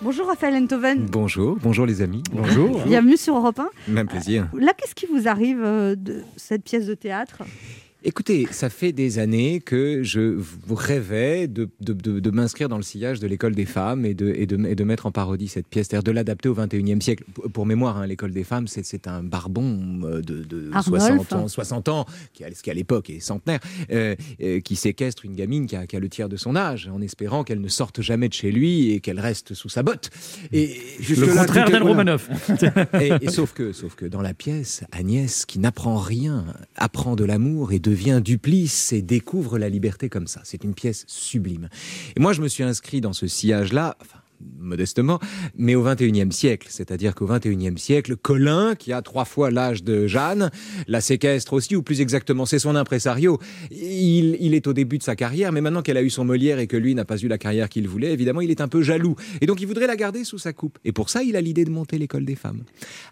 Bonjour 0.01 0.27
Raphaël 0.27 0.55
Enthoven. 0.55 1.05
Bonjour, 1.05 1.57
bonjour 1.61 1.86
les 1.86 2.01
amis. 2.01 2.23
Bonjour. 2.32 2.82
Bienvenue 2.86 3.17
sur 3.17 3.36
Europe 3.38 3.59
1. 3.59 3.69
Même 3.88 4.07
plaisir. 4.07 4.47
Là, 4.57 4.73
qu'est-ce 4.75 4.95
qui 4.95 5.05
vous 5.05 5.27
arrive 5.27 5.61
euh, 5.63 5.95
de 5.95 6.23
cette 6.38 6.63
pièce 6.63 6.88
de 6.88 6.95
théâtre? 6.95 7.43
Écoutez, 8.04 8.47
ça 8.49 8.72
fait 8.72 8.93
des 8.93 9.20
années 9.20 9.60
que 9.60 10.02
je 10.02 10.20
vous 10.22 10.74
rêvais 10.74 11.47
de, 11.47 11.70
de- 11.82 11.93
de- 11.93 12.20
de 12.20 12.32
m'inscrire 12.32 12.68
dans 12.68 12.78
le 12.78 12.82
sillage 12.84 13.20
de 13.20 13.28
l'école 13.28 13.54
des 13.54 13.66
femmes 13.66 14.06
et 14.08 14.16
de, 14.16 14.34
et 14.36 14.47
de, 14.47 14.58
et 14.66 14.74
de 14.74 14.84
mettre 14.84 15.06
en 15.06 15.12
parodie 15.12 15.47
cette 15.47 15.68
pièce, 15.68 15.88
c'est-à-dire 15.88 16.04
de 16.04 16.12
l'adapter 16.12 16.49
au 16.49 16.56
21e 16.56 16.99
siècle. 16.99 17.24
Pour, 17.54 17.68
mémoire, 17.68 17.97
hein, 17.97 18.08
l'école 18.08 18.32
des 18.32 18.43
femmes, 18.43 18.66
c'est, 18.68 18.84
c'est 18.84 19.08
un 19.08 19.22
barbon 19.22 20.02
euh, 20.06 20.22
de, 20.22 20.43
de 20.43 20.72
Arnolphe. 20.74 21.04
60 21.28 21.34
ans, 21.34 21.47
60 21.47 21.89
ans 21.89 22.06
qui, 22.34 22.43
qui 22.64 22.72
à 22.72 22.74
l'époque 22.74 23.12
est 23.12 23.20
centenaire, 23.20 23.60
euh, 23.91 24.16
euh, 24.41 24.60
qui 24.62 24.76
séquestre 24.76 25.24
une 25.26 25.36
gamine 25.36 25.68
qui 25.68 25.76
a, 25.76 25.86
qui 25.86 25.95
a 25.95 25.99
le 25.99 26.10
tiers 26.10 26.28
de 26.28 26.38
son 26.38 26.56
âge, 26.56 26.89
en 26.91 27.02
espérant 27.02 27.43
qu'elle 27.43 27.62
ne 27.62 27.68
sorte 27.68 28.02
jamais 28.02 28.30
de 28.30 28.34
chez 28.34 28.52
lui 28.52 28.93
et 28.93 28.99
qu'elle 28.99 29.20
reste 29.20 29.54
sous 29.54 29.70
sa 29.70 29.84
botte. 29.84 30.10
Et 30.52 30.76
Le 31.08 31.38
contraire 31.38 31.70
d'Anne 31.70 31.84
Romanoff. 31.84 32.30
et, 32.99 33.12
et 33.22 33.30
sauf 33.30 33.54
que, 33.54 33.74
sauf 33.74 33.93
que 33.93 34.08
dans 34.08 34.22
la 34.24 34.34
pièce, 34.34 34.84
Agnès, 34.91 35.45
qui 35.45 35.60
n'apprend 35.60 35.97
rien, 35.97 36.45
apprend 36.76 37.16
de 37.16 37.26
l'amour 37.26 37.74
et 37.74 37.80
devient 37.91 38.21
duplice 38.23 38.93
et 38.93 39.01
découvre 39.01 39.57
la 39.57 39.67
liberté 39.67 40.07
comme 40.07 40.27
ça. 40.27 40.39
C'est 40.45 40.63
une 40.63 40.73
pièce 40.73 41.03
sublime. 41.07 41.67
Et 42.15 42.21
moi, 42.21 42.31
je 42.31 42.41
me 42.41 42.47
suis 42.47 42.63
inscrit 42.63 43.01
dans 43.01 43.11
ce 43.11 43.27
sillage-là. 43.27 43.97
Modestement, 44.59 45.19
mais 45.57 45.75
au 45.75 45.83
21e 45.85 46.31
siècle. 46.31 46.67
C'est-à-dire 46.69 47.15
qu'au 47.15 47.27
21e 47.27 47.77
siècle, 47.77 48.15
Colin, 48.15 48.75
qui 48.75 48.93
a 48.93 49.01
trois 49.01 49.25
fois 49.25 49.51
l'âge 49.51 49.83
de 49.83 50.07
Jeanne, 50.07 50.51
la 50.87 51.01
séquestre 51.01 51.53
aussi, 51.53 51.75
ou 51.75 51.81
plus 51.83 52.01
exactement, 52.01 52.45
c'est 52.45 52.59
son 52.59 52.75
impresario. 52.75 53.39
Il, 53.71 54.37
il 54.39 54.53
est 54.53 54.67
au 54.67 54.73
début 54.73 54.97
de 54.97 55.03
sa 55.03 55.15
carrière, 55.15 55.51
mais 55.51 55.61
maintenant 55.61 55.81
qu'elle 55.81 55.97
a 55.97 56.03
eu 56.03 56.09
son 56.09 56.25
Molière 56.25 56.59
et 56.59 56.67
que 56.67 56.77
lui 56.77 56.93
n'a 56.95 57.05
pas 57.05 57.17
eu 57.17 57.27
la 57.27 57.37
carrière 57.37 57.69
qu'il 57.69 57.87
voulait, 57.87 58.11
évidemment, 58.13 58.41
il 58.41 58.51
est 58.51 58.61
un 58.61 58.67
peu 58.67 58.81
jaloux. 58.81 59.15
Et 59.41 59.45
donc, 59.45 59.61
il 59.61 59.67
voudrait 59.67 59.87
la 59.87 59.95
garder 59.95 60.23
sous 60.23 60.37
sa 60.37 60.53
coupe. 60.53 60.77
Et 60.85 60.91
pour 60.91 61.09
ça, 61.09 61.23
il 61.23 61.35
a 61.35 61.41
l'idée 61.41 61.65
de 61.65 61.71
monter 61.71 61.97
l'école 61.97 62.25
des 62.25 62.35
femmes. 62.35 62.63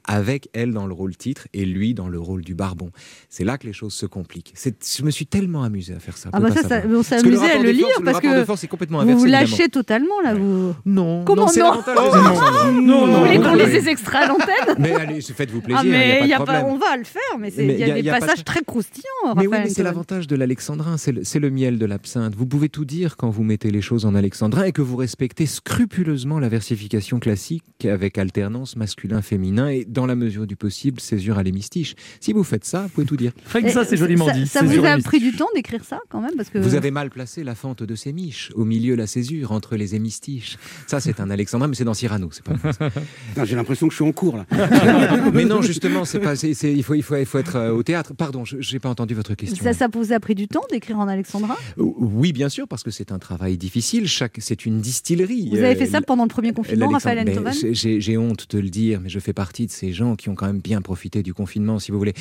Avec 0.06 0.50
elle 0.54 0.74
dans 0.74 0.88
le 0.88 0.94
rôle 0.94 1.16
titre 1.18 1.48
et 1.54 1.66
lui 1.66 1.94
dans 1.94 2.08
le 2.10 2.20
rôle 2.20 2.42
du 2.44 2.56
barbon. 2.56 2.92
C'est 3.30 3.44
là 3.44 3.58
que 3.58 3.68
les 3.68 3.74
choses 3.74 3.94
se 3.94 4.06
compliquent. 4.06 4.52
C'est- 4.56 4.98
Je 5.00 5.04
me 5.04 5.12
suis 5.12 5.26
tellement 5.26 5.64
amusé 5.64 5.94
à 5.94 6.00
faire 6.00 6.18
ça. 6.18 6.30
Ah 6.34 6.40
bah 6.40 6.52
ça, 6.52 6.62
ça- 6.68 6.82
on 6.88 7.04
s'est 7.04 7.16
amusé 7.16 7.46
à 7.50 7.58
le 7.62 7.72
lire 7.72 7.88
le 8.00 8.04
parce 8.06 8.18
rapport 8.18 8.32
que 8.34 8.40
de 8.40 8.46
force 8.46 8.64
est 8.64 8.68
complètement 8.68 8.98
vous 9.00 9.04
inversé, 9.04 9.20
vous 9.20 9.26
évidemment. 9.26 9.50
lâchez 9.52 9.70
totalement 9.70 10.22
là. 10.24 10.34
Vous... 10.36 10.74
Non, 10.86 11.19
Comment 11.26 11.44
non, 11.44 11.48
c'est 11.48 11.60
non 11.60 11.72
l'avantage 11.72 11.96
des 11.98 12.18
émissions. 12.18 12.72
Vous 12.74 12.82
Non, 12.82 13.06
voulez 13.24 13.38
non, 13.38 13.44
qu'on 13.44 13.50
non, 13.50 13.56
les 13.66 13.80
oui. 13.80 13.90
extraits 13.90 14.24
à 14.24 14.28
l'antenne 14.28 14.76
Mais 14.78 14.94
allez, 14.94 15.22
faites-vous 15.22 15.62
plaisir, 15.62 15.80
Ah 15.82 15.84
mais 15.88 16.22
n'y 16.24 16.28
y 16.30 16.34
a 16.34 16.38
pas 16.38 16.44
de 16.44 16.48
pas, 16.48 16.54
problème. 16.60 16.76
on 16.76 16.78
va 16.78 16.98
le 16.98 17.04
faire, 17.04 17.22
mais 17.40 17.52
c'est- 17.52 17.66
il 17.66 17.72
y 17.80 17.84
a, 17.84 17.88
y 17.88 17.92
a- 17.92 17.96
des 17.96 18.02
y 18.02 18.10
a 18.10 18.14
pas 18.14 18.20
de- 18.20 18.26
passages 18.26 18.44
très 18.44 18.62
croustillants. 18.62 19.06
Mais 19.36 19.42
oui, 19.42 19.48
Raphaël 19.48 19.64
mais 19.66 19.70
c'est 19.74 19.84
l'avantage 19.84 20.28
de 20.28 20.36
l'alexandrin, 20.36 20.98
c'est 20.98 21.12
le, 21.12 21.24
c'est 21.24 21.40
le 21.40 21.50
miel 21.50 21.78
de 21.80 21.86
l'absinthe. 21.86 22.36
Vous 22.36 22.46
pouvez 22.46 22.70
tout 22.70 22.86
dire 22.86 23.18
quand 23.18 23.30
vous 23.30 23.44
mettez 23.44 23.72
les 23.72 23.82
choses 23.82 24.06
en 24.06 24.16
alexandrin 24.16 24.64
et 24.64 24.72
que 24.72 24.82
vous 24.82 24.96
respectez 24.98 25.46
scrupuleusement 25.46 26.40
la 26.40 26.50
versification 26.50 27.20
classique 27.20 27.64
avec 27.86 28.18
alternance 28.18 28.76
masculin-féminin 28.76 29.70
et, 29.70 29.86
dans 29.86 30.06
la 30.06 30.16
mesure 30.16 30.46
du 30.48 30.56
possible, 30.56 31.00
césure 31.00 31.38
à 31.38 31.44
l'hémistiche. 31.44 31.96
Si 32.20 32.34
vous 32.34 32.44
faites 32.44 32.66
ça, 32.66 32.84
vous 32.84 32.90
pouvez 32.90 33.08
tout 33.08 33.18
dire. 33.18 33.32
Et 33.56 33.70
Ça, 33.70 33.84
ça 33.86 34.64
vous 34.64 34.86
a 34.86 34.98
pris 34.98 35.20
du 35.20 35.32
temps 35.34 35.48
d'écrire 35.56 35.84
ça 35.84 36.00
quand 36.10 36.22
même 36.22 36.36
parce 36.36 36.50
que 36.50 36.58
Vous 36.60 36.76
avez 36.76 36.92
mal 36.92 37.10
placé 37.10 37.44
la 37.44 37.56
fente 37.56 37.84
de 37.84 37.96
ces 37.96 38.14
miches, 38.14 38.52
au 38.56 38.66
milieu 38.66 38.96
la 38.96 39.08
césure, 39.08 39.52
entre 39.52 39.76
les 39.76 39.96
hémistiches. 39.96 40.58
Ça, 40.88 41.00
c'est 41.00 41.09
un 41.20 41.30
alexandrin, 41.30 41.68
mais 41.68 41.76
c'est 41.76 41.84
dans 41.84 41.94
Cyrano, 41.94 42.30
c'est 42.32 42.44
pas 42.44 42.54
J'ai 43.46 43.56
l'impression 43.56 43.88
que 43.88 43.92
je 43.94 43.98
suis 43.98 44.06
en 44.06 44.12
cours 44.12 44.38
là. 44.38 44.46
mais 45.34 45.46
non, 45.46 45.62
justement, 45.62 46.06
c'est 46.06 46.20
pas, 46.20 46.36
c'est- 46.36 46.54
c'est- 46.54 46.74
il, 46.74 46.84
faut, 46.84 46.94
il, 46.94 47.04
faut, 47.04 47.16
il 47.16 47.26
faut 47.26 47.38
être 47.40 47.56
euh, 47.56 47.72
au 47.72 47.84
théâtre. 47.84 48.14
Pardon, 48.14 48.46
je 48.46 48.58
n'ai 48.74 48.80
pas 48.80 48.90
entendu 48.90 49.14
votre 49.14 49.34
question. 49.36 49.64
ça, 49.64 49.74
ça 49.74 49.88
vous 49.92 50.14
a 50.14 50.20
pris 50.20 50.36
du 50.36 50.48
temps 50.48 50.64
d'écrire 50.72 51.00
en 51.00 51.08
alexandrin? 51.08 51.56
Oui, 51.78 52.34
bien 52.34 52.50
sûr, 52.50 52.68
parce 52.68 52.84
que 52.84 52.92
c'est 52.92 53.12
un 53.12 53.20
travail 53.20 53.58
difficile. 53.58 54.08
Chaque, 54.08 54.38
c'est 54.40 54.66
une 54.66 54.80
distillerie. 54.82 55.50
Vous 55.50 55.58
avez 55.58 55.76
Euh, 55.76 55.76
fait 55.76 55.86
ça 55.88 56.02
pendant 56.02 56.24
le 56.24 56.30
premier 56.30 56.54
confinement, 56.54 56.90
Raphaël 56.90 57.20
Enthoven 57.28 57.54
j'ai- 57.54 57.74
J'ai 57.74 58.02
j'ai 58.02 58.18
honte 58.18 58.48
de 58.50 58.60
le 58.60 58.70
dire, 58.70 59.00
mais 59.02 59.10
je 59.10 59.20
fais 59.20 59.34
partie 59.34 59.66
de 59.68 59.72
ces 59.72 59.94
gens 59.94 60.16
qui 60.16 60.30
ont 60.30 60.36
quand 60.36 60.46
même 60.48 60.60
bien 60.60 60.82
profité 60.82 61.24
du 61.24 61.34
confinement, 61.34 61.80
si 61.80 61.92
vous 61.92 61.98
voulez. 61.98 62.14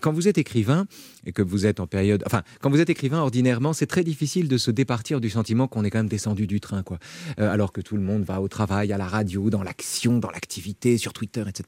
Quand 0.00 0.12
vous 0.12 0.28
êtes 0.28 0.38
écrivain 0.38 0.86
et 1.26 1.32
que 1.32 1.42
vous 1.42 1.66
êtes 1.66 1.80
en 1.80 1.86
période, 1.86 2.22
enfin, 2.26 2.42
quand 2.60 2.70
vous 2.70 2.80
êtes 2.80 2.90
écrivain 2.90 3.18
ordinairement, 3.20 3.72
c'est 3.72 3.86
très 3.86 4.04
difficile 4.04 4.48
de 4.48 4.56
se 4.58 4.70
départir 4.70 5.20
du 5.20 5.30
sentiment 5.30 5.66
qu'on 5.68 5.84
est 5.84 5.90
quand 5.90 5.98
même 5.98 6.08
descendu 6.08 6.46
du 6.46 6.60
train, 6.60 6.82
quoi. 6.82 6.98
Euh, 7.40 7.50
alors 7.52 7.72
que 7.72 7.80
tout 7.80 7.96
le 7.96 8.02
monde 8.02 8.17
va 8.22 8.40
au 8.40 8.48
travail, 8.48 8.92
à 8.92 8.98
la 8.98 9.06
radio, 9.06 9.50
dans 9.50 9.62
l'action, 9.62 10.18
dans 10.18 10.30
l'activité, 10.30 10.98
sur 10.98 11.12
Twitter, 11.12 11.44
etc. 11.48 11.64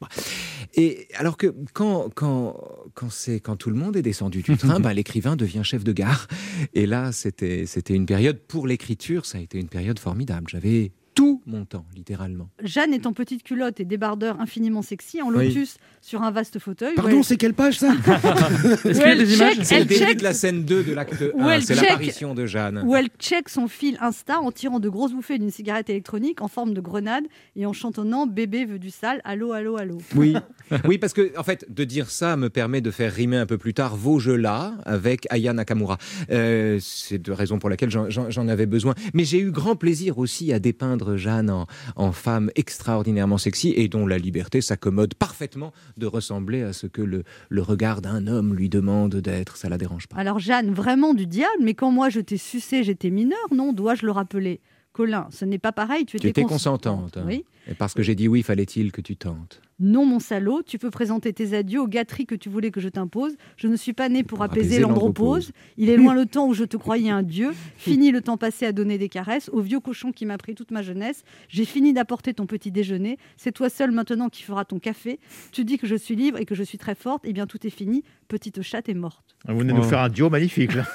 Et 0.75 1.09
alors 1.15 1.37
que 1.37 1.55
quand 1.73 2.11
quand 2.15 2.57
quand 2.95 3.11
c'est 3.11 3.41
quand 3.41 3.57
tout 3.57 3.71
le 3.71 3.77
monde 3.77 3.97
est 3.97 4.03
descendu 4.03 4.43
du 4.43 4.57
train, 4.57 4.81
ben, 4.81 4.93
l'écrivain 4.93 5.37
devient 5.37 5.63
chef 5.63 5.85
de 5.85 5.93
gare. 5.93 6.27
Et 6.75 6.87
là, 6.87 7.13
c'était 7.13 7.67
c'était 7.67 7.95
une 7.95 8.07
période 8.07 8.39
pour 8.39 8.67
l'écriture, 8.67 9.27
ça 9.27 9.39
a 9.39 9.41
été 9.41 9.59
une 9.59 9.69
période 9.69 9.99
formidable. 9.99 10.47
J'avais 10.49 10.93
tout 11.21 11.43
mon 11.47 11.66
temps, 11.66 11.85
littéralement. 11.95 12.49
Jeanne 12.62 12.95
est 12.95 13.05
en 13.07 13.12
petite 13.12 13.43
culotte 13.43 13.79
et 13.79 13.85
débardeur 13.85 14.41
infiniment 14.41 14.81
sexy, 14.81 15.21
en 15.21 15.29
Oui. 15.29 15.49
lotus 15.49 15.77
sur 16.01 16.23
un 16.23 16.31
vaste 16.31 16.59
fauteuil. 16.59 16.95
Pardon, 16.95 17.18
Ouais. 17.18 17.23
c'est 17.23 17.37
quelle 17.37 17.53
page 17.53 17.79
ça 17.79 17.93
Est-ce 17.95 18.83
qu'il 18.83 18.97
y 19.01 19.03
a 19.03 19.14
des 19.16 19.35
images 19.37 19.57
C'est 19.62 19.75
le 19.77 19.81
elle 19.83 19.87
début 19.87 20.01
check- 20.01 20.18
de 20.18 20.23
la 20.25 20.33
scène 20.33 20.64
2 20.64 20.83
de 20.83 20.95
l'acte 20.95 21.23
Où 21.35 21.43
1, 21.43 21.51
elle 21.53 21.62
c'est 21.62 21.75
check- 21.75 21.83
l'apparition 21.91 22.35
de 22.35 22.47
Jeanne. 22.47 22.83
Où 22.87 22.97
elle 22.97 23.09
check 23.18 23.51
son 23.51 23.68
fil 23.68 23.99
Insta 24.01 24.41
en 24.41 24.51
tirant 24.51 24.81
de 24.81 24.89
grosses 24.89 25.12
bouffées 25.12 25.37
d'une 25.39 25.51
cigarette 25.51 25.91
électronique 25.91 26.41
en 26.41 26.49
forme 26.49 26.73
de 26.73 26.81
grenade 26.81 27.25
et 27.55 27.66
en 27.66 27.75
chantonnant 27.75 28.27
Bébé 28.27 28.64
veut 28.64 28.79
du 28.79 28.91
sale, 28.91 29.21
allô, 29.25 29.53
allô, 29.53 29.77
allô. 29.77 29.99
Oui. 30.16 30.35
oui, 30.87 30.97
parce 30.97 31.12
que 31.12 31.37
en 31.39 31.43
fait, 31.45 31.66
de 31.68 31.85
dire 31.85 32.11
ça 32.11 32.37
me 32.39 32.49
permet 32.49 32.81
de 32.81 32.91
faire 32.91 33.12
rimer 33.12 33.37
un 33.37 33.47
peu 33.47 33.59
plus 33.59 33.75
tard 33.75 33.95
vos 33.95 34.18
jeux 34.18 34.37
là 34.37 34.75
avec 34.87 35.27
Aya 35.31 35.53
Nakamura. 35.53 35.99
Euh, 36.31 36.79
c'est 36.81 37.21
de 37.21 37.33
raison 37.33 37.59
pour 37.59 37.68
laquelle 37.68 37.91
j'en 37.91 38.49
avais 38.49 38.66
besoin. 38.66 38.95
Mais 39.12 39.25
j'ai 39.25 39.39
eu 39.41 39.51
grand 39.51 39.77
plaisir 39.77 40.18
aussi 40.18 40.53
à 40.53 40.59
dépeindre 40.59 41.10
Jeanne 41.17 41.51
en, 41.51 41.67
en 41.97 42.13
femme 42.13 42.51
extraordinairement 42.57 43.39
sexy 43.39 43.73
et 43.77 43.89
dont 43.89 44.07
la 44.07 44.19
liberté 44.19 44.61
s'accommode 44.61 45.15
parfaitement 45.15 45.73
de 45.97 46.07
ressembler 46.07 46.63
à 46.63 46.73
ce 46.73 46.87
que 46.87 47.03
le, 47.03 47.25
le 47.49 47.63
regard 47.63 48.01
d'un 48.01 48.27
homme 48.27 48.55
lui 48.55 48.69
demande 48.69 49.17
d'être. 49.17 49.57
Ça 49.57 49.69
la 49.69 49.79
dérange 49.79 50.07
pas. 50.09 50.17
Alors 50.17 50.39
Jeanne, 50.39 50.73
vraiment 50.73 51.15
du 51.15 51.27
diable, 51.27 51.63
mais 51.63 51.75
quand 51.75 51.91
moi 51.91 52.09
je 52.09 52.21
t'ai 52.21 52.37
sucé, 52.37 52.83
j'étais 52.85 53.11
mineure, 53.11 53.39
non? 53.55 53.73
Dois-je 53.73 54.07
le 54.07 54.13
rappeler? 54.13 54.61
Colin, 54.93 55.29
ce 55.31 55.45
n'est 55.45 55.59
pas 55.59 55.71
pareil, 55.71 56.05
tu 56.05 56.17
Tu 56.19 56.27
étais, 56.27 56.29
étais 56.29 56.43
cons- 56.43 56.49
consentante. 56.49 57.17
hein. 57.17 57.25
Oui. 57.25 57.45
Et 57.69 57.75
parce 57.75 57.95
que 57.95 58.03
j'ai 58.03 58.15
dit 58.15 58.29
oui, 58.29 58.43
fallait-il 58.43 58.91
que 58.93 59.01
tu 59.01 59.17
tentes. 59.17 59.61
Non, 59.83 60.05
mon 60.05 60.19
salaud, 60.19 60.63
tu 60.63 60.79
peux 60.79 60.91
présenter 60.91 61.33
tes 61.33 61.57
adieux 61.57 61.81
aux 61.81 61.87
gâteries 61.87 62.27
que 62.27 62.35
tu 62.35 62.51
voulais 62.51 62.71
que 62.71 62.81
je 62.81 62.89
t'impose. 62.91 63.33
Je 63.57 63.67
ne 63.67 63.77
suis 63.77 63.95
pas 63.95 64.11
né 64.11 64.23
pour, 64.23 64.43
apaiser, 64.43 64.67
apaiser 64.67 64.81
l'andropause. 64.83 65.53
Il 65.79 65.89
est 65.89 65.97
loin 65.97 66.15
le 66.15 66.27
temps 66.27 66.47
où 66.47 66.53
je 66.53 66.65
te 66.65 66.77
croyais 66.77 67.09
un 67.11 67.23
dieu. 67.23 67.53
Fini 67.79 68.11
le 68.11 68.21
temps 68.21 68.37
passé 68.37 68.67
à 68.67 68.73
donner 68.73 68.99
des 68.99 69.09
caresses 69.09 69.49
au 69.55 69.61
vieux 69.61 69.81
cochon 69.81 70.13
qui 70.13 70.27
m'a 70.27 70.37
pris 70.37 70.55
toute 70.55 70.71
ma 70.71 70.83
jeunesse. 70.83 71.23
J'ai 71.49 71.65
fini 71.65 71.95
d'apporter 71.95 72.35
ton 72.35 72.45
petit 72.45 72.71
déjeuner. 72.71 73.17
C'est 73.39 73.53
toi 73.53 73.71
seul 73.71 73.91
maintenant 73.91 74.29
qui 74.29 74.43
feras 74.43 74.67
ton 74.67 74.79
café. 74.79 75.19
Tu 75.51 75.65
dis 75.65 75.79
que 75.79 75.87
je 75.87 75.95
suis 75.97 76.15
libre 76.17 76.39
et 76.39 76.45
que 76.45 76.55
je 76.55 76.63
suis 76.63 76.77
très 76.79 76.95
forte. 76.95 77.23
Eh 77.25 77.33
bien, 77.33 77.47
tout 77.47 77.67
est 77.67 77.71
fini. 77.71 78.05
Petite 78.29 78.61
chatte 78.61 78.89
est 78.91 78.95
morte. 78.95 79.35
Vous 79.49 79.59
venez 79.59 79.73
de 79.73 79.79
nous 79.79 79.83
Oh. 79.85 79.89
faire 79.89 80.01
un 80.01 80.09
duo 80.11 80.29
magnifique 80.29 80.75
là. 80.75 80.85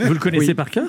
vous 0.00 0.12
le 0.12 0.18
connaissez 0.20 0.48
Oui. 0.48 0.54
par 0.54 0.70
cœur? 0.70 0.88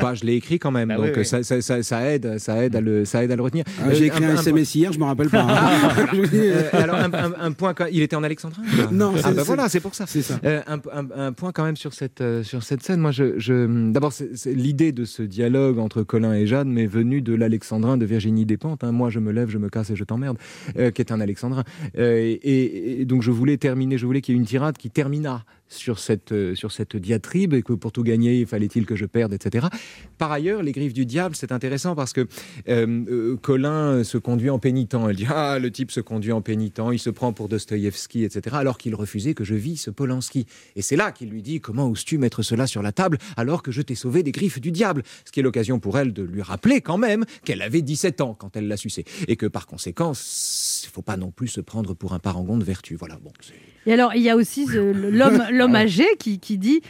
Bah, 0.00 0.14
je 0.14 0.24
l'ai 0.24 0.34
écrit 0.34 0.58
quand 0.58 0.70
même, 0.70 0.88
Bah 0.88 0.96
donc 0.96 1.06
oui, 1.06 1.12
oui. 1.16 1.24
Ça, 1.24 1.42
ça- 1.42 1.62
ça- 1.62 1.82
ça 1.82 2.10
aide, 2.12 2.38
ça 2.38 2.62
aide 2.64 2.76
à 2.76 2.80
le, 2.82 3.04
ça 3.06 3.24
aide 3.24 3.30
à 3.32 3.36
le 3.36 3.42
retenir. 3.42 3.64
Ah, 3.82 3.92
J'ai 3.94 4.04
Euh, 4.04 4.06
écrit 4.08 4.23
envoyé 4.24 4.38
un, 4.38 4.42
SMS 4.42 4.74
hier, 4.74 4.92
je 4.92 4.98
me 4.98 5.04
rappelle 5.04 5.28
pas. 5.30 5.42
hein. 5.48 6.06
Dis, 6.12 6.28
Euh, 6.34 6.62
alors 6.72 6.96
un, 6.96 7.12
un- 7.12 7.32
un 7.40 7.52
point, 7.52 7.74
quand- 7.74 7.86
il 7.90 8.02
était 8.02 8.16
en 8.16 8.22
Alexandrin 8.22 8.62
Non, 8.92 9.12
ah 9.16 9.20
c'est- 9.28 9.34
bah 9.34 9.42
voilà, 9.44 9.68
c'est 9.68 9.80
pour 9.80 9.94
ça. 9.94 10.04
C'est 10.06 10.22
ça. 10.22 10.38
Euh, 10.44 10.60
un, 10.66 10.78
un- 10.92 11.26
un 11.28 11.32
point 11.32 11.52
quand 11.52 11.64
même 11.64 11.76
sur 11.76 11.92
cette 11.94 12.20
euh, 12.20 12.42
sur 12.42 12.62
cette 12.62 12.82
scène. 12.82 13.00
Moi, 13.00 13.10
je, 13.12 13.38
je- 13.38 13.90
d'abord, 13.90 14.12
l'idée 14.46 14.92
de 14.92 15.04
ce 15.04 15.22
dialogue 15.22 15.78
entre 15.78 16.02
Colin 16.02 16.32
et 16.34 16.46
Jeanne 16.46 16.70
m'est 16.70 16.86
venue 16.86 17.22
de 17.22 17.34
l'Alexandrin 17.34 17.96
de 17.96 18.04
Virginie 18.06 18.44
Despentes. 18.46 18.84
hein. 18.84 18.92
Moi, 18.92 19.10
je 19.10 19.18
me 19.20 19.32
lève, 19.32 19.48
je 19.50 19.58
me 19.58 19.68
casse 19.68 19.90
et 19.90 19.96
je 19.96 20.04
t'emmerde, 20.04 20.36
euh, 20.78 20.90
qui 20.90 21.02
est 21.02 21.12
un 21.12 21.20
Alexandrin. 21.20 21.64
Et, 21.96 23.00
et 23.00 23.04
donc, 23.04 23.22
je 23.22 23.30
voulais 23.30 23.56
terminer, 23.56 23.98
je 23.98 24.06
voulais 24.06 24.20
qu'il 24.20 24.34
y 24.34 24.38
ait 24.38 24.40
une 24.40 24.46
tirade 24.46 24.76
qui 24.76 24.90
termina 24.90 25.44
sur 25.68 25.98
cette 25.98 26.32
euh, 26.32 26.54
sur 26.54 26.72
cette 26.72 26.96
diatribe 26.96 27.54
et 27.54 27.62
que 27.62 27.72
pour 27.72 27.90
tout 27.92 28.02
gagner, 28.02 28.44
fallait-il 28.46 28.86
que 28.86 28.96
je 28.96 29.06
perde, 29.06 29.32
etc. 29.32 29.66
Par 30.18 30.30
ailleurs, 30.30 30.62
les 30.62 30.72
griffes 30.72 30.92
du 30.92 31.06
diable, 31.06 31.34
c'est 31.34 31.52
intéressant 31.52 31.94
parce 31.94 32.12
que 32.12 32.20
euh, 32.68 33.04
euh, 33.08 33.36
Colin 33.36 34.04
se 34.04 34.18
conduit 34.18 34.50
en 34.50 34.58
pénitent. 34.58 34.94
Elle 35.08 35.16
dit 35.16 35.26
ah 35.28 35.58
le 35.58 35.70
type 35.70 35.90
se 35.90 36.00
conduit 36.00 36.32
en 36.32 36.42
pénitent, 36.42 36.80
il 36.92 36.98
se 36.98 37.10
prend 37.10 37.32
pour 37.32 37.48
Dostoïevski, 37.48 38.24
etc. 38.24 38.56
Alors 38.58 38.78
qu'il 38.78 38.94
refusait 38.94 39.34
que 39.34 39.44
je 39.44 39.54
vis 39.54 39.76
ce 39.76 39.90
Polanski. 39.90 40.46
Et 40.76 40.82
c'est 40.82 40.96
là 40.96 41.12
qu'il 41.12 41.30
lui 41.30 41.42
dit 41.42 41.60
comment 41.60 41.88
oses-tu 41.88 42.18
mettre 42.18 42.42
cela 42.42 42.66
sur 42.66 42.82
la 42.82 42.92
table 42.92 43.18
alors 43.36 43.62
que 43.62 43.72
je 43.72 43.82
t'ai 43.82 43.94
sauvé 43.94 44.22
des 44.22 44.32
griffes 44.32 44.60
du 44.60 44.70
diable? 44.70 45.02
Ce 45.24 45.32
qui 45.32 45.40
est 45.40 45.42
l'occasion 45.42 45.80
pour 45.80 45.98
elle 45.98 46.12
de 46.12 46.22
lui 46.22 46.42
rappeler 46.42 46.80
quand 46.80 46.98
même 46.98 47.24
qu'elle 47.44 47.62
avait 47.62 47.82
17 47.82 48.20
ans 48.20 48.34
quand 48.34 48.56
elle 48.56 48.68
l'a 48.68 48.76
sucé 48.76 49.04
et 49.28 49.36
que 49.36 49.46
par 49.46 49.66
conséquent, 49.66 50.12
il 50.12 50.88
faut 50.90 51.02
pas 51.02 51.16
non 51.16 51.30
plus 51.30 51.48
se 51.48 51.60
prendre 51.60 51.94
pour 51.94 52.12
un 52.12 52.18
parangon 52.18 52.58
de 52.58 52.64
vertu. 52.64 52.94
Voilà. 52.96 53.18
Bon. 53.22 53.32
c'est- 53.40 53.54
Et 53.86 53.92
alors, 53.92 54.14
il 54.14 54.22
y 54.22 54.30
a 54.30 54.36
aussi 54.36 54.66
l'homme 54.66 55.44
l'homme 55.50 55.74
âgé 55.74 56.06
qui, 56.18 56.38
qui 56.38 56.58
dit 56.58 56.80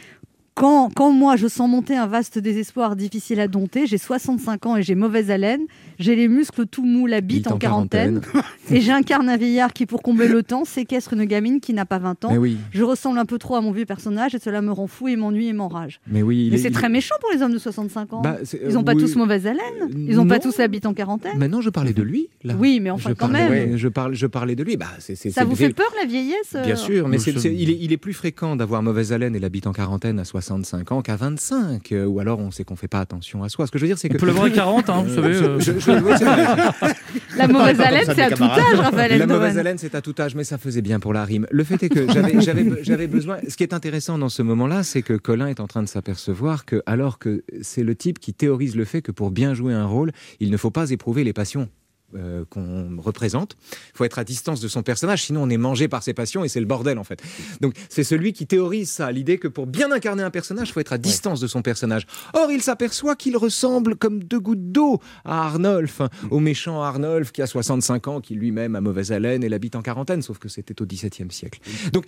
quand, 0.55 0.89
quand 0.95 1.11
moi 1.11 1.35
je 1.35 1.47
sens 1.47 1.69
monter 1.69 1.97
un 1.97 2.07
vaste 2.07 2.39
désespoir 2.39 2.95
difficile 2.95 3.41
à 3.41 3.49
dompter, 3.49 3.85
j'ai 3.87 3.97
65 3.97 4.65
ans 4.65 4.77
et 4.77 4.83
j'ai 4.83 4.95
mauvaise 4.95 5.29
haleine, 5.29 5.61
j'ai 5.99 6.15
les 6.15 6.29
muscles 6.29 6.65
tout 6.65 6.85
mous, 6.85 7.07
la 7.07 7.19
bite 7.19 7.39
Bite 7.39 7.47
en 7.51 7.55
en 7.55 7.57
quarantaine, 7.57 8.21
quarantaine. 8.21 8.51
et 8.77 8.79
j'incarne 8.79 9.27
un 9.27 9.35
vieillard 9.35 9.73
qui, 9.73 9.85
pour 9.85 10.01
combler 10.01 10.29
le 10.29 10.43
temps, 10.43 10.63
séquestre 10.63 11.11
une 11.11 11.25
gamine 11.25 11.59
qui 11.59 11.73
n'a 11.73 11.85
pas 11.85 11.99
20 11.99 12.23
ans. 12.25 12.31
Mais 12.31 12.37
oui. 12.37 12.55
Je 12.71 12.83
ressemble 12.83 13.19
un 13.19 13.25
peu 13.25 13.37
trop 13.37 13.55
à 13.55 13.61
mon 13.61 13.71
vieux 13.73 13.85
personnage 13.85 14.33
et 14.33 14.39
cela 14.39 14.61
me 14.61 14.71
rend 14.71 14.87
fou 14.87 15.09
et 15.09 15.17
m'ennuie 15.17 15.47
et 15.47 15.53
m'enrage. 15.53 15.99
Mais 16.07 16.21
oui. 16.23 16.45
il 16.45 16.51
Mais 16.51 16.55
est- 16.57 16.61
c'est 16.61 16.67
il- 16.69 16.73
très 16.73 16.87
méchant 16.87 17.15
pour 17.19 17.31
les 17.33 17.41
hommes 17.41 17.51
de 17.51 17.57
65 17.59 18.13
ans. 18.13 18.21
Bah, 18.21 18.37
c'est- 18.45 18.61
Ils 18.65 18.75
n'ont 18.75 18.83
pas 18.85 18.93
oui. 18.93 19.01
tous 19.01 19.15
mauvaise 19.17 19.47
haleine, 19.47 19.59
ils 20.07 20.15
n'ont 20.15 20.25
pas 20.25 20.35
non. 20.35 20.41
tous 20.41 20.57
la 20.57 20.69
bite 20.69 20.85
en 20.85 20.93
quarantaine. 20.93 21.37
Maintenant, 21.37 21.59
je 21.59 21.69
parlais 21.69 21.91
de 21.91 22.01
lui. 22.01 22.29
Là. 22.45 22.53
Oui, 22.57 22.79
mais 22.79 22.91
enfin 22.91 23.09
je 23.09 23.15
quand 23.15 23.27
parlais, 23.27 23.49
même. 23.49 23.75
Je, 23.77 23.89
parle, 23.89 24.13
je 24.13 24.25
parlais 24.27 24.55
de 24.55 24.63
lui. 24.63 24.77
Bah, 24.77 24.85
c'est, 24.99 25.15
c'est- 25.15 25.31
Ça 25.31 25.41
c'est 25.41 25.47
vous 25.47 25.55
fait 25.57 25.73
peur 25.73 25.91
la 25.99 26.07
vieillesse 26.07 26.55
euh 26.55 26.63
Bien 26.63 26.77
sûr, 26.77 27.09
mais 27.09 27.17
Nous 27.17 27.23
c'est, 27.23 27.31
sommes- 27.33 27.41
c'est- 27.41 27.53
il, 27.53 27.69
est, 27.71 27.77
il 27.81 27.91
est 27.91 27.97
plus 27.97 28.13
fréquent 28.13 28.55
d'avoir 28.55 28.81
mauvaise 28.81 29.11
haleine 29.11 29.35
et 29.35 29.39
l'habite 29.39 29.67
en 29.67 29.73
quarantaine 29.73 30.17
à 30.19 30.23
65 30.45 30.91
ans 30.91 31.01
qu'à 31.01 31.15
25. 31.15 31.91
euh, 31.91 32.05
ou 32.05 32.19
alors 32.19 32.39
on 32.39 32.51
sait 32.51 32.63
qu'on 32.63 32.75
fait 32.75 32.87
pas 32.87 32.99
attention 32.99 33.43
à 33.43 33.49
soi. 33.49 33.65
Ce 33.67 33.71
que 33.71 33.77
je 33.79 33.83
veux 33.83 33.87
dire, 33.89 33.97
c'est 33.97 34.09
On 34.09 34.13
que. 34.13 34.17
peut 34.19 34.25
l'avoir 34.27 34.45
à 34.45 34.49
40, 34.49 34.89
hein, 34.89 35.03
vous 35.07 35.11
Euh, 35.11 35.15
savez. 35.15 35.35
euh. 35.35 35.59
je- 35.59 35.79
je-. 35.79 37.37
La 37.37 37.47
mauvaise 37.47 37.79
haleine, 37.81 38.05
c'est 38.05 38.21
à 38.21 38.29
tout 38.31 38.43
âge, 38.43 38.79
Raphaël 38.79 39.17
La 39.19 39.27
mauvaise 39.27 39.57
haleine, 39.57 39.77
c'est 39.77 39.95
à 39.95 40.01
tout 40.01 40.15
âge, 40.19 40.35
mais 40.35 40.43
ça 40.43 40.57
faisait 40.57 40.81
bien 40.81 40.99
pour 40.99 41.13
la 41.13 41.23
rime. 41.25 41.47
Le 41.51 41.63
fait 41.63 41.81
est 41.83 41.89
que 41.89 42.05
j'avais 42.83 43.07
besoin. 43.07 43.37
Ce 43.47 43.55
qui 43.57 43.63
est 43.63 43.73
intéressant 43.73 44.17
dans 44.17 44.29
ce 44.29 44.41
moment-là, 44.41 44.83
c'est 44.83 45.01
que 45.01 45.13
Colin 45.13 45.47
est 45.47 45.59
en 45.59 45.67
train 45.67 45.83
de 45.83 45.87
s'apercevoir 45.87 46.65
que, 46.65 46.81
alors 46.85 47.19
que 47.19 47.43
c'est 47.61 47.83
le 47.83 47.95
type 47.95 48.19
qui 48.19 48.33
théorise 48.33 48.75
le 48.75 48.85
fait 48.85 49.01
que 49.01 49.11
pour 49.11 49.31
bien 49.31 49.53
jouer 49.53 49.73
un 49.73 49.85
rôle, 49.85 50.11
il 50.39 50.51
ne 50.51 50.57
faut 50.57 50.71
pas 50.71 50.89
éprouver 50.91 51.23
les 51.23 51.33
passions. 51.33 51.67
Euh, 52.15 52.45
qu'on 52.49 53.01
représente. 53.01 53.57
Il 53.93 53.97
faut 53.97 54.03
être 54.03 54.19
à 54.19 54.23
distance 54.23 54.61
de 54.61 54.67
son 54.67 54.83
personnage, 54.83 55.23
sinon 55.23 55.43
on 55.43 55.49
est 55.49 55.57
mangé 55.57 55.87
par 55.87 56.03
ses 56.03 56.13
passions 56.13 56.43
et 56.43 56.47
c'est 56.47 56.59
le 56.59 56.65
bordel 56.65 56.97
en 56.97 57.03
fait. 57.03 57.21
Donc 57.61 57.73
c'est 57.89 58.03
celui 58.03 58.31
qui 58.31 58.45
théorise 58.45 58.91
ça, 58.91 59.11
l'idée 59.11 59.37
que 59.37 59.47
pour 59.47 59.67
bien 59.67 59.91
incarner 59.91 60.23
un 60.23 60.29
personnage, 60.29 60.69
il 60.69 60.71
faut 60.73 60.79
être 60.79 60.93
à 60.93 60.97
distance 60.97 61.39
de 61.39 61.47
son 61.47 61.61
personnage. 61.61 62.05
Or, 62.33 62.51
il 62.51 62.61
s'aperçoit 62.61 63.15
qu'il 63.15 63.35
ressemble 63.37 63.95
comme 63.95 64.23
deux 64.23 64.39
gouttes 64.39 64.71
d'eau 64.71 65.01
à 65.25 65.45
Arnolphe, 65.45 66.01
au 66.29 66.39
méchant 66.39 66.81
Arnolphe 66.81 67.31
qui 67.31 67.41
a 67.41 67.47
65 67.47 68.07
ans, 68.07 68.21
qui 68.21 68.35
lui-même 68.35 68.75
a 68.75 68.81
mauvaise 68.81 69.11
haleine 69.11 69.43
et 69.43 69.49
l'habite 69.49 69.75
en 69.75 69.81
quarantaine, 69.81 70.21
sauf 70.21 70.37
que 70.37 70.47
c'était 70.47 70.81
au 70.81 70.85
XVIIe 70.85 71.31
siècle. 71.31 71.59
Donc 71.91 72.05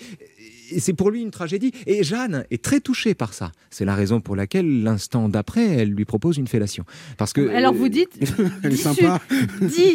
et 0.72 0.80
c'est 0.80 0.94
pour 0.94 1.12
lui 1.12 1.22
une 1.22 1.32
tragédie. 1.32 1.72
Et 1.86 2.04
Jeanne 2.04 2.46
est 2.52 2.64
très 2.64 2.80
touchée 2.80 3.14
par 3.14 3.34
ça. 3.34 3.52
C'est 3.70 3.86
la 3.86 3.96
raison 3.96 4.20
pour 4.22 4.36
laquelle 4.36 4.84
l'instant 4.84 5.30
d'après, 5.30 5.66
elle 5.66 5.90
lui 5.90 6.06
propose 6.06 6.38
une 6.38 6.48
fellation. 6.48 6.84
Parce 7.18 7.34
que 7.34 7.48
Alors 7.50 7.74
vous 7.74 7.90
dites, 7.90 8.10
Elle 8.64 8.74
est 8.74 8.76
sympa. 8.78 9.20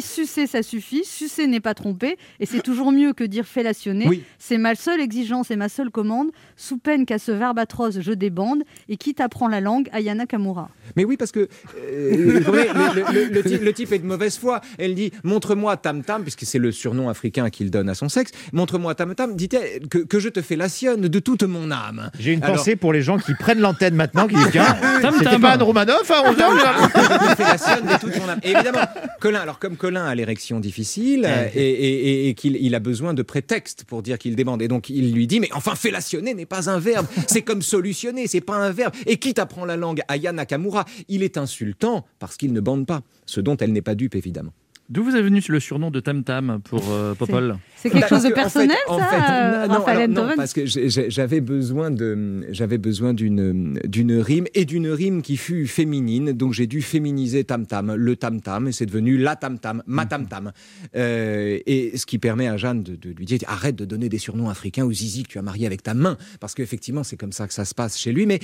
sucer, 0.01 0.47
ça 0.47 0.63
suffit, 0.63 1.05
sucer 1.05 1.47
n'est 1.47 1.61
pas 1.61 1.75
trompé, 1.75 2.17
et 2.41 2.47
c'est 2.47 2.63
toujours 2.63 2.93
mieux 2.93 3.13
que 3.13 3.25
dire 3.25 3.47
fellationner. 3.47 4.07
Oui. 4.09 4.23
C'est 4.39 4.59
ma 4.59 4.75
seule 4.75 5.01
exigence 5.01 5.51
et 5.51 5.57
ma 5.57 5.69
seule 5.69 5.91
commande, 5.91 6.29
sous 6.57 6.79
peine 6.79 7.07
qu'à 7.07 7.19
ce 7.19 7.33
verbe 7.33 7.59
atroce 7.59 8.01
je 8.01 8.13
débande, 8.13 8.63
et 8.89 8.97
qui 8.97 9.15
t'apprend 9.15 9.49
la 9.49 9.61
langue, 9.61 9.89
Ayana 9.93 10.27
Kamura. 10.27 10.71
Mais 10.97 11.05
oui, 11.05 11.17
parce 11.17 11.33
que 11.33 11.49
euh, 11.77 12.41
le, 12.41 13.29
le- 13.29 13.29
le 13.35 13.43
type, 13.43 13.63
le 13.63 13.73
type 13.73 13.93
est 13.93 13.99
de 13.99 14.07
mauvaise 14.07 14.37
foi. 14.39 14.61
Elle 14.79 14.95
dit 14.95 15.11
Montre-moi 15.25 15.77
Tam 15.77 16.03
Tam, 16.03 16.23
puisque 16.23 16.45
c'est 16.45 16.59
le 16.59 16.73
surnom 16.73 17.09
africain 17.09 17.51
qu'il 17.51 17.71
donne 17.71 17.89
à 17.89 17.95
son 17.95 18.09
sexe. 18.09 18.33
Montre-moi 18.53 18.95
Tam 18.95 19.15
Tam, 19.15 19.37
dit-elle, 19.37 19.89
que, 19.89 19.99
que 19.99 20.19
je 20.19 20.29
te 20.29 20.43
fellationne 20.69 21.09
de 21.09 21.19
toute 21.19 21.43
mon 21.43 21.71
âme. 21.71 22.11
J'ai 22.19 22.33
une 22.33 22.43
Alors- 22.43 22.57
pensée 22.57 22.77
pour 22.77 22.93
les 22.93 23.03
gens 23.03 23.19
qui 23.19 23.35
prennent 23.35 23.61
l'antenne 23.61 23.95
maintenant, 23.95 24.29
qui 24.29 24.35
disent 24.37 24.49
Tiens, 24.53 24.77
c'était 25.19 25.39
pas 25.39 25.53
Anne 25.53 25.63
Romanoff 25.63 26.11
à 26.11 26.23
11 26.29 26.37
te 26.37 27.35
fellationne 27.37 27.87
de 27.87 27.99
toute 28.01 28.17
mon 28.19 28.29
âme. 28.29 28.39
Et 28.43 28.51
évidemment, 28.53 28.81
Colin, 29.21 29.41
alors 29.41 29.59
comme 29.59 29.77
Colin 29.77 30.05
a 30.05 30.15
l'érection 30.15 30.61
difficile 30.61 31.27
euh, 31.29 31.49
et, 31.55 31.61
et- 31.71 32.09
et- 32.27 32.29
et 32.29 32.35
qu'il 32.35 32.57
il 32.57 32.75
a 32.75 32.81
besoin 32.81 33.15
de 33.15 33.23
prétexte 33.23 33.85
pour 33.85 34.03
dire 34.03 34.19
qu'il 34.19 34.37
débande, 34.37 34.63
et 34.63 34.69
donc 34.69 34.89
il 34.89 35.13
lui 35.13 35.27
dit 35.27 35.41
Mais 35.41 35.49
enfin, 35.53 35.75
fellationner 35.75 36.35
n'est 36.35 36.47
pas 36.47 36.71
un 36.71 36.79
verbe, 36.79 37.07
c'est 37.27 37.43
comme 37.43 37.63
solutionner, 37.63 38.27
c'est 38.27 38.41
pas 38.41 38.57
un 38.57 38.71
verbe. 38.71 38.93
Et 39.07 39.17
qui 39.17 39.35
t'apprend 39.35 39.65
la 39.65 39.77
langue 39.77 40.01
Aya 40.09 40.33
Nakamura 40.33 40.85
Il 41.09 41.23
est 41.23 41.37
insultant 41.39 42.07
parce 42.19 42.37
qu'il 42.37 42.53
ne 42.53 42.61
bande 42.61 42.87
pas, 42.87 43.01
ce 43.27 43.41
dont 43.41 43.57
elle 43.57 43.73
n'est 43.73 43.83
pas 43.83 43.95
dupe, 43.95 44.15
évidemment. 44.15 44.53
D'où 44.93 45.03
vous 45.05 45.17
est 45.17 45.23
venu 45.23 45.41
le 45.49 45.59
surnom 45.59 45.91
de 45.91 46.01
Tam 46.01 46.23
Tam 46.23 46.61
pour 46.63 46.83
euh, 46.93 47.15
Popol? 47.15 47.57
C'est 47.77 47.89
quelque 47.89 48.03
Bah, 48.03 48.09
chose 48.09 48.23
de 48.25 48.27
en 48.27 48.29
fait- 48.29 48.35
personnel, 48.35 48.77
en 48.89 48.99
ça, 48.99 49.05
fait, 49.07 49.17
euh, 49.17 49.67
non, 49.67 49.85
alors, 49.87 50.35
parce 50.37 50.53
que 50.53 50.67
j'avais 50.67 51.41
besoin 51.41 51.91
de, 51.91 52.43
j'avais 52.51 52.77
besoin 52.77 53.15
d'une 53.15 53.81
d'une 53.85 54.13
rime 54.19 54.45
et 54.55 54.67
d'une 54.67 54.89
rime 54.89 55.23
qui 55.23 55.39
fut 55.39 55.67
féminine, 55.67 56.33
donc 56.33 56.53
j'ai 56.53 56.67
dû 56.67 56.83
féminiser 56.83 57.43
tam 57.45 57.65
tam, 57.67 57.95
le 57.95 58.17
tam 58.17 58.43
tam, 58.43 58.69
et 58.69 58.73
c'est 58.73 58.85
devenu 58.85 59.17
la 59.17 59.35
tam 59.35 59.59
tam, 59.59 59.83
ma 59.87 60.05
tam 60.05 60.27
tam, 60.27 60.53
Euh, 60.95 61.59
et 61.65 61.97
ce 61.97 62.05
qui 62.05 62.19
permet 62.19 62.47
à 62.49 62.59
Jeanne 62.59 62.83
de, 62.83 62.95
de 62.95 63.11
lui 63.17 63.25
dire 63.25 63.39
arrête 63.47 63.75
de 63.77 63.87
donner 63.87 64.11
des 64.11 64.19
surnoms 64.19 64.51
africains 64.51 64.85
aux 64.85 64.93
zizi 64.93 65.23
que 65.23 65.29
tu 65.29 65.39
as 65.39 65.43
marié 65.43 65.67
avec 65.67 65.83
ta 65.83 65.95
main, 65.95 66.19
parce 66.39 66.55
qu'effectivement 66.55 67.03
c'est 67.03 67.17
comme 67.17 67.33
ça 67.33 67.49
que 67.49 67.55
ça 67.55 67.65
se 67.65 67.75
passe 67.75 67.99
chez 67.99 68.13
lui, 68.13 68.27
mais 68.27 68.41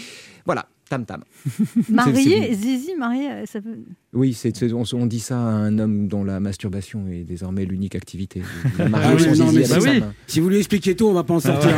voilà. 0.47 0.67
Tam 0.89 1.05
tam. 1.05 1.23
Marié, 1.91 2.49
c'est- 2.49 2.55
Zizi, 2.55 2.95
marié, 2.99 3.31
euh, 3.31 3.45
ça 3.47 3.61
peut... 3.61 3.77
Oui, 4.15 4.33
c'est, 4.33 4.63
on, 4.73 4.85
on 4.95 5.07
dit 5.07 5.21
ça 5.21 5.37
à 5.39 5.43
un 5.43 5.79
homme 5.79 6.09
dont 6.09 6.25
la 6.25 6.41
masturbation 6.41 7.07
est 7.09 7.25
désormais 7.25 7.67
l'unique 7.67 7.95
activité. 7.95 8.43
Ah 8.79 8.89
marié 8.89 9.15
oui, 9.17 9.37
son 9.37 9.45
non, 9.45 9.51
zizi 9.51 9.59
mais 9.59 9.73
avec 9.73 10.05
si- 10.27 10.39
oui. 10.39 10.43
vous 10.43 10.49
lui 10.49 10.57
expliquez 10.59 10.97
tout, 10.97 11.07
on 11.07 11.13
va 11.13 11.25
pas 11.25 11.35
en 11.35 11.41
sortir. 11.41 11.71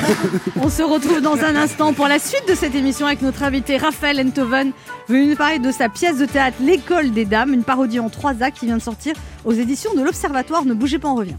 On 0.60 0.68
se 0.68 0.82
retrouve 0.82 1.20
dans 1.20 1.36
un 1.36 1.54
instant 1.54 1.92
pour 1.92 2.08
la 2.08 2.18
suite 2.18 2.44
de 2.48 2.54
cette 2.54 2.74
émission 2.74 3.06
avec 3.06 3.22
notre 3.22 3.42
invité 3.44 3.76
Raphaël 3.76 4.20
Enthoven, 4.26 4.72
venu 5.08 5.26
nous 5.28 5.36
parler 5.36 5.58
de 5.60 5.70
sa 5.70 5.88
pièce 5.88 6.18
de 6.18 6.26
théâtre 6.26 6.56
L'école 6.60 7.12
des 7.12 7.24
dames, 7.24 7.54
une 7.54 7.62
parodie 7.64 8.00
en 8.00 8.10
trois 8.10 8.42
actes 8.42 8.58
qui 8.58 8.66
vient 8.66 8.76
de 8.78 8.82
sortir 8.82 9.14
aux 9.44 9.52
éditions 9.52 9.94
de 9.94 10.02
l'Observatoire. 10.02 10.64
Ne 10.64 10.74
bougez 10.74 10.98
pas, 10.98 11.08
on 11.08 11.14
revient. 11.14 11.36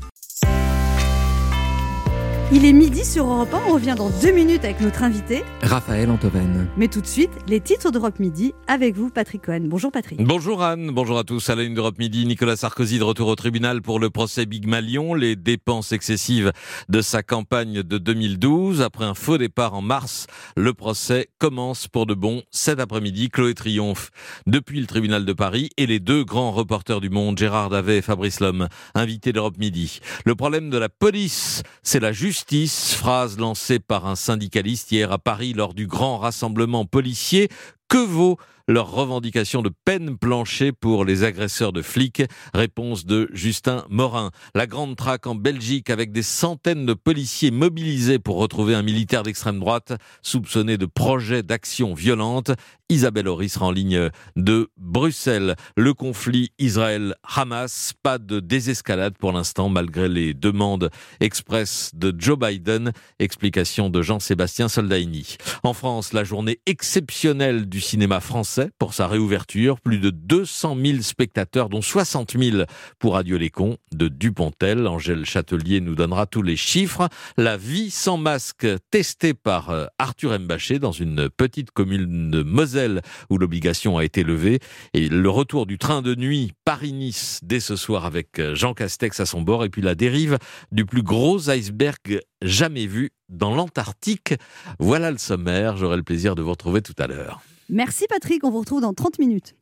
Il 2.51 2.65
est 2.65 2.73
midi 2.73 3.05
sur 3.05 3.27
Europe 3.27 3.53
1, 3.53 3.69
on 3.69 3.73
revient 3.75 3.93
dans 3.95 4.09
deux 4.23 4.31
minutes 4.31 4.63
avec 4.63 4.81
notre 4.81 5.03
invité. 5.03 5.43
Raphaël 5.61 6.09
Antoven. 6.09 6.67
Mais 6.77 6.87
tout 6.87 6.99
de 6.99 7.05
suite, 7.05 7.29
les 7.47 7.59
titres 7.59 7.91
d'Europe 7.91 8.17
Midi 8.17 8.55
avec 8.65 8.95
vous, 8.95 9.11
Patrick 9.11 9.43
Cohen. 9.43 9.65
Bonjour 9.65 9.91
Patrick. 9.91 10.19
Bonjour 10.23 10.63
Anne, 10.63 10.89
bonjour 10.89 11.19
à 11.19 11.23
tous. 11.23 11.47
À 11.51 11.55
la 11.55 11.61
une 11.61 11.75
d'Europe 11.75 11.99
Midi, 11.99 12.25
Nicolas 12.25 12.55
Sarkozy 12.55 12.97
de 12.97 13.03
retour 13.03 13.27
au 13.27 13.35
tribunal 13.35 13.83
pour 13.83 13.99
le 13.99 14.09
procès 14.09 14.47
Big 14.47 14.65
Malion, 14.65 15.13
les 15.13 15.35
dépenses 15.35 15.91
excessives 15.91 16.51
de 16.89 17.01
sa 17.01 17.21
campagne 17.21 17.83
de 17.83 17.97
2012. 17.99 18.81
Après 18.81 19.05
un 19.05 19.13
faux 19.13 19.37
départ 19.37 19.75
en 19.75 19.83
mars, 19.83 20.25
le 20.57 20.73
procès 20.73 21.29
commence 21.37 21.87
pour 21.87 22.07
de 22.07 22.15
bon 22.15 22.41
cet 22.49 22.79
après-midi. 22.79 23.29
Chloé 23.29 23.53
Triomphe 23.53 24.09
depuis 24.47 24.79
le 24.79 24.87
tribunal 24.87 25.23
de 25.23 25.33
Paris 25.33 25.69
et 25.77 25.85
les 25.85 25.99
deux 25.99 26.23
grands 26.23 26.51
reporters 26.51 26.99
du 26.99 27.11
monde, 27.11 27.37
Gérard 27.37 27.69
Davet 27.69 27.99
et 27.99 28.01
Fabrice 28.01 28.39
Lhomme, 28.39 28.69
invités 28.95 29.33
d'Europe 29.33 29.59
Midi. 29.59 29.99
Le 30.25 30.33
problème 30.33 30.71
de 30.71 30.79
la 30.79 30.89
police, 30.89 31.61
c'est 31.83 31.99
la 31.99 32.11
justice. 32.11 32.38
Phrase 32.45 33.37
lancée 33.37 33.79
par 33.79 34.07
un 34.07 34.15
syndicaliste 34.15 34.91
hier 34.91 35.11
à 35.11 35.17
Paris 35.17 35.53
lors 35.53 35.73
du 35.73 35.87
grand 35.87 36.17
rassemblement 36.17 36.85
policier. 36.85 37.49
Que 37.87 37.97
vaut 37.97 38.37
leur 38.69 38.91
revendication 38.91 39.63
de 39.63 39.71
peine 39.83 40.15
planchée 40.15 40.71
pour 40.71 41.03
les 41.03 41.23
agresseurs 41.23 41.73
de 41.73 41.81
flics 41.81 42.21
Réponse 42.53 43.03
de 43.03 43.27
Justin 43.33 43.83
Morin. 43.89 44.29
La 44.53 44.67
grande 44.67 44.95
traque 44.95 45.25
en 45.25 45.33
Belgique 45.33 45.89
avec 45.89 46.11
des 46.11 46.21
centaines 46.21 46.85
de 46.85 46.93
policiers 46.93 47.49
mobilisés 47.49 48.19
pour 48.19 48.37
retrouver 48.37 48.75
un 48.75 48.83
militaire 48.83 49.23
d'extrême 49.23 49.59
droite 49.59 49.93
soupçonné 50.21 50.77
de 50.77 50.85
projet 50.85 51.41
d'action 51.41 51.95
violente. 51.95 52.51
Isabelle 52.91 53.27
Horry 53.27 53.49
sera 53.49 53.67
en 53.67 53.71
ligne 53.71 54.09
de 54.35 54.69
Bruxelles. 54.77 55.55
Le 55.75 55.93
conflit 55.93 56.51
Israël-Hamas, 56.59 57.93
pas 58.01 58.17
de 58.17 58.39
désescalade 58.39 59.15
pour 59.17 59.31
l'instant 59.31 59.69
malgré 59.69 60.09
les 60.09 60.33
demandes 60.33 60.89
express 61.19 61.91
de 61.95 62.13
Joe 62.17 62.37
Biden. 62.37 62.91
Explication 63.19 63.89
de 63.89 64.01
Jean-Sébastien 64.01 64.69
Soldaini. 64.69 65.37
En 65.63 65.73
France, 65.73 66.13
la 66.13 66.23
journée 66.23 66.59
exceptionnelle 66.65 67.67
du 67.67 67.81
cinéma 67.81 68.19
français 68.19 68.58
pour 68.77 68.93
sa 68.93 69.07
réouverture. 69.07 69.79
Plus 69.79 69.99
de 69.99 70.09
200 70.09 70.77
000 70.83 71.01
spectateurs, 71.01 71.69
dont 71.69 71.81
60 71.81 72.37
000 72.37 72.63
pour 72.99 73.17
Adieu 73.17 73.37
les 73.37 73.49
cons 73.49 73.77
de 73.93 74.07
Dupontel. 74.07 74.87
Angèle 74.87 75.25
Châtelier 75.25 75.81
nous 75.81 75.95
donnera 75.95 76.25
tous 76.25 76.41
les 76.41 76.55
chiffres. 76.55 77.09
La 77.37 77.57
vie 77.57 77.89
sans 77.89 78.17
masque 78.17 78.67
testée 78.91 79.33
par 79.33 79.69
euh, 79.69 79.85
Arthur 79.97 80.37
Mbaché 80.39 80.79
dans 80.79 80.91
une 80.91 81.29
petite 81.29 81.71
commune 81.71 82.31
de 82.31 82.43
Moselle 82.43 83.01
où 83.29 83.37
l'obligation 83.37 83.97
a 83.97 84.05
été 84.05 84.23
levée. 84.23 84.59
Et 84.93 85.09
le 85.09 85.29
retour 85.29 85.65
du 85.65 85.77
train 85.77 86.01
de 86.01 86.15
nuit 86.15 86.53
Paris-Nice 86.65 87.39
dès 87.43 87.59
ce 87.59 87.75
soir 87.75 88.05
avec 88.05 88.39
euh, 88.39 88.55
Jean 88.55 88.73
Castex 88.73 89.19
à 89.19 89.25
son 89.25 89.41
bord. 89.41 89.63
Et 89.63 89.69
puis 89.69 89.81
la 89.81 89.95
dérive 89.95 90.37
du 90.71 90.85
plus 90.85 91.03
gros 91.03 91.49
iceberg 91.49 92.21
jamais 92.41 92.85
vu 92.85 93.11
dans 93.29 93.53
l'Antarctique. 93.53 94.33
Voilà 94.79 95.11
le 95.11 95.17
sommaire. 95.17 95.77
J'aurai 95.77 95.97
le 95.97 96.03
plaisir 96.03 96.35
de 96.35 96.41
vous 96.41 96.51
retrouver 96.51 96.81
tout 96.81 96.95
à 96.97 97.07
l'heure. 97.07 97.41
Merci 97.71 98.07
Patrick, 98.09 98.43
on 98.43 98.49
vous 98.49 98.61
retrouve 98.61 98.81
dans 98.81 98.95
30 98.95 99.19
minutes. 99.19 99.55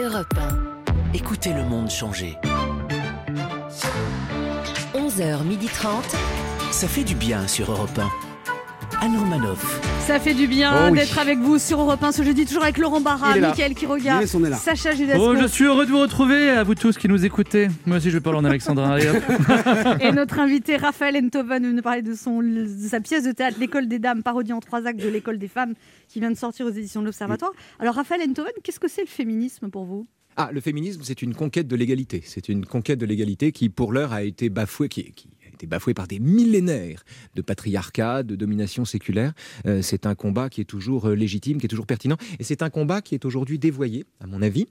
Europe 0.00 0.32
Écoutez 1.12 1.52
le 1.52 1.62
monde 1.62 1.90
changer. 1.90 2.38
11h30. 4.94 6.16
Ça 6.70 6.88
fait 6.88 7.04
du 7.04 7.14
bien 7.14 7.46
sur 7.48 7.70
Europe 7.70 7.98
1. 7.98 8.31
Anne 9.02 9.16
Romanoff. 9.16 9.80
Ça 10.06 10.20
fait 10.20 10.32
du 10.32 10.46
bien 10.46 10.72
Oh 10.72 10.90
oui. 10.92 10.98
d'être 10.98 11.18
avec 11.18 11.38
vous 11.40 11.58
sur 11.58 11.80
Europe 11.80 12.00
1 12.04 12.12
ce 12.12 12.22
jeudi, 12.22 12.46
toujours 12.46 12.62
avec 12.62 12.78
Laurent 12.78 13.00
Barra. 13.00 13.34
Mickaël 13.36 13.74
qui 13.74 13.84
regarde, 13.84 14.20
Yes, 14.20 14.32
on 14.36 14.44
est 14.44 14.50
là. 14.50 14.56
Sacha 14.56 14.94
Judasco 14.94 15.32
Oh, 15.32 15.34
je 15.36 15.46
suis 15.48 15.64
heureux 15.64 15.86
de 15.86 15.90
vous 15.90 15.98
retrouver, 15.98 16.50
à 16.50 16.62
vous 16.62 16.76
tous 16.76 16.96
qui 16.96 17.08
nous 17.08 17.24
écoutez. 17.24 17.66
Moi 17.84 17.96
aussi, 17.96 18.10
je 18.10 18.18
vais 18.18 18.20
parler 18.20 18.38
en 18.38 18.44
alexandrin. 18.44 18.96
Et 20.00 20.12
notre 20.12 20.38
invité 20.38 20.76
Raphaël 20.76 21.16
Enthoven 21.16 21.74
nous 21.74 21.82
parler 21.82 22.02
de, 22.02 22.14
son, 22.14 22.42
de 22.42 22.64
sa 22.88 23.00
pièce 23.00 23.24
de 23.24 23.32
théâtre 23.32 23.56
L'école 23.58 23.88
des 23.88 23.98
dames, 23.98 24.22
parodie 24.22 24.52
en 24.52 24.60
trois 24.60 24.86
actes 24.86 25.02
de 25.02 25.08
l'école 25.08 25.38
des 25.38 25.48
femmes 25.48 25.74
qui 26.08 26.20
vient 26.20 26.30
de 26.30 26.36
sortir 26.38 26.66
aux 26.66 26.70
éditions 26.70 27.00
de 27.00 27.06
l'Observatoire. 27.06 27.50
Alors 27.80 27.96
Raphaël 27.96 28.20
Enthoven, 28.28 28.52
qu'est-ce 28.62 28.78
que 28.80 28.88
c'est 28.88 29.02
le 29.02 29.08
féminisme 29.08 29.68
pour 29.68 29.84
vous? 29.84 30.06
Ah, 30.36 30.50
le 30.52 30.60
féminisme, 30.60 31.00
c'est 31.02 31.22
une 31.22 31.34
conquête 31.34 31.66
de 31.66 31.76
l'égalité. 31.76 32.22
C'est 32.24 32.48
une 32.48 32.64
conquête 32.64 32.98
de 33.00 33.06
l'égalité 33.06 33.50
qui, 33.52 33.68
pour 33.68 33.92
l'heure, 33.92 34.12
a 34.12 34.22
été 34.22 34.48
bafouée, 34.48 34.88
qui, 34.88 35.12
été 35.62 35.66
bafouée 35.68 35.94
par 35.94 36.08
des 36.08 36.18
millénaires 36.18 37.04
de 37.34 37.42
patriarcat, 37.42 38.24
de 38.24 38.34
domination 38.34 38.84
séculaire. 38.84 39.32
Euh, 39.66 39.80
c'est 39.80 40.06
un 40.06 40.14
combat 40.14 40.50
qui 40.50 40.60
est 40.60 40.64
toujours 40.64 41.08
euh, 41.08 41.14
légitime, 41.14 41.58
qui 41.58 41.66
est 41.66 41.68
toujours 41.68 41.86
pertinent. 41.86 42.16
Et 42.40 42.44
c'est 42.44 42.62
un 42.62 42.70
combat 42.70 43.00
qui 43.00 43.14
est 43.14 43.24
aujourd'hui 43.24 43.58
dévoyé, 43.58 44.04
à 44.20 44.26
mon 44.26 44.42
avis, 44.42 44.66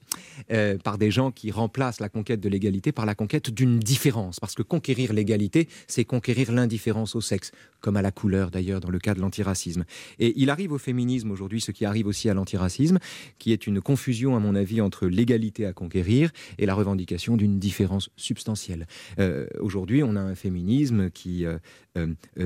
euh, 0.52 0.78
par 0.78 0.98
des 0.98 1.10
gens 1.10 1.32
qui 1.32 1.52
remplacent 1.52 2.02
la 2.02 2.10
conquête 2.10 2.42
de 2.42 2.50
l'égalité 2.50 2.92
par 2.92 3.06
la 3.06 3.16
conquête 3.16 3.50
d'une 3.50 3.80
différence. 3.80 4.40
Parce 4.40 4.54
que 4.54 4.64
conquérir 4.64 5.14
l'égalité, 5.14 5.70
c'est 5.88 6.04
conquérir 6.04 6.52
l'indifférence 6.52 7.16
au 7.16 7.22
sexe, 7.22 7.52
comme 7.80 7.96
à 7.96 8.02
la 8.02 8.12
couleur 8.12 8.52
d'ailleurs 8.52 8.82
dans 8.82 8.90
le 8.90 9.00
cas 9.00 9.14
de 9.14 9.22
l'antiracisme. 9.22 9.86
Et 10.20 10.34
il 10.36 10.50
arrive 10.50 10.74
au 10.74 10.78
féminisme 10.78 11.32
aujourd'hui 11.32 11.62
ce 11.62 11.72
qui 11.72 11.86
arrive 11.86 12.08
aussi 12.08 12.30
à 12.30 12.34
l'antiracisme, 12.34 13.00
qui 13.40 13.54
est 13.54 13.66
une 13.66 13.82
confusion, 13.82 14.36
à 14.36 14.40
mon 14.40 14.56
avis, 14.56 14.82
entre 14.82 15.08
l'égalité 15.08 15.66
à 15.66 15.74
conquérir 15.74 16.32
et 16.58 16.66
la 16.66 16.74
revendication 16.74 17.38
d'une 17.38 17.60
différence 17.60 18.10
substantielle. 18.18 18.88
Aujourd'hui, 19.60 20.04
on 20.04 20.16
a 20.16 20.20
un 20.20 20.36
féminisme 20.36 20.81
qui 21.14 21.46
euh, 21.46 21.58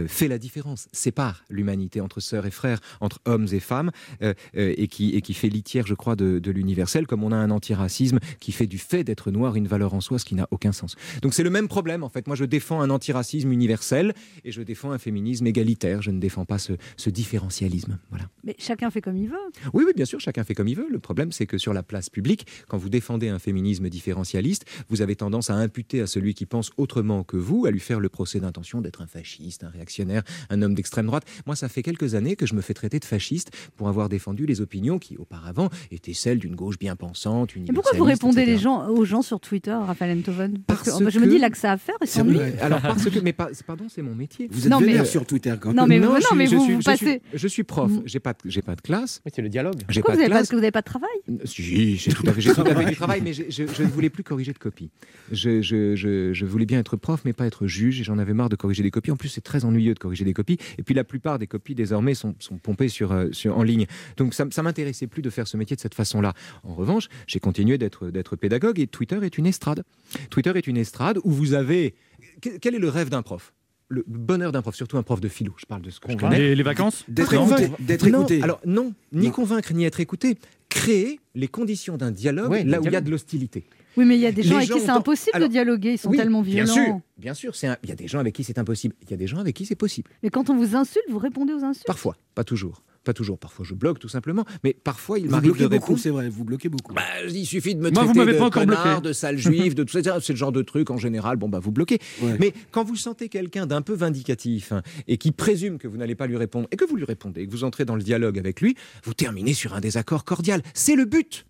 fait 0.08 0.28
la 0.28 0.38
différence, 0.38 0.88
sépare 0.92 1.44
l'humanité 1.50 2.02
entre 2.02 2.20
sœurs 2.20 2.46
et 2.46 2.52
frères, 2.52 2.80
entre 3.02 3.20
hommes 3.26 3.48
et 3.52 3.60
femmes, 3.60 3.92
euh, 4.22 4.34
euh, 4.58 4.74
et, 4.78 4.88
qui, 4.88 5.16
et 5.16 5.22
qui 5.22 5.34
fait 5.34 5.50
litière, 5.50 5.86
je 5.88 5.94
crois, 5.94 6.16
de, 6.16 6.40
de 6.40 6.52
l'universel, 6.52 7.08
comme 7.08 7.24
on 7.24 7.32
a 7.32 7.36
un 7.36 7.52
antiracisme 7.52 8.20
qui 8.40 8.52
fait 8.52 8.68
du 8.68 8.78
fait 8.78 9.04
d'être 9.04 9.32
noir 9.32 9.56
une 9.56 9.68
valeur 9.68 9.94
en 9.94 10.02
soi, 10.02 10.20
ce 10.20 10.26
qui 10.26 10.36
n'a 10.36 10.48
aucun 10.52 10.72
sens. 10.72 10.96
Donc 11.22 11.34
c'est 11.34 11.44
le 11.44 11.50
même 11.50 11.68
problème, 11.68 12.04
en 12.04 12.10
fait. 12.10 12.28
Moi, 12.28 12.36
je 12.36 12.46
défends 12.46 12.82
un 12.82 12.90
antiracisme 12.90 13.52
universel 13.52 14.14
et 14.44 14.52
je 14.52 14.62
défends 14.62 14.92
un 14.92 14.98
féminisme 14.98 15.46
égalitaire. 15.48 16.02
Je 16.02 16.12
ne 16.12 16.20
défends 16.20 16.46
pas 16.46 16.58
ce, 16.58 16.74
ce 16.98 17.10
différentialisme. 17.10 17.98
Voilà. 18.10 18.26
Mais 18.44 18.56
chacun 18.58 18.90
fait 18.90 19.02
comme 19.02 19.18
il 19.18 19.30
veut. 19.30 19.36
Oui, 19.74 19.84
oui, 19.86 19.94
bien 19.96 20.06
sûr, 20.06 20.20
chacun 20.20 20.44
fait 20.44 20.56
comme 20.56 20.68
il 20.68 20.76
veut. 20.76 20.88
Le 20.90 21.00
problème, 21.00 21.32
c'est 21.32 21.46
que 21.46 21.58
sur 21.58 21.74
la 21.74 21.84
place 21.84 22.10
publique, 22.10 22.48
quand 22.68 22.78
vous 22.78 22.90
défendez 22.90 23.30
un 23.30 23.40
féminisme 23.40 23.90
différentialiste, 23.90 24.66
vous 24.90 25.02
avez 25.02 25.16
tendance 25.16 25.50
à 25.50 25.56
imputer 25.56 26.02
à 26.02 26.08
celui 26.08 26.34
qui 26.34 26.46
pense 26.46 26.72
autrement 26.78 27.24
que 27.24 27.38
vous, 27.38 27.66
à 27.66 27.72
lui 27.72 27.80
faire 27.80 28.00
le 28.00 28.10
procès 28.10 28.40
d'intention 28.40 28.82
d'être 28.82 29.02
un 29.02 29.08
fasciste, 29.08 29.35
un 29.64 29.70
réactionnaire, 29.70 30.24
un 30.50 30.62
homme 30.62 30.74
d'extrême 30.76 31.06
droite. 31.08 31.24
Moi, 31.46 31.56
ça 31.56 31.70
fait 31.70 31.84
quelques 31.84 32.16
années 32.16 32.36
que 32.36 32.46
je 32.46 32.54
me 32.56 32.62
fais 32.62 32.74
traiter 32.74 33.00
de 33.00 33.06
fasciste 33.06 33.52
pour 33.76 33.88
avoir 33.90 34.10
défendu 34.10 34.46
les 34.46 34.62
opinions 34.62 35.00
qui, 35.00 35.18
auparavant, 35.18 35.70
étaient 35.92 36.14
celles 36.14 36.40
d'une 36.40 36.56
gauche 36.56 36.78
bien 36.80 36.96
pensante, 36.96 37.52
Et 37.56 37.72
pourquoi 37.74 37.92
vous 37.98 38.04
répondez 38.04 38.42
etc. 38.42 38.52
les 38.54 38.58
gens, 38.62 38.88
aux 38.90 39.06
gens 39.06 39.22
sur 39.22 39.40
Twitter, 39.40 39.72
Raphaël 39.74 40.18
Enthoven? 40.18 40.58
Parce, 40.68 40.84
Parce 40.86 41.00
que, 41.00 41.10
Je 41.10 41.20
me 41.20 41.26
que- 41.26 41.30
dis 41.30 41.38
là 41.40 41.50
que 41.50 41.58
ça 41.58 41.72
à 41.72 41.78
faire 41.78 41.96
et 42.02 42.06
C'est 42.06 42.20
s'ennuie. 42.20 42.40
Alors 42.62 42.82
parce 42.82 43.10
que, 43.10 43.20
mais 43.24 43.34
pas- 43.34 43.50
pardon, 43.66 43.86
c'est 43.90 44.02
mon 44.02 44.16
métier. 44.16 44.48
Vous 44.52 44.66
êtes 44.66 44.72
Non, 44.72 44.80
mais- 44.80 45.04
sur 45.06 45.26
Twitter 45.26 45.54
quand 45.60 45.74
Non, 45.74 45.88
mais 45.88 46.00
non, 46.00 46.16
je 46.18 46.22
suis- 46.26 46.36
mais 46.36 46.48
je 46.48 46.56
vous- 46.56 46.64
suis- 46.64 46.74
vous 46.76 46.82
je 46.82 46.90
suis- 46.96 47.06
passez- 47.06 47.22
Je 47.34 47.48
suis 47.48 47.64
prof. 47.64 47.92
J'ai 48.06 48.20
pas, 48.20 48.34
j'ai 48.46 48.62
pas 48.62 48.76
de 48.76 48.82
classe. 48.82 49.22
c'est 49.34 49.42
le 49.42 49.50
dialogue. 49.50 49.76
J'ai 49.90 50.02
Pourquoi 50.02 50.04
pas 50.04 50.12
vous 50.14 50.18
de 50.18 50.22
avez 50.24 50.30
classe. 50.30 50.40
parce 50.42 50.50
que 50.50 50.56
vous 50.56 50.62
n'avez 50.62 50.72
pas 50.72 50.82
de 50.82 50.86
travail? 50.86 51.10
Si, 51.46 51.98
j'ai 51.98 52.12
tout 52.12 52.24
à 52.28 52.34
fait, 52.34 52.42
j'ai 52.42 52.54
tout 52.54 52.62
à 52.62 52.76
fait 52.76 52.86
du 52.86 52.96
travail, 52.96 53.22
mais 53.24 53.34
je, 53.34 53.44
je 53.50 53.84
ne 53.84 53.88
voulais 53.88 54.10
plus 54.10 54.24
corriger 54.24 54.54
de 54.54 54.58
copies. 54.58 54.90
Je, 55.32 55.62
je- 55.62 55.96
je- 55.96 56.34
je 56.34 56.46
voulais 56.46 56.66
bien 56.66 56.80
être 56.80 56.96
prof, 56.98 57.22
mais 57.26 57.34
pas 57.34 57.46
être 57.46 57.68
juge, 57.68 58.00
et 58.00 58.04
j'en 58.04 58.18
avais 58.18 58.34
marre 58.34 58.50
de 58.50 58.56
corriger 58.56 58.84
des 58.84 58.92
copies. 58.92 59.12
En 59.12 59.16
plus, 59.18 59.25
c'est 59.30 59.42
très 59.42 59.66
ennuyeux 59.66 59.94
de 59.94 60.00
corriger 60.00 60.26
des 60.26 60.34
copies. 60.34 60.58
Et 60.78 60.84
puis, 60.84 60.94
la 60.96 61.04
plupart 61.04 61.40
des 61.40 61.48
copies, 61.48 61.76
désormais, 61.76 62.14
sont, 62.16 62.36
sont 62.40 62.58
pompées 62.58 62.90
sur, 62.90 63.12
euh, 63.12 63.30
sur- 63.32 63.58
en 63.58 63.64
ligne. 63.64 63.86
Donc, 64.18 64.34
ça, 64.34 64.46
ça 64.52 64.64
m'intéressait 64.64 65.08
plus 65.08 65.22
de 65.22 65.30
faire 65.30 65.48
ce 65.48 65.58
métier 65.58 65.76
de 65.76 65.82
cette 65.82 65.96
façon-là. 65.96 66.34
En 66.64 66.74
revanche, 66.76 67.08
j'ai 67.28 67.40
continué 67.40 67.78
d'être 67.78 68.36
pédagogue, 68.36 68.80
et 68.80 68.88
Twitter 68.88 69.18
est 69.22 69.38
une 69.38 69.46
estrade. 69.46 69.84
Twitter 70.30 70.52
est 70.56 70.68
une 70.68 70.78
estrade 70.78 71.20
où 71.24 71.32
vous 71.32 71.54
avez... 71.54 71.96
que- 72.42 72.58
Quel 72.58 72.76
est 72.76 72.80
le 72.80 72.90
rêve 72.90 73.10
d'un 73.10 73.22
prof? 73.22 73.54
Le 73.88 74.04
bonheur 74.08 74.52
d'un 74.52 74.64
prof, 74.64 74.74
surtout 74.76 74.98
un 74.98 75.04
prof 75.04 75.22
de 75.22 75.28
philo, 75.28 75.54
je 75.58 75.66
parle 75.68 75.84
de 75.84 75.92
ce 75.92 76.00
que 76.00 76.12
je 76.12 76.18
connais. 76.18 76.40
Les- 76.40 76.56
les 76.56 76.64
vacances? 76.64 77.04
D'être 77.08 77.34
écouté, 77.36 77.70
d'être 77.80 78.08
non, 78.10 78.20
écouté. 78.22 78.42
Alors 78.42 78.60
non, 78.66 78.94
ni 79.12 79.28
Non. 79.28 79.32
convaincre 79.32 79.74
ni 79.74 79.86
être 79.86 80.00
écouté. 80.00 80.38
Créer 80.70 81.20
les 81.36 81.48
conditions 81.48 81.96
d'un 81.96 82.10
dialogue 82.12 82.50
Ouais, 82.50 82.64
là 82.64 82.82
où 82.82 82.86
il 82.86 82.92
y 82.92 82.96
a 82.96 83.02
de 83.02 83.12
l'hostilité. 83.12 83.64
Oui, 83.98 84.06
mais 84.06 84.16
il 84.16 84.22
y 84.22 84.26
a 84.26 84.32
des 84.32 84.44
gens 84.44 84.50
Les 84.52 84.56
avec 84.58 84.68
gens 84.70 84.76
qui 84.76 84.82
c'est 84.82 84.90
impossible 84.90 85.32
Alors, 85.36 85.48
de 85.48 85.52
dialoguer, 85.54 85.92
ils 85.94 85.98
sont 85.98 86.10
Oui, 86.10 86.18
tellement 86.18 86.42
Bien 86.42 86.64
violents. 86.66 86.74
sûr, 86.86 87.00
bien 87.18 87.34
sûr, 87.34 87.56
c'est 87.56 87.68
un- 87.68 87.78
il 87.84 87.90
y 87.90 87.92
a 87.92 87.96
des 87.96 88.08
gens 88.08 88.20
avec 88.20 88.34
qui 88.36 88.44
c'est 88.44 88.58
impossible. 88.60 88.96
Il 89.04 89.12
y 89.12 89.14
a 89.14 89.18
des 89.18 89.28
gens 89.28 89.38
avec 89.40 89.56
qui 89.56 89.66
c'est 89.66 89.76
possible. 89.76 90.10
Mais 90.24 90.30
quand 90.30 90.50
on 90.50 90.56
vous 90.58 90.76
insulte, 90.76 91.06
vous 91.10 91.20
répondez 91.20 91.54
aux 91.54 91.64
insultes? 91.64 91.88
Parfois, 91.88 92.18
pas 92.36 92.44
toujours. 92.44 92.84
Pas 93.06 93.14
toujours. 93.14 93.38
Parfois, 93.38 93.64
je 93.64 93.76
bloque 93.76 94.00
tout 94.00 94.08
simplement. 94.08 94.46
Mais 94.64 94.74
parfois, 94.74 95.20
il 95.20 95.26
Vous 95.26 95.32
m'arrive 95.32 95.50
de 95.52 95.54
bloquez 95.54 95.64
beaucoup, 95.70 95.82
répondre. 95.94 96.00
c'est 96.00 96.10
vrai, 96.10 96.28
vous 96.28 96.44
bloquez 96.44 96.70
beaucoup. 96.70 96.96
Bah, 96.96 97.04
il 97.30 97.46
suffit 97.46 97.76
de 97.76 97.80
me 97.80 97.92
Moi, 97.92 98.02
vous 98.02 98.06
traiter 98.08 98.20
m'avez 98.20 98.34
de 98.34 98.38
pas 98.40 98.46
encore 98.46 98.64
connard, 98.64 98.84
bloqué. 99.02 99.08
de 99.10 99.14
sale 99.14 99.38
juif, 99.38 99.76
de 99.76 99.84
tout 99.84 100.02
ça. 100.02 100.20
C'est 100.22 100.34
le 100.34 100.38
genre 100.38 100.52
de 100.52 100.64
truc 100.64 100.90
en 100.90 100.98
général. 100.98 101.38
Bon, 101.38 101.48
bah, 101.48 101.60
vous 101.60 101.72
bloquez. 101.72 102.00
Ouais. 102.24 102.36
Mais 102.40 102.52
quand 102.72 102.84
vous 102.84 102.96
sentez 102.96 103.30
quelqu'un 103.30 103.68
d'un 103.68 103.84
peu 103.84 103.94
vindicatif 103.94 104.72
hein, 104.72 104.82
et 105.08 105.18
qui 105.18 105.32
présume 105.32 105.78
que 105.78 105.88
vous 105.88 105.98
n'allez 105.98 106.16
pas 106.16 106.26
lui 106.26 106.36
répondre 106.36 106.68
et 106.72 106.78
que 106.78 106.86
vous 106.86 106.96
lui 106.96 107.06
répondez 107.06 107.42
et 107.42 107.46
que 107.48 107.52
vous 107.52 107.64
entrez 107.64 107.86
dans 107.86 107.96
le 107.96 108.02
dialogue 108.02 108.40
avec 108.40 108.60
lui, 108.60 108.76
vous 109.04 109.14
terminez 109.14 109.54
sur 109.54 109.76
un 109.76 109.82
désaccord 109.82 110.24
cordial. 110.26 110.64
C'est 110.74 110.96
le 110.96 111.06
but. 111.06 111.46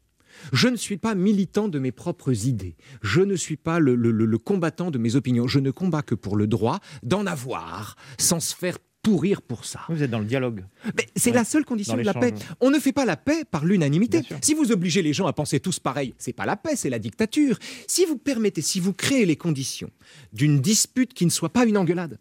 Je 0.53 0.67
ne 0.67 0.75
suis 0.75 0.97
pas 0.97 1.15
militant 1.15 1.67
de 1.67 1.79
mes 1.79 1.91
propres 1.91 2.47
idées. 2.47 2.75
Je 3.01 3.21
ne 3.21 3.35
suis 3.35 3.57
pas 3.57 3.79
le, 3.79 3.95
le- 3.95 4.11
le- 4.11 4.25
le 4.25 4.37
combattant 4.37 4.91
de 4.91 4.97
mes 4.97 5.15
opinions. 5.15 5.47
Je 5.47 5.59
ne 5.59 5.71
combats 5.71 6.01
que 6.03 6.15
pour 6.15 6.35
le 6.35 6.47
droit 6.47 6.79
d'en 7.03 7.25
avoir 7.25 7.95
sans 8.17 8.39
se 8.39 8.55
faire 8.55 8.77
pourrir 9.01 9.43
pour 9.43 9.65
ça. 9.65 9.81
Vous 9.89 10.01
êtes 10.01 10.09
dans 10.09 10.17
le 10.19 10.25
dialogue. 10.25 10.65
Mais 10.97 11.05
c'est 11.15 11.29
Ouais. 11.29 11.35
la 11.35 11.43
seule 11.45 11.63
condition 11.63 11.95
de 11.95 12.01
la 12.01 12.13
paix. 12.15 12.33
On 12.59 12.71
ne 12.71 12.79
fait 12.79 12.91
pas 12.91 13.05
la 13.05 13.15
paix 13.17 13.43
par 13.49 13.63
l'unanimité. 13.63 14.21
Si 14.41 14.55
vous 14.55 14.71
obligez 14.71 15.03
les 15.03 15.13
gens 15.13 15.27
à 15.27 15.33
penser 15.33 15.59
tous 15.59 15.79
pareil, 15.79 16.15
c'est 16.17 16.33
pas 16.33 16.47
la 16.47 16.55
paix, 16.55 16.75
c'est 16.75 16.89
la 16.89 16.97
dictature. 16.97 17.59
Si 17.87 18.03
vous 18.05 18.17
permettez, 18.17 18.63
si 18.63 18.79
vous 18.79 18.93
créez 18.93 19.25
les 19.27 19.35
conditions 19.35 19.91
d'une 20.33 20.59
dispute 20.59 21.13
qui 21.13 21.25
ne 21.25 21.29
soit 21.29 21.53
pas 21.53 21.65
une 21.67 21.77
engueulade, 21.77 22.17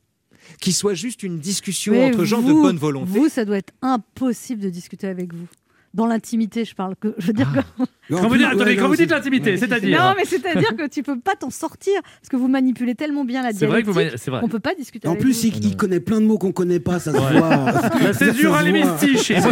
qui 0.61 0.73
soit 0.75 0.93
juste 0.93 1.23
une 1.23 1.39
discussion 1.39 1.93
Mais 1.95 2.05
entre 2.05 2.27
gens 2.27 2.43
de 2.43 2.53
bonne 2.53 2.77
volonté. 2.77 3.11
Vous, 3.11 3.31
ça 3.31 3.47
doit 3.47 3.57
être 3.57 3.73
impossible 3.81 4.61
de 4.61 4.69
discuter 4.69 5.07
avec 5.07 5.33
vous. 5.33 5.47
Dans 5.95 6.07
l'intimité, 6.07 6.65
je 6.65 6.75
parle. 6.75 6.95
Que, 6.97 7.15
je 7.19 7.29
veux 7.29 7.33
dire 7.33 7.51
Ah. 7.57 7.63
que- 8.09 8.15
Quand 8.15 8.29
vous 8.29 8.37
dites, 8.37 8.47
attendez, 8.47 8.77
quand 8.77 8.89
vous 8.89 8.97
dites 8.97 9.11
l'intimité, 9.11 9.57
c'est-à-dire 9.57 9.99
Non, 9.99 10.13
mais 10.17 10.25
c'est-à-dire 10.27 10.77
que 10.77 10.87
tu 10.89 11.03
peux 11.03 11.19
pas 11.19 11.37
t'en 11.37 11.49
sortir 11.49 11.95
parce 12.03 12.29
que 12.29 12.37
vous 12.37 12.49
manipulez 12.49 12.95
tellement 12.95 13.25
bien 13.25 13.43
la 13.43 13.53
C'est 13.55 13.65
vrai 13.67 13.81
que 13.83 13.87
vous 13.87 13.93
dialectique 13.95 14.29
vrai. 14.29 14.41
qu'on 14.41 14.49
peut 14.49 14.59
pas 14.59 14.75
discuter 14.75 15.09
En 15.09 15.13
avec 15.13 15.23
plus, 15.23 15.41
vous. 15.43 15.57
il, 15.57 15.65
il 15.65 15.77
connaît 15.77 16.01
plein 16.01 16.21
de 16.21 16.27
mots 16.27 16.37
qu'on 16.37 16.53
connaît 16.53 16.81
pas, 16.81 16.99
ça 16.99 17.13
se 17.13 17.17
Ouais. 17.17 17.39
voit. 17.39 17.73
La 18.03 18.13
césure 18.13 18.55
à. 18.55 18.63
Et 18.69 18.73
moi, 18.73 18.99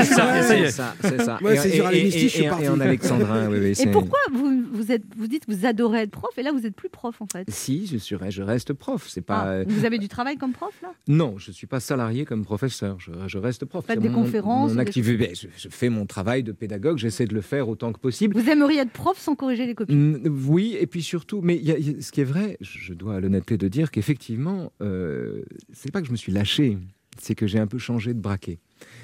ça 0.04 0.38
est. 0.38 0.42
C'est 0.42 0.70
ça, 0.70 0.94
c'est 1.00 1.22
ça. 1.22 1.38
Césure 1.62 1.86
à 1.86 1.92
et- 1.92 1.96
l'hémistiche, 1.96 2.24
et- 2.24 2.28
je 2.28 2.34
suis 2.34 2.44
et- 2.44 2.48
parti. 2.48 2.64
Et 2.64 2.68
en 2.68 2.80
alexandrin, 2.80 3.48
oui, 3.48 3.58
oui. 3.60 3.72
Et 3.80 3.86
pourquoi 3.90 4.18
vous, 4.32 4.64
vous, 4.72 4.92
êtes, 4.92 5.04
vous 5.16 5.28
dites 5.28 5.46
que 5.46 5.52
vous 5.52 5.64
adorez 5.64 6.00
être 6.02 6.10
prof 6.10 6.30
et 6.36 6.42
là 6.42 6.50
vous 6.52 6.66
êtes 6.66 6.74
plus 6.74 6.88
prof 6.90 7.14
en 7.22 7.26
fait 7.26 7.44
Si, 7.48 7.86
je, 7.86 7.96
suis, 7.98 8.16
je 8.28 8.42
reste 8.42 8.72
prof. 8.72 9.06
C'est 9.08 9.20
Ah, 9.28 9.34
pas. 9.34 9.64
Vous 9.64 9.84
avez 9.84 9.98
du 9.98 10.08
travail 10.08 10.36
comme 10.36 10.52
prof 10.52 10.74
là? 10.82 10.88
Non, 11.08 11.36
je 11.38 11.50
ne 11.50 11.54
suis 11.54 11.66
pas 11.66 11.80
salarié 11.80 12.24
comme 12.24 12.44
professeur, 12.44 12.98
je, 12.98 13.12
je 13.28 13.38
reste 13.38 13.64
prof. 13.64 13.84
Faites 13.86 14.00
des 14.00 14.10
conférences 14.10 14.72
mon 14.72 14.78
activité- 14.78 15.32
je 15.34 15.68
fais 15.70 15.88
mon 15.88 16.04
travail 16.06 16.31
de 16.40 16.52
pédagogue, 16.52 16.96
j'essaie 16.96 17.26
de 17.26 17.34
le 17.34 17.42
faire 17.42 17.68
autant 17.68 17.92
que 17.92 17.98
possible. 18.00 18.38
Vous 18.40 18.48
aimeriez 18.48 18.78
être 18.80 18.92
prof 18.92 19.18
sans 19.18 19.34
corriger 19.34 19.66
les 19.66 19.74
copies? 19.74 19.94
Oui, 19.94 20.74
et 20.80 20.86
puis 20.86 21.02
surtout, 21.02 21.42
mais 21.42 21.56
y 21.58 21.70
a- 21.72 21.78
il 21.78 21.92
y 21.92 21.98
a- 21.98 22.00
ce 22.00 22.10
qui 22.12 22.22
est 22.22 22.24
vrai, 22.24 22.56
je 22.62 22.78
je 22.78 22.94
dois 22.94 23.16
à 23.16 23.20
l'honnêteté 23.20 23.58
de 23.58 23.68
dire 23.68 23.90
qu'effectivement, 23.90 24.72
euh, 24.80 25.42
c'est 25.74 25.90
pas 25.92 26.00
que 26.00 26.06
je 26.06 26.12
me 26.12 26.16
suis 26.16 26.32
lâché, 26.32 26.78
c'est 27.18 27.34
que 27.34 27.46
j'ai 27.46 27.58
un 27.58 27.66
peu 27.66 27.76
changé 27.78 28.14
de 28.14 28.20
braquet. 28.20 28.58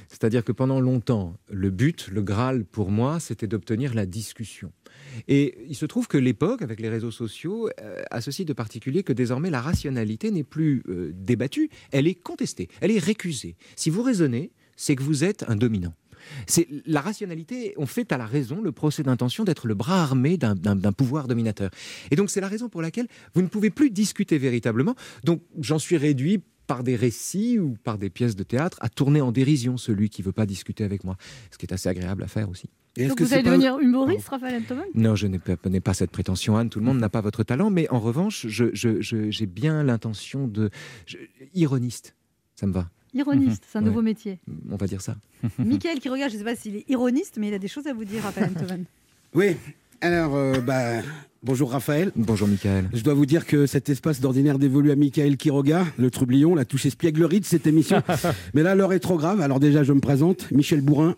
C'est-à-dire 0.09 0.43
que 0.43 0.51
pendant 0.53 0.81
longtemps, 0.81 1.37
le 1.51 1.71
but, 1.71 2.09
le 2.11 2.23
Graal 2.23 2.65
pour 2.65 2.91
moi, 2.91 3.21
c'était 3.21 3.47
d'obtenir 3.47 3.95
la 3.95 4.07
discussion. 4.07 4.73
Et 5.29 5.59
il 5.69 5.77
se 5.77 5.87
trouve 5.87 6.09
que 6.09 6.19
l'époque, 6.19 6.63
avec 6.63 6.81
les 6.81 6.89
réseaux 6.89 7.11
sociaux, 7.13 7.69
euh, 7.81 8.03
a 8.11 8.21
ceci 8.21 8.45
de 8.45 8.53
particulier 8.55 9.03
que 9.05 9.13
désormais 9.13 9.51
la 9.51 9.61
rationalité 9.61 10.31
n'est 10.33 10.43
plus 10.43 10.83
euh, 10.89 11.13
débattue, 11.15 11.71
elle 11.93 12.09
est 12.09 12.15
contestée, 12.15 12.69
elle 12.81 12.91
est 12.91 12.99
récusée. 12.99 13.57
Si 13.77 13.91
vous 13.91 14.03
raisonnez, 14.03 14.51
c'est 14.77 14.97
que 14.97 15.03
vous 15.03 15.23
êtes 15.25 15.45
un 15.49 15.57
dominant. 15.57 15.95
C'est 16.47 16.69
la 16.87 17.01
rationalité. 17.01 17.75
On 17.77 17.87
fait 17.87 18.11
à 18.13 18.19
la 18.19 18.27
raison 18.27 18.61
le 18.61 18.73
procès 18.73 19.03
d'intention 19.03 19.45
d'être 19.45 19.67
le 19.67 19.75
bras 19.75 20.03
armé 20.03 20.37
d'un- 20.37 20.57
pouvoir 20.93 21.29
dominateur. 21.29 21.71
Et 22.11 22.17
donc 22.17 22.31
c'est 22.31 22.41
la 22.41 22.49
raison 22.49 22.69
pour 22.69 22.83
laquelle 22.83 23.07
vous 23.35 23.43
ne 23.43 23.47
pouvez 23.49 23.71
plus 23.71 23.91
discuter 23.91 24.39
véritablement. 24.39 24.95
Donc 25.25 25.43
j'en 25.61 25.79
suis 25.79 25.97
réduit 25.97 26.43
par 26.67 26.83
des 26.85 26.97
récits 26.97 27.59
ou 27.59 27.77
par 27.83 27.97
des 27.97 28.11
pièces 28.11 28.37
de 28.37 28.43
théâtre 28.43 28.77
à 28.81 28.89
tourner 28.91 29.21
en 29.23 29.33
dérision 29.33 29.77
celui 29.79 30.11
qui 30.11 30.21
veut 30.23 30.33
pas 30.33 30.45
discuter 30.45 30.85
avec 30.85 31.03
moi, 31.05 31.17
ce 31.51 31.57
qui 31.57 31.65
est 31.65 31.73
assez 31.73 31.89
agréable 31.89 32.23
à 32.23 32.27
faire 32.29 32.51
aussi. 32.51 32.69
Donc 33.09 33.21
vous 33.23 33.33
allez 33.33 33.43
devenir 33.45 33.79
humoriste, 33.79 34.29
Raphaël 34.29 34.61
Enthoven 34.63 34.85
Non, 34.95 35.15
je 35.15 35.29
n'ai 35.29 35.39
pas, 35.81 35.95
cette 35.95 36.11
prétention, 36.11 36.57
Anne. 36.57 36.69
Tout 36.69 36.81
le 36.81 36.85
monde 36.85 36.99
n'a 36.99 37.09
pas 37.09 37.21
votre 37.21 37.43
talent, 37.45 37.71
mais 37.71 37.89
en 37.91 38.01
revanche, 38.01 38.47
je, 38.49 38.67
je- 38.75 39.01
je- 39.01 39.31
j'ai 39.31 39.47
bien 39.47 39.83
l'intention 39.85 40.49
de 40.49 40.69
je- 41.07 41.17
ironiste. 41.55 42.15
Ça 42.57 42.67
me 42.67 42.73
va. 42.73 42.91
Ironiste, 43.15 43.65
c'est 43.71 43.79
un 43.79 43.83
Ouais. 43.83 43.89
nouveau 43.89 44.03
métier. 44.03 44.39
On 44.71 44.77
va 44.77 44.87
dire 44.87 45.01
ça. 45.01 45.17
Michael 45.59 45.99
qui 46.01 46.09
regarde, 46.09 46.31
je 46.31 46.37
ne 46.37 46.41
sais 46.41 46.45
pas 46.45 46.57
s'il 46.57 46.77
est 46.77 46.85
ironiste, 46.91 47.37
mais 47.39 47.49
il 47.49 47.55
a 47.55 47.59
des 47.59 47.69
choses 47.69 47.87
à 47.87 47.93
vous 47.93 48.05
dire, 48.05 48.23
Raphaël 48.23 48.51
Enthoven. 48.55 48.85
Oui, 49.35 49.57
alors, 50.01 50.35
euh, 50.37 50.61
bah, 50.61 51.01
bonjour 51.43 51.71
Raphaël. 51.73 52.13
Bonjour 52.17 52.47
Michael. 52.49 52.89
Je 52.93 53.03
dois 53.03 53.15
vous 53.15 53.27
dire 53.27 53.47
que 53.47 53.67
cet 53.67 53.89
espace 53.89 54.21
d'ordinaire 54.21 54.59
dévolu 54.59 54.91
à 54.91 54.97
Michael 54.97 55.37
Quiroga, 55.37 55.87
le 55.99 56.11
trublion, 56.11 56.55
l'a 56.55 56.65
touché 56.65 56.91
spièglerie 56.91 57.41
de 57.41 57.45
cette 57.45 57.67
émission. 57.67 58.03
Mais 58.55 58.63
là, 58.63 58.75
l'heure 58.75 58.93
est 58.93 59.01
trop 59.01 59.17
grave. 59.17 59.41
Alors 59.41 59.59
déjà, 59.61 59.83
je 59.85 59.93
me 59.93 60.01
présente, 60.01 60.51
Michel 60.53 60.81
Bourrin, 60.83 61.15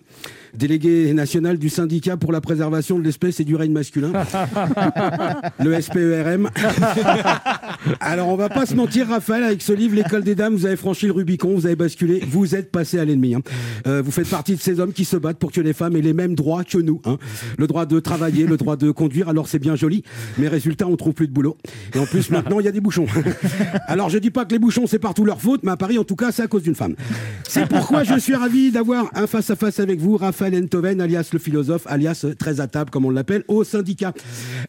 délégué 0.57 1.13
national 1.15 1.59
du 1.59 1.69
syndicat 1.69 2.17
pour 2.17 2.33
la 2.33 2.41
préservation 2.41 2.99
de 2.99 3.05
l'espèce 3.05 3.41
et 3.41 3.45
du 3.45 3.57
règne 3.57 3.73
masculin, 3.73 4.13
le 5.63 5.81
SPERM. 5.81 6.51
Alors, 8.01 8.29
on 8.29 8.37
va 8.37 8.49
pas 8.49 8.67
se 8.67 8.75
mentir, 8.75 9.09
Raphaël, 9.09 9.45
avec 9.45 9.63
ce 9.63 9.73
livre, 9.73 9.95
L'école 9.95 10.23
des 10.23 10.35
dames, 10.35 10.55
vous 10.55 10.67
avez 10.67 10.77
franchi 10.77 11.07
le 11.07 11.13
Rubicon, 11.13 11.55
vous 11.55 11.67
avez 11.67 11.77
basculé, 11.77 12.23
vous 12.29 12.55
êtes 12.55 12.71
passé 12.71 12.99
à 12.99 13.05
l'ennemi. 13.05 13.35
hein. 13.35 13.43
Euh, 13.87 14.03
vous 14.05 14.11
faites 14.11 14.29
partie 14.29 14.55
de 14.57 14.61
ces 14.61 14.81
hommes 14.81 14.93
qui 14.93 15.05
se 15.05 15.17
battent 15.17 15.39
pour 15.39 15.53
que 15.53 15.61
les 15.61 15.73
femmes 15.73 15.97
aient 15.97 16.01
les 16.03 16.13
mêmes 16.13 16.35
droits 16.35 16.65
que 16.65 16.79
nous. 16.79 17.01
hein. 17.05 17.19
Le 17.59 17.67
droit 17.67 17.87
de 17.87 17.99
travailler, 18.01 18.47
le 18.47 18.57
droit 18.57 18.77
de 18.77 18.91
conduire, 18.91 19.29
alors 19.29 19.49
c'est 19.49 19.59
bien 19.59 19.77
joli, 19.77 20.03
mais 20.39 20.49
résultat, 20.49 20.87
on 20.87 20.97
trouve 20.97 21.15
plus 21.15 21.29
de 21.29 21.33
boulot. 21.33 21.57
Et 21.95 21.99
en 21.99 22.07
plus, 22.07 22.31
maintenant, 22.31 22.61
il 22.61 22.67
y 22.67 22.69
a 22.69 22.73
des 22.73 22.81
bouchons. 22.81 23.07
Alors, 23.87 24.09
je 24.11 24.19
dis 24.19 24.31
pas 24.31 24.45
que 24.45 24.53
les 24.53 24.59
bouchons, 24.59 24.87
c'est 24.87 24.99
partout 24.99 25.25
leur 25.25 25.41
faute, 25.41 25.61
mais 25.63 25.71
à 25.73 25.77
Paris, 25.77 25.99
en 25.99 26.05
tout 26.05 26.17
cas, 26.17 26.33
c'est 26.33 26.43
à 26.43 26.47
cause 26.47 26.63
d'une 26.63 26.75
femme. 26.75 26.95
C'est 27.49 27.67
pourquoi 27.69 28.05
je 28.05 28.19
suis 28.19 28.35
ravi 28.35 28.71
d'avoir 28.71 29.11
un 29.15 29.27
face-à-face 29.27 29.81
avec 29.81 30.01
vous, 30.01 30.17
Raphaël 30.17 30.40
Enthoven, 30.47 31.01
alias 31.01 31.29
le 31.33 31.39
philosophe, 31.39 31.83
alias 31.87 32.25
très 32.39 32.61
à 32.61 32.67
table, 32.67 32.91
comme 32.91 33.05
on 33.05 33.11
l'appelle, 33.11 33.45
au 33.49 33.65
syndicat. 33.65 34.13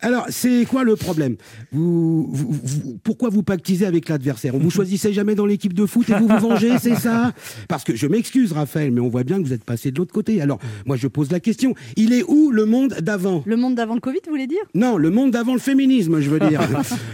Alors, 0.01 0.25
c'est 0.29 0.65
quoi 0.65 0.83
le 0.83 0.95
problème? 0.95 1.35
Vous, 1.71 2.27
vous- 2.31 2.51
vous- 2.63 2.99
Pourquoi 3.03 3.29
vous 3.29 3.43
pactisez 3.43 3.85
avec 3.85 4.09
l'adversaire? 4.09 4.55
On 4.55 4.59
vous 4.59 4.69
choisissait 4.69 5.13
jamais 5.13 5.35
dans 5.35 5.45
l'équipe 5.45 5.73
de 5.73 5.85
foot 5.85 6.09
et 6.09 6.13
vous 6.13 6.27
vous 6.27 6.39
vengez, 6.49 6.77
c'est 6.79 6.95
ça? 6.95 7.31
Parce 7.67 7.83
que 7.83 7.95
je 7.95 8.07
m'excuse, 8.07 8.51
Raphaël, 8.53 8.91
mais 8.91 9.01
on 9.01 9.09
voit 9.09 9.23
bien 9.23 9.37
que 9.41 9.43
vous 9.47 9.53
êtes 9.53 9.63
passé 9.63 9.91
de 9.91 9.97
l'autre 9.99 10.13
côté. 10.13 10.41
Alors, 10.41 10.59
moi, 10.85 10.97
je 10.97 11.07
pose 11.07 11.31
la 11.31 11.39
question. 11.39 11.73
Il 11.95 12.13
est 12.13 12.23
où 12.27 12.51
le 12.51 12.65
monde 12.65 12.95
d'avant? 13.01 13.43
Le 13.45 13.55
monde 13.57 13.75
d'avant 13.75 13.95
le 13.95 14.01
Covid, 14.01 14.19
vous 14.25 14.31
voulez 14.31 14.47
dire? 14.47 14.61
Non, 14.75 14.97
le 14.97 15.09
monde 15.09 15.31
d'avant 15.31 15.53
le 15.53 15.59
féminisme, 15.59 16.19
je 16.19 16.29
veux 16.29 16.39
dire. 16.39 16.61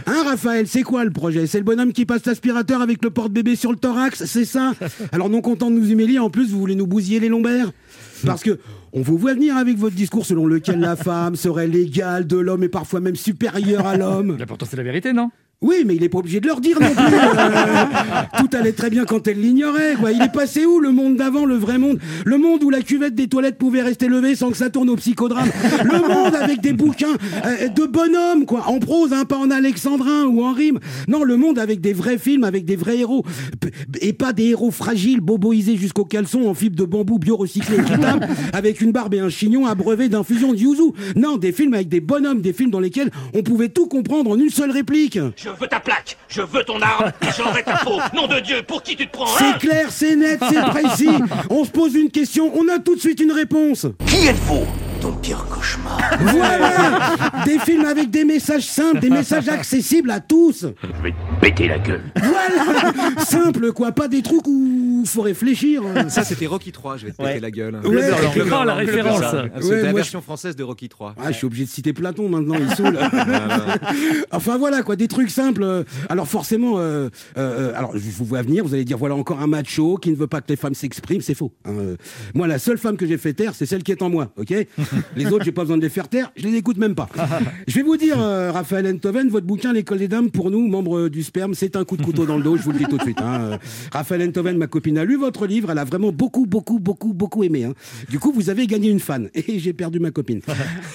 Hein, 0.08 0.24
Raphaël, 0.26 0.68
c'est 0.68 0.84
quoi 0.84 1.04
le 1.04 1.12
projet? 1.12 1.48
C'est 1.48 1.58
le 1.58 1.64
bonhomme 1.64 1.92
qui 1.94 2.06
passe 2.06 2.26
l'aspirateur 2.26 2.82
avec 2.82 3.04
le 3.04 3.10
porte-bébé 3.10 3.56
sur 3.56 3.72
le 3.72 3.78
thorax, 3.78 4.26
c'est 4.26 4.46
ça? 4.46 4.74
Alors, 5.12 5.30
non 5.30 5.42
content 5.42 5.70
de 5.70 5.76
nous 5.76 5.90
humilier, 5.92 6.20
en 6.20 6.30
plus, 6.30 6.50
vous 6.50 6.60
voulez 6.60 6.76
nous 6.76 6.88
bousiller 6.88 7.20
les 7.20 7.30
lombaires? 7.30 7.72
Parce 8.26 8.44
que 8.44 8.60
on 8.94 9.02
vous 9.02 9.18
voit 9.18 9.34
venir 9.34 9.58
avec 9.58 9.78
votre 9.78 9.96
discours 9.96 10.26
selon 10.26 10.46
lequel 10.46 10.80
la 10.80 10.96
femme 10.96 11.36
serait 11.36 11.68
l'égale 11.68 12.26
de 12.26 12.38
l'homme 12.38 12.64
et 12.64 12.70
parfois 12.70 13.00
même 13.00 13.16
supérieure 13.16 13.86
à 13.86 13.98
l'homme. 13.98 14.38
Pourtant, 14.48 14.66
c'est 14.70 14.78
la 14.78 14.84
vérité, 14.84 15.14
non? 15.14 15.30
Oui, 15.62 15.78
mais 15.88 15.96
il 15.96 16.04
est 16.04 16.10
pas 16.10 16.20
obligé 16.20 16.40
de 16.40 16.46
leur 16.46 16.62
dire 16.62 16.80
non 16.80 16.92
plus. 16.92 17.16
Euh, 17.16 17.86
tout 18.38 18.50
allait 18.56 18.74
très 18.74 18.92
bien 18.92 19.06
quand 19.06 19.28
elle 19.28 19.42
l'ignorait. 19.42 19.96
Quoi. 20.00 20.12
Il 20.12 20.22
est 20.22 20.32
passé 20.32 20.68
où 20.68 20.80
le 20.80 20.92
monde 20.92 21.16
d'avant, 21.16 21.46
le 21.46 21.56
vrai 21.56 21.80
monde? 21.80 21.98
Le 22.26 22.38
monde 22.38 22.64
où 22.64 22.70
la 22.70 22.82
cuvette 22.82 23.16
des 23.16 23.28
toilettes 23.28 23.58
pouvait 23.58 23.82
rester 23.82 24.08
levée 24.08 24.36
sans 24.36 24.52
que 24.52 24.58
ça 24.58 24.70
tourne 24.70 24.88
au 24.92 24.96
psychodrame. 24.96 25.50
Le 25.84 26.00
monde 26.00 26.36
avec 26.36 26.62
des 26.62 26.74
bouquins 26.74 27.16
euh, 27.44 27.70
de 27.70 27.86
bonhommes, 27.88 28.46
quoi, 28.46 28.68
en 28.68 28.78
prose, 28.78 29.14
hein, 29.14 29.26
pas 29.26 29.38
en 29.38 29.50
alexandrin 29.50 30.26
ou 30.26 30.44
en 30.44 30.54
rime. 30.54 30.78
Non, 31.08 31.24
le 31.24 31.38
monde 31.38 31.58
avec 31.58 31.82
des 31.82 31.94
vrais 31.94 32.20
films, 32.20 32.44
avec 32.44 32.64
des 32.64 32.76
vrais 32.76 33.00
héros. 33.00 33.26
Et 34.02 34.14
pas 34.14 34.34
des 34.34 34.50
héros 34.50 34.70
fragiles, 34.70 35.22
boboisés 35.22 35.76
jusqu'au 35.76 36.06
caleçon 36.06 36.46
en 36.48 36.54
fibre 36.54 36.76
de 36.76 36.86
bambou 36.86 37.18
bio-recyclé 37.18 37.78
équitable, 37.78 38.28
avec 38.54 38.80
une 38.80 38.92
barbe 38.92 39.16
et 39.16 39.20
un 39.22 39.30
chignon 39.30 39.66
abreuvé 39.66 40.08
d'infusion 40.08 40.54
de 40.54 40.60
yuzu. 40.60 40.92
Non, 41.16 41.38
des 41.38 41.52
films 41.52 41.74
avec 41.74 41.90
des 41.90 42.00
bonhommes, 42.00 42.42
des 42.42 42.54
films 42.54 42.70
dans 42.70 42.80
lesquels 42.80 43.10
on 43.34 43.42
pouvait 43.42 43.70
tout 43.70 43.88
comprendre 43.88 44.30
en 44.30 44.38
une 44.38 44.52
seule 44.52 44.70
réplique. 44.70 45.18
Je 45.47 45.47
veux 45.50 45.68
ta 45.68 45.80
plaque, 45.80 46.18
je 46.28 46.42
veux 46.42 46.64
ton 46.64 46.82
arme, 46.82 47.12
et 47.22 47.28
j'enlèverai 47.36 47.64
ta 47.64 47.78
peau. 47.78 48.00
Nom 48.16 48.28
de 48.28 48.40
Dieu, 48.40 48.64
pour 48.64 48.84
qui 48.84 48.96
tu 48.96 49.08
te 49.08 49.12
prends 49.12 49.26
hein 49.26 49.40
C'est 49.40 49.60
clair, 49.60 49.88
c'est 49.90 50.16
net, 50.16 50.40
c'est 50.50 50.62
précis. 50.70 51.10
On 51.50 51.64
se 51.66 51.72
pose 51.72 51.96
une 51.96 52.10
question, 52.12 52.52
on 52.56 52.68
a 52.68 52.80
tout 52.80 52.96
de 52.96 53.02
suite 53.02 53.20
une 53.20 53.32
réponse. 53.32 53.86
Qui 54.06 54.28
êtes-vous? 54.28 54.66
Ton 55.02 55.12
pire 55.14 55.46
cauchemar. 55.50 56.00
Voilà 56.20 57.16
Des 57.46 57.60
films 57.60 57.86
avec 57.86 58.10
des 58.10 58.26
messages 58.26 58.66
simples, 58.66 59.00
des 59.00 59.10
messages 59.10 59.48
accessibles 59.48 60.10
à 60.10 60.20
tous. 60.20 60.66
Je 60.82 61.04
vais 61.04 61.12
te 61.12 61.16
péter 61.42 61.68
la 61.68 61.78
gueule. 61.78 62.02
Voilà 62.16 63.14
Simple 63.24 63.72
quoi, 63.74 63.92
pas 63.92 64.08
des 64.08 64.22
trucs 64.22 64.48
où 64.48 65.04
faut 65.06 65.22
réfléchir. 65.22 65.84
Ça, 66.10 66.24
c'était 66.24 66.48
Rocky 66.48 66.72
3, 66.72 66.98
je 66.98 67.06
vais 67.08 67.12
te 67.12 67.18
péter 67.18 67.40
la 67.40 67.52
gueule. 67.52 67.80
Ouais. 67.84 68.04
Avec 68.04 68.36
le 68.36 68.66
la 68.66 68.74
référence. 68.74 69.22
Ouais, 69.22 69.52
C'est 69.62 69.82
la 69.84 69.94
version 69.94 70.22
française 70.22 70.56
de 70.56 70.64
Rocky 70.64 70.90
3. 70.90 71.16
Ah, 71.18 71.32
je 71.32 71.38
suis 71.38 71.46
obligé 71.46 71.66
de 71.66 71.70
citer 71.70 71.94
Platon 71.94 72.30
maintenant, 72.30 72.56
il 72.60 72.74
saoule. 72.76 72.98
enfin 74.32 74.58
voilà 74.58 74.82
quoi, 74.84 74.96
des 74.96 75.08
trucs 75.08 75.30
simples. 75.30 75.86
Alors 76.10 76.28
forcément, 76.28 76.80
euh, 76.80 77.10
euh, 77.38 77.72
alors 77.76 77.92
je 77.98 78.10
vous 78.18 78.26
vois 78.26 78.42
venir, 78.42 78.64
vous 78.66 78.74
allez 78.74 78.86
dire 78.86 78.98
voilà 78.98 79.16
encore 79.16 79.42
un 79.42 79.48
macho 79.48 79.98
qui 79.98 80.12
ne 80.12 80.16
veut 80.16 80.28
pas 80.28 80.42
que 80.42 80.50
les 80.50 80.56
femmes 80.56 80.74
s'expriment, 80.76 81.22
c'est 81.22 81.36
faux. 81.36 81.52
hein. 81.66 81.72
Euh, 81.78 81.96
Moi, 82.34 82.48
la 82.48 82.60
seule 82.60 82.78
femme 82.78 82.98
que 82.98 83.06
j'ai 83.06 83.18
fait 83.18 83.34
taire, 83.34 83.54
c'est 83.56 83.66
celle 83.66 83.84
qui 83.84 83.92
est 83.92 84.02
en 84.02 84.10
moi, 84.10 84.32
ok? 84.38 84.54
Les 85.16 85.28
autres, 85.28 85.44
j'ai 85.46 85.52
pas 85.52 85.62
besoin 85.62 85.78
de 85.78 85.82
les 85.82 85.90
faire 85.90 86.08
taire, 86.08 86.32
je 86.36 86.44
les 86.48 86.56
écoute 86.56 86.78
même 86.78 86.96
pas. 86.96 87.08
Je 87.68 87.76
vais 87.76 87.84
vous 87.84 87.98
dire, 87.98 88.16
euh, 88.20 88.52
Raphaël 88.52 88.88
Enthoven, 88.88 89.30
votre 89.30 89.46
bouquin 89.46 89.74
L'école 89.74 90.00
des 90.00 90.08
dames, 90.08 90.30
pour 90.32 90.50
nous, 90.52 90.68
membres 90.68 91.10
du 91.10 91.24
sperme, 91.24 91.54
c'est 91.54 91.76
un 91.76 91.84
coup 91.86 91.98
de 91.98 92.04
couteau 92.04 92.26
dans 92.26 92.38
le 92.38 92.44
dos, 92.44 92.58
je 92.58 92.64
vous 92.64 92.72
le 92.72 92.80
dis 92.80 92.86
tout 92.86 92.98
de 92.98 93.04
suite. 93.04 93.20
hein. 93.22 93.42
Euh, 93.42 93.58
Raphaël 93.92 94.28
Enthoven, 94.28 94.58
ma 94.58 94.68
copine, 94.68 94.98
a 94.98 95.06
lu 95.06 95.16
votre 95.18 95.46
livre, 95.48 95.72
elle 95.72 95.78
a 95.80 95.84
vraiment 95.86 96.12
beaucoup, 96.12 96.46
beaucoup, 96.46 96.80
beaucoup, 96.80 97.14
beaucoup 97.14 97.44
aimé. 97.44 97.66
hein. 97.66 97.74
Du 98.10 98.20
coup, 98.20 98.32
vous 98.32 98.50
avez 98.50 98.68
gagné 98.68 98.90
une 98.90 99.00
fan 99.00 99.30
et 99.36 99.60
j'ai 99.60 99.74
perdu 99.74 100.00
ma 100.00 100.12
copine. 100.12 100.42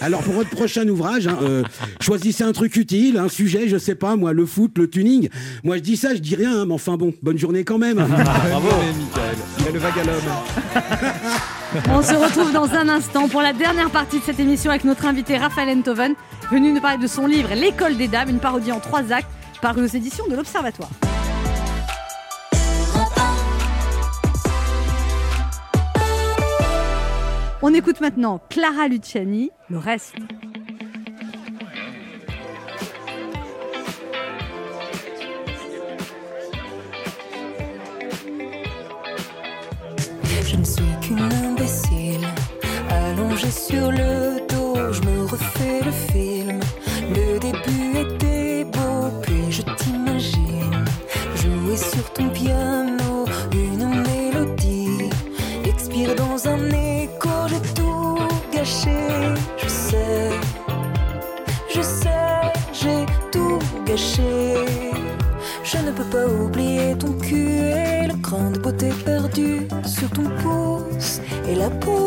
Alors 0.01 0.23
pour 0.23 0.35
votre 0.35 0.51
prochain 0.51 0.89
ouvrage, 0.89 1.27
hein, 1.27 1.39
euh, 1.43 1.63
choisissez 2.01 2.45
un 2.45 2.53
truc 2.53 2.77
utile, 2.77 3.19
un 3.19 3.29
sujet, 3.29 3.69
je 3.69 3.77
sais 3.79 3.95
pas, 3.95 4.17
moi, 4.17 4.33
le 4.33 4.47
foot, 4.47 4.79
le 4.79 4.89
tuning. 4.89 5.29
Moi, 5.65 5.77
je 5.77 5.83
dis 5.83 5.97
ça, 5.97 6.15
je 6.15 6.21
dis 6.21 6.35
rien, 6.35 6.65
mais 6.67 6.75
enfin 6.75 6.97
bon, 6.97 7.13
bonne 7.23 7.39
journée 7.39 7.65
quand 7.65 7.79
même. 7.79 7.97
Bravo, 7.97 8.69
Michael. 8.69 9.69
Et 9.69 9.73
le 9.73 9.79
vague 9.79 9.99
à 10.01 10.05
l'homme. 10.05 11.62
On 11.89 12.03
se 12.03 12.15
retrouve 12.15 12.53
dans 12.53 12.71
un 12.75 12.89
instant 12.91 13.29
pour 13.29 13.41
la 13.41 13.55
dernière 13.55 13.89
partie 13.89 14.19
de 14.19 14.25
cette 14.25 14.39
émission 14.39 14.71
avec 14.71 14.85
notre 14.85 15.07
invité 15.07 15.39
Raphaël 15.39 15.79
Enthoven, 15.79 16.15
venu 16.51 16.71
nous 16.71 16.83
parler 16.83 16.99
de 16.99 17.07
son 17.07 17.27
livre 17.27 17.55
L'école 17.55 17.97
des 17.97 18.09
dames, 18.09 18.29
une 18.29 18.41
parodie 18.41 18.73
en 18.73 18.81
trois 18.81 19.11
actes, 19.11 19.31
paru 19.63 19.83
aux 19.83 19.87
éditions 19.87 20.27
de 20.29 20.37
l'Observatoire. 20.37 20.91
On 27.63 27.73
écoute 27.73 28.01
maintenant 28.03 28.41
Clara 28.51 28.89
Luciani, 28.89 29.51
le 29.71 29.79
reste. 29.79 30.17
Sur 43.53 43.91
le 43.91 44.41
dos, 44.49 44.77
je 44.93 45.01
me 45.03 45.27
refais 45.27 45.81
le 45.85 45.93
film. 45.93 46.61
Le 47.11 47.39
début 47.39 47.99
était 47.99 48.65
beau, 48.65 49.11
puis 49.23 49.53
je 49.53 49.63
t'imagine 49.63 50.85
jouer 51.37 51.77
sur 51.77 52.11
ton 52.13 52.29
piano 52.31 53.27
une 53.53 53.89
mélodie, 54.07 55.11
expire 55.65 56.15
dans 56.15 56.49
un 56.49 56.69
écho, 56.71 57.31
j'ai 57.49 57.61
tout 57.75 58.19
gâché. 58.53 58.99
Je 59.63 59.69
sais, 59.69 60.31
je 61.75 61.83
sais, 61.83 62.53
j'ai 62.73 63.07
tout 63.31 63.59
gâché. 63.87 64.55
Je 65.63 65.79
ne 65.79 65.91
peux 65.91 66.05
pas 66.05 66.27
oublier 66.27 66.97
ton 66.99 67.13
cul 67.13 67.51
et 67.51 68.07
le 68.07 68.15
grain 68.15 68.51
de 68.51 68.59
beauté 68.59 68.91
perdu 69.05 69.69
sur 69.87 70.11
ton 70.11 70.29
pouce 70.43 71.21
et 71.49 71.55
la 71.55 71.71
peau 71.71 72.02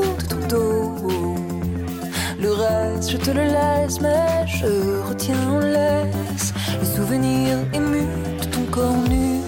te 3.25 3.31
le 3.31 3.45
laisse, 3.45 3.99
mais 4.01 4.45
je 4.45 5.01
retiens 5.09 5.49
en 5.49 5.59
laisse 5.59 6.53
le 6.79 6.85
souvenir 6.85 7.57
ému 7.73 8.03
de 8.39 8.45
ton 8.45 8.63
corps 8.69 9.01
nu. 9.09 9.41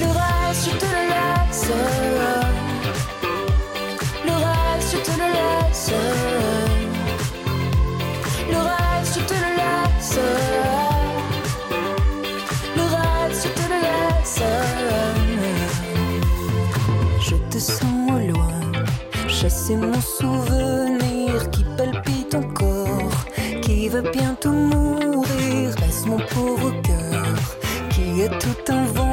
Le 0.00 0.08
reste, 0.20 0.64
je 0.66 0.76
te 0.76 0.84
le 0.84 1.02
laisse. 1.14 1.70
Le 4.26 4.32
reste, 4.32 4.88
je 4.92 4.98
te 5.06 5.12
le 5.20 5.28
laisse. 5.38 5.90
Le 8.50 8.58
reste, 8.70 9.14
je 9.14 9.20
te 9.30 9.34
le 9.44 9.50
laisse. 9.60 10.18
Le 12.76 12.82
reste, 12.96 13.42
je 13.44 13.50
te 13.58 13.64
le 13.72 13.78
laisse. 13.86 14.42
Je 17.28 17.36
te 17.50 17.58
sens 17.58 18.10
au 18.10 18.18
loin, 18.30 18.60
c'est 19.48 19.76
mon 19.76 20.00
bientôt 24.36 24.52
mourir. 24.52 25.74
Laisse 25.80 26.06
mon 26.06 26.18
pauvre 26.18 26.72
cœur 26.82 27.36
qui 27.90 28.22
a 28.22 28.28
tout 28.28 28.72
inventé. 28.72 29.05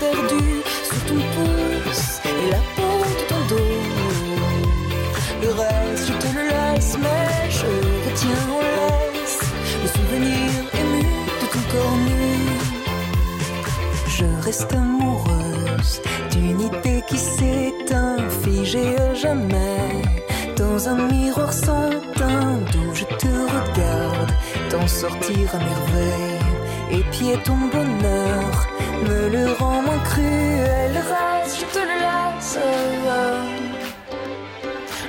Sur 0.00 1.04
ton 1.04 1.20
pouce 1.34 2.20
et 2.24 2.50
la 2.50 2.60
peau 2.74 2.96
de 3.04 3.24
ton 3.28 3.40
dos. 3.48 3.80
Le 5.42 5.50
reste, 5.50 6.08
je 6.08 6.12
te 6.14 6.28
le 6.34 6.42
laisse, 6.48 6.96
mais 6.98 7.50
je 7.50 7.66
retiens 8.08 8.44
en 8.50 8.60
laisse 8.60 9.40
le 9.82 9.88
souvenir 9.88 10.50
ému 10.80 11.02
de 11.40 11.46
ton 11.52 11.64
corps 11.72 11.98
nu. 12.08 12.32
Je 14.08 14.24
reste 14.42 14.72
amoureuse 14.72 16.00
d'une 16.30 16.60
idée 16.60 17.02
qui 17.06 17.18
s'éteint, 17.18 18.16
figée 18.42 18.96
à 18.98 19.14
jamais 19.14 20.02
dans 20.56 20.88
un 20.88 21.08
miroir 21.08 21.52
sans 21.52 21.90
teint 22.16 22.58
d'où 22.72 22.94
je 22.94 23.04
te 23.04 23.26
regarde 23.26 24.30
t'en 24.70 24.86
sortir 24.86 25.54
à 25.54 25.58
merveille. 25.58 26.40
Et 26.92 27.02
puis 27.12 27.32
ton 27.44 27.56
bonheur 27.72 28.66
me 29.08 29.28
le 29.28 29.52
rend 29.52 29.82
moins 29.82 29.98
cruel. 30.04 30.92
Le 30.92 31.00
reste, 31.00 31.60
je 31.60 31.66
te 31.74 31.78
le 31.78 31.96
laisse. 32.04 32.58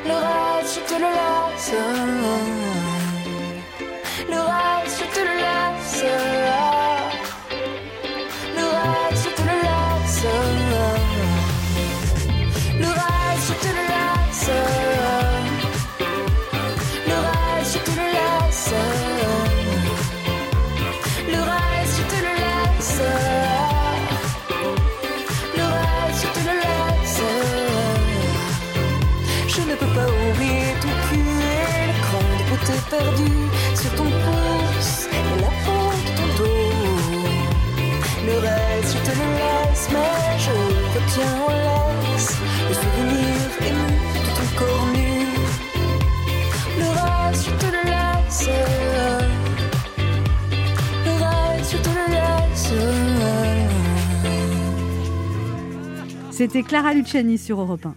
Le 0.05 0.13
reste, 0.13 0.75
je 0.75 0.93
te 0.93 0.99
le 0.99 1.09
laisse. 1.19 2.80
C'était 56.41 56.63
Clara 56.63 56.95
Luciani 56.95 57.37
sur 57.37 57.61
Europe 57.61 57.85
1. 57.85 57.93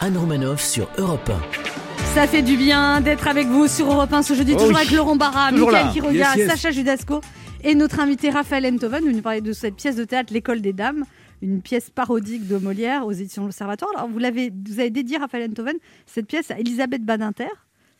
Anne 0.00 0.16
Romanoff 0.16 0.62
sur 0.62 0.88
Europe 0.96 1.30
Ça 2.14 2.26
fait 2.26 2.40
du 2.40 2.56
bien 2.56 3.02
d'être 3.02 3.28
avec 3.28 3.46
vous 3.46 3.68
sur 3.68 3.92
Europe 3.92 4.10
1 4.10 4.22
ce 4.22 4.32
jeudi, 4.32 4.52
Oh 4.54 4.58
toujours 4.58 4.70
oui. 4.70 4.80
avec 4.80 4.90
Laurent 4.90 5.16
Barra, 5.16 5.52
Michael 5.52 6.14
Yes, 6.16 6.34
yes. 6.34 6.48
Sacha 6.48 6.70
Judasco 6.70 7.20
et 7.62 7.74
notre 7.74 8.00
invité 8.00 8.30
Raphaël 8.30 8.64
Enthoven. 8.72 9.04
Nous 9.04 9.12
nous 9.12 9.20
parlait 9.20 9.42
de 9.42 9.52
cette 9.52 9.76
pièce 9.76 9.96
de 9.96 10.04
théâtre 10.04 10.32
L'école 10.32 10.62
des 10.62 10.72
dames, 10.72 11.04
une 11.42 11.60
pièce 11.60 11.90
parodique 11.90 12.48
de 12.48 12.56
Molière 12.56 13.04
aux 13.04 13.12
éditions 13.12 13.44
L'Observatoire. 13.44 13.90
Alors 13.94 14.08
vous, 14.08 14.18
l'avez, 14.18 14.50
vous 14.66 14.80
avez 14.80 14.88
dédié, 14.88 15.18
Raphaël 15.18 15.50
Enthoven, 15.50 15.76
cette 16.06 16.26
pièce 16.26 16.50
à 16.50 16.58
Elisabeth 16.58 17.04
Badinter. 17.04 17.48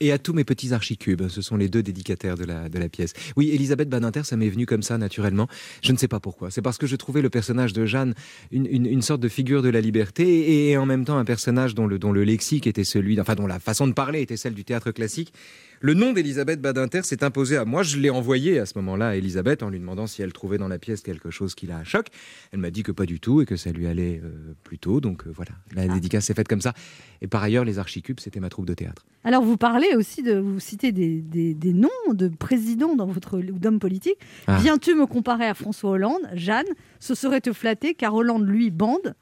Et 0.01 0.13
à 0.13 0.19
tous 0.19 0.33
mes 0.33 0.45
petits 0.45 0.73
archicubes, 0.73 1.29
ce 1.29 1.41
sont 1.41 1.57
les 1.57 1.69
deux 1.69 1.83
dédicataires 1.83 2.37
de 2.37 2.45
la, 2.45 2.89
pièce. 2.89 3.13
Oui, 3.37 3.51
Elisabeth 3.53 3.89
Badinter, 3.89 4.25
ça 4.25 4.37
m'est 4.37 4.49
venu 4.49 4.67
comme 4.67 4.83
ça 4.83 4.99
naturellement. 4.99 5.49
Je 5.83 5.93
ne 5.93 5.97
sais 5.97 6.09
pas 6.09 6.21
pourquoi. 6.21 6.51
C'est 6.51 6.63
parce 6.63 6.79
que 6.79 6.87
je 6.87 6.97
trouvais 6.97 7.23
le 7.23 7.31
personnage 7.31 7.73
de 7.73 7.87
Jeanne 7.87 8.15
une, 8.51 8.67
une- 8.67 9.03
sorte 9.03 9.21
de 9.21 9.29
figure 9.29 9.63
de 9.63 9.69
la 9.69 9.81
liberté 9.81 10.71
et, 10.71 10.77
en 10.77 10.87
même 10.87 11.05
temps 11.05 11.19
un 11.19 11.25
personnage 11.25 11.75
dont 11.75 11.87
le, 11.87 11.99
dont 11.99 12.13
le 12.13 12.25
lexique 12.25 12.67
était 12.67 12.85
celui, 12.85 13.21
enfin 13.21 13.35
dont 13.35 13.47
la 13.47 13.61
façon 13.61 13.87
de 13.87 13.93
parler 13.93 14.23
était 14.23 14.37
celle 14.37 14.55
du 14.55 14.65
théâtre 14.65 14.91
classique. 14.93 15.33
Le 15.81 15.93
nom 15.95 16.13
d'Elisabeth 16.13 16.61
Badinter 16.63 17.03
s'est 17.03 17.23
imposé 17.25 17.57
à 17.57 17.65
moi. 17.65 17.83
Je 17.83 17.99
l'ai 17.99 18.09
envoyé 18.11 18.59
à 18.59 18.67
ce 18.67 18.73
moment-là 18.79 19.09
à 19.09 19.17
Elisabeth 19.17 19.63
en 19.63 19.69
lui 19.69 19.79
demandant 19.79 20.07
si 20.07 20.23
elle 20.23 20.33
trouvait 20.33 20.57
dans 20.59 20.69
la 20.69 20.79
pièce 20.79 21.03
quelque 21.03 21.31
chose 21.31 21.55
qui 21.55 21.67
la 21.67 21.85
choque. 21.85 22.07
Elle 22.53 22.61
m'a 22.61 22.71
dit 22.71 22.83
que 22.83 22.93
pas 22.93 23.05
du 23.07 23.21
tout 23.21 23.43
et 23.43 23.47
que 23.47 23.57
ça 23.57 23.71
lui 23.71 23.87
allait 23.87 24.21
euh, 24.25 24.55
plutôt. 24.65 25.01
Donc 25.01 25.27
euh, 25.27 25.31
voilà, 25.35 25.51
la 25.75 25.87
dédicace 25.87 26.25
s'est 26.25 26.35
faite 26.35 26.49
comme 26.49 26.61
ça. 26.63 26.73
Et 27.21 27.27
par 27.27 27.43
ailleurs, 27.43 27.65
les 27.65 27.79
archicubes, 27.79 28.19
c'était 28.21 28.41
ma 28.41 28.49
troupe 28.49 28.67
de 28.67 28.75
théâtre. 28.75 29.05
Alors 29.25 29.43
vous 29.43 29.57
parlez 29.57 29.95
aussi 29.97 30.23
de, 30.23 30.39
vous 30.39 30.61
citez 30.61 30.93
des, 30.93 31.21
des- 31.21 31.55
des 31.55 31.73
noms 31.73 31.89
de 32.13 32.29
présidents 32.29 32.95
dans 32.97 33.07
votre 33.07 33.39
ou 33.39 33.59
d'hommes 33.59 33.79
politiques. 33.79 34.19
Ah. 34.47 34.59
Viens-tu 34.63 34.95
me 34.95 35.07
comparer 35.07 35.47
à 35.47 35.55
François 35.55 35.91
Hollande 35.91 36.23
Jeanne, 36.35 36.67
ce 37.01 37.15
serait 37.15 37.41
te 37.41 37.53
flatter 37.53 37.95
car 37.95 38.15
Hollande 38.15 38.47
lui 38.49 38.71
bande. 38.71 39.15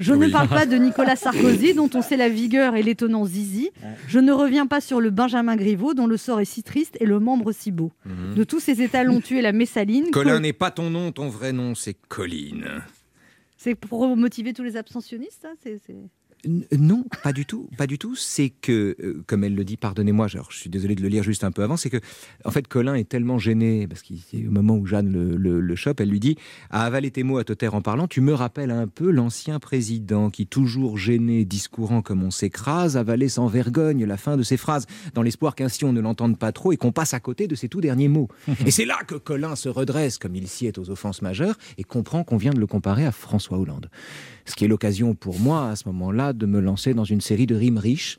Je 0.00 0.14
ne 0.14 0.28
parle 0.28 0.48
pas 0.48 0.66
de 0.66 0.76
Nicolas 0.86 1.16
Sarkozy 1.16 1.74
dont 1.74 1.90
on 1.94 2.02
sait 2.02 2.16
la 2.16 2.28
vigueur 2.28 2.74
et 2.76 2.82
l'étonnant 2.82 3.24
zizi. 3.24 3.70
Je 4.08 4.18
ne 4.18 4.32
reviens 4.32 4.66
pas 4.66 4.80
sur 4.80 5.00
le 5.00 5.10
Benjamin 5.10 5.56
Griveaux 5.56 5.94
dont 5.94 6.06
le 6.06 6.16
sort 6.16 6.40
est 6.40 6.44
si 6.44 6.62
triste 6.62 6.96
et 7.00 7.06
le 7.06 7.20
membre 7.20 7.52
si 7.52 7.70
beau. 7.70 7.92
Mhm. 8.04 8.34
De 8.34 8.44
tous 8.44 8.60
ces 8.60 8.82
étalons 8.82 9.20
tués 9.20 9.42
la 9.42 9.52
Messaline. 9.52 10.10
Colin 10.12 10.32
Col- 10.34 10.42
n'est 10.42 10.52
pas 10.52 10.70
ton 10.70 10.90
nom, 10.90 11.12
ton 11.12 11.28
vrai 11.28 11.52
nom, 11.52 11.74
c'est 11.74 11.94
Colline. 12.08 12.82
C'est 13.56 13.74
pour 13.74 14.16
motiver 14.16 14.52
tous 14.54 14.62
les 14.62 14.76
abstentionnistes, 14.76 15.42
ça? 15.42 15.48
Non, 16.46 17.04
pas 17.22 17.32
du 17.32 17.44
tout, 17.44 17.68
pas 17.76 17.86
du 17.86 17.98
tout. 17.98 18.14
C'est 18.14 18.50
que, 18.50 18.96
euh, 19.02 19.22
comme 19.26 19.44
elle 19.44 19.54
le 19.54 19.64
dit, 19.64 19.76
pardonnez-moi, 19.76 20.26
je 20.28 20.38
suis 20.50 20.70
désolé 20.70 20.94
de 20.94 21.02
le 21.02 21.08
lire 21.08 21.22
juste 21.22 21.44
un 21.44 21.50
peu 21.50 21.62
avant, 21.62 21.76
c'est 21.76 21.90
que, 21.90 21.98
en 22.44 22.50
fait, 22.50 22.66
Colin 22.66 22.94
est 22.94 23.08
tellement 23.08 23.38
gêné, 23.38 23.86
parce 23.86 24.02
qu'au 24.02 24.50
moment 24.50 24.76
où 24.76 24.86
Jeanne 24.86 25.10
le, 25.10 25.74
chope, 25.76 26.00
elle 26.00 26.10
lui 26.10 26.20
dit 26.20 26.36
À 26.70 26.84
avaler 26.84 27.10
tes 27.10 27.22
mots 27.22 27.38
à 27.38 27.44
te 27.44 27.52
taire 27.52 27.74
en 27.74 27.82
parlant, 27.82 28.06
tu 28.08 28.20
me 28.20 28.32
rappelles 28.32 28.70
un 28.70 28.86
peu 28.86 29.10
l'ancien 29.10 29.58
président 29.58 30.30
qui, 30.30 30.46
toujours 30.46 30.98
gêné, 30.98 31.44
discourant 31.44 32.02
comme 32.02 32.22
on 32.22 32.30
s'écrase, 32.30 32.96
avalait 32.96 33.28
sans 33.28 33.46
vergogne 33.46 34.04
la 34.04 34.16
fin 34.16 34.36
de 34.36 34.42
ses 34.42 34.56
phrases, 34.56 34.86
dans 35.14 35.22
l'espoir 35.22 35.54
qu'ainsi 35.54 35.84
on 35.84 35.92
ne 35.92 36.00
l'entende 36.00 36.38
pas 36.38 36.52
trop 36.52 36.72
et 36.72 36.76
qu'on 36.76 36.92
passe 36.92 37.14
à 37.14 37.20
côté 37.20 37.46
de 37.48 37.54
ses 37.54 37.68
tout 37.68 37.80
derniers 37.80 38.08
mots. 38.08 38.28
et 38.66 38.70
c'est 38.70 38.84
là 38.84 38.98
que 39.06 39.14
Colin 39.14 39.56
se 39.56 39.68
redresse, 39.68 40.18
comme 40.18 40.34
il 40.34 40.44
est 40.44 40.78
aux 40.78 40.90
offenses 40.90 41.22
majeures, 41.22 41.56
et 41.78 41.84
comprend 41.84 42.24
qu'on 42.24 42.36
vient 42.36 42.52
de 42.52 42.60
le 42.60 42.66
comparer 42.66 43.06
à 43.06 43.12
François 43.12 43.58
Hollande. 43.58 43.90
Ce 44.50 44.56
qui 44.56 44.64
est 44.64 44.68
l'occasion 44.68 45.14
pour 45.14 45.38
moi, 45.38 45.70
à 45.70 45.76
ce 45.76 45.84
moment-là, 45.86 46.32
de 46.32 46.44
me 46.44 46.58
lancer 46.60 46.92
dans 46.92 47.04
une 47.04 47.20
série 47.20 47.46
de 47.46 47.54
rimes 47.54 47.78
riches. 47.78 48.18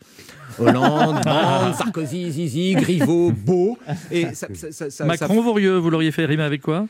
Hollande, 0.59 1.21
Sarkozy, 1.77 2.31
Zizi, 2.31 2.73
Griveaux, 2.75 3.31
Beau. 3.31 3.77
Et 4.11 4.33
ça, 4.33 4.47
ça- 4.53 4.71
ça- 4.71 4.89
ça- 4.89 5.05
Macron, 5.05 5.27
ça- 5.27 5.33
vous 5.33 5.43
l'auriez- 5.43 5.77
vous 5.79 5.89
l'auriez 5.89 6.11
fait 6.11 6.25
rimer 6.25 6.43
avec 6.43 6.61
quoi? 6.61 6.87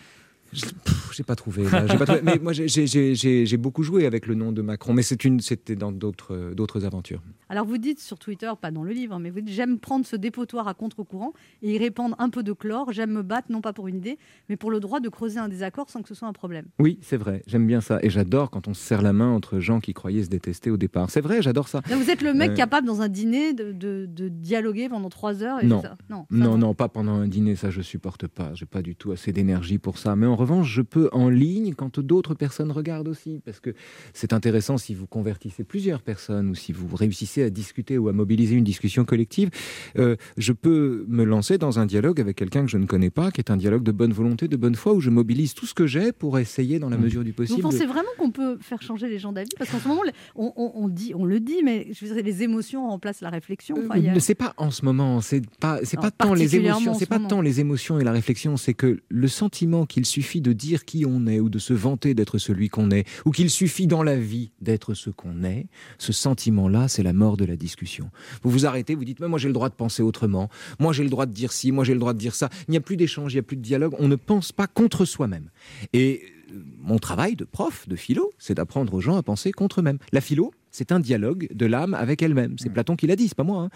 J'ai 0.54 1.24
pas 1.24 1.36
trouvé. 1.36 1.64
là, 1.70 1.84
pas 1.98 2.06
trouvé. 2.06 2.22
Mais 2.24 2.40
moi, 2.42 2.54
j'ai- 2.54 3.58
beaucoup 3.58 3.84
joué 3.84 4.06
avec 4.06 4.28
le 4.28 4.36
nom 4.36 4.52
de 4.52 4.62
Macron, 4.62 4.94
mais 4.94 5.04
c'était 5.04 5.76
dans 5.76 5.92
d'autres 5.92 6.86
aventures. 6.86 7.22
Alors 7.50 7.66
vous 7.66 7.78
dites 7.78 8.00
sur 8.00 8.18
Twitter, 8.18 8.50
pas 8.62 8.72
dans 8.72 8.84
le 8.84 8.92
livre, 8.94 9.20
mais 9.20 9.30
vous 9.30 9.42
dites 9.42 9.54
j'aime 9.54 9.78
prendre 9.78 10.06
ce 10.06 10.16
dépotoir 10.16 10.68
à 10.70 10.74
contre-courant 10.74 11.34
et 11.62 11.74
y 11.74 11.78
répandre 11.78 12.16
un 12.18 12.30
peu 12.30 12.44
de 12.44 12.54
chlore. 12.54 12.92
J'aime 12.94 13.12
me 13.12 13.24
battre 13.24 13.52
non 13.52 13.60
pas 13.62 13.74
pour 13.74 13.88
une 13.90 13.98
idée, 13.98 14.18
mais 14.50 14.56
pour 14.56 14.72
le 14.72 14.80
droit 14.80 15.00
de 15.02 15.10
creuser 15.10 15.38
un 15.40 15.50
désaccord 15.50 15.90
sans 15.90 16.02
que 16.02 16.08
ce 16.08 16.16
soit 16.16 16.28
un 16.30 16.34
problème. 16.34 16.66
Oui, 16.80 16.98
c'est 17.02 17.18
vrai. 17.18 17.44
J'aime 17.48 17.68
bien 17.68 17.82
ça. 17.82 18.00
Et 18.04 18.10
j'adore 18.10 18.50
quand 18.52 18.68
on 18.70 18.74
se 18.74 18.82
serre 18.82 19.02
la 19.02 19.12
main 19.14 19.30
entre 19.30 19.60
gens 19.60 19.80
qui 19.82 19.94
croyaient 19.94 20.24
se 20.24 20.30
détester 20.30 20.72
au 20.72 20.78
départ. 20.78 21.10
C'est 21.10 21.20
vrai, 21.22 21.42
j'adore 21.42 21.68
ça. 21.68 21.82
Vous 21.88 22.10
êtes 22.10 22.22
le 22.22 22.34
mec 22.34 22.52
Euh, 22.52 22.56
capable 22.56 22.88
dans 22.88 23.02
un 23.02 23.10
dîner 23.10 23.54
de, 23.54 23.72
de- 23.74 24.06
de 24.10 24.30
dialoguer 24.30 24.88
pendant 24.90 25.10
trois 25.10 25.44
heures. 25.44 25.62
Et 25.62 25.68
Non. 25.68 25.82
ça- 25.82 25.98
non, 26.10 26.26
ça 26.32 26.58
non, 26.58 26.74
pas 26.74 26.88
pendant 26.90 27.14
un 27.16 27.28
dîner, 27.28 27.56
ça 27.58 27.70
je 27.70 27.82
supporte 27.82 28.28
pas. 28.28 28.52
J'ai 28.54 28.66
pas 28.66 28.82
du 28.82 28.96
tout 28.96 29.12
assez 29.12 29.34
d'énergie 29.34 29.78
pour 29.78 29.98
ça. 29.98 30.16
Mais 30.16 30.26
revanche, 30.42 30.72
je 30.72 30.82
peux 30.82 31.10
en 31.14 31.30
ligne 31.30 31.74
quand 31.74 32.00
d'autres 32.00 32.34
personnes 32.36 32.72
regardent 32.72 33.08
aussi, 33.08 33.42
parce 33.46 33.60
que 33.60 33.72
c'est 34.14 34.34
intéressant 34.34 34.78
si 34.78 34.94
vous 34.94 35.08
convertissez 35.08 35.64
plusieurs 35.64 36.02
personnes 36.02 36.50
ou 36.50 36.56
si 36.56 36.72
vous 36.74 36.94
réussissez 36.96 37.44
à 37.44 37.50
discuter 37.50 37.98
ou 37.98 38.10
à 38.10 38.14
mobiliser 38.14 38.56
une 38.56 38.64
discussion 38.64 39.06
collective, 39.06 39.50
euh, 39.98 40.16
je 40.38 40.54
peux 40.54 41.06
me 41.08 41.24
lancer 41.24 41.58
dans 41.58 41.80
un 41.80 41.86
dialogue 41.86 42.20
avec 42.20 42.36
quelqu'un 42.38 42.66
que 42.66 42.72
je 42.72 42.78
ne 42.78 42.86
connais 42.86 43.10
pas, 43.10 43.32
qui 43.32 43.42
est 43.42 43.50
un 43.52 43.58
dialogue 43.58 43.84
de 43.84 43.92
bonne 43.92 44.14
volonté, 44.14 44.48
de 44.48 44.58
bonne 44.58 44.76
foi, 44.76 44.94
où 44.94 45.00
je 45.00 45.10
mobilise 45.10 45.54
tout 45.54 45.66
ce 45.66 45.74
que 45.74 45.88
j'ai 45.88 46.12
pour 46.12 46.38
essayer, 46.40 46.80
dans 46.80 46.90
la 46.90 46.98
mesure 46.98 47.24
du 47.24 47.32
Vous 47.32 47.38
possible. 47.38 47.62
pensez 47.62 47.86
vraiment 47.86 48.10
qu'on 48.18 48.32
peut 48.32 48.58
faire 48.62 48.82
changer 48.82 49.08
les 49.10 49.20
gens 49.20 49.32
d'avis? 49.34 49.50
Parce 49.58 49.70
qu'en 49.72 49.80
ce 49.80 49.88
moment, 49.88 50.02
on, 50.36 50.52
on- 50.56 50.72
on 50.76 50.88
dit, 50.88 51.14
on 51.16 51.26
le 51.26 51.40
dit, 51.40 51.62
mais 51.64 51.88
je 51.92 52.06
veux 52.06 52.14
dire, 52.14 52.24
les 52.24 52.44
émotions 52.44 52.88
remplacent 52.90 53.22
la 53.22 53.30
réflexion. 53.30 53.76
Enfin, 53.86 53.98
il 53.98 54.06
y 54.06 54.10
a- 54.10 54.20
c'est 54.20 54.36
pas 54.36 54.54
en 54.58 54.72
ce 54.72 54.86
moment, 54.86 55.20
c'est 55.22 55.42
pas 55.60 55.80
c'est 55.84 55.98
Non, 55.98 56.04
pas 56.04 56.12
tant 56.12 56.34
les 56.34 56.56
émotions, 56.56 56.94
c'est 56.94 57.06
ce 57.06 57.10
pas 57.10 57.18
moment. 57.18 57.28
tant 57.30 57.42
les 57.42 57.60
émotions 57.60 58.00
et 58.00 58.04
la 58.04 58.12
réflexion, 58.12 58.56
c'est 58.58 58.74
que 58.74 59.00
le 59.10 59.28
sentiment 59.28 59.86
qu'il 59.86 60.06
suffit 60.06 60.31
de 60.40 60.54
dire 60.54 60.86
qui 60.86 61.06
on 61.06 61.28
est 61.28 61.42
ou 61.42 61.50
de 61.50 61.60
se 61.60 61.74
vanter 61.74 62.14
d'être 62.14 62.38
celui 62.38 62.70
qu'on 62.70 62.92
est 62.92 63.06
ou 63.26 63.32
qu'il 63.32 63.50
suffit 63.50 63.88
dans 63.88 64.04
la 64.04 64.16
vie 64.16 64.52
d'être 64.62 64.94
ce 64.94 65.10
qu'on 65.10 65.44
est, 65.44 65.68
ce 65.98 66.14
sentiment-là, 66.14 66.88
c'est 66.88 67.04
la 67.04 67.12
mort 67.12 67.36
de 67.36 67.44
la 67.44 67.58
discussion. 67.58 68.10
Vous 68.44 68.52
vous 68.52 68.66
arrêtez, 68.66 68.96
vous 68.96 69.04
dites 69.04 69.20
mais 69.20 69.28
moi 69.28 69.40
j'ai 69.40 69.50
le 69.50 69.54
droit 69.54 69.70
de 69.70 69.76
penser 69.76 70.04
autrement, 70.04 70.50
moi 70.80 70.94
j'ai 70.94 71.04
le 71.04 71.10
droit 71.10 71.26
de 71.26 71.34
dire 71.34 71.52
ci, 71.52 71.74
moi 71.74 71.84
j'ai 71.84 71.94
le 71.94 72.00
droit 72.00 72.14
de 72.14 72.20
dire 72.20 72.36
ça. 72.36 72.50
Il 72.68 72.72
n'y 72.72 72.78
a 72.78 72.82
plus 72.82 72.96
d'échange, 72.96 73.34
il 73.34 73.36
n'y 73.36 73.40
a 73.40 73.44
plus 73.44 73.58
de 73.58 73.62
dialogue, 73.62 73.96
on 74.00 74.08
ne 74.08 74.16
pense 74.16 74.52
pas 74.52 74.68
contre 74.68 75.04
soi-même. 75.06 75.50
Et 75.94 76.22
euh, 76.54 76.64
mon 76.80 77.00
travail 77.00 77.36
de 77.36 77.44
prof, 77.44 77.88
de 77.88 77.96
philo, 77.96 78.32
c'est 78.38 78.54
d'apprendre 78.54 78.94
aux 78.94 79.02
gens 79.02 79.18
à 79.18 79.24
penser 79.24 79.52
contre 79.52 79.80
eux-mêmes. 79.80 79.98
La 80.12 80.22
philo, 80.22 80.54
c'est 80.72 80.92
un 80.92 81.00
dialogue 81.00 81.48
de 81.54 81.66
l'âme 81.66 81.94
avec 81.94 82.22
elle-même. 82.22 82.56
C'est 82.58 82.70
Platon 82.70 82.96
qui 82.96 83.06
l'a 83.08 83.16
dit, 83.16 83.28
c'est 83.28 83.36
pas 83.38 83.44
moi. 83.44 83.64
hein. 83.64 83.70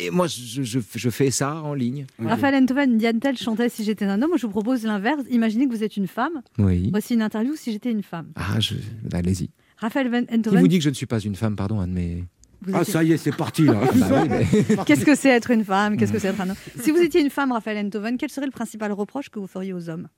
Et 0.00 0.10
moi, 0.10 0.26
je, 0.26 0.62
je- 0.62 0.78
je 0.94 1.10
fais 1.10 1.30
ça 1.30 1.54
en 1.62 1.74
ligne. 1.74 2.06
Raphaël 2.18 2.54
Enthoven, 2.62 2.98
Diane 2.98 3.20
Tell 3.20 3.36
chantait 3.38 3.68
Si 3.68 3.84
j'étais 3.84 4.04
un 4.04 4.20
homme. 4.20 4.30
Moi, 4.30 4.38
je 4.38 4.46
vous 4.46 4.52
propose 4.52 4.84
l'inverse. 4.84 5.22
Imaginez 5.30 5.66
que 5.68 5.72
vous 5.74 5.82
êtes 5.84 5.96
une 5.96 6.08
femme. 6.08 6.42
Oui. 6.58 6.88
Voici 6.90 7.14
une 7.14 7.22
interview 7.22 7.54
Si 7.56 7.72
j'étais 7.72 7.90
une 7.90 8.02
femme. 8.02 8.32
Ah, 8.36 8.58
je... 8.60 8.74
allez-y. 9.12 9.50
Raphaël 9.76 10.10
Qui 10.42 10.48
vous 10.56 10.68
dit 10.68 10.78
que 10.78 10.84
je 10.84 10.88
ne 10.90 10.94
suis 10.94 11.06
pas 11.06 11.18
une 11.20 11.34
femme, 11.36 11.56
pardon, 11.56 11.80
un 11.80 11.86
de 11.88 11.92
mes... 11.92 12.24
Vous 12.62 12.72
Ah, 12.74 12.80
étiez- 12.82 12.92
ça 12.92 13.04
y 13.04 13.12
est, 13.12 13.16
c'est 13.18 13.36
parti 13.36 13.64
là. 13.64 13.74
Bah 13.94 14.22
oui, 14.22 14.28
mais- 14.28 14.76
Qu'est-ce 14.86 15.04
que 15.04 15.14
c'est 15.14 15.28
être 15.28 15.50
une 15.50 15.64
femme? 15.64 15.96
Qu'est-ce 15.98 16.12
que 16.12 16.18
c'est 16.18 16.28
être 16.28 16.40
un 16.40 16.48
homme? 16.50 16.56
Si 16.80 16.90
vous 16.90 16.98
étiez 16.98 17.20
une 17.20 17.28
femme, 17.30 17.52
Raphaël 17.52 17.84
Enthoven, 17.84 18.16
quel 18.16 18.30
serait 18.30 18.46
le 18.46 18.52
principal 18.52 18.90
reproche 18.92 19.28
que 19.28 19.38
vous 19.38 19.46
feriez 19.46 19.72
aux 19.74 19.90
hommes? 19.90 20.08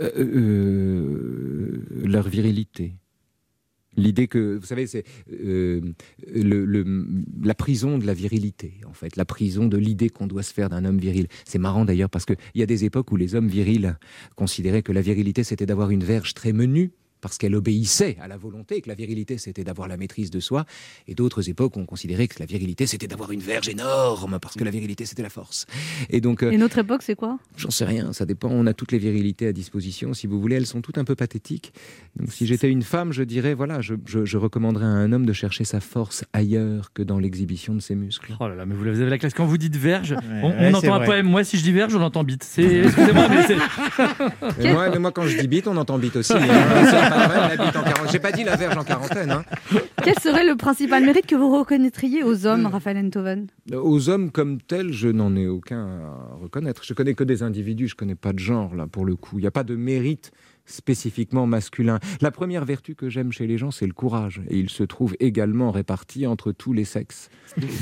Euh, 0.00 0.10
euh, 0.16 1.82
leur 2.04 2.28
virilité. 2.28 2.94
L'idée 3.96 4.28
que, 4.28 4.56
vous 4.56 4.66
savez, 4.66 4.86
c'est 4.86 5.04
euh, 5.32 5.80
la 7.42 7.54
prison 7.54 7.98
de 7.98 8.06
la 8.06 8.14
virilité, 8.14 8.74
en 8.86 8.92
fait, 8.92 9.16
la 9.16 9.24
prison 9.24 9.66
de 9.66 9.76
l'idée 9.76 10.10
qu'on 10.10 10.26
doit 10.26 10.42
se 10.42 10.52
faire 10.52 10.68
d'un 10.68 10.84
homme 10.84 10.98
viril. 10.98 11.28
C'est 11.44 11.58
marrant 11.58 11.84
d'ailleurs 11.84 12.10
parce 12.10 12.24
qu'il 12.24 12.36
y 12.54 12.62
a 12.62 12.66
des 12.66 12.84
époques 12.84 13.10
où 13.12 13.16
les 13.16 13.34
hommes 13.34 13.48
virils 13.48 13.96
considéraient 14.34 14.82
que 14.82 14.92
la 14.92 15.00
virilité 15.00 15.44
c'était 15.44 15.66
d'avoir 15.66 15.90
une 15.90 16.04
verge 16.04 16.34
très 16.34 16.52
menue 16.52 16.92
parce 17.20 17.38
qu'elle 17.38 17.54
obéissait 17.54 18.16
à 18.20 18.28
la 18.28 18.36
volonté, 18.36 18.76
et 18.76 18.80
que 18.80 18.88
la 18.88 18.94
virilité 18.94 19.38
c'était 19.38 19.64
d'avoir 19.64 19.88
la 19.88 19.96
maîtrise 19.96 20.30
de 20.30 20.40
soi, 20.40 20.64
et 21.08 21.14
d'autres 21.14 21.48
époques 21.48 21.76
ont 21.76 21.86
considéré 21.86 22.28
que 22.28 22.36
la 22.40 22.46
virilité 22.46 22.86
c'était 22.86 23.06
d'avoir 23.06 23.32
une 23.32 23.40
verge 23.40 23.68
énorme 23.68 24.38
parce 24.40 24.54
que 24.54 24.64
la 24.64 24.70
virilité 24.70 25.06
c'était 25.06 25.22
la 25.22 25.30
force. 25.30 25.66
Et 26.10 26.20
donc, 26.20 26.42
euh, 26.42 26.50
Et 26.50 26.58
notre 26.58 26.78
époque, 26.78 27.02
c'est 27.02 27.14
quoi? 27.16 27.38
J'en 27.56 27.70
sais 27.70 27.84
rien, 27.84 28.12
ça 28.12 28.26
dépend. 28.26 28.48
On 28.50 28.66
a 28.66 28.74
toutes 28.74 28.92
les 28.92 28.98
virilités 28.98 29.46
à 29.46 29.52
disposition. 29.52 30.14
Si 30.14 30.26
vous 30.26 30.40
voulez, 30.40 30.56
elles 30.56 30.66
sont 30.66 30.80
toutes 30.82 30.98
un 30.98 31.04
peu 31.04 31.14
pathétiques. 31.14 31.72
Donc, 32.16 32.32
si 32.32 32.46
j'étais 32.46 32.70
une 32.70 32.82
femme, 32.82 33.12
je 33.12 33.22
dirais, 33.22 33.54
voilà, 33.54 33.80
je, 33.80 33.94
je- 34.06 34.24
je 34.24 34.38
recommanderais 34.38 34.84
à 34.84 34.88
un 34.88 35.12
homme 35.12 35.26
de 35.26 35.32
chercher 35.32 35.64
sa 35.64 35.80
force 35.80 36.24
ailleurs 36.32 36.92
que 36.92 37.02
dans 37.02 37.18
l'exhibition 37.18 37.74
de 37.74 37.80
ses 37.80 37.94
muscles. 37.94 38.36
Oh 38.40 38.48
là 38.48 38.54
là, 38.54 38.66
mais 38.66 38.74
vous 38.74 38.86
avez 38.86 39.08
la 39.10 39.18
classe. 39.18 39.34
Quand 39.34 39.46
vous 39.46 39.58
dites 39.58 39.76
verge, 39.76 40.14
on, 40.42 40.46
on 40.46 40.50
ouais, 40.50 40.70
c'est 40.80 40.88
entend 40.88 40.94
un 41.02 41.04
poème. 41.04 41.26
Moi, 41.26 41.44
si 41.44 41.56
je 41.58 41.62
dis 41.62 41.72
verge, 41.72 41.94
on 41.94 42.02
entend 42.02 42.24
bite. 42.24 42.44
C'est, 42.44 42.62
excusez-moi, 42.84 43.28
mais 43.28 43.42
c'est. 43.46 43.56
Moi, 44.72 44.88
mais 44.90 44.98
moi, 44.98 45.12
quand 45.12 45.26
je 45.26 45.38
dis 45.38 45.48
bite, 45.48 45.66
on 45.68 45.76
entend 45.76 45.98
bite 45.98 46.16
aussi. 46.16 46.32
hein. 46.32 46.40
J'ai 48.10 48.18
pas 48.18 48.32
dit 48.32 48.44
la 48.44 48.56
verge 48.56 48.76
en 48.76 48.84
quarantaine. 48.84 49.30
hein. 49.30 49.44
Quel 50.02 50.18
serait 50.18 50.46
le 50.46 50.56
principal 50.56 51.04
mérite 51.04 51.26
que 51.26 51.34
vous 51.36 51.50
reconnaîtriez 51.56 52.22
aux 52.22 52.46
hommes, 52.46 52.66
Raphaël 52.66 52.98
Enthoven? 52.98 53.46
Aux 53.72 54.08
hommes 54.08 54.30
comme 54.30 54.60
tels, 54.60 54.92
je 54.92 55.08
n'en 55.08 55.34
ai 55.36 55.46
aucun 55.46 55.86
à 55.86 56.34
reconnaître. 56.40 56.82
Je 56.84 56.94
connais 56.94 57.14
que 57.14 57.24
des 57.24 57.42
individus, 57.42 57.88
je 57.88 57.94
connais 57.96 58.14
pas 58.14 58.32
de 58.32 58.38
genre, 58.38 58.74
là, 58.74 58.86
pour 58.86 59.04
le 59.04 59.16
coup. 59.16 59.38
Il 59.38 59.42
n'y 59.42 59.46
a 59.46 59.50
pas 59.52 59.64
de 59.64 59.74
mérite 59.76 60.30
spécifiquement 60.68 61.46
masculin. 61.46 62.00
La 62.20 62.32
première 62.32 62.64
vertu 62.64 62.96
que 62.96 63.08
j'aime 63.08 63.30
chez 63.30 63.46
les 63.46 63.56
gens, 63.56 63.70
c'est 63.70 63.86
le 63.86 63.92
courage. 63.92 64.40
Et 64.50 64.58
il 64.58 64.68
se 64.68 64.82
trouve 64.82 65.14
également 65.20 65.70
réparti 65.70 66.26
entre 66.26 66.50
tous 66.50 66.72
les 66.72 66.84
sexes. 66.84 67.28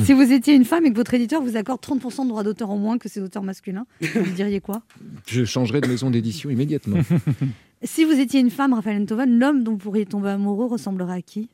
Si 0.05 0.13
vous 0.13 0.31
étiez 0.33 0.55
une 0.55 0.67
femme 0.67 0.85
et 0.85 0.91
que 0.91 0.97
votre 0.97 1.15
éditeur 1.15 1.41
vous 1.43 1.57
accorde 1.57 1.81
30% 1.81 2.25
de 2.25 2.29
droits 2.29 2.43
d'auteur 2.43 2.69
en 2.71 2.77
moins 2.77 2.99
que 2.99 3.09
ses 3.09 3.21
auteurs 3.23 3.43
masculins, 3.43 3.87
vous 4.03 4.31
diriez 4.35 4.61
quoi? 4.61 4.83
Je 5.27 5.45
changerai 5.47 5.81
de 5.81 5.89
maison 5.89 6.11
d'édition 6.11 6.51
immédiatement. 6.51 6.99
Si 7.85 8.05
vous 8.05 8.13
étiez 8.19 8.41
une 8.41 8.51
femme, 8.51 8.73
Raphaël 8.73 9.03
Enthoven, 9.03 9.39
l'homme 9.39 9.63
dont 9.63 9.73
vous 9.73 9.79
pourriez 9.79 10.07
tomber 10.07 10.31
amoureux 10.31 10.67
ressemblerait 10.67 11.19
à 11.19 11.23
qui? 11.23 11.51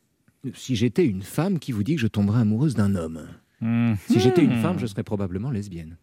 Si 0.54 0.74
j'étais 0.76 1.04
une 1.04 1.22
femme, 1.22 1.58
qui 1.58 1.72
vous 1.72 1.82
dit 1.82 1.96
que 1.96 2.00
je 2.00 2.06
tomberais 2.06 2.40
amoureuse 2.40 2.74
d'un 2.74 2.94
homme 2.94 3.26
Hmm. 3.62 3.92
Si 4.08 4.18
j'étais 4.20 4.42
une 4.42 4.56
femme, 4.62 4.78
je 4.78 4.86
serais 4.86 5.02
probablement 5.02 5.50
lesbienne. 5.50 5.98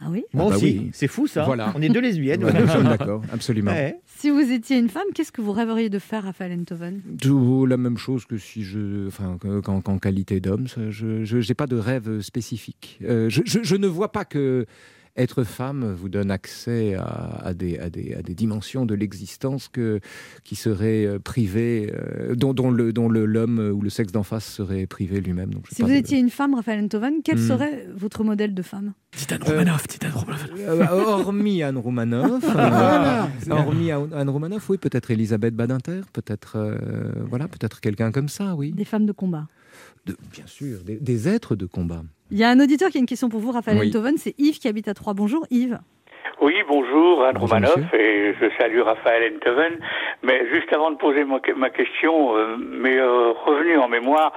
Ah 0.00 0.06
oui? 0.10 0.24
Moi 0.32 0.44
Ah 0.46 0.48
bah 0.48 0.56
aussi, 0.56 0.64
oui. 0.64 0.90
c'est 0.94 1.06
fou 1.06 1.26
ça. 1.26 1.44
Voilà. 1.44 1.70
On 1.76 1.82
est 1.82 1.90
deux 1.90 2.00
lesbiennes. 2.00 2.40
Voilà, 2.40 2.60
nous 2.62 2.66
sommes 2.68 2.84
d'accord, 2.88 3.20
absolument. 3.30 3.72
Ouais. 3.72 4.00
Si 4.06 4.30
vous 4.30 4.50
étiez 4.50 4.78
une 4.78 4.88
femme, 4.88 5.04
qu'est-ce 5.14 5.30
que 5.30 5.42
vous 5.42 5.52
rêveriez 5.52 5.90
de 5.90 5.98
faire, 5.98 6.24
Raphaël 6.24 6.58
Enthoven? 6.58 7.02
Tout 7.20 7.66
la 7.66 7.76
même 7.76 7.98
chose 7.98 8.24
que 8.24 8.38
si 8.38 8.62
je, 8.62 9.06
enfin, 9.06 9.36
que- 9.38 9.60
qu'en 9.60 9.82
qu'en 9.82 9.98
qualité 9.98 10.40
d'homme, 10.40 10.66
je 10.88 11.36
n'ai 11.46 11.54
pas 11.54 11.66
de 11.66 11.76
rêve 11.76 12.22
spécifique. 12.22 12.98
Euh, 13.04 13.28
je, 13.28 13.42
je- 13.44 13.62
je 13.62 13.76
ne 13.76 13.86
vois 13.86 14.10
pas 14.12 14.24
que 14.24 14.64
être 15.16 15.44
femme 15.44 15.92
vous 15.94 16.08
donne 16.08 16.30
accès 16.30 16.94
à, 16.94 17.40
à 17.44 17.54
des, 17.54 17.78
à, 17.78 17.88
des, 17.88 18.14
à 18.14 18.22
des 18.22 18.34
dimensions 18.34 18.84
de 18.84 18.94
l'existence 18.94 19.68
que 19.68 20.00
qui 20.42 20.56
seraient 20.56 21.06
euh, 21.06 21.18
privées, 21.18 21.92
euh, 21.94 22.34
dont, 22.34 22.52
dont 22.52 22.70
le 22.70 22.92
dont 22.92 23.08
le- 23.08 23.24
l'homme 23.24 23.58
ou 23.74 23.80
le 23.80 23.90
sexe 23.90 24.10
d'en 24.12 24.24
face 24.24 24.44
serait 24.44 24.86
privé 24.86 25.20
lui-même. 25.20 25.54
Donc, 25.54 25.66
Si 25.70 25.82
vous 25.82 25.88
de- 25.88 25.94
étiez 25.94 26.18
une 26.18 26.30
femme, 26.30 26.54
Raphaël 26.54 26.82
Enthoven, 26.84 27.14
quel 27.24 27.38
Hmm. 27.38 27.48
serait 27.48 27.86
votre 27.94 28.24
modèle 28.24 28.54
de 28.54 28.62
femme? 28.62 28.92
Titane 29.16 29.42
Romanoff, 29.44 29.86
Titane 29.86 30.10
Romanoff. 30.12 30.50
Euh, 30.58 30.86
hormis 30.90 31.62
Anne 31.62 31.78
Romanoff, 31.78 32.42
euh, 32.56 33.22
hormis 33.50 33.92
Anne 33.92 34.12
Anne 34.12 34.28
Romanoff, 34.30 34.68
oui, 34.68 34.78
peut-être 34.78 35.10
Elisabeth 35.12 35.54
Badinter, 35.54 36.00
peut-être, 36.12 36.54
euh, 36.56 36.76
voilà, 37.28 37.46
peut-être 37.46 37.80
quelqu'un 37.80 38.10
comme 38.10 38.28
ça, 38.28 38.56
oui. 38.56 38.72
Des 38.72 38.84
femmes 38.84 39.06
de 39.06 39.12
combat. 39.12 39.46
De- 40.06 40.16
bien 40.32 40.46
sûr, 40.46 40.82
des, 40.84 40.96
des 40.96 41.28
êtres 41.28 41.54
de 41.56 41.66
combat. 41.66 42.02
Il 42.34 42.40
y 42.40 42.42
a 42.42 42.48
un 42.48 42.58
auditeur 42.58 42.90
qui 42.90 42.98
a 42.98 43.00
une 43.00 43.06
question 43.06 43.28
pour 43.28 43.38
vous, 43.38 43.52
Raphaël 43.52 43.78
Oui. 43.78 43.90
Enthoven, 43.90 44.16
c'est 44.16 44.34
Yves 44.38 44.58
qui 44.58 44.66
habite 44.66 44.88
à 44.88 44.94
Troyes. 44.94 45.14
Bonjour 45.14 45.46
Yves. 45.52 45.78
Oui, 46.40 46.56
bonjour, 46.66 47.24
Anne 47.24 47.38
Romanoff, 47.38 47.94
et 47.94 48.34
je 48.40 48.46
salue 48.58 48.80
Raphaël 48.80 49.34
Enthoven. 49.36 49.78
Mais 50.24 50.44
juste 50.52 50.72
avant 50.72 50.90
de 50.90 50.96
poser 50.96 51.22
ma, 51.22 51.38
ma 51.56 51.70
question, 51.70 52.36
euh, 52.36 52.56
m'est 52.56 52.98
euh, 52.98 53.30
revenu 53.46 53.78
en 53.78 53.86
mémoire 53.86 54.32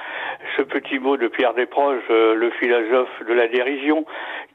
ce 0.57 0.61
petit 0.61 0.99
mot 0.99 1.17
de 1.17 1.27
Pierre 1.27 1.55
Desproges, 1.55 2.03
euh, 2.11 2.35
le 2.35 2.51
philosophe 2.59 3.09
de 3.27 3.33
la 3.33 3.47
dérision, 3.47 4.05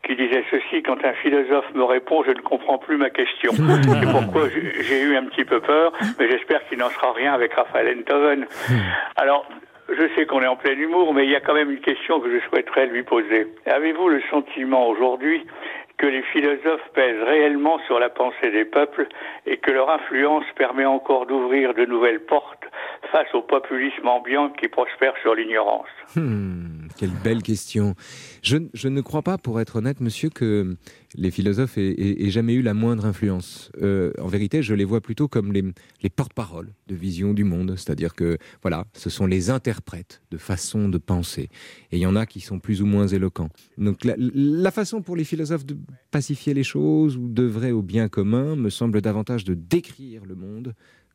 qui 0.07 0.14
disait 0.14 0.45
ceci, 0.49 0.84
quand 0.84 1.05
un 1.05 1.14
philosophe 1.14 1.66
me 1.74 1.82
répond, 1.82 2.22
je 2.22 2.30
ne 2.30 2.43
comprends 2.43 2.78
plus 2.78 2.97
ma 2.97 3.11
question. 3.11 3.51
C'est 3.55 4.12
pourquoi 4.12 4.51
j'ai 4.51 5.03
eu 5.03 5.16
un 5.16 5.24
petit 5.24 5.45
peu 5.45 5.59
peur, 5.59 5.93
mais 6.20 6.30
j'espère 6.30 6.64
qu'il 6.68 6.78
n'en 6.78 6.90
sera 6.90 7.12
rien 7.12 7.32
avec 7.34 7.53
Raphaël 7.55 7.99
Enthoven. 7.99 8.47
Alors, 9.16 9.49
je 9.95 10.14
sais 10.14 10.26
qu'on 10.26 10.43
est 10.43 10.47
en 10.47 10.57
plein 10.57 10.74
humour, 10.74 11.14
mais 11.14 11.24
il 11.24 11.30
y 11.30 11.36
a 11.36 11.40
quand 11.40 11.55
même 11.55 11.70
une 11.70 11.80
question 11.80 12.20
que 12.20 12.30
je 12.30 12.45
souhaiterais 12.47 12.86
lui 12.86 13.03
poser. 13.03 13.47
Avez-vous 13.66 14.09
le 14.09 14.22
sentiment 14.30 14.88
aujourd'hui 14.88 15.45
que 15.99 16.07
les 16.07 16.22
philosophes 16.22 16.88
pèsent 16.95 17.22
réellement 17.22 17.78
sur 17.86 18.01
la 18.01 18.09
pensée 18.09 18.51
des 18.51 18.64
peuples 18.64 19.07
et 19.47 19.59
que 19.59 19.70
leur 19.70 19.90
influence 19.90 20.45
permet 20.57 20.84
encore 20.84 21.26
d'ouvrir 21.26 21.74
de 21.74 21.84
nouvelles 21.84 22.20
portes 22.20 22.64
face 23.12 23.32
au 23.34 23.43
populisme 23.43 24.09
ambiant 24.09 24.49
qui 24.51 24.68
prospère 24.68 25.14
sur 25.22 25.34
l'ignorance? 25.34 25.86
Hmm, 26.16 26.72
quelle 27.03 27.11
belle 27.24 27.42
question. 27.42 27.96
Je, 28.42 28.59
ne 28.86 29.00
crois 29.00 29.22
pas, 29.22 29.36
pour 29.36 29.61
être 29.61 29.74
honnête, 29.74 30.00
monsieur, 30.00 30.30
que 30.30 30.76
les 31.16 31.32
philosophes 31.32 31.76
aient, 31.76 32.30
jamais 32.30 32.55
eu 32.55 32.62
la 32.62 32.74
moindre 32.74 33.07
influence. 33.07 33.72
Euh, 33.82 34.12
en 34.20 34.28
vérité, 34.28 34.62
je 34.62 34.72
les 34.72 34.84
vois 34.84 35.00
plutôt 35.00 35.26
comme 35.26 35.53
les, 35.53 35.64
les 36.03 36.11
porte-paroles 36.11 36.72
de 36.86 36.94
vision 36.94 37.34
du 37.34 37.42
monde. 37.42 37.74
C'est-à-dire 37.76 38.14
que, 38.14 38.38
voilà, 38.62 38.86
ce 38.92 39.11
sont 39.11 39.26
les 39.26 39.50
interprètes 39.50 40.22
de 40.30 40.36
façon 40.36 40.88
de 40.88 40.96
penser. 40.96 41.48
Et 41.90 41.96
il 41.96 41.98
y 41.98 42.07
en 42.07 42.14
a 42.14 42.24
qui 42.24 42.38
sont 42.38 42.61
plus 42.61 42.82
ou 42.82 42.86
moins 42.86 43.09
éloquents. 43.09 43.48
Donc 43.78 44.05
la, 44.05 44.14
la 44.16 44.70
façon 44.70 45.03
pour 45.03 45.16
les 45.16 45.24
philosophes 45.24 45.66
de 45.66 45.76
pacifier 46.12 46.55
les 46.55 46.62
choses 46.62 47.16
ou 47.16 47.26
d'œuvrer 47.26 47.72
au 47.72 47.82
bien 47.82 48.09
commun 48.09 48.55
me 48.55 48.70
semble 48.70 49.00
davantage 49.00 49.42
de 49.42 49.55
décrire 49.55 50.24
le 50.24 50.36
monde 50.36 50.72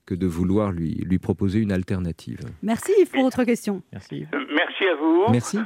que 0.08 0.16
de 0.16 0.26
vouloir 0.26 0.72
lui, 0.72 0.96
lui 1.06 1.20
proposer 1.20 1.60
une 1.60 1.72
alternative. 1.72 2.40
Merci 2.64 2.92
Yves 3.00 3.12
pour 3.12 3.24
votre 3.24 3.44
question. 3.44 3.84
Merci. 3.92 4.26
Euh, 4.34 4.40
Merci 4.56 4.86
à 4.86 4.96
vous. 4.96 5.24
Merci. 5.32 5.60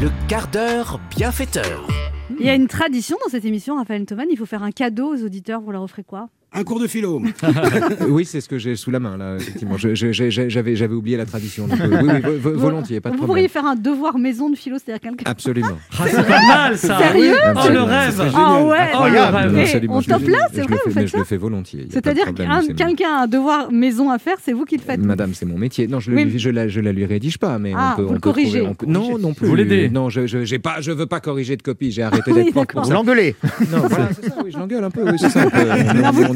Le 0.00 0.08
quart 0.26 0.48
d'heure 0.48 0.98
bienfaiteur. 1.10 1.86
Il 2.40 2.46
y 2.46 2.48
a 2.48 2.54
une 2.54 2.66
tradition 2.66 3.16
dans 3.22 3.30
cette 3.30 3.44
émission, 3.44 3.76
Raphaël 3.76 4.02
Enthoven, 4.02 4.26
il 4.30 4.38
faut 4.38 4.46
faire 4.46 4.62
un 4.62 4.70
cadeau 4.72 5.14
aux 5.14 5.22
auditeurs. 5.22 5.60
Vous 5.60 5.70
leur 5.70 5.82
offrez 5.82 6.02
quoi? 6.02 6.30
Un 6.54 6.64
cours 6.64 6.80
de 6.80 6.86
philo. 6.86 7.22
oui, 8.08 8.24
c'est 8.26 8.40
ce 8.42 8.48
que 8.48 8.58
j'ai 8.58 8.76
sous 8.76 8.90
la 8.90 9.00
main, 9.00 9.16
là, 9.16 9.36
effectivement. 9.36 9.76
J'avais 9.78 10.94
oublié 10.94 11.16
la 11.16 11.24
tradition. 11.24 11.66
donc, 11.66 11.80
euh, 11.80 11.88
oui, 12.02 12.10
oui, 12.12 12.20
vo- 12.38 12.50
vo- 12.50 12.58
volontiers, 12.58 13.00
pas 13.00 13.08
de 13.08 13.14
Vous 13.14 13.18
problème. 13.20 13.26
pourriez 13.26 13.48
faire 13.48 13.64
un 13.64 13.74
devoir 13.74 14.18
maison 14.18 14.50
de 14.50 14.56
philo, 14.56 14.76
c'est-à-dire 14.76 15.00
quelqu'un. 15.00 15.30
Absolument. 15.30 15.78
Ah, 15.98 16.04
c'est 16.10 16.26
pas 16.26 16.46
mal 16.46 16.76
ça. 16.78 16.98
Sérieux 16.98 17.34
Oh 17.54 17.68
le 17.70 17.80
rêve. 17.82 18.22
Ah 18.34 18.62
ouais. 18.64 18.78
Mais 18.92 18.92
Non, 19.52 19.60
absolument, 19.62 19.94
on 19.96 19.98
le 20.00 20.04
top 20.04 20.28
là, 20.28 20.38
c'est 20.52 20.60
le 20.60 20.66
vrai, 20.66 20.76
vous 20.84 20.90
faites 20.92 21.06
Je 21.08 21.16
le 21.16 21.22
ça 21.22 21.24
fais 21.24 21.36
volontiers. 21.36 21.86
C'est-à-dire 21.90 22.26
mon- 22.26 22.74
quelqu'un 22.74 23.08
a 23.18 23.22
un 23.22 23.26
devoir 23.26 23.70
maison 23.72 24.10
à 24.10 24.18
faire, 24.18 24.36
c'est 24.42 24.52
vous 24.52 24.64
qui 24.64 24.76
le 24.76 24.82
faites. 24.82 25.00
Madame, 25.00 25.32
c'est 25.34 25.46
mon 25.46 25.56
métier. 25.58 25.86
Non, 25.88 26.00
je, 26.00 26.10
le 26.10 26.38
je, 26.38 26.50
la, 26.50 26.68
je 26.68 26.80
la 26.80 26.92
lui 26.92 27.04
rédige 27.06 27.38
pas, 27.38 27.58
mais 27.58 27.72
Ah, 27.74 27.92
on 27.92 27.96
peut. 27.96 28.02
vous 28.02 28.08
on 28.08 28.12
le 28.14 28.20
peut 28.20 28.30
trouver- 28.30 28.42
corrigez. 28.60 28.68
non, 28.86 29.18
non 29.18 29.32
plus. 29.32 29.46
Vous 29.46 29.54
l'aidez. 29.54 29.88
Non, 29.88 30.10
je, 30.10 30.26
je, 30.26 30.44
j'ai 30.44 30.58
pas, 30.58 30.80
je 30.80 30.92
veux 30.92 31.06
pas 31.06 31.20
corriger 31.20 31.56
de 31.56 31.62
copie. 31.62 31.92
J'ai 31.92 32.02
arrêté 32.02 32.32
d'être 32.32 32.52
pour 32.52 32.64
Vous 32.82 32.88
ça. 32.88 32.92
l'engueulez 32.94 33.36
Non, 33.70 33.78
voilà, 33.88 34.08
c'est 34.12 34.26
ça. 34.28 34.34
Oui, 34.44 34.50
je 34.52 34.58
l'engueule 34.58 34.84
un 34.84 34.90
peu. 34.90 35.02
Oui, 35.10 35.16
c'est 35.18 35.30
ça. 35.30 35.46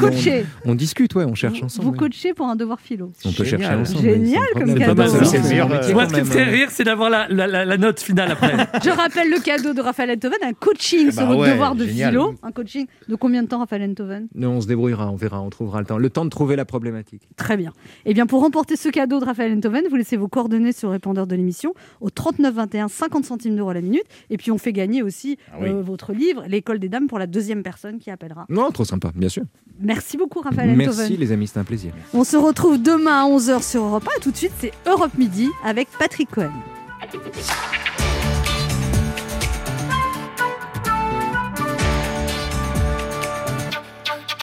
On 0.07 0.11
coachez. 0.11 0.47
Discute, 0.77 1.15
ouais, 1.15 1.25
on 1.25 1.35
cherche 1.35 1.63
ensemble. 1.63 1.87
Vous 1.89 1.93
coachez 1.95 2.35
pour 2.35 2.47
un 2.47 2.57
devoir 2.57 2.81
philo. 2.81 3.13
On 3.25 3.33
peut 3.33 3.45
chercher 3.45 3.67
ensemble. 3.75 4.03
Génial 4.03 4.43
comme 4.55 4.75
cadeau. 4.75 5.03
C'est 5.25 5.39
le 5.39 5.49
meilleur, 5.49 5.69
métier 5.69 5.95
Moi, 5.95 6.09
ce 6.09 6.15
qui 6.15 6.21
me 6.21 6.25
fait 6.25 6.45
rire, 6.45 6.69
c'est 6.71 6.85
d'avoir 6.85 7.11
la, 7.11 7.29
la- 7.29 7.47
la- 7.47 7.65
la 7.65 7.77
note 7.79 8.01
finale 8.01 8.33
après. 8.33 8.53
Je 8.85 8.91
rappelle 8.91 9.31
le 9.31 9.41
cadeau 9.41 9.73
de 9.75 9.81
Raphaël 9.81 10.11
Enthoven, 10.13 10.39
un 10.43 10.53
coaching 10.53 11.11
sur 11.11 11.21
bah 11.23 11.27
votre 11.27 11.41
ouais, 11.41 11.51
devoir 11.51 11.75
de 11.75 11.87
génial. 11.87 12.11
philo. 12.11 12.35
Un 12.43 12.53
coaching 12.53 12.87
de 13.09 13.15
combien 13.15 13.43
de 13.43 13.49
temps, 13.49 13.59
Raphaël 13.59 13.83
Enthoven? 13.91 14.29
Non, 14.35 14.51
on 14.53 14.61
se 14.61 14.67
débrouillera, 14.67 15.11
on 15.11 15.17
verra, 15.17 15.41
on 15.43 15.51
trouvera 15.51 15.81
le 15.81 15.87
temps. 15.87 15.99
Le 15.99 16.11
temps 16.11 16.25
de 16.25 16.31
trouver 16.31 16.57
la 16.57 16.65
problématique. 16.65 17.29
Très 17.37 17.57
bien. 17.57 17.73
Eh 18.05 18.15
bien, 18.15 18.27
pour 18.27 18.43
remporter 18.43 18.77
ce 18.77 18.89
cadeau 18.89 19.21
de 19.21 19.25
Raphaël 19.25 19.53
Enthoven, 19.57 19.85
vous 19.91 19.97
laissez 19.97 20.17
vos 20.17 20.29
coordonnées 20.29 20.73
sur 20.73 20.89
le 20.89 20.93
répondeur 20.93 21.27
de 21.27 21.35
l'émission 21.37 21.75
au 22.01 22.11
39 22.11 22.55
21, 22.55 22.89
50 22.89 23.25
centimes 23.25 23.57
d'euros 23.57 23.73
la 23.73 23.81
minute. 23.81 24.05
Et 24.31 24.37
puis, 24.37 24.51
on 24.51 24.59
fait 24.59 24.73
gagner 24.73 25.03
aussi 25.03 25.39
Ah 25.53 25.57
oui. 25.61 25.69
euh, 25.71 25.83
votre 25.83 26.13
livre, 26.13 26.45
L'école 26.49 26.79
des 26.79 26.89
dames, 26.89 27.07
pour 27.07 27.19
la 27.19 27.27
deuxième 27.27 27.63
personne 27.63 27.99
qui 27.99 28.11
appellera. 28.11 28.47
Non, 28.49 28.71
trop 28.71 28.85
sympa, 28.85 29.11
bien 29.15 29.29
sûr. 29.29 29.43
Merci 29.79 29.96
beaucoup, 30.17 30.41
Raphaël 30.41 30.75
Merci 30.77 31.17
les 31.17 31.33
amis, 31.33 31.47
c'est 31.47 31.59
un 31.59 31.65
plaisir. 31.65 31.93
On 32.15 32.25
se 32.25 32.37
retrouve 32.37 32.81
demain 32.81 33.25
à 33.25 33.29
11h 33.29 33.63
sur 33.63 33.83
Europe 33.85 34.09
1. 34.17 34.19
Et 34.19 34.21
tout 34.21 34.31
de 34.31 34.37
suite, 34.37 34.53
c'est 34.61 34.73
Europe 34.87 35.13
Midi 35.19 35.51
avec 35.65 35.89
Patrick 35.99 36.31
Cohen. 36.31 36.53